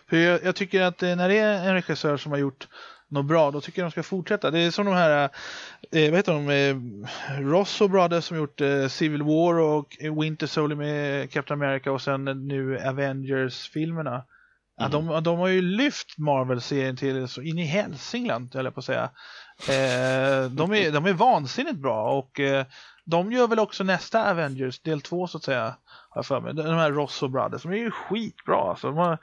För 0.10 0.18
jag, 0.18 0.44
jag 0.44 0.56
tycker 0.56 0.82
att 0.82 1.04
eh, 1.04 1.16
när 1.16 1.30
det 1.30 1.38
är 1.38 1.68
en 1.68 1.74
regissör 1.74 2.18
som 2.18 2.32
har 2.32 2.40
gjort 2.40 2.68
något 3.08 3.26
bra, 3.26 3.52
då 3.52 3.62
tycker 3.62 3.82
jag 3.82 3.86
de 3.86 3.92
ska 3.92 4.04
fortsätta. 4.04 4.52
Det 4.52 4.60
är 4.60 4.72
som 4.72 4.86
de 4.86 4.94
här, 4.94 5.30
eh, 5.92 6.10
vad 6.10 6.16
heter 6.18 6.34
de, 6.34 6.50
eh, 6.50 7.42
Rosso 7.42 7.88
Brothers 7.88 8.24
som 8.24 8.38
gjort 8.38 8.62
eh, 8.62 8.88
Civil 8.88 9.24
War 9.24 9.60
och 9.60 9.98
Winter 10.22 10.48
Soldier 10.48 10.78
med 10.78 11.32
Captain 11.32 11.62
America 11.62 11.92
och 11.92 12.02
sen 12.02 12.26
nu 12.48 12.80
Avengers-filmerna. 12.80 14.24
Ja, 14.78 14.88
de, 14.88 15.24
de 15.24 15.40
har 15.40 15.48
ju 15.48 15.62
lyft 15.62 16.18
Marvel-serien 16.18 16.98
till 16.98 17.28
så 17.28 17.42
in 17.42 17.60
i 17.60 17.66
Hälsingland, 17.66 18.56
höll 18.56 18.66
jag 18.66 18.74
på 18.74 18.80
att 18.80 18.86
säga. 18.86 19.10
Eh, 19.60 20.50
de, 20.52 20.74
är, 20.74 20.92
de 20.92 21.06
är 21.06 21.14
vansinnigt 21.14 21.78
bra 21.78 22.12
och 22.12 22.40
eh, 22.40 22.66
de 23.10 23.32
gör 23.32 23.48
väl 23.48 23.60
också 23.60 23.84
nästa 23.84 24.32
Avengers, 24.32 24.80
del 24.80 25.02
två 25.02 25.28
så 25.28 25.38
att 25.38 25.44
säga. 25.44 25.76
Har 26.10 26.20
jag 26.20 26.26
för 26.26 26.42
mig. 26.42 26.54
De 26.54 26.76
här 26.76 26.92
Rosso 26.92 27.28
Brothers, 27.28 27.64
de 27.64 27.72
är 27.72 27.78
ju 27.78 27.92
skitbra. 27.92 28.70
Alltså. 28.70 28.88
De 28.88 28.98
har, 28.98 29.18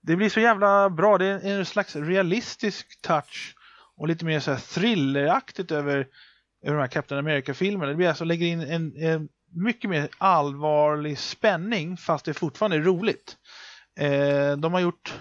det 0.00 0.16
blir 0.16 0.28
så 0.28 0.40
jävla 0.40 0.90
bra. 0.90 1.18
Det 1.18 1.26
är 1.26 1.58
en 1.58 1.66
slags 1.66 1.96
realistisk 1.96 3.02
touch 3.02 3.56
och 3.96 4.08
lite 4.08 4.24
mer 4.24 4.40
så 4.40 4.50
här 4.50 4.58
thrilleraktigt 4.58 5.70
över, 5.70 5.96
över 6.62 6.76
de 6.76 6.80
här 6.80 6.86
Captain 6.86 7.18
America-filmerna. 7.18 7.90
Det 7.90 7.96
blir 7.96 8.08
alltså 8.08 8.24
lägger 8.24 8.46
in 8.46 8.60
en, 8.60 8.96
en 8.96 9.28
mycket 9.50 9.90
mer 9.90 10.08
allvarlig 10.18 11.18
spänning 11.18 11.96
fast 11.96 12.24
det 12.24 12.34
fortfarande 12.34 12.76
är 12.76 12.80
roligt. 12.80 13.36
Eh, 14.00 14.56
de 14.56 14.72
har 14.72 14.80
gjort, 14.80 15.20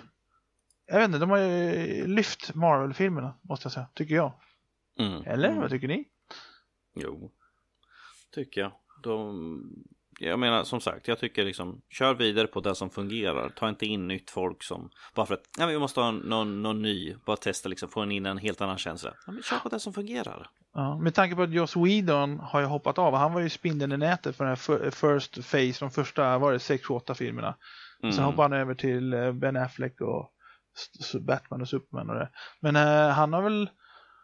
jag 0.87 0.99
vet 0.99 1.05
inte, 1.05 1.17
de 1.19 1.29
har 1.29 2.07
lyft 2.07 2.55
Marvel-filmerna 2.55 3.33
måste 3.41 3.65
jag 3.65 3.73
säga, 3.73 3.87
tycker 3.93 4.15
jag. 4.15 4.33
Mm. 4.99 5.23
Eller 5.25 5.55
vad 5.55 5.69
tycker 5.69 5.87
ni? 5.87 6.05
Jo, 6.95 7.31
tycker 8.31 8.61
jag. 8.61 8.71
De, 9.03 9.61
jag 10.19 10.39
menar 10.39 10.63
som 10.63 10.81
sagt, 10.81 11.07
jag 11.07 11.19
tycker 11.19 11.45
liksom 11.45 11.81
kör 11.89 12.13
vidare 12.13 12.47
på 12.47 12.59
det 12.59 12.75
som 12.75 12.89
fungerar. 12.89 13.49
Ta 13.49 13.69
inte 13.69 13.85
in 13.85 14.07
nytt 14.07 14.29
folk 14.29 14.63
som 14.63 14.89
bara 15.15 15.25
för 15.25 15.33
att 15.33 15.43
ja, 15.57 15.65
men 15.65 15.73
vi 15.73 15.79
måste 15.79 15.99
ha 15.99 16.11
någon, 16.11 16.61
någon 16.61 16.81
ny, 16.81 17.15
bara 17.25 17.37
testa 17.37 17.69
liksom, 17.69 17.89
få 17.89 18.11
in 18.11 18.25
en 18.25 18.37
helt 18.37 18.61
annan 18.61 18.77
känsla. 18.77 19.13
Ja, 19.25 19.31
men 19.31 19.43
kör 19.43 19.57
på 19.57 19.69
det 19.69 19.79
som 19.79 19.93
fungerar. 19.93 20.49
Ja, 20.73 20.97
med 20.97 21.15
tanke 21.15 21.35
på 21.35 21.41
att 21.41 21.53
Joss 21.53 21.75
Whedon 21.75 22.39
har 22.39 22.59
ju 22.59 22.65
hoppat 22.65 22.97
av. 22.97 23.15
Han 23.15 23.33
var 23.33 23.41
ju 23.41 23.49
spindeln 23.49 23.91
i 23.91 23.97
nätet 23.97 24.35
för 24.35 24.43
den 24.43 24.55
här 24.55 24.91
First 24.91 25.45
Face, 25.45 25.85
de 25.85 25.91
första 25.91 26.37
var 26.37 26.51
det 26.51 26.57
6-8 26.57 27.13
filmerna. 27.13 27.55
Mm. 28.03 28.13
Sen 28.13 28.23
hoppade 28.23 28.43
han 28.43 28.53
över 28.53 28.75
till 28.75 29.13
eh, 29.13 29.31
Ben 29.31 29.57
Affleck 29.57 30.01
och 30.01 30.33
Batman 31.21 31.61
och 31.61 31.69
Superman 31.69 32.09
och 32.09 32.15
det. 32.15 32.29
Men 32.61 32.75
uh, 32.75 33.11
han 33.11 33.33
har 33.33 33.41
väl 33.41 33.69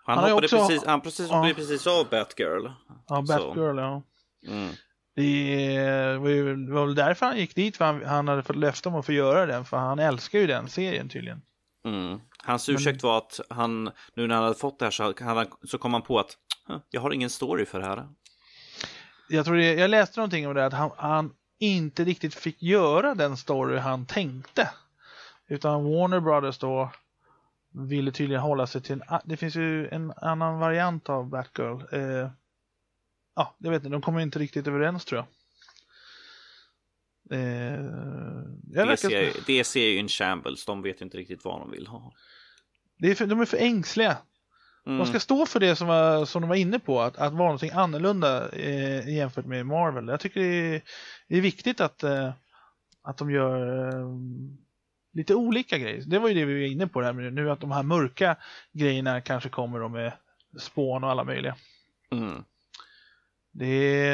han, 0.04 0.18
han 0.18 0.30
hoppade 0.30 0.45
också, 0.45 0.58
precis, 0.58 0.86
han 0.86 1.01
precis, 1.01 1.28
ja. 1.30 1.41
blev 1.41 1.54
precis 1.54 1.88
av 1.88 2.10
Batgirl. 2.10 2.68
Ja, 3.08 3.22
Batgirl, 3.22 3.76
så. 3.76 3.82
ja. 3.82 4.04
Mm. 4.47 4.74
Det 5.16 6.18
var, 6.20 6.30
ju, 6.30 6.56
det 6.56 6.74
var 6.74 6.86
väl 6.86 6.95
därför 6.95 7.26
han 7.26 7.38
gick 7.38 7.56
dit, 7.56 7.78
för 7.78 7.86
han, 7.86 8.06
han 8.06 8.28
hade 8.28 8.43
fått 8.43 8.56
löfte 8.56 8.89
om 8.89 8.95
att 8.95 9.06
få 9.06 9.12
göra 9.12 9.45
den, 9.45 9.66
för 9.66 9.78
han 9.78 9.99
älskar 9.99 10.39
ju 10.39 10.47
den 10.47 10.70
serien 10.70 11.10
tydligen. 11.10 11.41
Mm. 11.86 12.20
Hans 12.43 12.70
ursäkt 12.70 13.04
Men... 13.04 13.10
var 13.10 13.18
att 13.18 13.39
han, 13.49 13.84
nu 14.16 14.28
när 14.28 14.36
han 14.36 14.43
hade 14.43 14.56
fått 14.56 14.80
det 14.80 14.86
här 14.86 14.91
så, 14.91 15.14
han, 15.20 15.47
så 15.64 15.78
kom 15.78 15.93
han 15.93 16.01
på 16.01 16.20
att 16.20 16.38
jag 16.89 17.01
har 17.01 17.12
ingen 17.12 17.30
story 17.30 17.66
för 17.66 17.80
det 17.80 17.86
här. 17.86 18.08
Jag 19.30 19.45
tror 19.45 19.56
det, 19.56 19.74
jag 19.74 19.89
läste 19.89 20.20
någonting 20.20 20.47
om 20.47 20.54
det, 20.54 20.66
att 20.66 20.74
han, 20.74 20.91
han 20.97 21.34
inte 21.60 22.04
riktigt 22.04 22.36
fick 22.36 22.62
göra 22.62 23.16
den 23.16 23.38
story 23.38 23.78
han 23.78 24.06
tänkte. 24.06 24.70
Utan 25.47 25.84
Warner 25.84 26.20
Brothers 26.20 26.58
då 26.58 26.91
ville 27.74 28.11
tydligen 28.11 28.41
hålla 28.41 28.67
sig 28.67 28.82
till 28.82 28.93
en, 28.93 29.19
det 29.26 29.38
finns 29.38 29.55
ju 29.55 29.88
en 29.88 30.13
annan 30.17 30.59
variant 30.59 31.09
av 31.09 31.30
Batgirl. 31.30 31.82
Eh, 31.91 32.30
ja, 33.36 33.55
jag 33.57 33.71
vet 33.71 33.80
inte, 33.80 33.89
de 33.89 34.01
kommer 34.01 34.19
inte 34.19 34.39
riktigt 34.39 34.67
överens 34.67 35.05
tror 35.05 35.19
jag. 35.19 35.28
Eh, 37.39 37.84
jag 38.71 38.88
DC, 38.88 39.07
verkar... 39.07 39.45
DC 39.47 39.80
är 39.80 39.91
ju 39.91 39.99
en 39.99 40.07
shambles, 40.07 40.65
de 40.65 40.82
vet 40.82 41.01
inte 41.01 41.17
riktigt 41.17 41.45
vad 41.45 41.59
de 41.59 41.71
vill 41.71 41.88
ha. 41.88 42.13
Det 42.97 43.11
är 43.11 43.15
för, 43.15 43.26
de 43.26 43.41
är 43.41 43.45
för 43.45 43.57
ängsliga. 43.57 44.17
Mm. 44.86 44.97
De 44.97 45.07
ska 45.07 45.19
stå 45.19 45.45
för 45.45 45.59
det 45.59 45.76
som, 45.76 45.88
var, 45.88 46.26
som 46.26 46.41
de 46.41 46.47
var 46.47 46.55
inne 46.55 46.80
på, 46.80 47.01
att, 47.01 47.17
att 47.17 47.34
vara 47.34 47.47
någonting 47.47 47.71
annorlunda 47.74 48.49
eh, 48.49 49.15
jämfört 49.15 49.45
med 49.45 49.65
Marvel. 49.65 50.07
Jag 50.07 50.19
tycker 50.19 50.39
det 50.39 50.76
är, 50.76 50.82
det 51.28 51.38
är 51.38 51.41
viktigt 51.41 51.82
att, 51.82 52.03
eh, 52.03 52.32
att 53.01 53.17
de 53.17 53.32
gör 53.32 53.88
eh, 53.88 54.07
lite 55.14 55.36
olika 55.36 55.78
grejer. 55.78 56.03
Det 56.05 56.20
var 56.20 56.30
ju 56.30 56.36
det 56.36 56.45
vi 56.45 56.53
var 56.53 56.68
inne 56.68 56.88
på 56.88 57.01
där 57.01 57.14
nu, 57.14 57.51
att 57.51 57.59
de 57.59 57.72
här 57.72 57.84
mörka 57.84 58.36
grejerna 58.72 59.22
kanske 59.22 59.49
kommer 59.49 59.80
då 59.80 59.89
med 59.89 60.14
spån 60.59 61.03
och 61.03 61.09
alla 61.09 61.24
möjliga. 61.24 61.55
Mm. 62.11 62.43
Det, 63.51 64.05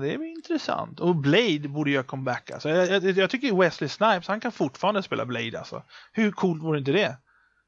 det 0.00 0.12
är 0.12 0.22
intressant. 0.22 1.00
Och 1.00 1.16
Blade 1.16 1.68
borde 1.68 1.90
göra 1.90 2.02
comeback. 2.02 2.50
Alltså. 2.50 2.68
Jag, 2.68 3.04
jag, 3.04 3.18
jag, 3.18 3.30
tycker 3.30 3.56
Wesley 3.56 3.88
Snipes, 3.88 4.28
han 4.28 4.40
kan 4.40 4.52
fortfarande 4.52 5.02
spela 5.02 5.26
Blade. 5.26 5.58
Alltså. 5.58 5.82
Hur 6.12 6.30
coolt 6.30 6.62
vore 6.62 6.78
inte 6.78 6.92
det? 6.92 7.16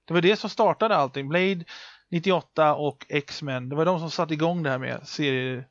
Det 0.05 0.15
var 0.15 0.21
det 0.21 0.37
som 0.37 0.51
startade 0.51 0.97
allting. 0.97 1.29
Blade 1.29 1.65
98 2.11 2.75
och 2.75 3.07
X-Men. 3.09 3.69
Det 3.69 3.77
var 3.77 3.85
de 3.85 3.99
som 3.99 4.11
satte 4.11 4.35
igång 4.35 4.63
det 4.63 4.71
här 4.71 4.79
med 4.79 5.09
serie, 5.09 5.65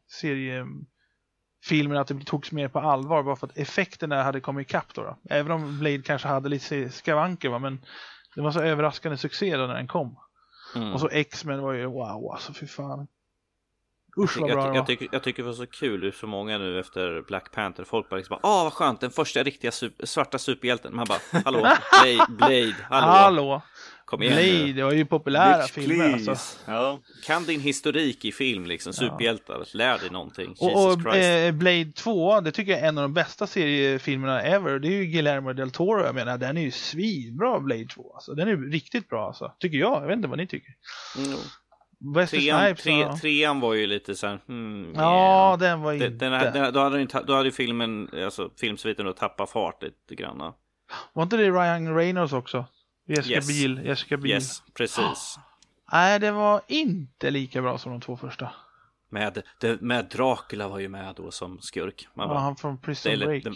seriefilmen, 1.67 1.97
att 1.97 2.07
det 2.07 2.25
togs 2.25 2.51
mer 2.51 2.67
på 2.67 2.79
allvar 2.79 3.23
bara 3.23 3.35
för 3.35 3.47
att 3.47 3.57
effekterna 3.57 4.23
hade 4.23 4.41
kommit 4.41 4.67
ikapp 4.67 4.93
då, 4.93 5.03
då. 5.03 5.17
Även 5.29 5.51
om 5.51 5.79
Blade 5.79 6.01
kanske 6.01 6.27
hade 6.27 6.49
lite 6.49 6.89
skavanker, 6.89 7.49
va? 7.49 7.59
men 7.59 7.81
det 8.35 8.41
var 8.41 8.51
så 8.51 8.59
överraskande 8.59 9.17
succé 9.17 9.57
då 9.57 9.67
när 9.67 9.75
den 9.75 9.87
kom. 9.87 10.17
Mm. 10.75 10.93
Och 10.93 10.99
så 10.99 11.09
X-Men 11.09 11.61
var 11.61 11.73
ju 11.73 11.85
wow, 11.85 12.31
alltså 12.33 12.53
fy 12.53 12.67
fan. 12.67 13.07
Usch 14.19 14.37
vad 14.37 14.51
bra 14.51 14.65
jag, 14.65 14.75
jag, 14.75 14.85
tycker, 14.85 15.07
jag 15.11 15.23
tycker 15.23 15.43
det 15.43 15.47
var 15.47 15.55
så 15.55 15.67
kul 15.67 16.01
hur 16.01 16.11
så 16.11 16.27
många 16.27 16.57
nu 16.57 16.79
efter 16.79 17.21
Black 17.27 17.51
Panther, 17.51 17.83
folk 17.83 18.09
bara 18.09 18.15
liksom 18.15 18.39
åh 18.43 18.63
vad 18.63 18.73
skönt, 18.73 19.01
den 19.01 19.11
första 19.11 19.43
riktiga 19.43 19.71
super, 19.71 20.05
svarta 20.05 20.37
superhjälten. 20.37 20.95
Man 20.95 21.05
bara, 21.09 21.41
hallå, 21.45 21.59
Blade, 22.03 22.25
Blade 22.29 22.75
hallå. 22.89 23.07
hallå. 23.07 23.61
Kom 24.07 24.23
igen 24.23 24.33
Blade, 24.35 24.65
nu. 24.65 24.73
det 24.73 24.83
var 24.83 24.91
ju 24.91 25.05
populära 25.05 25.57
Bitch, 25.57 25.71
filmer 25.71 26.13
alltså. 26.13 26.35
Ja. 26.65 26.99
Kan 27.25 27.43
din 27.43 27.59
historik 27.59 28.25
i 28.25 28.31
film 28.31 28.65
liksom, 28.65 28.93
superhjältar, 28.93 29.65
lär 29.73 29.97
dig 29.97 30.09
någonting. 30.09 30.55
Och, 30.59 30.85
och 30.85 31.15
eh, 31.15 31.51
Blade 31.51 31.91
2, 31.91 32.41
det 32.41 32.51
tycker 32.51 32.71
jag 32.71 32.81
är 32.81 32.87
en 32.87 32.97
av 32.97 33.01
de 33.01 33.13
bästa 33.13 33.47
seriefilmerna 33.47 34.41
ever. 34.41 34.79
Det 34.79 34.87
är 34.87 34.91
ju 34.91 35.05
Guillermo 35.05 35.53
del 35.53 35.71
Toro, 35.71 36.05
jag 36.05 36.15
menar, 36.15 36.37
den 36.37 36.57
är 36.57 36.61
ju 36.61 36.71
svinbra 36.71 37.59
Blade 37.59 37.85
2. 37.85 38.13
Alltså. 38.13 38.33
Den 38.33 38.47
är 38.47 38.51
ju 38.51 38.69
riktigt 38.71 39.09
bra 39.09 39.27
alltså, 39.27 39.51
tycker 39.59 39.77
jag. 39.77 40.01
Jag 40.03 40.07
vet 40.07 40.15
inte 40.15 40.27
vad 40.27 40.37
ni 40.37 40.47
tycker. 40.47 40.73
Mm. 41.17 41.37
Wesley 42.15 42.41
trean, 42.41 42.59
Snipes. 42.65 42.83
tre, 42.83 42.99
ja. 42.99 43.17
trean 43.21 43.59
var 43.59 43.73
ju 43.73 43.87
lite 43.87 44.15
så 44.15 44.27
här, 44.27 44.39
hmm, 44.47 44.93
Ja, 44.95 45.47
yeah. 45.49 45.59
den 45.59 45.81
var 45.81 45.93
inte... 45.93 46.09
den, 46.09 46.33
här- 46.33 46.51
den, 46.51 46.73
då, 46.73 46.79
hade 46.79 46.97
den, 46.97 47.07
ta- 47.07 47.23
då 47.23 47.33
hade 47.33 47.45
ju 47.45 47.51
filmen, 47.51 48.09
alltså 48.25 48.49
filmsviten 48.59 49.05
då 49.05 49.13
tappat 49.13 49.49
fart 49.49 49.83
lite 49.83 50.15
grann. 50.15 50.53
Var 51.13 51.23
inte 51.23 51.37
det 51.37 51.49
Ryan 51.49 51.95
Reynolds 51.95 52.33
också? 52.33 52.65
Jessica 53.07 53.35
Yes. 53.35 53.47
Biel. 53.47 53.85
Jessica 53.85 54.17
Biel. 54.17 54.33
Yes, 54.35 54.63
precis. 54.73 55.39
Nej, 55.91 56.19
det 56.19 56.31
var 56.31 56.61
inte 56.67 57.31
lika 57.31 57.61
bra 57.61 57.77
som 57.77 57.91
de 57.91 58.01
två 58.01 58.17
första. 58.17 58.49
Med, 59.09 59.41
det, 59.59 59.81
med 59.81 60.05
Dracula 60.05 60.67
var 60.67 60.79
ju 60.79 60.89
med 60.89 61.13
då 61.15 61.31
som 61.31 61.59
skurk. 61.61 62.07
Man 62.13 62.23
Ja, 62.27 62.33
bara, 62.33 62.39
han 62.39 62.55
från 62.55 62.75
det 62.75 62.81
Prison 62.81 63.11
är 63.11 63.17
Break. 63.17 63.43
den 63.43 63.55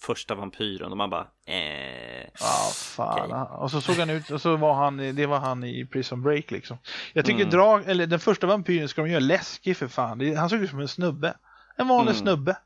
första 0.00 0.34
vampyren 0.34 0.90
och 0.90 0.96
man 0.96 1.10
bara, 1.10 1.26
eh. 1.46 2.22
Ja, 2.40 2.70
fan. 2.74 3.32
Och 3.46 3.70
så 3.70 3.80
såg 3.80 3.96
han 3.96 4.10
ut, 4.10 4.30
och 4.30 4.40
så 4.42 4.56
var 4.56 4.74
han, 4.74 4.96
det 4.96 5.26
var 5.26 5.38
han 5.38 5.64
i 5.64 5.86
Prison 5.86 6.22
Break 6.22 6.50
liksom. 6.50 6.78
Jag 7.12 7.24
tycker 7.24 7.40
Mm. 7.40 7.50
drag, 7.50 7.88
eller 7.88 8.06
den 8.06 8.20
första 8.20 8.46
vampyren 8.46 8.88
ska 8.88 9.02
de 9.02 9.10
göra 9.10 9.20
läskig 9.20 9.76
för 9.76 9.88
fan. 9.88 10.18
Det- 10.18 10.34
Han 10.34 10.50
såg 10.50 10.60
ut 10.62 10.70
som 10.70 10.80
en 10.80 10.88
snubbe. 10.88 11.34
En 11.76 11.88
vanlig 11.88 12.10
Mm. 12.12 12.22
snubbe. 12.22 12.56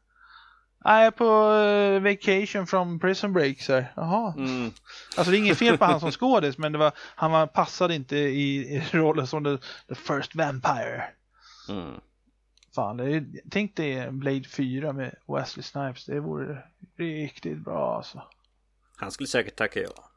Jag 0.84 1.06
är 1.06 1.10
på 1.10 1.52
eh, 1.54 2.00
vacation 2.00 2.66
from 2.66 3.00
Prison 3.00 3.32
Break 3.32 3.60
så 3.60 3.72
här. 3.72 3.92
Jaha. 3.96 4.34
Mm. 4.36 4.72
Alltså 5.16 5.30
det 5.30 5.36
är 5.36 5.38
inget 5.38 5.58
fel 5.58 5.78
på 5.78 5.84
han 5.84 6.00
som 6.00 6.10
skådis 6.10 6.58
men 6.58 6.72
det 6.72 6.78
var, 6.78 6.92
han 6.96 7.32
var, 7.32 7.46
passade 7.46 7.94
inte 7.94 8.16
i, 8.16 8.56
i 8.56 8.82
rollen 8.92 9.26
som 9.26 9.44
the, 9.44 9.58
the 9.88 9.94
first 9.94 10.34
vampire. 10.34 11.04
Mm. 11.68 12.00
Fan, 12.74 12.96
det 12.96 13.16
är, 13.16 13.24
tänk 13.50 13.76
dig 13.76 14.10
Blade 14.10 14.48
4 14.48 14.92
med 14.92 15.14
Wesley 15.28 15.62
Snipes. 15.62 16.06
Det 16.06 16.20
vore 16.20 16.62
riktigt 16.98 17.58
bra 17.58 17.96
alltså. 17.96 18.22
Han 18.96 19.10
skulle 19.10 19.26
säkert 19.26 19.56
tacka 19.56 19.80
ja. 19.80 20.08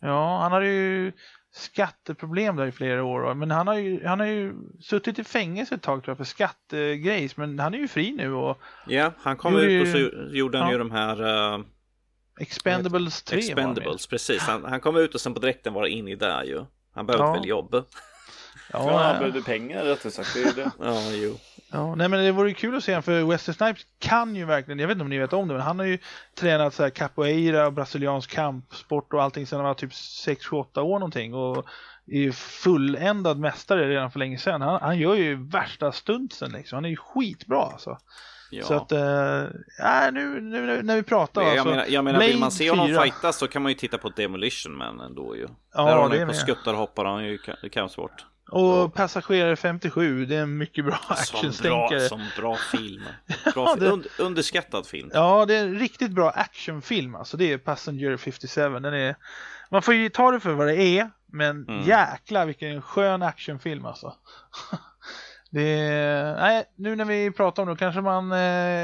Ja, 0.00 0.38
han 0.42 0.52
hade 0.52 0.66
ju 0.66 1.12
skatteproblem 1.52 2.56
där 2.56 2.66
i 2.66 2.72
flera 2.72 3.04
år. 3.04 3.34
Men 3.34 3.50
han 3.50 3.66
har 3.66 3.74
ju, 3.74 4.06
han 4.06 4.20
har 4.20 4.26
ju 4.26 4.54
suttit 4.80 5.18
i 5.18 5.24
fängelse 5.24 5.74
ett 5.74 5.82
tag 5.82 6.02
tror 6.04 6.10
jag 6.10 6.16
för 6.16 6.24
skattegrejs. 6.24 7.36
Men 7.36 7.58
han 7.58 7.74
är 7.74 7.78
ju 7.78 7.88
fri 7.88 8.12
nu 8.12 8.32
och 8.32 8.58
Ja, 8.86 9.12
han 9.18 9.36
kom 9.36 9.56
ut 9.56 9.82
och 9.82 9.88
så 9.88 9.98
gjorde 10.36 10.58
han 10.58 10.66
ja. 10.66 10.72
ju 10.72 10.78
de 10.78 10.90
här 10.90 11.22
uh, 11.54 11.64
Expendables 12.40 13.22
3 13.22 13.36
var 13.36 13.42
han 13.42 13.46
med. 13.46 13.68
Expendables, 13.72 14.06
precis. 14.06 14.42
Han, 14.42 14.64
han 14.64 14.80
kom 14.80 14.96
ut 14.96 15.14
och 15.14 15.20
sen 15.20 15.34
på 15.34 15.40
direkten 15.40 15.72
var 15.72 15.86
inne 15.86 16.10
i 16.10 16.16
där 16.16 16.44
ju. 16.44 16.64
Han 16.94 17.06
behövde 17.06 17.26
Ja. 17.26 17.32
väl 17.32 17.48
jobb. 17.48 17.74
Ja, 17.74 17.82
Ja, 18.72 18.98
han 19.02 19.18
behövde 19.18 19.42
pengar 19.42 19.84
rättare 19.84 20.12
sagt. 20.12 20.34
Det 20.34 20.42
är 20.42 20.54
det. 20.54 20.70
Ja, 20.78 21.10
jo. 21.12 21.36
Ja, 21.72 21.94
nej 21.94 22.08
men 22.08 22.24
det 22.24 22.32
vore 22.32 22.48
ju 22.48 22.54
kul 22.54 22.76
att 22.76 22.84
se 22.84 22.92
honom 22.92 23.02
för 23.02 23.24
Wesley 23.24 23.54
Snipes 23.54 23.86
kan 23.98 24.36
ju 24.36 24.44
verkligen, 24.44 24.78
jag 24.78 24.88
vet 24.88 24.94
inte 24.94 25.02
om 25.02 25.10
ni 25.10 25.18
vet 25.18 25.32
om 25.32 25.48
det, 25.48 25.54
men 25.54 25.62
han 25.62 25.78
har 25.78 25.86
ju 25.86 25.98
tränat 26.34 26.74
så 26.74 26.82
här 26.82 26.90
capoeira 26.90 27.66
och 27.66 27.72
brasiliansk 27.72 28.30
kampsport 28.30 29.12
och 29.12 29.22
allting 29.22 29.46
sedan 29.46 29.58
han 29.58 29.66
var 29.66 29.74
typ 29.74 29.94
6, 29.94 30.46
7, 30.46 30.56
8 30.56 30.82
år 30.82 30.98
någonting 30.98 31.34
och 31.34 31.66
är 32.06 32.18
ju 32.18 32.32
fulländad 32.32 33.38
mästare 33.38 33.88
redan 33.88 34.10
för 34.10 34.18
länge 34.18 34.38
sedan. 34.38 34.62
Han, 34.62 34.80
han 34.82 34.98
gör 34.98 35.14
ju 35.14 35.48
värsta 35.48 35.92
stuntsen 35.92 36.52
liksom. 36.52 36.76
Han 36.76 36.84
är 36.84 36.88
ju 36.88 36.96
skitbra 36.96 37.62
alltså. 37.62 37.98
Ja. 38.50 38.64
Så 38.64 38.74
att, 38.74 38.92
äh, 38.92 38.98
nu, 40.12 40.40
nu, 40.40 40.82
när 40.82 40.96
vi 40.96 41.02
pratar 41.02 41.42
jag, 41.42 41.50
alltså. 41.50 41.68
menar, 41.68 41.86
jag 41.88 42.04
menar, 42.04 42.20
vill 42.20 42.38
man 42.38 42.50
se 42.50 42.70
honom 42.70 42.86
4. 42.88 43.02
fightas 43.02 43.38
så 43.38 43.48
kan 43.48 43.62
man 43.62 43.72
ju 43.72 43.78
titta 43.78 43.98
på 43.98 44.08
Demolition 44.08 44.76
Man 44.76 45.00
ändå 45.00 45.36
ju. 45.36 45.48
Ja, 45.74 45.84
Där 45.84 45.94
har 45.96 46.02
han 46.02 46.12
ju 46.12 46.20
på 46.20 46.26
med. 46.26 46.36
skuttar 46.36 46.74
hoppar 46.74 47.04
han 47.04 47.24
ju 47.24 47.36
ka- 47.36 47.68
kampsport. 47.68 48.26
Och 48.52 48.94
Passagerare 48.94 49.56
57, 49.56 50.26
det 50.26 50.36
är 50.36 50.42
en 50.42 50.58
mycket 50.58 50.84
bra 50.84 50.94
Som 50.96 51.12
actionstänkare. 51.14 52.00
som 52.00 52.20
bra 52.38 52.56
film. 52.56 53.02
Bra 53.54 53.66
Ja, 53.68 53.76
det- 53.80 53.92
und, 53.92 54.06
underskattad 54.18 54.86
film. 54.86 55.10
Ja, 55.14 55.46
det 55.46 55.54
är 55.56 55.64
en 55.64 55.78
riktigt 55.78 56.10
bra 56.10 56.30
actionfilm 56.30 57.14
alltså. 57.14 57.36
Det 57.36 57.52
är 57.52 57.58
Passenger 57.58 58.16
57. 58.16 58.60
Den 58.78 58.84
är... 58.94 59.16
Man 59.70 59.82
får 59.82 59.94
ju 59.94 60.08
ta 60.08 60.30
det 60.30 60.40
för 60.40 60.52
vad 60.52 60.66
det 60.66 60.76
är, 60.82 61.10
men 61.26 61.68
Mm. 61.68 61.82
jäklar 61.88 62.46
vilken 62.46 62.82
skön 62.82 63.22
actionfilm 63.22 63.86
alltså. 63.86 64.14
Det 65.50 65.78
är... 65.78 66.36
Nej, 66.36 66.64
nu 66.76 66.96
när 66.96 67.04
vi 67.04 67.30
pratar 67.30 67.62
om 67.62 67.68
det 67.68 67.76
kanske 67.76 68.00
man, 68.00 68.32
eh, 68.32 68.38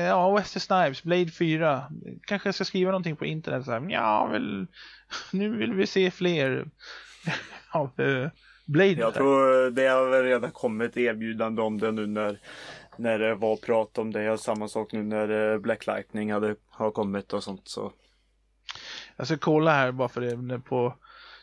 ja, 0.07 0.37
Wesley 0.37 0.61
Snipes, 0.61 1.03
Blade 1.03 1.31
4. 1.31 1.85
Kanske 2.27 2.53
ska 2.53 2.65
skriva 2.65 2.91
någonting 2.91 3.17
på 3.17 3.25
internet 3.27 3.65
så 3.65 3.71
här, 3.73 3.87
ja, 3.89 4.27
väl, 4.27 4.67
nu 5.33 5.57
vill 5.57 5.73
vi 5.75 5.87
se 5.87 6.11
fler 6.11 6.67
av 7.71 8.01
eh, 8.01 8.31
Blade. 8.69 8.91
Jag 8.93 9.15
tror 9.15 9.71
det 9.71 9.87
har 9.87 10.11
väl 10.11 10.25
redan 10.25 10.51
kommit 10.51 10.97
erbjudande 10.97 11.63
om 11.63 11.79
det 11.79 11.93
nu 11.93 12.07
när, 12.07 12.41
när 12.97 13.19
det 13.19 13.35
var 13.35 13.57
prat 13.57 13.99
om 13.99 14.13
det. 14.13 14.31
Och 14.31 14.41
samma 14.41 14.69
sak 14.69 14.93
nu 14.93 15.03
när 15.03 15.53
eh, 15.53 15.59
Black 15.59 15.87
Lightning 15.87 16.33
hade, 16.33 16.57
har 16.67 16.91
kommit 16.91 17.33
och 17.33 17.45
sånt. 17.45 17.69
Så. 17.69 17.93
Jag 19.17 19.27
ska 19.27 19.39
kolla 19.39 19.73
här 19.73 19.93
bara 19.93 20.09
för 20.09 20.21
det 20.21 20.59
på, 20.59 20.95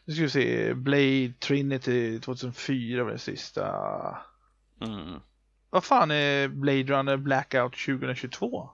nu 0.05 0.13
ska 0.13 0.23
vi 0.23 0.30
se, 0.30 0.73
Blade 0.73 1.34
Trinity 1.39 2.19
2004 2.19 3.03
var 3.03 3.11
det 3.11 3.17
sista. 3.17 3.67
Mm. 4.82 5.19
Vad 5.69 5.84
fan 5.84 6.11
är 6.11 6.47
Blade 6.47 6.84
Runner 6.84 7.17
Blackout 7.17 7.73
2022? 7.86 8.69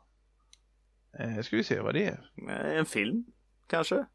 Eh, 1.19 1.41
ska 1.41 1.55
vi 1.57 1.63
se 1.63 1.79
vad 1.79 1.93
det 1.93 2.05
är. 2.05 2.29
Eh, 2.49 2.77
En 2.77 2.85
film 2.85 3.25
kanske? 3.67 4.05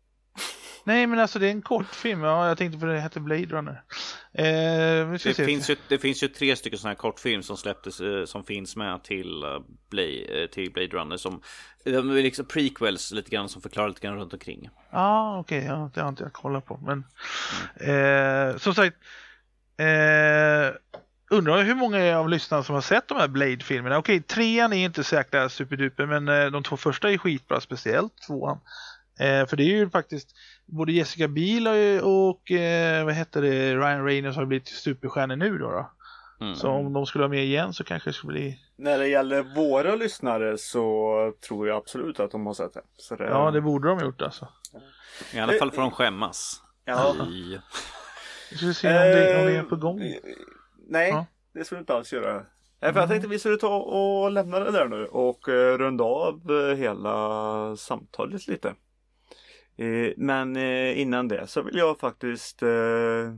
Nej 0.86 1.06
men 1.06 1.18
alltså 1.18 1.38
det 1.38 1.46
är 1.46 1.50
en 1.50 1.62
kortfilm, 1.62 2.22
ja 2.22 2.48
jag 2.48 2.58
tänkte 2.58 2.78
för 2.78 2.86
det 2.86 3.00
heter 3.00 3.20
Blade 3.20 3.46
Runner. 3.46 3.82
Eh, 4.32 5.12
Det, 5.12 5.34
finns 5.34 5.70
ju, 5.70 5.76
det 5.88 5.98
finns 5.98 6.22
ju 6.22 6.28
tre 6.28 6.56
stycken 6.56 6.78
sådana 6.78 6.90
här 6.90 6.96
kortfilm 6.96 7.42
som 7.42 7.56
släpptes 7.56 8.00
eh, 8.00 8.24
som 8.24 8.44
finns 8.44 8.76
med 8.76 9.04
till, 9.04 9.42
eh, 9.42 9.48
Blade, 9.90 10.42
eh, 10.42 10.46
till 10.46 10.72
Blade 10.72 10.88
Runner 10.88 11.16
som 11.16 11.42
de 11.84 12.10
är 12.10 12.22
liksom 12.22 12.46
prequels 12.46 13.12
lite 13.12 13.30
grann 13.30 13.48
som 13.48 13.62
förklarar 13.62 13.88
lite 13.88 14.00
grann 14.00 14.16
runt 14.16 14.32
omkring. 14.32 14.68
Ah, 14.90 15.38
okej, 15.38 15.64
ja, 15.64 15.90
det 15.94 16.00
har 16.00 16.08
inte 16.08 16.22
jag 16.22 16.32
kollat 16.32 16.66
på. 16.66 16.76
Men 16.76 17.04
eh, 17.90 18.56
som 18.56 18.74
sagt, 18.74 18.96
eh, 19.78 20.76
undrar 21.30 21.62
hur 21.62 21.74
många 21.74 22.18
av 22.18 22.28
lyssnarna 22.28 22.62
som 22.64 22.74
har 22.74 22.82
sett 22.82 23.08
de 23.08 23.18
här 23.18 23.28
Blade-filmerna. 23.28 23.98
Okej, 23.98 24.22
trean 24.22 24.72
är 24.72 24.84
inte 24.84 25.04
säkert 25.04 25.52
superduper 25.52 26.06
men 26.06 26.52
de 26.52 26.62
två 26.62 26.76
första 26.76 27.10
är 27.10 27.18
skitbra, 27.18 27.60
speciellt 27.60 28.12
tvåan. 28.26 28.58
Eh, 29.18 29.46
för 29.46 29.56
det 29.56 29.62
är 29.62 29.76
ju 29.76 29.90
faktiskt 29.90 30.28
både 30.66 30.92
Jessica 30.92 31.28
Biel 31.28 31.66
och, 32.02 32.28
och 32.28 32.50
eh, 32.50 33.04
vad 33.04 33.14
heter 33.14 33.42
det, 33.42 33.74
Ryan 33.76 34.04
Reynolds 34.04 34.36
har 34.36 34.44
blivit 34.44 34.68
superstjärnor 34.68 35.36
nu 35.36 35.58
då. 35.58 35.70
då. 35.70 35.90
Mm. 36.40 36.54
Så 36.54 36.68
om 36.68 36.92
de 36.92 37.06
skulle 37.06 37.22
vara 37.22 37.30
med 37.30 37.44
igen 37.44 37.72
så 37.72 37.84
kanske 37.84 38.10
det 38.10 38.14
skulle 38.14 38.32
bli... 38.32 38.58
När 38.76 38.98
det 38.98 39.08
gäller 39.08 39.42
våra 39.42 39.94
lyssnare 39.94 40.58
så 40.58 41.32
tror 41.48 41.68
jag 41.68 41.76
absolut 41.76 42.20
att 42.20 42.30
de 42.30 42.46
har 42.46 42.54
sett 42.54 42.74
det. 42.74 42.82
Så 42.96 43.16
det 43.16 43.24
Ja, 43.24 43.50
det 43.50 43.60
borde 43.60 43.88
de 43.88 43.98
gjort 44.00 44.22
alltså. 44.22 44.48
I 45.34 45.38
alla 45.38 45.52
fall 45.52 45.70
får 45.70 45.82
de 45.82 45.90
skämmas. 45.90 46.62
Ja. 46.84 47.14
I, 47.28 47.58
Vi 48.50 48.56
ska 48.56 48.72
se 48.74 48.88
om 48.88 48.94
det, 48.94 49.40
om 49.40 49.46
det 49.46 49.56
är 49.56 49.62
på 49.62 49.76
gång. 49.76 50.02
Eh, 50.02 50.14
Nej, 50.88 51.10
Ja. 51.10 51.26
det 51.54 51.64
skulle 51.64 51.78
vi 51.78 51.80
inte 51.82 51.94
alls 51.94 52.12
göra. 52.12 52.42
Nej, 52.80 52.92
för 52.92 53.00
jag 53.00 53.08
tänkte 53.08 53.28
vi 53.28 53.38
skulle 53.38 53.56
ta 53.56 53.76
och 53.76 54.30
lämna 54.30 54.60
det 54.60 54.70
där 54.70 54.88
nu 54.88 55.06
och 55.06 55.48
eh, 55.48 55.78
runda 55.78 56.04
av 56.04 56.40
eh, 56.50 56.76
hela 56.76 57.76
samtalet 57.76 58.46
lite. 58.48 58.74
Eh, 59.78 60.12
Men 60.16 60.56
eh, 60.56 61.00
innan 61.00 61.28
det 61.28 61.46
så 61.46 61.62
vill 61.62 61.76
jag 61.76 61.98
faktiskt 61.98 62.62
eh, 62.62 63.34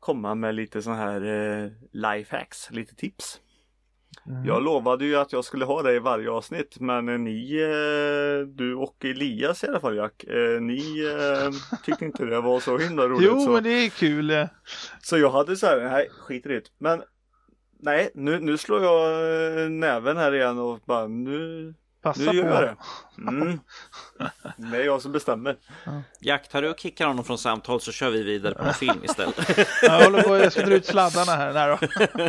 komma 0.00 0.34
med 0.34 0.54
lite 0.54 0.82
sån 0.82 0.96
här 0.96 1.24
eh, 1.24 1.70
lifehacks, 1.92 2.70
lite 2.70 2.94
tips. 2.94 3.40
Mm. 4.26 4.44
Jag 4.44 4.62
lovade 4.62 5.04
ju 5.04 5.16
att 5.16 5.32
jag 5.32 5.44
skulle 5.44 5.64
ha 5.64 5.82
det 5.82 5.94
i 5.94 5.98
varje 5.98 6.30
avsnitt 6.30 6.80
men 6.80 7.24
ni, 7.24 7.50
du 8.46 8.74
och 8.74 9.04
Elias 9.04 9.64
i 9.64 9.66
alla 9.66 9.80
fall 9.80 9.96
Jack, 9.96 10.24
ni 10.60 10.82
tyckte 11.84 12.04
inte 12.04 12.24
det 12.24 12.40
var 12.40 12.60
så 12.60 12.78
himla 12.78 13.08
roligt. 13.08 13.28
Jo, 13.32 13.40
så. 13.40 13.50
men 13.50 13.62
det 13.62 13.70
är 13.70 13.88
kul. 13.88 14.48
Så 15.02 15.18
jag 15.18 15.30
hade 15.30 15.56
så 15.56 15.66
här, 15.66 15.90
nej 15.90 16.08
skit 16.10 16.46
i 16.46 16.48
det. 16.48 16.62
Men 16.78 17.02
nej, 17.80 18.10
nu, 18.14 18.40
nu 18.40 18.58
slår 18.58 18.82
jag 18.82 19.72
näven 19.72 20.16
här 20.16 20.34
igen 20.34 20.58
och 20.58 20.80
bara 20.84 21.06
nu, 21.06 21.74
Passa 22.02 22.32
nu 22.32 22.38
gör 22.38 22.42
på. 22.42 22.48
jag 22.48 22.62
det. 22.62 22.76
Mm. 23.28 23.60
Det 24.56 24.76
är 24.76 24.84
jag 24.84 25.02
som 25.02 25.12
bestämmer. 25.12 25.56
Jack, 26.20 26.48
tar 26.48 26.62
du 26.62 26.70
och 26.70 26.78
kickar 26.78 27.06
honom 27.06 27.24
från 27.24 27.38
samtal 27.38 27.80
så 27.80 27.92
kör 27.92 28.10
vi 28.10 28.22
vidare 28.22 28.54
på 28.54 28.64
en 28.64 28.74
film 28.74 29.04
istället. 29.04 29.58
Jag 29.82 30.04
håller 30.04 30.22
på, 30.22 30.36
jag 30.36 30.52
ska 30.52 30.66
dra 30.66 30.74
ut 30.74 30.86
sladdarna 30.86 31.32
här. 31.32 31.52
Nej 31.52 31.68
då. 31.68 32.28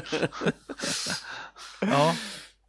Ja, 1.79 2.15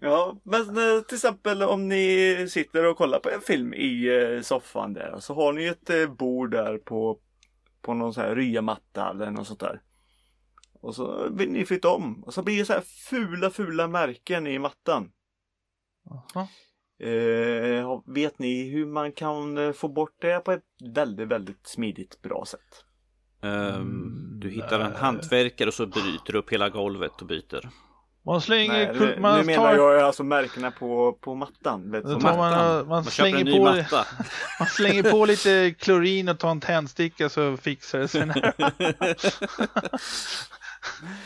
Ja, 0.04 0.36
men 0.42 0.60
eh, 0.60 1.02
till 1.02 1.14
exempel 1.14 1.62
om 1.62 1.88
ni 1.88 2.46
sitter 2.50 2.84
och 2.84 2.96
kollar 2.96 3.18
på 3.18 3.30
en 3.30 3.40
film 3.40 3.74
i 3.74 4.06
eh, 4.06 4.40
soffan 4.42 4.92
där 4.92 5.16
så 5.20 5.34
har 5.34 5.52
ni 5.52 5.64
ett 5.64 5.90
eh, 5.90 6.06
bord 6.06 6.50
där 6.50 6.78
på, 6.78 7.18
på 7.82 7.94
någon 7.94 8.14
sån 8.14 8.24
här 8.24 8.36
ryamatta 8.36 9.10
eller 9.10 9.30
något 9.30 9.46
sånt 9.46 9.60
där. 9.60 9.80
Och 10.80 10.94
så 10.94 11.28
vill 11.30 11.50
ni 11.50 11.64
flytta 11.64 11.88
om 11.88 12.24
och 12.24 12.34
så 12.34 12.42
blir 12.42 12.58
det 12.58 12.64
så 12.64 12.72
här 12.72 12.80
fula, 12.80 13.50
fula 13.50 13.88
märken 13.88 14.46
i 14.46 14.58
mattan. 14.58 15.10
Jaha. 16.04 16.48
Eh, 17.00 18.02
vet 18.06 18.38
ni 18.38 18.70
hur 18.70 18.86
man 18.86 19.12
kan 19.12 19.58
eh, 19.58 19.72
få 19.72 19.88
bort 19.88 20.16
det 20.20 20.38
på 20.44 20.52
ett 20.52 20.62
väldigt, 20.94 21.28
väldigt 21.28 21.66
smidigt 21.66 22.22
bra 22.22 22.44
sätt? 22.46 22.84
Ehm, 23.42 24.40
du 24.40 24.50
hittar 24.50 24.80
en 24.80 24.94
hantverkare 24.96 25.68
och 25.68 25.74
så 25.74 25.86
bryter 25.86 26.32
du 26.32 26.38
upp 26.38 26.52
hela 26.52 26.68
golvet 26.68 27.20
och 27.20 27.26
byter. 27.26 27.68
man 28.26 28.40
slänger, 28.40 28.72
Nej, 28.72 28.86
kul- 28.98 29.14
nu, 29.14 29.20
man 29.20 29.38
nu 29.38 29.44
menar 29.46 29.76
tar, 29.76 29.92
jag 29.94 30.02
alltså 30.02 30.22
märkena 30.24 30.70
på, 30.70 31.12
på 31.20 31.34
mattan. 31.34 31.90
Vet, 31.90 32.04
man- 32.04 32.12
mattan. 32.22 32.76
man 32.78 32.88
Man 32.88 33.04
slänger 33.04 33.56
på- 33.58 33.64
matta. 33.64 34.06
man 34.58 34.68
slänger 34.68 35.10
på 35.10 35.24
lite 35.24 35.74
klorin 35.78 36.28
och 36.28 36.38
tar 36.38 36.50
en 36.50 36.60
tändsticka 36.60 37.28
så 37.28 37.56
fixar 37.56 37.98
det 37.98 38.08
sig. 38.08 38.26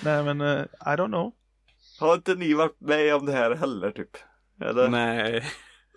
Nej 0.04 0.24
men 0.24 0.40
eh, 0.40 0.60
I 0.62 0.96
don't 0.96 1.06
know. 1.06 1.32
Har 2.00 2.14
inte 2.14 2.34
ni 2.34 2.54
varit 2.54 2.80
med 2.80 3.14
om 3.14 3.26
det 3.26 3.32
här 3.32 3.54
heller 3.54 3.90
typ? 3.90 4.16
Eller? 4.60 4.88
Nej. 4.88 5.44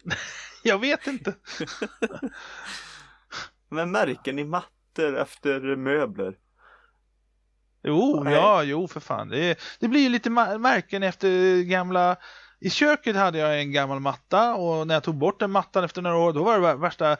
Jag 0.64 0.80
vet 0.80 1.08
inte. 1.08 1.36
Men 3.70 3.92
märker 3.92 4.34
ni 4.34 4.44
mattor 4.44 5.18
efter 5.18 5.76
möbler? 5.76 6.36
Jo, 7.84 8.22
Nej. 8.24 8.34
ja, 8.34 8.64
jo 8.64 8.88
för 8.88 9.00
fan. 9.00 9.30
Det, 9.30 9.60
det 9.80 9.88
blir 9.88 10.02
ju 10.02 10.10
lite 10.10 10.30
märken 10.30 11.04
efter 11.04 11.62
gamla... 11.62 12.16
I 12.60 12.70
köket 12.70 13.16
hade 13.16 13.38
jag 13.38 13.62
en 13.62 13.72
gammal 13.72 14.00
matta 14.00 14.56
och 14.56 14.88
när 14.88 14.94
jag 14.94 15.04
tog 15.04 15.18
bort 15.18 15.40
den 15.40 15.52
mattan 15.52 15.84
efter 15.84 16.02
några 16.02 16.18
år 16.18 16.34
då 16.34 16.44
var 16.44 16.54
det 16.60 16.68
vär- 16.68 16.82
värsta 16.82 17.18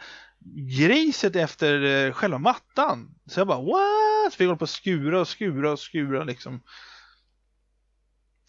griset 0.78 1.36
efter 1.36 1.84
eh, 1.84 2.14
själva 2.14 2.38
mattan. 2.38 3.16
Så 3.26 3.40
jag 3.40 3.48
bara 3.48 3.62
what? 3.62 4.36
Fick 4.36 4.48
hålla 4.48 4.58
på 4.58 4.64
och 4.64 4.70
skura 4.70 5.20
och 5.20 5.28
skura 5.28 5.72
och 5.72 5.80
skura 5.80 6.24
liksom. 6.24 6.62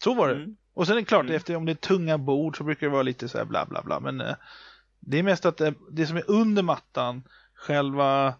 Så 0.03 0.13
var 0.13 0.27
det. 0.27 0.35
Mm. 0.35 0.55
Och 0.73 0.87
sen 0.87 0.95
är 0.97 0.99
det 1.01 1.05
klart, 1.05 1.23
Mm. 1.23 1.35
efter 1.35 1.55
om 1.55 1.65
det 1.65 1.71
är 1.71 1.75
tunga 1.75 2.17
bord 2.17 2.57
så 2.57 2.63
brukar 2.63 2.87
det 2.87 2.93
vara 2.93 3.03
lite 3.03 3.29
så 3.29 3.37
här 3.37 3.45
bla 3.45 3.65
bla 3.65 3.81
bla. 3.83 3.99
Men 3.99 4.21
eh, 4.21 4.35
det 4.99 5.19
är 5.19 5.23
mest 5.23 5.45
att 5.45 5.57
det, 5.57 5.73
det 5.91 6.05
som 6.05 6.17
är 6.17 6.23
under 6.31 6.63
mattan, 6.63 7.23
själva... 7.55 8.33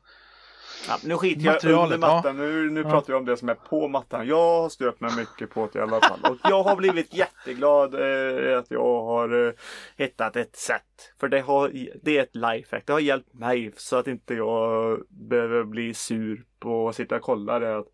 Ja, 0.87 0.97
nu 1.03 1.17
skiter 1.17 1.45
jag 1.69 1.83
under 1.83 1.97
mattan. 1.97 2.37
Nu, 2.37 2.69
nu 2.69 2.81
Ja. 2.81 2.89
pratar 2.89 3.07
vi 3.13 3.19
om 3.19 3.25
det 3.25 3.37
som 3.37 3.49
är 3.49 3.53
på 3.55 3.87
mattan. 3.87 4.27
Jag 4.27 4.61
har 4.61 4.69
stört 4.69 4.99
mig 4.99 5.11
mycket 5.17 5.49
på 5.49 5.69
det 5.73 5.79
i 5.79 5.81
alla 5.81 6.01
fall. 6.01 6.19
Och 6.31 6.37
jag 6.43 6.63
har 6.63 6.75
blivit 6.75 7.13
jätteglad 7.15 7.93
eh, 7.95 8.59
att 8.59 8.71
jag 8.71 9.03
har 9.03 9.47
eh, 9.47 9.53
hittat 9.97 10.35
ett 10.35 10.55
sätt. 10.55 11.13
För 11.19 11.27
det, 11.27 11.39
har, 11.41 11.71
det 12.03 12.17
är 12.17 12.23
ett 12.23 12.35
lifehack. 12.35 12.83
Det 12.85 12.93
har 12.93 12.99
hjälpt 12.99 13.33
mig 13.33 13.73
så 13.77 13.95
att 13.95 14.07
inte 14.07 14.33
jag 14.33 14.99
behöver 15.09 15.63
bli 15.63 15.93
sur 15.93 16.43
på 16.59 16.89
att 16.89 16.95
sitta 16.95 17.15
och 17.15 17.21
kolla 17.21 17.59
det. 17.59 17.77
Att, 17.77 17.87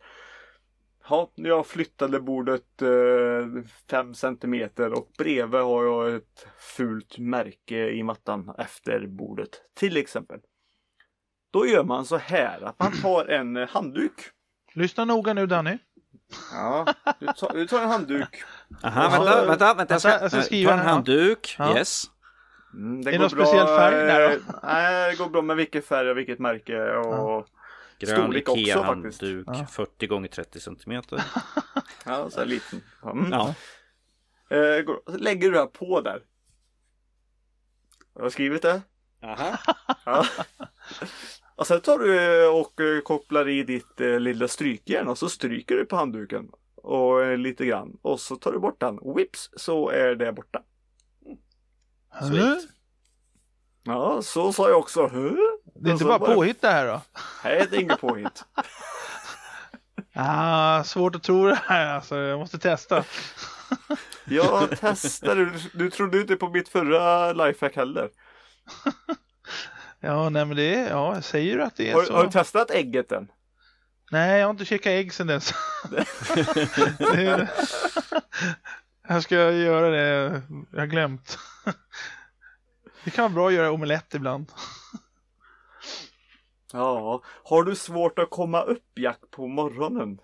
ja, 1.09 1.31
jag 1.35 1.67
flyttade 1.67 2.19
bordet 2.19 2.81
eh, 2.81 3.63
5 3.89 4.13
centimeter 4.13 4.93
och 4.93 5.09
bredvid 5.17 5.61
har 5.61 5.83
jag 5.85 6.15
ett 6.15 6.47
fult 6.77 7.17
märke 7.17 7.89
i 7.89 8.03
mattan 8.03 8.53
efter 8.57 9.07
bordet. 9.07 9.49
Till 9.75 9.97
exempel. 9.97 10.39
Då 11.53 11.65
gör 11.67 11.83
man 11.83 12.05
så 12.05 12.17
här 12.17 12.61
att 12.61 12.79
man 12.79 12.91
tar 13.01 13.25
en 13.25 13.57
eh, 13.57 13.67
handduk. 13.69 14.13
Lyssna 14.73 15.05
noga 15.05 15.33
nu 15.33 15.45
Danny. 15.47 15.77
Ja, 16.53 16.85
du 17.19 17.27
tar, 17.27 17.53
du 17.53 17.67
tar 17.67 17.81
en 17.81 17.89
handduk. 17.89 18.43
Aha, 18.83 19.11
så- 19.17 19.23
vänta, 19.23 19.45
vänta, 19.45 19.73
vänta. 19.73 19.93
Jag 19.93 20.01
ska, 20.01 20.09
Vänta, 20.09 20.23
jag 20.23 20.31
ska 20.31 20.39
eh, 20.39 20.43
skriva 20.43 20.71
ta 20.71 20.79
en 20.79 20.85
handduk. 20.85 21.55
Ja. 21.59 21.77
Yes. 21.77 22.03
Mm, 22.73 22.99
Är 23.07 23.11
det 23.11 23.19
någon 23.19 23.29
speciell 23.29 23.67
färg? 23.67 24.05
Nej 24.05 24.27
då. 24.27 24.33
eh, 24.33 24.59
Nej, 24.63 25.11
det 25.11 25.17
går 25.23 25.29
bra 25.29 25.41
med 25.41 25.55
vilket 25.55 25.85
färg 25.85 26.09
och 26.09 26.17
vilket 26.17 26.39
märke 26.39 26.91
och 26.91 27.45
Grön 27.99 28.35
Ikea-handduk. 28.35 29.43
Ja. 29.47 29.65
40 29.65 30.07
gånger 30.07 30.27
30 30.27 30.59
centimeter. 30.59 31.23
ja, 32.05 32.29
så 32.29 32.39
här 32.39 32.45
liten. 32.45 32.81
Mm. 33.03 33.31
Ja. 33.31 33.55
Eh, 34.49 34.85
lägger 35.17 35.47
du 35.47 35.51
det 35.51 35.59
här 35.59 35.65
på 35.65 36.01
där. 36.01 36.23
Jag 38.15 38.21
har 38.21 38.29
skrivit 38.29 38.61
det. 38.61 38.81
Aha. 39.23 39.57
Ja. 40.05 40.25
Och 41.55 41.67
sen 41.67 41.81
tar 41.81 41.99
du 41.99 42.47
och 42.47 42.81
eh, 42.81 43.01
kopplar 43.01 43.49
i 43.49 43.63
ditt 43.63 44.01
eh, 44.01 44.19
lilla 44.19 44.47
strykjärn 44.47 45.07
och 45.07 45.17
så 45.17 45.29
stryker 45.29 45.75
du 45.75 45.85
på 45.85 45.95
handduken. 45.95 46.49
Och 46.75 47.23
eh, 47.23 47.37
lite 47.37 47.65
grann. 47.65 47.97
Och 48.01 48.19
så 48.19 48.35
tar 48.35 48.51
du 48.51 48.59
bort 48.59 48.79
den. 48.79 48.99
Whips 49.15 49.49
så 49.55 49.89
är 49.89 50.15
det 50.15 50.33
borta. 50.33 50.63
Sweet. 52.21 52.67
Ja, 53.83 54.21
så 54.21 54.53
sa 54.53 54.69
jag 54.69 54.79
också. 54.79 55.07
Huh? 55.07 55.37
Det 55.81 55.89
är 55.89 55.91
inte 55.91 56.03
så 56.03 56.19
bara 56.19 56.33
påhitt 56.35 56.61
det 56.61 56.69
här 56.69 56.87
då? 56.87 57.01
Nej, 57.43 57.67
det 57.71 57.77
är 57.77 57.81
inget 57.81 58.01
påhitt. 58.01 58.45
Ah, 60.13 60.83
svårt 60.83 61.15
att 61.15 61.23
tro 61.23 61.45
det 61.47 61.59
här 61.65 61.87
alltså. 61.95 62.17
Jag 62.17 62.39
måste 62.39 62.59
testa. 62.59 63.03
Jag 64.25 64.79
testade. 64.79 65.45
Du, 65.45 65.59
du 65.73 65.89
trodde 65.89 66.21
inte 66.21 66.35
på 66.35 66.49
mitt 66.49 66.69
förra 66.69 67.33
lifehack 67.33 67.75
heller. 67.75 68.09
Ja, 69.99 70.29
nej 70.29 70.45
men 70.45 70.57
det 70.57 70.75
är, 70.75 70.89
ja, 70.89 71.13
jag 71.13 71.23
säger 71.23 71.53
ju 71.55 71.61
att 71.61 71.75
det 71.75 71.89
är 71.89 71.93
Har, 71.93 72.03
så. 72.03 72.13
har 72.13 72.23
du 72.23 72.31
testat 72.31 72.71
ägget 72.71 73.11
än? 73.11 73.27
Nej, 74.11 74.39
jag 74.39 74.47
har 74.47 74.51
inte 74.51 74.65
käkat 74.65 74.89
ägg 74.91 75.13
sedan 75.13 75.27
dess. 75.27 75.53
jag 79.07 79.23
ska 79.23 79.51
göra 79.51 79.89
det, 79.89 80.41
jag 80.71 80.79
har 80.79 80.85
glömt. 80.87 81.37
Det 83.03 83.11
kan 83.11 83.23
vara 83.23 83.33
bra 83.33 83.47
att 83.47 83.53
göra 83.53 83.71
omelett 83.71 84.13
ibland. 84.15 84.51
Ja. 86.73 87.21
Har 87.43 87.63
du 87.63 87.75
svårt 87.75 88.19
att 88.19 88.29
komma 88.29 88.61
upp 88.61 88.83
Jack 88.99 89.19
på 89.31 89.47
morgonen? 89.47 90.19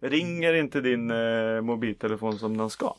Ringer 0.00 0.54
inte 0.54 0.80
din 0.80 1.10
eh, 1.10 1.60
mobiltelefon 1.60 2.38
som 2.38 2.56
den 2.56 2.70
ska? 2.70 2.94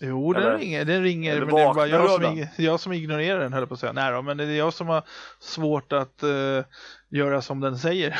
Jo, 0.00 0.32
den 0.32 0.42
Eller- 0.42 0.58
ringer, 0.58 0.84
den 0.84 1.02
ringer, 1.02 1.40
men 1.40 1.54
det 1.54 1.62
är 1.62 1.74
bara 1.74 1.86
jag 1.86 2.20
du 2.20 2.24
som, 2.24 2.46
jag 2.64 2.80
som 2.80 2.92
ignorerar 2.92 3.40
den 3.40 3.52
höll 3.52 3.62
jag 3.62 3.68
på 3.68 3.74
att 3.74 3.80
säga. 3.80 3.92
Nej 3.92 4.12
då, 4.12 4.22
men 4.22 4.36
det 4.36 4.44
är 4.44 4.50
jag 4.58 4.74
som 4.74 4.88
har 4.88 5.02
svårt 5.40 5.92
att 5.92 6.22
eh, 6.22 6.64
göra 7.08 7.42
som 7.42 7.60
den 7.60 7.78
säger. 7.78 8.18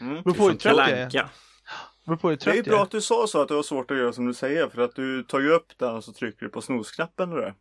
Mm. 0.00 0.22
På 0.22 0.30
hur 0.30 0.36
Som 0.36 0.56
Kalle 0.58 0.82
är. 0.86 1.10
På 2.16 2.28
hur 2.28 2.36
Det 2.36 2.58
är 2.58 2.62
bra 2.62 2.78
är. 2.78 2.82
att 2.82 2.90
du 2.90 3.00
sa 3.00 3.26
så 3.26 3.42
att 3.42 3.48
det 3.48 3.54
var 3.54 3.62
svårt 3.62 3.90
att 3.90 3.96
göra 3.96 4.12
som 4.12 4.26
du 4.26 4.34
säger 4.34 4.68
för 4.68 4.82
att 4.82 4.94
du 4.94 5.22
tar 5.22 5.40
ju 5.40 5.50
upp 5.50 5.78
den 5.78 5.94
och 5.94 6.04
så 6.04 6.12
trycker 6.12 6.46
du 6.46 6.48
på 6.48 6.60
snosknappen 6.60 7.32
och 7.32 7.38
det. 7.40 7.54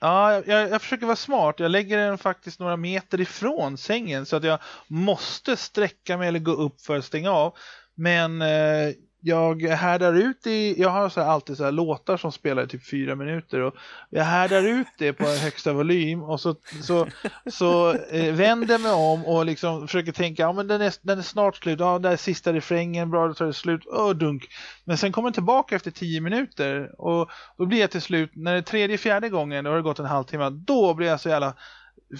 Ja, 0.00 0.42
jag, 0.46 0.70
jag, 0.70 0.82
försöker 0.82 1.06
vara 1.06 1.16
smart. 1.16 1.60
Jag 1.60 1.70
lägger 1.70 1.98
den 1.98 2.18
faktiskt 2.18 2.60
några 2.60 2.76
meter 2.76 3.20
ifrån 3.20 3.78
sängen 3.78 4.26
så 4.26 4.36
att 4.36 4.44
jag 4.44 4.58
måste 4.88 5.56
sträcka 5.56 6.16
mig 6.16 6.28
eller 6.28 6.38
gå 6.38 6.52
upp 6.52 6.80
för 6.80 6.98
att 6.98 7.04
stänga 7.04 7.30
av. 7.30 7.54
Men 7.94 8.42
eh, 8.42 8.92
jag 9.26 9.62
härdar 9.62 10.12
ut 10.12 10.46
i, 10.46 10.80
jag 10.80 10.88
har 10.88 11.08
så 11.08 11.20
här, 11.20 11.28
alltid 11.28 11.56
så 11.56 11.64
här 11.64 11.72
låtar 11.72 12.16
som 12.16 12.32
spelar 12.32 12.64
i 12.64 12.68
typ 12.68 12.86
fyra 12.86 13.14
minuter 13.14 13.60
och 13.60 13.74
jag 14.10 14.24
härdar 14.24 14.62
ut 14.62 14.86
det 14.98 15.12
på 15.12 15.24
högsta 15.24 15.72
volym 15.72 16.22
och 16.22 16.40
så, 16.40 16.54
så, 16.82 17.06
så 17.50 17.92
eh, 17.92 18.34
vänder 18.34 18.74
jag 18.74 18.80
mig 18.80 18.92
om 18.92 19.26
och 19.26 19.46
liksom 19.46 19.86
försöker 19.88 20.12
tänka, 20.12 20.42
ja 20.42 20.52
men 20.52 20.68
den 20.68 20.80
är, 20.80 20.94
den 21.02 21.18
är 21.18 21.22
snart 21.22 21.56
slut, 21.56 21.80
ja 21.80 21.98
där 21.98 22.10
är 22.10 22.16
sista 22.16 22.52
refrängen, 22.52 23.10
bra 23.10 23.28
då 23.28 23.34
tar 23.34 23.46
det 23.46 23.52
slut, 23.52 23.82
åh 23.86 24.10
dunk. 24.10 24.48
Men 24.84 24.98
sen 24.98 25.12
kommer 25.12 25.28
den 25.28 25.34
tillbaka 25.34 25.76
efter 25.76 25.90
tio 25.90 26.20
minuter 26.20 27.00
och 27.00 27.30
då 27.58 27.66
blir 27.66 27.80
jag 27.80 27.90
till 27.90 28.02
slut, 28.02 28.30
när 28.34 28.52
det 28.52 28.58
är 28.58 28.62
tredje, 28.62 28.98
fjärde 28.98 29.28
gången, 29.28 29.64
då 29.64 29.70
har 29.70 29.76
det 29.76 29.82
gått 29.82 29.98
en 29.98 30.06
halvtimme, 30.06 30.50
då 30.50 30.94
blir 30.94 31.08
jag 31.08 31.20
så 31.20 31.28
jävla 31.28 31.54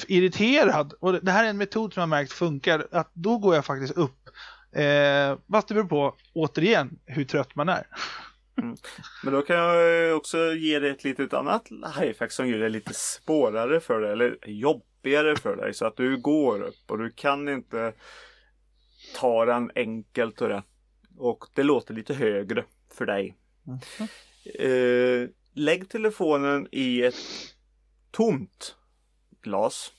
irriterad. 0.08 0.92
Och 1.00 1.24
det 1.24 1.32
här 1.32 1.44
är 1.44 1.48
en 1.48 1.56
metod 1.56 1.94
som 1.94 2.00
jag 2.00 2.08
märkt 2.08 2.32
funkar, 2.32 2.86
att 2.92 3.10
då 3.12 3.38
går 3.38 3.54
jag 3.54 3.64
faktiskt 3.64 3.96
upp. 3.96 4.25
Eh, 4.76 5.38
fast 5.50 5.68
det 5.68 5.74
beror 5.74 5.88
på, 5.88 6.14
återigen, 6.32 6.98
hur 7.06 7.24
trött 7.24 7.54
man 7.54 7.68
är. 7.68 7.86
Men 9.24 9.34
då 9.34 9.42
kan 9.42 9.56
jag 9.56 10.16
också 10.16 10.52
ge 10.52 10.78
dig 10.78 10.90
ett 10.90 11.04
litet 11.04 11.34
annat 11.34 11.70
lifehack 11.70 12.32
som 12.32 12.48
gör 12.48 12.58
det 12.58 12.68
lite 12.68 12.94
svårare 12.94 13.80
för 13.80 14.00
dig 14.00 14.12
eller 14.12 14.38
jobbigare 14.46 15.36
för 15.36 15.56
dig 15.56 15.74
så 15.74 15.86
att 15.86 15.96
du 15.96 16.16
går 16.16 16.62
upp 16.62 16.90
och 16.90 16.98
du 16.98 17.10
kan 17.10 17.48
inte 17.48 17.92
ta 19.14 19.44
den 19.44 19.70
enkelt 19.74 20.40
och 20.40 20.48
det. 20.48 20.62
Och 21.18 21.44
det 21.54 21.62
låter 21.62 21.94
lite 21.94 22.14
högre 22.14 22.64
för 22.94 23.06
dig. 23.06 23.36
Eh, 24.58 25.28
lägg 25.54 25.88
telefonen 25.88 26.68
i 26.72 27.02
ett 27.02 27.14
tomt 28.10 28.76
glas. 29.42 29.92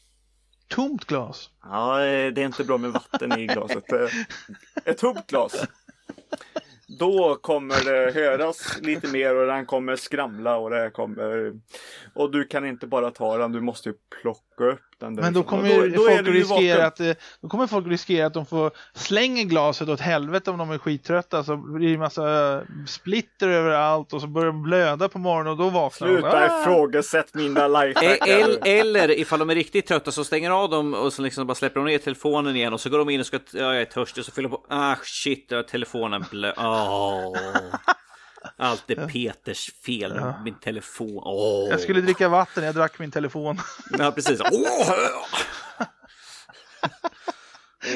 Tomt 0.68 1.06
glas. 1.06 1.50
Ja, 1.64 2.06
eh, 2.06 2.34
det 2.34 2.42
är 2.42 2.46
inte 2.46 2.64
bra 2.64 2.78
med 2.78 2.92
vatten 2.92 3.40
i 3.40 3.48
glaset. 3.48 3.92
Eh, 3.92 4.10
ett 4.86 4.98
tomt 4.98 5.28
glas. 5.28 5.68
Då 7.00 7.36
kommer 7.36 7.86
det 7.86 8.12
höras 8.12 8.78
lite 8.82 9.08
mer 9.08 9.36
och 9.36 9.48
den 9.48 9.66
kommer 9.66 9.96
skramla 9.96 10.58
och 10.58 10.70
det 10.70 10.90
kommer... 10.90 11.54
Och 12.14 12.32
du 12.32 12.48
kan 12.48 12.66
inte 12.66 12.88
bara 12.88 13.12
ta 13.12 13.38
den, 13.38 13.52
du 13.52 13.62
måste 13.62 13.90
ju 13.90 13.96
plocka 14.22 14.64
upp 14.64 14.87
den 15.00 15.14
Men 15.14 15.34
då 15.34 15.42
därifrån. 15.42 15.44
kommer 15.44 15.88
då 15.90 16.08
är 16.10 16.16
folk 16.24 16.28
riskera 16.36 16.86
att, 16.86 17.00
eh, 17.00 17.12
då 17.42 17.48
kommer 17.48 17.68
folk 17.68 17.88
riskera 17.88 18.26
att 18.28 18.34
de 18.34 18.46
får 18.46 18.72
slänga 18.96 19.44
glaset 19.44 19.90
åt 19.90 20.00
helvete 20.00 20.52
om 20.52 20.58
de 20.58 20.72
är 20.72 20.78
skittrötta 20.78 21.44
så 21.44 21.58
blir 21.58 21.92
det 21.92 21.98
massa 21.98 22.62
splitter 22.88 23.50
överallt 23.50 24.14
och 24.14 24.22
så 24.22 24.28
börjar 24.28 24.48
de 24.48 24.64
blöda 24.64 25.10
på 25.10 25.20
morgonen 25.20 25.52
och 25.52 25.58
då 25.58 25.70
vaknar 25.70 26.08
de. 26.08 26.14
Sluta 26.14 26.38
Ah! 26.38 26.62
ifrågasätt 26.62 27.34
mina 27.34 27.66
E- 27.66 27.68
lifehackar. 27.88 28.28
el- 28.28 28.60
Eller 28.66 29.20
ifall 29.20 29.40
de 29.40 29.50
är 29.50 29.56
riktigt 29.56 29.88
trötta 29.88 30.12
så 30.12 30.24
stänger 30.24 30.52
av 30.52 30.70
dem 30.70 30.94
och 30.94 31.14
så 31.14 31.22
liksom 31.22 31.48
bara 31.48 31.56
släpper 31.56 31.80
de 31.80 31.86
ner 31.86 31.98
telefonen 31.98 32.56
igen 32.56 32.74
och 32.74 32.82
så 32.82 32.90
går 32.90 32.98
de 32.98 33.10
in 33.10 33.20
och 33.20 33.26
ska, 33.26 33.40
ja 33.52 33.60
jag 33.74 33.82
är 33.82 33.86
törstig 33.86 34.22
och 34.22 34.26
så 34.26 34.32
fyller 34.32 34.50
de 34.50 34.56
på, 34.56 34.64
ah 34.70 34.96
shit, 35.04 35.52
telefonen 35.72 36.26
blö, 36.32 36.54
åh. 36.58 37.38
Allt 38.60 38.90
är 38.92 39.08
Peters 39.08 39.72
fel, 39.86 40.14
Ja. 40.16 40.42
min 40.46 40.60
telefon, 40.60 41.22
åh. 41.26 41.70
Jag 41.70 41.80
skulle 41.80 42.02
dricka 42.02 42.30
vatten, 42.30 42.64
jag 42.64 42.76
drack 42.76 43.00
min 43.00 43.12
telefon. 43.12 43.60
Ja 44.00 44.12
precis, 44.12 44.42
åh. 44.52 44.94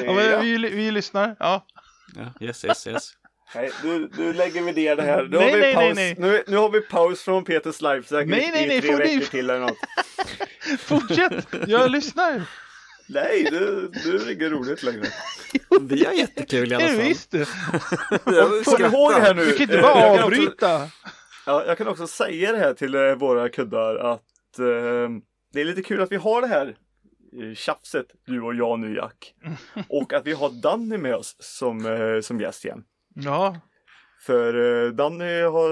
Ja, 0.04 0.12
men 0.12 0.40
vi, 0.40 0.56
vi 0.56 0.90
lyssnar. 0.90 1.36
Ja. 1.38 1.66
Ja, 2.16 2.46
yes, 2.46 2.64
yes, 2.64 2.86
yes. 2.86 3.12
Nej, 3.54 3.70
nu, 3.84 4.10
nu 4.18 4.32
lägger 4.32 4.62
vi 4.62 4.72
ner 4.72 4.96
det 4.96 5.02
här. 5.02 5.22
Nu, 5.22 5.38
Nej, 5.38 5.50
har, 5.50 5.56
vi 5.56 5.60
nej, 5.62 5.74
paus. 5.74 5.94
nej, 5.94 6.14
Nu, 6.18 6.42
nu 6.46 6.56
har 6.56 6.70
vi 6.70 6.80
paus 6.80 7.22
från 7.22 7.44
Peters 7.44 7.80
Nej, 8.38 8.50
nej, 8.52 8.64
i 8.64 8.68
nej, 8.68 8.80
tre 8.80 8.92
får 8.92 8.98
veckor 8.98 9.14
ni- 9.20 9.26
till 9.26 9.50
eller 9.50 9.60
något. 9.60 9.76
Fortsätt, 10.80 11.46
jag 11.66 11.90
lyssnar. 11.90 12.42
Nej, 13.14 13.44
det, 13.50 13.88
det 13.88 14.08
är 14.08 14.30
inget 14.32 14.52
roligt 14.52 14.82
längre. 14.82 15.02
Vi 15.80 16.04
har 16.04 16.12
jättekul 16.12 16.72
i 16.72 16.74
alla 16.74 16.84
Det 16.84 16.90
är 16.90 16.96
fall. 16.96 17.04
visst 17.08 17.30
det. 17.30 17.38
Jag 18.26 18.64
Kom 18.64 18.84
ihåg 18.84 19.12
här 19.12 19.34
nu. 19.34 19.44
Du 19.44 19.52
kan 19.52 19.62
inte 19.62 19.82
bara 19.82 19.90
jag 20.00 20.00
kan 20.00 20.12
också- 20.12 20.24
avbryta. 20.24 20.88
Ja, 21.46 21.64
jag 21.66 21.78
kan 21.78 21.88
också 21.88 22.06
säga 22.06 22.52
det 22.52 22.58
här 22.58 22.74
till 22.74 22.94
eh, 22.94 23.14
våra 23.14 23.48
kuddar 23.48 23.96
att 23.96 24.58
eh, 24.58 25.08
det 25.52 25.60
är 25.60 25.64
lite 25.64 25.82
kul 25.82 26.00
att 26.02 26.12
vi 26.12 26.16
har 26.16 26.40
det 26.40 26.46
här 26.46 26.66
eh, 27.42 27.54
tjafset, 27.54 28.06
du 28.26 28.40
och 28.42 28.54
jag 28.54 28.78
nu 28.78 28.96
Jack. 28.96 29.34
Och 29.88 30.12
att 30.12 30.26
vi 30.26 30.32
har 30.32 30.62
Danny 30.62 30.98
med 30.98 31.14
oss 31.14 31.36
som, 31.38 31.86
eh, 31.86 32.20
som 32.20 32.40
gäst 32.40 32.64
igen. 32.64 32.82
Ja, 33.14 33.56
För 34.26 34.84
eh, 34.84 34.90
Danny 34.92 35.42
har 35.42 35.70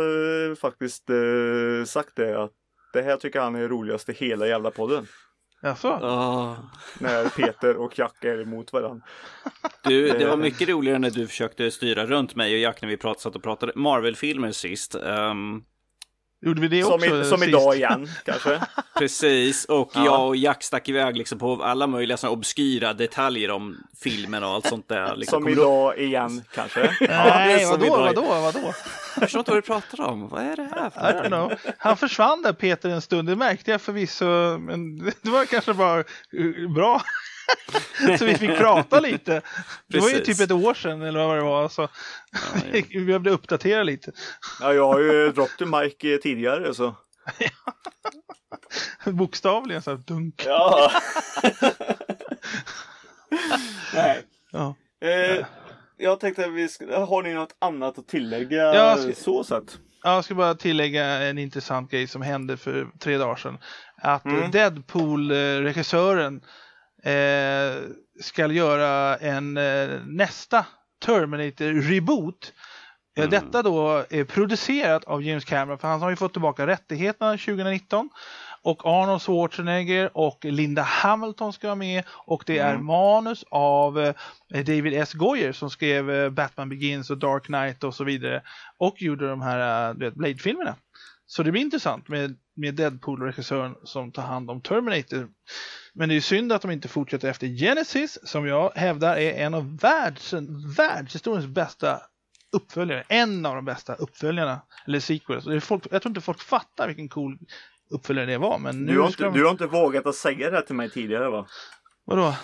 eh, 0.50 0.54
faktiskt 0.54 1.10
eh, 1.10 1.84
sagt 1.86 2.16
det 2.16 2.42
att 2.42 2.52
det 2.92 3.02
här 3.02 3.16
tycker 3.16 3.40
han 3.40 3.54
är 3.54 3.68
roligast 3.68 4.08
i 4.08 4.12
hela 4.12 4.46
jävla 4.46 4.70
podden. 4.70 5.06
Jaså? 5.62 5.88
Ah. 5.88 6.56
När 6.98 7.28
Peter 7.28 7.76
och 7.76 7.98
Jack 7.98 8.24
är 8.24 8.40
emot 8.40 8.72
varandra. 8.72 9.06
Du, 9.82 10.08
det 10.08 10.26
var 10.26 10.36
mycket 10.36 10.68
roligare 10.68 10.98
när 10.98 11.10
du 11.10 11.26
försökte 11.26 11.70
styra 11.70 12.06
runt 12.06 12.34
mig 12.34 12.54
och 12.54 12.60
Jack 12.60 12.82
när 12.82 12.88
vi 12.88 12.96
prat, 12.96 13.20
satt 13.20 13.36
och 13.36 13.42
pratade 13.42 13.72
Marvel-filmer 13.74 14.52
sist. 14.52 14.94
Ehm, 14.94 15.62
Gjorde 16.42 16.60
vi 16.60 16.68
det 16.68 16.82
Som, 16.82 16.92
också 16.94 17.06
i, 17.20 17.24
som 17.24 17.38
sist? 17.38 17.48
idag 17.48 17.76
igen 17.76 18.08
kanske. 18.24 18.60
precis, 18.98 19.64
och 19.64 19.90
Ja. 19.94 20.04
jag 20.04 20.26
och 20.26 20.36
Jack 20.36 20.62
stack 20.62 20.88
iväg 20.88 21.16
liksom 21.16 21.38
på 21.38 21.62
alla 21.64 21.86
möjliga 21.86 22.16
såna 22.16 22.30
obskyra 22.30 22.92
detaljer 22.94 23.50
om 23.50 23.76
filmen 24.02 24.44
och 24.44 24.50
allt 24.50 24.66
sånt 24.66 24.88
där. 24.88 25.16
Liksom. 25.16 25.36
Som 25.36 25.42
Kommer 25.42 25.56
du- 25.56 25.62
idag 25.62 25.98
igen 25.98 26.44
kanske. 26.54 26.96
Nej, 27.00 27.60
som 27.60 27.70
vadå, 27.70 27.84
idag. 27.86 27.98
vadå, 28.02 28.40
vadå? 28.40 28.60
Jag 29.14 29.22
förstår 29.22 29.38
inte 29.38 29.50
vad 29.50 29.58
du 29.58 29.62
pratar 29.62 30.00
om. 30.00 30.28
Vad 30.28 30.42
är 30.42 30.56
det 30.56 30.68
här 30.74 30.90
för 30.90 31.00
I 31.00 31.12
don't 31.22 31.26
know. 31.26 31.52
Han 31.78 31.96
försvann 31.96 32.42
där 32.42 32.52
Peter 32.52 32.88
en 32.90 33.02
stund, 33.02 33.28
det 33.28 33.36
märkte 33.36 33.70
jag 33.70 33.80
förvisso, 33.80 34.58
men 34.58 34.98
det 35.22 35.30
var 35.30 35.44
kanske 35.44 35.74
bara 35.74 35.98
eh, 35.98 36.04
bra. 36.74 37.02
så 38.18 38.24
vi 38.24 38.34
fick 38.34 38.56
prata 38.58 39.00
lite. 39.00 39.42
Det 39.86 39.98
var 40.00 40.08
ju 40.08 40.20
typ 40.20 40.40
ett 40.40 40.50
år 40.50 40.74
sedan 40.74 41.02
eller 41.02 41.26
vad 41.26 41.36
det 41.36 41.42
var, 41.42 41.68
så 41.68 41.82
ja. 42.72 42.72
vi 42.90 43.04
behövde 43.04 43.30
uppdatera 43.30 43.82
lite. 43.82 44.12
Ja, 44.60 44.74
jag 44.74 44.86
har 44.86 45.00
ju 45.00 45.32
mic 45.66 45.94
eh, 46.04 46.16
tidigare 46.22 46.74
så. 46.74 46.94
Bokstavligen 49.04 49.82
så 49.82 49.90
här 49.90 49.98
dunk. 49.98 50.42
Ja. 50.46 50.90
Nej. 53.94 54.22
Ja. 54.52 54.74
Eh, 55.00 55.46
jag 55.96 56.20
tänkte 56.20 56.44
att 56.44 56.52
vi 56.52 56.68
ska, 56.68 57.04
har 57.04 57.22
ni 57.22 57.34
något 57.34 57.56
annat 57.58 57.98
att 57.98 58.08
tillägga 58.08 58.74
Ja, 58.74 58.96
ska- 58.96 59.12
så 59.14 59.44
sett? 59.44 59.78
Ja, 60.02 60.14
Jag 60.14 60.24
ska 60.24 60.34
bara 60.34 60.54
tillägga 60.54 61.04
en 61.06 61.38
intressant 61.38 61.90
grej 61.90 62.06
som 62.06 62.22
hände 62.22 62.56
för 62.56 62.86
tre 62.98 63.18
dagar 63.18 63.36
sedan. 63.36 63.58
Att 63.96 64.24
Mm. 64.24 64.50
Deadpool-regissören 64.50 66.40
eh, 67.02 67.82
ska 68.20 68.46
göra 68.46 69.16
en 69.16 69.56
eh, 69.56 69.88
nästa 70.06 70.66
Terminator-reboot. 71.06 72.52
Eh, 72.52 72.60
Mm. 73.16 73.30
Detta 73.30 73.62
då 73.62 74.04
är 74.10 74.24
producerat 74.24 75.04
av 75.04 75.22
James 75.22 75.44
Cameron 75.44 75.78
för 75.78 75.88
han 75.88 76.02
har 76.02 76.10
ju 76.10 76.16
fått 76.16 76.32
tillbaka 76.32 76.66
rättigheterna 76.66 77.32
2019. 77.32 78.10
Och 78.62 78.86
Arnold 78.86 79.22
Schwarzenegger 79.22 80.16
och 80.16 80.44
Linda 80.44 80.82
Hamilton 80.82 81.52
ska 81.52 81.66
vara 81.66 81.74
med 81.74 82.04
och 82.08 82.42
det 82.46 82.58
är 82.58 82.74
Mm. 82.74 82.86
manus 82.86 83.44
av 83.50 83.98
eh, 84.00 84.14
David 84.48 84.94
S. 84.94 85.12
Goyer 85.12 85.52
som 85.52 85.70
skrev 85.70 86.10
eh, 86.10 86.30
Batman 86.30 86.68
Begins 86.68 87.10
och 87.10 87.18
Dark 87.18 87.44
Knight 87.44 87.84
och 87.84 87.94
så 87.94 88.04
vidare 88.04 88.42
och 88.78 89.02
gjorde 89.02 89.28
de 89.28 89.40
här 89.42 89.94
Blade-filmerna. 89.94 90.76
Så 91.26 91.42
det 91.42 91.52
blir 91.52 91.62
intressant 91.62 92.08
med, 92.08 92.36
med 92.56 92.74
Deadpool-regissören 92.74 93.74
som 93.84 94.12
tar 94.12 94.22
hand 94.22 94.50
om 94.50 94.60
Terminator. 94.62 95.28
Men 95.94 96.08
det 96.08 96.16
är 96.16 96.20
synd 96.20 96.52
att 96.52 96.62
de 96.62 96.70
inte 96.70 96.88
fortsätter 96.88 97.28
efter 97.28 97.46
Genesis 97.46 98.18
som 98.22 98.46
jag 98.46 98.72
hävdar 98.74 99.16
är 99.16 99.32
en 99.32 99.54
av 99.54 99.78
världs, 99.78 100.34
världshistoriens 100.76 101.46
bästa 101.46 102.00
uppföljare. 102.52 103.04
En 103.08 103.46
av 103.46 103.54
de 103.54 103.64
bästa 103.64 103.94
uppföljarna, 103.94 104.60
eller 104.86 105.00
sequels. 105.00 105.44
Det 105.44 105.60
folk, 105.60 105.86
jag 105.90 106.02
tror 106.02 106.10
inte 106.10 106.20
folk 106.20 106.40
fattar 106.40 106.86
vilken 106.86 107.08
cool 107.08 107.38
uppföljare 107.90 108.26
det 108.26 108.38
var. 108.38 108.58
Men 108.58 108.84
nu 108.84 108.92
Du 108.92 109.00
har, 109.00 109.06
inte, 109.06 109.24
de... 109.24 109.34
du 109.34 109.44
har 109.44 109.50
inte 109.50 109.66
vågat 109.66 110.06
att 110.06 110.14
säga 110.14 110.50
det 110.50 110.56
här 110.56 110.62
till 110.62 110.74
mig 110.74 110.90
tidigare 110.90 111.30
va? 111.30 111.46
Vadå? 112.04 112.34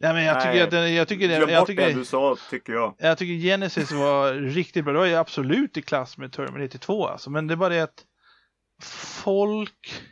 Ja, 0.00 0.12
men 0.12 0.24
jag 0.24 0.40
tycker 0.40 0.52
Nej. 0.52 0.62
att 0.62 0.70
den, 0.70 0.94
jag 0.94 1.08
tycker, 1.08 1.28
det, 1.28 1.34
jag 1.34 1.40
bort 1.40 1.66
det 1.66 1.66
tycker, 1.66 1.94
du 1.94 2.04
sa 2.04 2.36
tycker 2.50 2.72
jag. 2.72 2.94
jag 2.98 3.18
tycker 3.18 3.48
Genesis 3.48 3.92
var 3.92 4.34
riktigt 4.34 4.84
bra. 4.84 4.92
Det 4.92 4.98
var 4.98 5.06
ju 5.06 5.14
absolut 5.14 5.76
i 5.76 5.82
klass 5.82 6.18
med 6.18 6.32
Terminator 6.32 6.78
2 6.78 7.06
alltså. 7.06 7.30
Men 7.30 7.46
det 7.46 7.54
är 7.54 7.56
bara 7.56 7.68
det 7.68 7.80
att 7.80 8.04
folk 8.82 10.02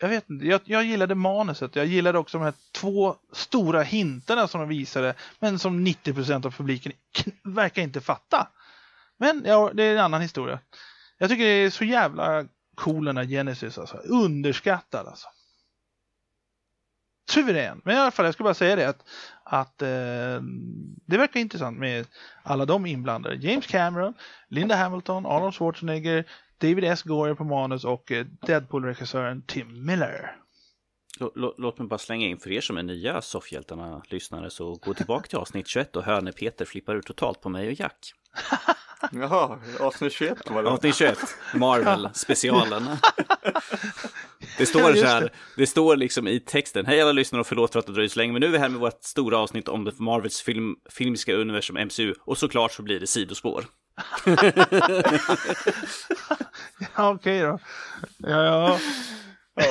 jag 0.00 0.08
vet 0.08 0.30
inte, 0.30 0.46
jag, 0.46 0.60
jag 0.64 0.84
gillade 0.84 1.14
manuset. 1.14 1.76
Jag 1.76 1.86
gillade 1.86 2.18
också 2.18 2.38
de 2.38 2.44
här 2.44 2.54
två 2.72 3.16
stora 3.32 3.82
hintarna 3.82 4.48
som 4.48 4.60
de 4.60 4.68
visade, 4.68 5.14
men 5.38 5.58
som 5.58 5.86
90% 5.86 6.46
av 6.46 6.50
publiken 6.50 6.92
verkar 7.44 7.82
inte 7.82 8.00
fatta. 8.00 8.48
Men 9.18 9.42
ja, 9.46 9.70
det 9.74 9.82
är 9.82 9.92
en 9.92 10.04
annan 10.04 10.20
historia. 10.20 10.60
Jag 11.18 11.30
tycker 11.30 11.44
det 11.44 11.50
är 11.50 11.70
så 11.70 11.84
jävla 11.84 12.46
cool 12.74 13.04
den 13.04 13.16
här 13.16 13.24
Genesis 13.24 13.78
alltså. 13.78 13.96
Underskattad 13.96 15.06
alltså. 15.06 15.28
Suverän. 17.30 17.80
Men 17.84 17.96
i 17.96 17.98
alla 17.98 18.10
fall, 18.10 18.24
jag 18.24 18.34
skulle 18.34 18.44
bara 18.44 18.54
säga 18.54 18.76
det 18.76 18.88
att, 18.88 19.04
att 19.44 19.82
eh, 19.82 20.42
det 21.06 21.16
verkar 21.16 21.40
intressant 21.40 21.78
med 21.78 22.06
alla 22.42 22.64
de 22.64 22.86
inblandade. 22.86 23.34
James 23.34 23.66
Cameron, 23.66 24.14
Linda 24.48 24.76
Hamilton, 24.76 25.26
Arnold 25.26 25.54
Schwarzenegger, 25.54 26.24
David 26.60 26.84
S. 26.84 27.02
Goyer 27.02 27.34
på 27.34 27.44
manus 27.44 27.84
och 27.84 28.12
eh, 28.12 28.26
Deadpool-regissören 28.46 29.42
Tim 29.46 29.86
Miller. 29.86 30.36
Lå- 31.20 31.54
Låt 31.58 31.78
mig 31.78 31.88
bara 31.88 31.98
slänga 31.98 32.26
in 32.26 32.38
för 32.38 32.52
er 32.52 32.60
som 32.60 32.76
är 32.76 32.82
nya 32.82 33.22
soffhjältarna-lyssnare 33.22 34.50
så 34.50 34.74
gå 34.74 34.94
tillbaka 34.94 35.26
till 35.28 35.38
avsnitt 35.38 35.68
21 35.68 35.96
och 35.96 36.02
hör 36.04 36.20
när 36.20 36.32
Peter 36.32 36.64
flippar 36.64 36.94
ut 36.96 37.06
totalt 37.06 37.40
på 37.40 37.48
mig 37.48 37.66
och 37.68 37.72
Jack. 37.80 38.12
Jaha, 39.12 39.58
avsnitt 39.80 40.12
21 40.12 40.50
var 40.50 40.62
det. 40.62 40.70
Avsnitt 40.70 40.94
21, 40.96 41.18
Marvel-specialen. 41.54 42.82
Det 44.58 44.66
står 44.66 44.94
så 44.94 45.06
här, 45.06 45.32
det 45.56 45.66
står 45.66 45.96
liksom 45.96 46.28
i 46.28 46.40
texten, 46.40 46.86
hej 46.86 47.00
alla 47.02 47.12
lyssnare 47.12 47.40
och 47.40 47.46
förlåt 47.46 47.72
för 47.72 47.78
att 47.78 47.86
det 47.86 47.92
dröjer 47.92 48.08
så 48.08 48.18
länge, 48.18 48.32
men 48.32 48.40
nu 48.40 48.46
är 48.46 48.50
vi 48.50 48.58
här 48.58 48.68
med 48.68 48.80
vårt 48.80 49.04
stora 49.04 49.38
avsnitt 49.38 49.68
om 49.68 49.84
det 49.84 49.98
Marvels 49.98 50.40
film, 50.40 50.74
filmiska 50.90 51.34
universum 51.34 51.76
MCU, 51.86 52.14
och 52.20 52.38
såklart 52.38 52.72
så 52.72 52.82
blir 52.82 53.00
det 53.00 53.06
sidospår. 53.06 53.64
Ja, 56.96 57.10
okej 57.10 57.40
då. 57.40 57.58
Ja, 58.16 58.44
ja. 58.44 58.78
Ja. 59.54 59.66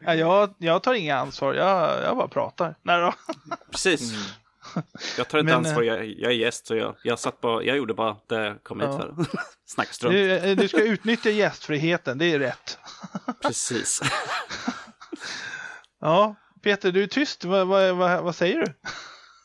Ja, 0.00 0.14
jag, 0.14 0.54
jag 0.58 0.82
tar 0.82 0.94
inga 0.94 1.16
ansvar, 1.18 1.54
jag, 1.54 2.02
jag 2.02 2.16
bara 2.16 2.28
pratar. 2.28 2.74
Nej 2.82 3.00
då. 3.00 3.14
Precis. 3.70 4.12
Jag 5.16 5.28
tar 5.28 5.38
inte 5.38 5.52
Men, 5.52 5.66
ansvar, 5.66 5.82
jag, 5.82 6.06
jag 6.06 6.32
är 6.32 6.36
gäst, 6.36 6.66
så 6.66 6.76
jag, 6.76 6.96
jag, 7.02 7.18
satt 7.18 7.40
bara, 7.40 7.62
jag 7.62 7.76
gjorde 7.76 7.94
bara 7.94 8.16
det 8.28 8.44
jag 8.44 8.62
kom 8.62 8.80
hit 8.80 8.88
Ja. 8.92 8.98
för. 8.98 9.14
Snacka 9.66 9.92
strunt. 9.92 10.12
Du, 10.12 10.32
eh, 10.32 10.56
du 10.56 10.68
ska 10.68 10.82
utnyttja 10.82 11.30
gästfriheten, 11.30 12.18
det 12.18 12.24
är 12.32 12.38
rätt. 12.38 12.78
Precis. 13.42 14.00
Ja, 16.00 16.34
Peter, 16.62 16.92
du 16.92 17.02
är 17.02 17.06
tyst. 17.06 17.44
Vad, 17.44 17.66
vad, 17.66 17.96
vad, 17.96 18.22
vad 18.22 18.34
säger 18.36 18.60
du? 18.60 18.74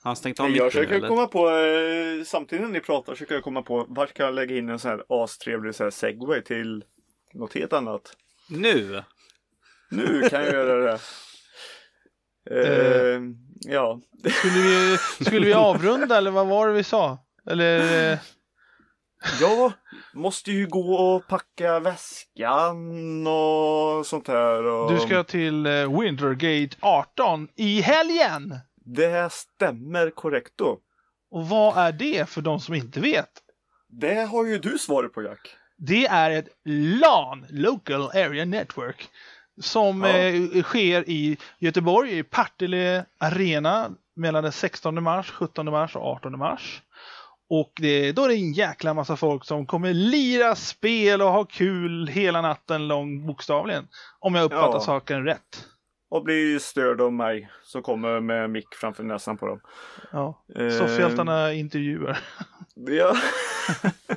Han 0.10 0.16
stängt 0.16 0.40
av 0.40 0.46
Men 0.46 0.56
jag 0.56 0.66
micken, 0.66 0.72
försöker 0.82 0.96
eller? 0.96 1.08
komma 1.08 1.28
på, 1.28 1.50
eh, 1.50 2.24
samtidigt 2.26 2.66
när 2.66 2.72
ni 2.72 2.80
pratar 2.80 3.14
försöker 3.14 3.34
jag 3.34 3.44
komma 3.44 3.62
på 3.62 3.86
vart 3.90 4.14
kan 4.14 4.26
jag 4.26 4.36
lägga 4.36 4.58
in 4.58 4.70
en 4.70 4.80
sån 4.80 4.92
här 4.92 5.24
astrevlig 5.24 5.76
så 5.76 5.84
här 5.84 5.92
segway 5.92 6.42
till 6.42 6.84
något 7.34 7.54
helt 7.54 7.74
annat. 7.74 8.02
Nu! 8.50 9.04
Nu 9.92 10.30
kan 10.30 10.44
jag 10.44 10.54
göra 10.54 10.92
det. 10.92 11.00
Eh, 12.52 13.22
ja, 13.60 14.02
Skulle 14.32 14.54
vi, 14.54 14.98
skulle 15.26 15.46
vi 15.46 15.54
avrunda 15.54 16.18
eller 16.18 16.32
vad 16.32 16.48
var 16.48 16.68
det 16.68 16.74
vi 16.74 16.84
sa? 16.84 17.18
Eller, 17.50 18.12
eh, 18.12 18.20
jag 19.42 19.72
måste 20.14 20.52
ju 20.52 20.68
gå 20.68 20.94
och 20.94 21.28
packa 21.28 21.80
väskan 21.80 23.28
och 23.28 24.06
sånt 24.06 24.28
här. 24.28 24.64
Och... 24.64 24.92
du 24.92 25.00
ska 25.00 25.24
till 25.24 25.68
Wintergate 25.68 26.78
18 26.80 27.48
i 27.56 27.82
helgen! 27.82 28.60
Det 28.96 29.32
stämmer 29.34 30.10
korrekt 30.10 30.54
då. 30.56 30.80
Och 31.32 31.50
vad 31.50 31.78
är 31.78 31.92
det 31.92 32.30
för 32.30 32.42
de 32.42 32.60
som 32.60 32.76
inte 32.76 33.00
vet? 33.00 33.30
Det 33.88 34.14
har 34.26 34.46
ju 34.46 34.60
du 34.60 34.78
svaret 34.78 35.14
på 35.14 35.22
Jack. 35.24 35.56
Det 35.78 36.06
är 36.08 36.32
ett 36.32 36.48
LAN, 37.02 37.46
Local 37.50 38.02
Area 38.02 38.46
Network, 38.46 39.08
som 39.62 40.02
Ja. 40.04 40.10
eh, 40.18 40.64
sker 40.64 41.10
i 41.10 41.38
Göteborg, 41.60 42.18
i 42.18 42.24
Partille 42.24 43.06
Arena 43.18 43.90
mellan 44.16 44.44
den 44.44 44.52
16 44.52 45.04
mars, 45.04 45.32
17 45.32 45.66
mars 45.72 45.96
och 45.96 46.06
18 46.06 46.38
mars. 46.40 46.82
Och 47.50 47.72
det, 47.76 48.12
då 48.12 48.24
är 48.24 48.28
det 48.30 48.36
en 48.36 48.54
jäkla 48.54 48.94
massa 48.94 49.16
folk 49.18 49.46
som 49.46 49.66
kommer 49.66 49.94
lira 49.94 50.56
spel 50.56 51.22
och 51.22 51.32
ha 51.32 51.46
kul 51.46 52.08
hela 52.08 52.42
natten 52.42 52.88
lång 52.88 53.26
bokstavligen. 53.28 53.88
Om 54.20 54.36
jag 54.36 54.44
uppfattar 54.46 54.74
Ja. 54.74 54.80
saken 54.80 55.24
rätt. 55.24 55.66
Och 56.10 56.24
blir 56.24 56.60
störd 56.60 57.02
av 57.02 57.14
mig 57.14 57.50
som 57.64 57.82
kommer 57.82 58.20
med 58.20 58.50
mick 58.50 58.76
framför 58.76 59.04
näsan 59.04 59.38
på 59.38 59.48
dem. 59.48 59.60
Ja. 60.12 60.44
Eh, 60.56 60.70
Soffhjältarna 60.70 61.54
intervjuar. 61.54 62.20
Ja. 62.76 63.16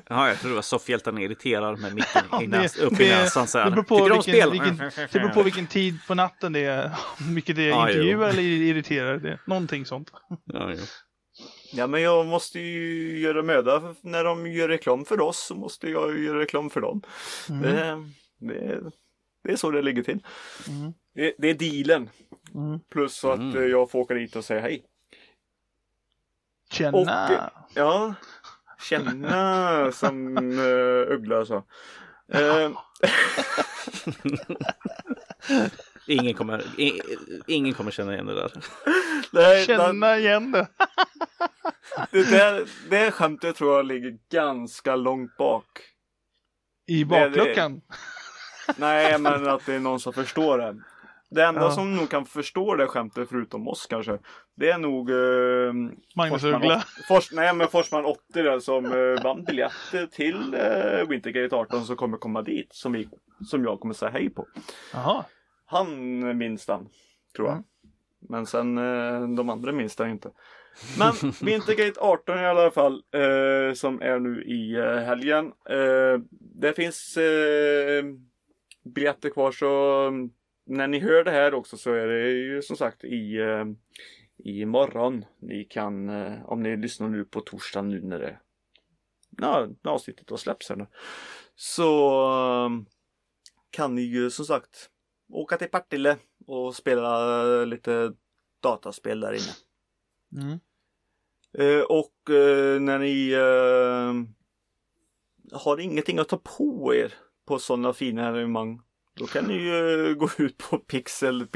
Ja, 0.09 0.29
jag 0.29 0.39
tror 0.41 0.49
det 0.51 0.55
var 0.55 0.63
soffhjältarna 0.63 1.21
irriterar 1.21 1.77
med 1.77 1.95
micken 1.95 2.23
i 2.43 2.47
Det- 2.47 2.59
näs, 2.63 2.77
upp 2.79 2.93
i 2.93 2.97
det- 3.09 3.09
näsan 3.23 3.47
så 3.47 3.59
här. 3.59 3.65
Det 3.65 3.71
beror 3.71 3.83
på 3.83 3.95
om 3.97 4.03
vilken, 4.03 4.23
spel? 4.23 4.51
vilken, 4.51 4.77
det 5.13 5.13
beror 5.13 5.29
på 5.29 5.43
vilken 5.43 5.67
tid 5.67 5.99
på 6.09 6.15
natten 6.15 6.53
det 6.53 6.65
är. 6.65 6.91
Vilket 7.35 7.57
det 7.57 7.63
är 7.63 7.69
Ja, 7.69 7.87
jo. 7.89 7.93
intervjuar 7.95 8.29
eller 8.29 8.43
irriterar. 8.43 9.17
Det. 9.19 9.39
Någonting 9.47 9.87
sånt. 9.87 10.11
Ja, 10.45 10.71
jo. 10.73 10.79
ja, 11.73 11.87
men 11.87 12.03
jag 12.03 12.27
måste 12.27 12.61
ju 12.61 13.19
göra 13.19 13.43
möda. 13.43 13.95
När 14.01 14.25
de 14.25 14.47
gör 14.53 14.69
reklam 14.69 15.05
för 15.05 15.21
oss 15.21 15.39
så 15.47 15.55
måste 15.55 15.89
jag 15.91 16.19
göra 16.19 16.39
reklam 16.39 16.71
för 16.71 16.81
dem. 16.81 17.03
Mm. 17.51 17.63
Det, 17.63 18.55
det, 18.55 18.81
det 19.45 19.53
är 19.53 19.57
så 19.57 19.71
det 19.71 19.83
ligger 19.83 20.03
till. 20.03 20.19
Mm. 20.69 20.93
Det, 21.15 21.35
det 21.39 21.49
är 21.49 21.55
dealen. 21.55 22.11
Mm. 22.55 22.81
Plus 22.91 23.25
att 23.25 23.39
Mm. 23.39 23.57
eh, 23.57 23.63
jag 23.65 23.91
får 23.91 23.99
åka 23.99 24.15
dit 24.15 24.37
och 24.37 24.45
säga 24.45 24.61
hej. 24.61 24.85
Känna. 26.71 26.99
Och, 26.99 27.09
eh, 27.09 27.49
ja, 27.75 28.15
känna 28.89 29.93
som 29.93 30.37
uh, 30.59 31.13
Uggla 31.13 31.45
sa. 31.47 31.65
Eh, 32.33 32.71
Ingen, 36.07 36.35
kommer, 36.35 36.65
ingen 37.47 37.75
kommer 37.75 37.91
känna 37.91 38.13
igen 38.13 38.27
det 38.27 38.35
där. 38.35 38.53
nej, 39.33 39.67
Känna 39.67 40.19
igen 40.19 40.53
det. 40.53 40.69
det, 42.11 42.31
där, 42.31 42.69
det 42.91 43.11
skämtet 43.11 43.57
tror 43.57 43.77
jag 43.77 43.87
ligger 43.87 44.19
ganska 44.31 44.97
långt 44.97 45.37
bak. 45.37 45.67
I 46.87 47.05
bakluckan. 47.05 47.81
Nej, 48.77 49.19
men 49.19 49.49
att 49.49 49.67
det 49.67 49.75
är 49.75 49.81
någon 49.81 50.01
som 50.01 50.13
förstår 50.13 50.59
det. 50.59 50.83
Det 51.35 51.45
enda 51.45 51.61
Ja. 51.61 51.71
som 51.71 51.97
nog 51.97 52.11
kan 52.11 52.25
förstå 52.25 52.75
det 52.75 52.87
skämtet 52.87 53.29
förutom 53.29 53.69
oss 53.69 53.87
kanske. 53.87 54.19
Det 54.55 54.71
är 54.71 54.79
nog 54.79 55.11
uh, 55.11 55.73
Magnus 56.17 56.45
Uggla. 56.45 56.83
Fors, 57.09 57.33
nej 57.33 57.55
men 57.55 57.69
Forsman 57.69 58.05
80 58.05 58.21
där 58.33 58.59
som 58.59 58.85
uh, 58.93 59.23
vann 59.23 59.45
biljetter 59.45 60.07
till 60.07 60.55
uh, 60.55 61.09
Wintergate 61.09 61.57
18 61.57 61.85
som 61.85 61.97
kommer 61.97 62.19
komma 62.19 62.43
dit. 62.43 62.69
Som, 62.73 62.93
vi, 62.93 63.09
som 63.47 63.65
jag 63.65 63.81
kommer 63.81 63.95
säga 63.95 64.11
hej 64.11 64.31
på. 64.31 64.47
Jaha. 64.93 65.25
Han 65.67 66.39
minns 66.39 66.67
den, 66.67 66.89
tror 67.37 67.49
jag. 67.49 67.55
Mm. 67.57 67.65
Men 68.29 68.47
sen 68.47 68.79
eh, 68.79 69.29
de 69.37 69.51
andra 69.51 69.73
minns 69.73 69.97
den 69.97 70.11
inte. 70.11 70.31
Men 70.99 71.13
Wintergate 71.43 72.01
18 72.01 72.39
i 72.39 72.47
alla 72.47 72.71
fall, 72.71 73.03
eh, 73.15 73.75
som 73.75 74.03
är 74.03 74.19
nu 74.19 74.45
i 74.45 74.75
eh, 74.75 74.97
helgen. 74.97 75.47
Eh, 75.71 76.21
det 76.55 76.73
finns 76.73 77.17
eh, 77.17 78.05
biljetter 78.95 79.31
kvar 79.31 79.53
så 79.53 80.11
när 80.73 80.89
ni 80.89 80.99
hör 80.99 81.25
det 81.25 81.31
här 81.31 81.55
också 81.55 81.77
så 81.77 81.93
är 81.93 82.07
det 82.07 82.31
ju 82.31 82.63
som 82.63 82.77
sagt 82.77 83.05
i 83.05 83.37
eh, 83.37 83.65
imorgon. 84.45 85.25
Ni 85.39 85.65
kan, 85.65 86.09
eh, 86.09 86.45
om 86.45 86.63
ni 86.63 86.77
lyssnar 86.77 87.09
nu 87.09 87.25
på 87.25 87.41
torsdag 87.41 87.83
nu 87.83 88.01
när 88.03 88.19
det 88.19 88.41
ja, 89.39 89.69
avsnittet 89.85 90.27
då 90.27 90.37
släpps 90.37 90.69
här 90.69 90.77
nu. 90.77 90.87
Så 91.55 92.23
eh, 92.67 92.71
kan 93.71 93.95
ni 93.95 94.03
ju 94.03 94.31
som 94.31 94.45
sagt 94.45 94.91
åka 95.33 95.57
till 95.57 95.69
Partille 95.69 96.17
och 96.47 96.75
spela 96.75 97.65
lite 97.65 98.13
dataspel 98.61 99.21
där 99.21 99.33
inne. 99.33 99.55
Mm. 100.45 100.59
Och 101.89 102.15
när 102.81 102.99
ni 102.99 103.35
har 105.53 105.81
ingenting 105.81 106.19
att 106.19 106.29
ta 106.29 106.37
på 106.37 106.95
er 106.95 107.15
på 107.47 107.59
sådana 107.59 107.93
fina 107.93 108.29
evenemang. 108.29 108.81
Då 109.15 109.27
kan 109.27 109.45
ni 109.45 109.55
ju 109.55 110.11
eh, 110.11 110.15
gå 110.15 110.29
ut 110.39 110.59
på 110.59 110.79
pixel 110.79 111.47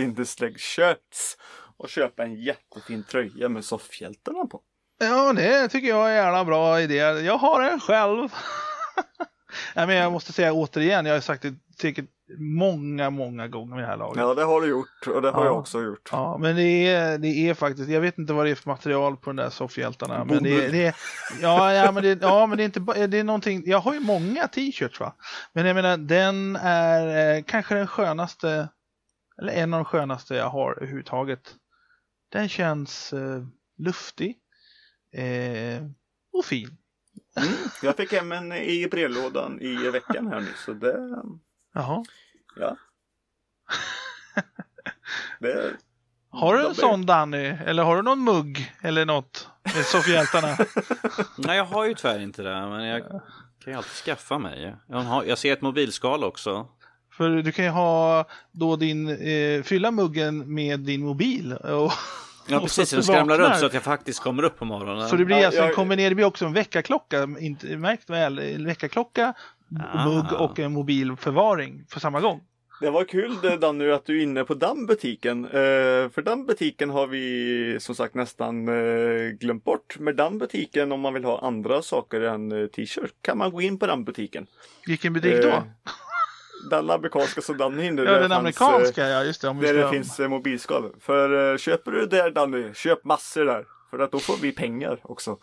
shirts 0.58 1.36
och 1.76 1.88
köpa 1.88 2.24
en 2.24 2.34
jättefin 2.34 3.04
tröja 3.04 3.48
med 3.48 3.64
soffhjältarna 3.64 4.46
på. 4.46 4.60
Ja, 4.98 5.32
det 5.32 5.68
tycker 5.68 5.88
jag 5.88 6.06
är 6.06 6.10
en 6.10 6.24
jävla 6.24 6.44
bra 6.44 6.80
idé. 6.80 6.96
Jag 6.96 7.38
har 7.38 7.62
en 7.62 7.80
själv. 7.80 8.28
Nej, 9.74 9.86
men 9.86 9.96
jag 9.96 10.12
måste 10.12 10.32
säga 10.32 10.52
återigen, 10.52 11.06
jag 11.06 11.14
har 11.14 11.20
sagt 11.20 11.42
det 11.42 11.54
säkert 11.80 12.10
många, 12.38 13.10
många 13.10 13.48
gånger 13.48 13.76
vid 13.76 13.84
det 13.84 13.88
här 13.88 13.96
laget. 13.96 14.16
Ja, 14.22 14.34
det 14.34 14.42
har 14.44 14.60
du 14.60 14.66
gjort 14.68 15.06
och 15.06 15.22
det 15.22 15.30
har 15.30 15.40
Ja. 15.40 15.46
jag 15.46 15.58
också 15.58 15.82
gjort. 15.82 16.08
Ja, 16.12 16.38
men 16.38 16.56
det 16.56 16.62
är, 16.88 17.18
det 17.18 17.28
är 17.28 17.54
faktiskt, 17.54 17.88
jag 17.88 18.00
vet 18.00 18.18
inte 18.18 18.32
vad 18.32 18.46
det 18.46 18.50
är 18.50 18.54
för 18.54 18.70
material 18.70 19.16
på 19.16 19.30
de 19.30 19.36
där 19.36 19.50
soffhjältarna. 19.50 20.24
Men 20.24 20.42
det, 20.42 20.68
det 20.68 20.86
är, 20.86 20.96
ja, 21.42 21.72
ja, 21.72 21.92
men 21.92 22.02
det, 22.02 22.18
ja, 22.22 22.46
men 22.46 22.56
det 22.58 22.62
är 22.62 22.64
inte 22.64 23.06
det 23.06 23.18
är 23.18 23.24
någonting, 23.24 23.62
jag 23.66 23.78
har 23.78 23.94
ju 23.94 24.00
många 24.00 24.48
t-shirts 24.48 25.00
va. 25.00 25.14
Men 25.52 25.66
jag 25.66 25.74
menar, 25.74 25.96
den 25.96 26.56
är 26.62 27.36
eh, 27.36 27.42
kanske 27.42 27.74
den 27.74 27.86
skönaste, 27.86 28.68
eller 29.40 29.52
en 29.52 29.74
av 29.74 29.78
de 29.78 29.84
skönaste 29.84 30.34
jag 30.34 30.48
har 30.50 30.72
överhuvudtaget. 30.76 31.54
Den 32.32 32.48
känns 32.48 33.12
eh, 33.12 33.42
luftig 33.78 34.36
eh, 35.12 35.84
och 36.32 36.44
fin. 36.44 36.76
Mm, 37.40 37.52
jag 37.82 37.96
fick 37.96 38.12
hem 38.12 38.32
en 38.32 38.52
i 38.52 38.88
brevlådan 38.90 39.60
i 39.60 39.90
veckan 39.90 40.26
här 40.26 40.40
nu 40.40 40.48
så 40.66 40.72
det, 40.72 41.22
Jaha. 41.76 42.04
ja. 42.56 42.76
Det, 45.40 45.72
Har 46.30 46.54
du 46.54 46.64
en 46.64 46.70
är- 46.70 46.74
sån 46.74 47.06
Danny? 47.06 47.44
Eller 47.66 47.82
har 47.82 47.96
du 47.96 48.02
någon 48.02 48.24
mugg 48.24 48.72
eller 48.82 49.04
något? 49.04 49.48
Soffhjältarna? 49.84 50.56
Nej, 51.38 51.56
jag 51.56 51.64
har 51.64 51.84
ju 51.84 51.94
tyvärr 51.94 52.18
inte 52.20 52.42
det, 52.42 52.66
men 52.68 52.84
jag 52.84 53.02
kan 53.64 53.72
ju 53.72 53.74
alltid 53.74 53.92
skaffa 53.92 54.38
mig. 54.38 54.76
Jag, 54.88 54.98
har, 54.98 55.24
jag 55.24 55.38
ser 55.38 55.52
ett 55.52 55.62
mobilskal 55.62 56.24
också. 56.24 56.66
För 57.12 57.28
du 57.30 57.52
kan 57.52 57.64
ju 57.64 57.70
ha 57.70 58.24
då 58.52 58.76
din, 58.76 59.08
eh, 59.08 59.62
fylla 59.62 59.90
muggen 59.90 60.54
med 60.54 60.80
din 60.80 61.04
mobil. 61.04 61.52
Och, 61.52 61.92
Ja, 62.48 62.56
och 62.56 62.62
precis. 62.62 62.88
så 62.90 62.96
Den 62.96 63.02
skramlar 63.04 63.38
runt 63.38 63.56
så 63.58 63.66
att 63.66 63.74
jag 63.74 63.82
faktiskt 63.82 64.20
kommer 64.20 64.42
upp 64.42 64.58
på 64.58 64.64
morgonen. 64.64 65.08
Så 65.08 65.16
det 65.16 65.24
blir 65.24 65.36
Ja, 65.36 65.46
alltså 65.46 65.60
en 65.60 65.66
jag- 65.66 65.74
kombinering, 65.74 66.08
det 66.08 66.14
blir 66.14 66.24
också 66.24 66.44
en 66.44 66.52
väckarklocka, 66.52 67.28
inte, 67.40 67.76
märkt 67.76 68.10
väl, 68.10 68.38
en 68.38 68.64
väckarklocka. 68.66 69.34
Mugg 70.04 70.32
och 70.32 70.58
en 70.58 70.72
mobilförvaring 70.72 71.84
på 71.92 72.00
samma 72.00 72.20
gång. 72.20 72.40
Det 72.80 72.90
var 72.90 73.04
kul 73.04 73.36
det, 73.42 73.56
Danny 73.56 73.90
att 73.90 74.06
du 74.06 74.18
är 74.18 74.22
inne 74.22 74.44
på 74.44 74.54
den 74.54 74.86
butiken. 74.86 75.44
Eh, 75.44 75.50
för 76.10 76.22
den 76.22 76.46
butiken 76.46 76.90
har 76.90 77.06
vi 77.06 77.76
som 77.80 77.94
sagt 77.94 78.14
nästan 78.14 78.68
eh, 78.68 79.28
glömt 79.40 79.64
bort. 79.64 79.96
Men 79.98 80.16
den 80.16 80.38
butiken 80.38 80.92
om 80.92 81.00
man 81.00 81.14
vill 81.14 81.24
ha 81.24 81.46
andra 81.46 81.82
saker 81.82 82.20
än 82.20 82.52
eh, 82.52 82.66
t-shirt 82.66 83.12
kan 83.22 83.38
man 83.38 83.50
gå 83.50 83.60
in 83.60 83.78
på 83.78 83.86
den 83.86 84.04
butiken. 84.04 84.46
Vilken 84.86 85.12
butik 85.12 85.42
då? 85.42 85.48
Eh, 85.48 85.62
Den 86.70 86.90
amerikanska 86.90 87.40
som 87.40 87.56
Danny 87.56 87.86
inne 87.86 88.02
ja, 88.02 88.10
den 88.10 88.20
fanns, 88.20 88.32
amerikanska, 88.32 89.08
ja 89.08 89.24
just 89.24 89.40
det. 89.40 89.48
Om 89.48 89.60
Där 89.60 89.74
det 89.74 89.80
ska, 89.80 89.90
finns 89.90 90.20
eh, 90.20 90.28
mobilskal. 90.28 90.92
För 91.00 91.52
eh, 91.52 91.58
köper 91.58 91.90
du 91.90 92.06
där 92.06 92.30
Danny, 92.30 92.74
köp 92.74 93.04
massor 93.04 93.44
där. 93.44 93.64
För 93.90 93.98
att 93.98 94.12
då 94.12 94.18
får 94.18 94.36
vi 94.42 94.52
pengar 94.52 94.98
också. 95.02 95.38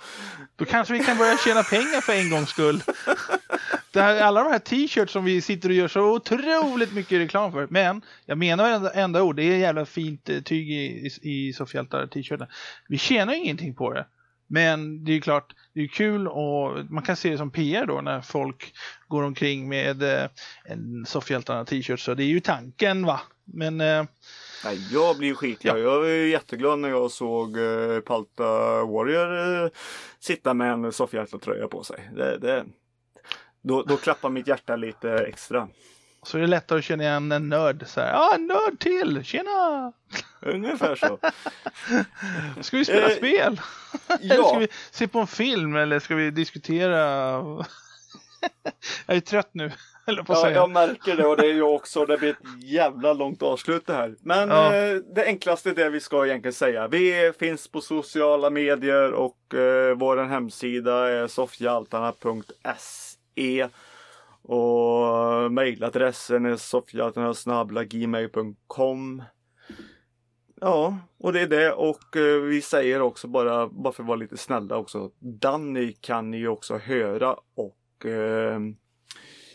Då 0.56 0.66
kanske 0.66 0.94
vi 0.94 1.00
kan 1.00 1.18
börja 1.18 1.38
tjäna 1.38 1.64
pengar 1.64 2.02
för 2.02 2.14
en 2.14 2.30
gångs 2.30 2.50
skull. 2.50 2.84
Här, 3.96 4.22
alla 4.22 4.44
de 4.44 4.52
här 4.52 4.60
t-shirts 4.60 5.14
som 5.14 5.26
vi 5.26 5.42
sitter 5.42 5.70
och 5.70 5.76
gör 5.76 5.88
så 5.88 6.16
otroligt 6.16 6.94
mycket 6.94 7.20
reklam 7.20 7.52
för. 7.52 7.68
Men 7.70 8.02
jag 8.26 8.38
menar 8.38 8.64
varenda 8.64 8.92
enda 8.92 9.24
ord, 9.24 9.36
det 9.36 9.44
är 9.44 9.58
jävla 9.58 9.86
fint 9.86 10.30
eh, 10.30 10.42
tyg 10.42 10.72
i, 10.72 11.10
i, 11.22 11.48
i 11.48 11.54
Soffhjältar 11.54 12.08
t-shirten. 12.08 12.48
Vi 12.88 12.98
tjänar 12.98 13.34
ingenting 13.34 13.76
på 13.76 13.94
det. 13.94 14.06
Men 14.48 15.06
det 15.06 15.12
är 15.12 15.16
ju 15.16 15.22
klart, 15.22 15.56
det 15.74 15.82
är 15.82 15.88
kul 15.88 16.28
och 16.28 16.86
man 16.90 17.04
kan 17.04 17.16
se 17.16 17.30
det 17.30 17.38
som 17.38 17.52
PR 17.52 17.86
då 17.86 18.02
när 18.02 18.22
folk 18.22 18.74
går 19.08 19.24
omkring 19.24 19.70
med 19.70 20.04
eh, 20.04 20.30
en 20.66 21.06
Soffhjältarna 21.06 21.66
t-shirt. 21.66 22.00
Så 22.00 22.14
det 22.14 22.24
är 22.24 22.28
ju 22.28 22.40
tanken 22.40 23.06
va. 23.06 23.22
Men 23.46 23.82
eh, 23.82 24.04
Nej, 24.66 24.88
jag 24.92 25.18
blir 25.18 25.34
skitglad. 25.34 25.80
Jag 25.80 26.00
var 26.00 26.08
ju 26.08 26.30
jätteglad 26.30 26.80
när 26.80 26.90
jag 26.90 27.12
såg 27.12 27.58
eh, 27.58 28.00
Palta 28.00 28.44
Warrior 28.86 29.64
eh, 29.64 29.70
sitta 30.20 30.54
med 30.54 30.74
en 30.74 30.92
soffhjältartröja 30.92 31.68
på 31.68 31.84
sig. 31.84 32.10
Det, 32.16 32.38
det, 32.38 32.66
då, 33.64 33.84
då 33.84 33.98
klappar 33.98 34.30
mitt 34.30 34.48
hjärta 34.48 34.76
lite 34.76 35.12
extra. 35.12 35.68
så 36.24 36.38
är 36.38 36.42
det 36.42 36.48
lättare 36.48 36.80
att 36.80 36.86
känna 36.86 37.04
igen 37.04 37.32
en 37.32 37.50
nörd. 37.50 37.84
Så 37.88 38.02
här, 38.02 38.12
ja, 38.12 38.36
en 38.36 38.48
nörd 38.48 38.80
till, 38.80 39.24
tjena! 39.24 39.94
Ungefär 40.42 40.96
så. 40.96 41.20
Ska 42.62 42.78
vi 42.78 42.86
spela 42.86 43.10
Eh, 43.10 43.16
spel? 43.16 43.62
Eller 44.22 44.36
ska 44.36 44.54
Ja, 44.54 44.58
vi 44.60 44.68
se 44.92 45.08
på 45.08 45.20
en 45.20 45.28
film 45.28 45.76
eller 45.76 46.00
ska 46.00 46.16
vi 46.16 46.32
diskutera? 46.32 46.98
jag 49.06 49.16
är 49.18 49.20
trött 49.20 49.50
nu, 49.52 49.72
eller 50.08 50.24
på 50.24 50.34
att 50.34 50.40
ja, 50.44 50.52
jag 50.52 50.70
märker 50.70 51.16
det 51.16 51.26
och 51.26 51.38
det 51.38 51.46
är 51.46 51.54
jag 51.54 51.74
också. 51.76 52.06
Det 52.06 52.18
blir 52.18 52.30
ett 52.30 52.64
jävla 52.64 53.14
långt 53.14 53.42
avslut 53.42 53.86
det 53.86 53.94
här. 53.94 54.16
Men 54.22 54.50
Ja. 54.50 54.76
eh, 54.76 54.96
det 55.16 55.26
enklaste 55.26 55.70
är 55.70 55.74
det 55.76 55.90
vi 55.90 56.00
ska 56.00 56.26
egentligen 56.26 56.54
säga. 56.54 56.88
Vi 56.88 57.34
finns 57.40 57.68
på 57.68 57.82
sociala 57.82 58.50
medier 58.50 59.12
och 59.14 59.54
eh, 59.54 59.96
vår 59.98 60.18
hemsida 60.24 61.10
är 61.10 61.28
soffhjaltarna.se 61.28 63.13
E. 63.36 63.68
och 64.42 65.52
mejladressen 65.52 66.46
är 66.46 66.56
soffhjaltarna.gmail.com 66.56 69.24
Ja, 70.62 70.98
och 71.18 71.34
det 71.34 71.42
är 71.42 71.48
det 71.48 71.72
och 71.72 72.18
eh, 72.18 72.42
vi 72.42 72.62
säger 72.62 73.02
också 73.02 73.28
bara, 73.28 73.68
bara 73.68 73.94
för 73.94 74.04
att 74.04 74.08
vara 74.08 74.18
lite 74.18 74.38
snälla 74.38 74.78
också. 74.78 75.12
Danny 75.20 75.94
kan 75.94 76.32
ni 76.32 76.38
ju 76.38 76.48
också 76.48 76.78
höra 76.78 77.36
och 77.56 78.06
eh, 78.06 78.60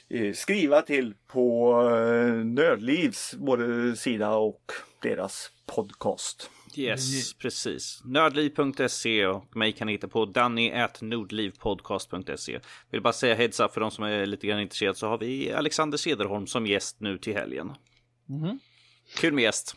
eh, 0.09 0.33
skriva 0.35 0.83
till 0.83 1.15
på 1.27 1.73
eh, 1.91 2.35
Nördlivs 2.45 3.35
både 3.35 3.97
sida 3.97 4.37
och 4.37 4.73
deras 5.03 5.51
podcast. 5.67 6.51
Yes, 6.79 7.35
precis. 7.35 8.01
Nördliv.se 8.05 9.27
och 9.27 9.57
mig 9.57 9.73
kan 9.73 9.87
ni 9.87 9.93
hitta 9.93 10.09
på 10.09 10.25
danny.nordlivpodcast.se. 10.25 12.61
Vill 12.91 13.03
bara 13.03 13.13
säga 13.13 13.35
heads 13.35 13.61
up 13.61 13.75
för 13.75 13.81
de 13.81 13.91
som 13.91 14.05
är 14.05 14.27
lite 14.27 14.47
grann 14.47 14.61
intresserade 14.61 14.99
så 14.99 15.09
har 15.09 15.19
vi 15.19 15.53
Alexander 15.53 15.99
Cederholm 15.99 16.47
som 16.47 16.67
gäst 16.67 16.97
nu 17.01 17.19
till 17.19 17.35
helgen. 17.35 17.73
Mhm. 18.29 18.59
Kul 19.17 19.33
med 19.35 19.43
gäst. 19.45 19.75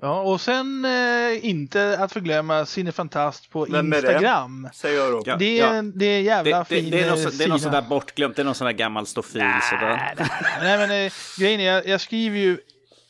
Ja, 0.00 0.20
och 0.20 0.40
sen 0.40 0.84
eh, 0.84 1.46
inte 1.46 1.98
att 1.98 2.12
förglömma 2.12 2.66
Cinefantast 2.66 3.50
på 3.50 3.64
Vem 3.70 3.92
är 3.92 4.02
det? 4.02 4.12
Instagram. 4.12 4.68
Säger 4.74 4.98
jag 4.98 5.12
då. 5.12 5.22
Ja, 5.26 5.36
Det 5.36 5.60
är, 5.60 5.74
ja. 5.76 5.82
det 5.94 6.06
är 6.06 6.18
en 6.18 6.24
jävla 6.24 6.58
Det, 6.58 6.58
det, 6.58 6.64
fin 6.82 6.90
det, 6.90 7.00
är 7.02 7.10
någon, 7.10 7.18
eh, 7.18 7.24
så- 7.24 7.30
det 7.38 7.44
är 7.44 7.48
någon 7.48 7.58
sån 7.60 7.70
sida. 7.70 7.80
där 7.80 7.88
bortglömt, 7.88 8.36
det 8.36 8.42
är 8.42 8.44
någon 8.44 8.54
sån 8.54 8.64
där 8.64 8.72
gammal 8.72 9.06
stofil 9.06 9.42
sådär. 9.70 10.14
Nej 10.60 10.78
men 10.88 11.04
eh, 11.06 11.12
grejen 11.38 11.60
är, 11.60 11.64
jag, 11.72 11.86
jag 11.88 12.00
skriver 12.00 12.38
ju 12.38 12.58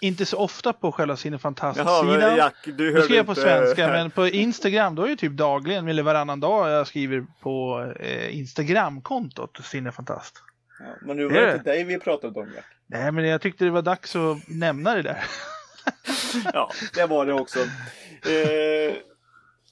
inte 0.01 0.27
så 0.27 0.37
ofta 0.37 0.73
på 0.73 0.93
själva 0.93 1.13
Jaha, 1.13 1.17
Cinefantast-sidan. 1.17 2.07
men 2.07 2.37
Jack, 2.37 2.55
du 2.65 2.87
hörde 2.93 3.03
skriver 3.03 3.17
jag 3.17 3.27
på 3.27 3.33
inte... 3.33 3.43
svenska, 3.43 3.89
men 3.89 4.11
på 4.21 4.27
Instagram 4.27 4.95
då 4.95 5.03
är 5.05 5.09
det 5.09 5.17
typ 5.17 5.33
dagligen 5.33 5.89
eller 5.89 6.03
varannan 6.03 6.41
dag 6.41 6.71
jag 6.71 6.87
skriver 6.87 7.27
på 7.41 7.85
eh, 8.01 8.39
Instagram-kontot 8.39 9.59
Cinefantast. 9.65 10.43
Ja, 10.81 10.87
men 11.03 11.17
nu 11.17 11.25
var 11.25 11.33
Det 11.33 11.53
inte 11.53 11.71
dig 11.71 11.85
vi 11.85 11.99
pratade 11.99 12.41
om 12.41 12.53
Jack. 12.55 12.65
Nej 12.87 13.13
men 13.13 13.25
jag 13.25 13.41
tyckte 13.41 13.65
det 13.65 13.71
var 13.71 13.83
dags 13.83 14.17
att 14.17 14.37
nämna 14.49 14.95
det 14.95 15.03
där. 15.03 15.25
Ja, 16.53 16.71
det 16.95 17.07
var 17.07 17.27
det 17.27 17.33
också. 17.33 17.59
Eh, 17.59 18.95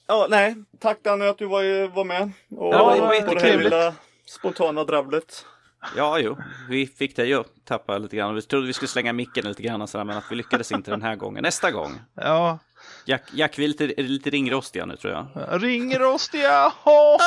ja, 0.07 0.27
nej. 0.29 0.55
Tack 0.79 1.03
Danny 1.03 1.25
att 1.25 1.37
du 1.37 1.45
var, 1.45 1.87
var 1.87 2.03
med. 2.05 2.31
Och 2.49 2.73
Ja, 2.73 2.95
det 2.95 3.01
var 3.01 3.07
på 3.07 3.07
det 3.07 3.07
här 3.07 3.13
jättetrevligt. 3.15 3.63
lilla 3.63 3.93
spontana 4.25 4.83
dravlet. 4.83 5.45
Ja, 5.95 6.19
jo, 6.19 6.37
vi 6.69 6.87
fick 6.87 7.15
dig 7.15 7.33
att 7.33 7.47
tappa 7.65 7.97
lite 7.97 8.15
grann. 8.15 8.35
Vi 8.35 8.41
trodde 8.41 8.67
vi 8.67 8.73
skulle 8.73 8.89
slänga 8.89 9.13
micken 9.13 9.45
lite 9.45 9.63
grann 9.63 9.81
och 9.81 9.89
sådär, 9.89 10.05
men 10.05 10.17
att 10.17 10.31
vi 10.31 10.35
lyckades 10.35 10.71
inte 10.71 10.91
den 10.91 11.01
här 11.01 11.15
gången. 11.15 11.43
Nästa 11.43 11.71
gång. 11.71 11.99
Ja, 12.15 12.59
Jack, 13.05 13.21
Jack 13.33 13.59
vi 13.59 13.63
är 13.63 13.67
lite, 13.67 13.99
är 14.01 14.03
lite 14.03 14.29
ringrostiga 14.29 14.85
nu 14.85 14.95
tror 14.95 15.13
jag. 15.13 15.27
ringrostiga! 15.63 16.73
Ho, 16.83 16.91
ho, 16.91 17.17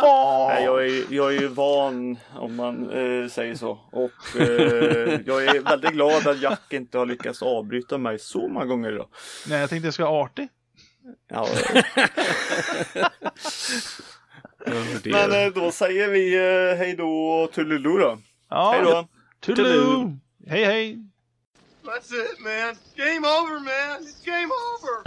ho. 0.00 0.48
Nej, 0.48 0.64
jag, 0.64 0.86
är, 0.86 1.04
jag 1.14 1.36
är 1.36 1.40
ju 1.40 1.48
van 1.48 2.18
om 2.34 2.56
man 2.56 2.90
eh, 2.90 3.28
säger 3.28 3.54
så. 3.54 3.78
Och 3.92 4.40
eh, 4.40 5.20
jag 5.26 5.44
är 5.44 5.60
väldigt 5.60 5.90
glad 5.90 6.26
att 6.26 6.40
Jack 6.40 6.72
inte 6.72 6.98
har 6.98 7.06
lyckats 7.06 7.42
avbryta 7.42 7.98
mig 7.98 8.18
så 8.18 8.48
många 8.48 8.66
gånger 8.66 8.92
idag. 8.92 9.08
Nej, 9.48 9.60
jag 9.60 9.70
tänkte 9.70 9.86
jag 9.86 9.94
ska 9.94 10.10
vara 10.10 10.24
artig. 10.24 10.48
Ja, 11.28 11.48
Men 15.04 15.32
eh, 15.32 15.52
då 15.52 15.72
säger 15.72 16.08
vi 16.08 16.34
eh, 16.34 16.76
hej 16.78 16.94
då 16.96 17.28
och 17.30 17.52
tuliloo 17.52 17.98
då. 17.98 18.18
Ja, 18.50 18.70
hej 18.72 18.82
då. 18.82 19.08
Tuliloo. 19.40 20.18
Hej 20.46 20.64
hej. 20.64 20.98
That's 21.84 22.12
it 22.12 22.38
man. 22.40 22.76
Game 22.96 23.26
over 23.26 23.58
man. 23.60 24.02
It's 24.02 24.24
game 24.24 24.50
over. 24.72 25.02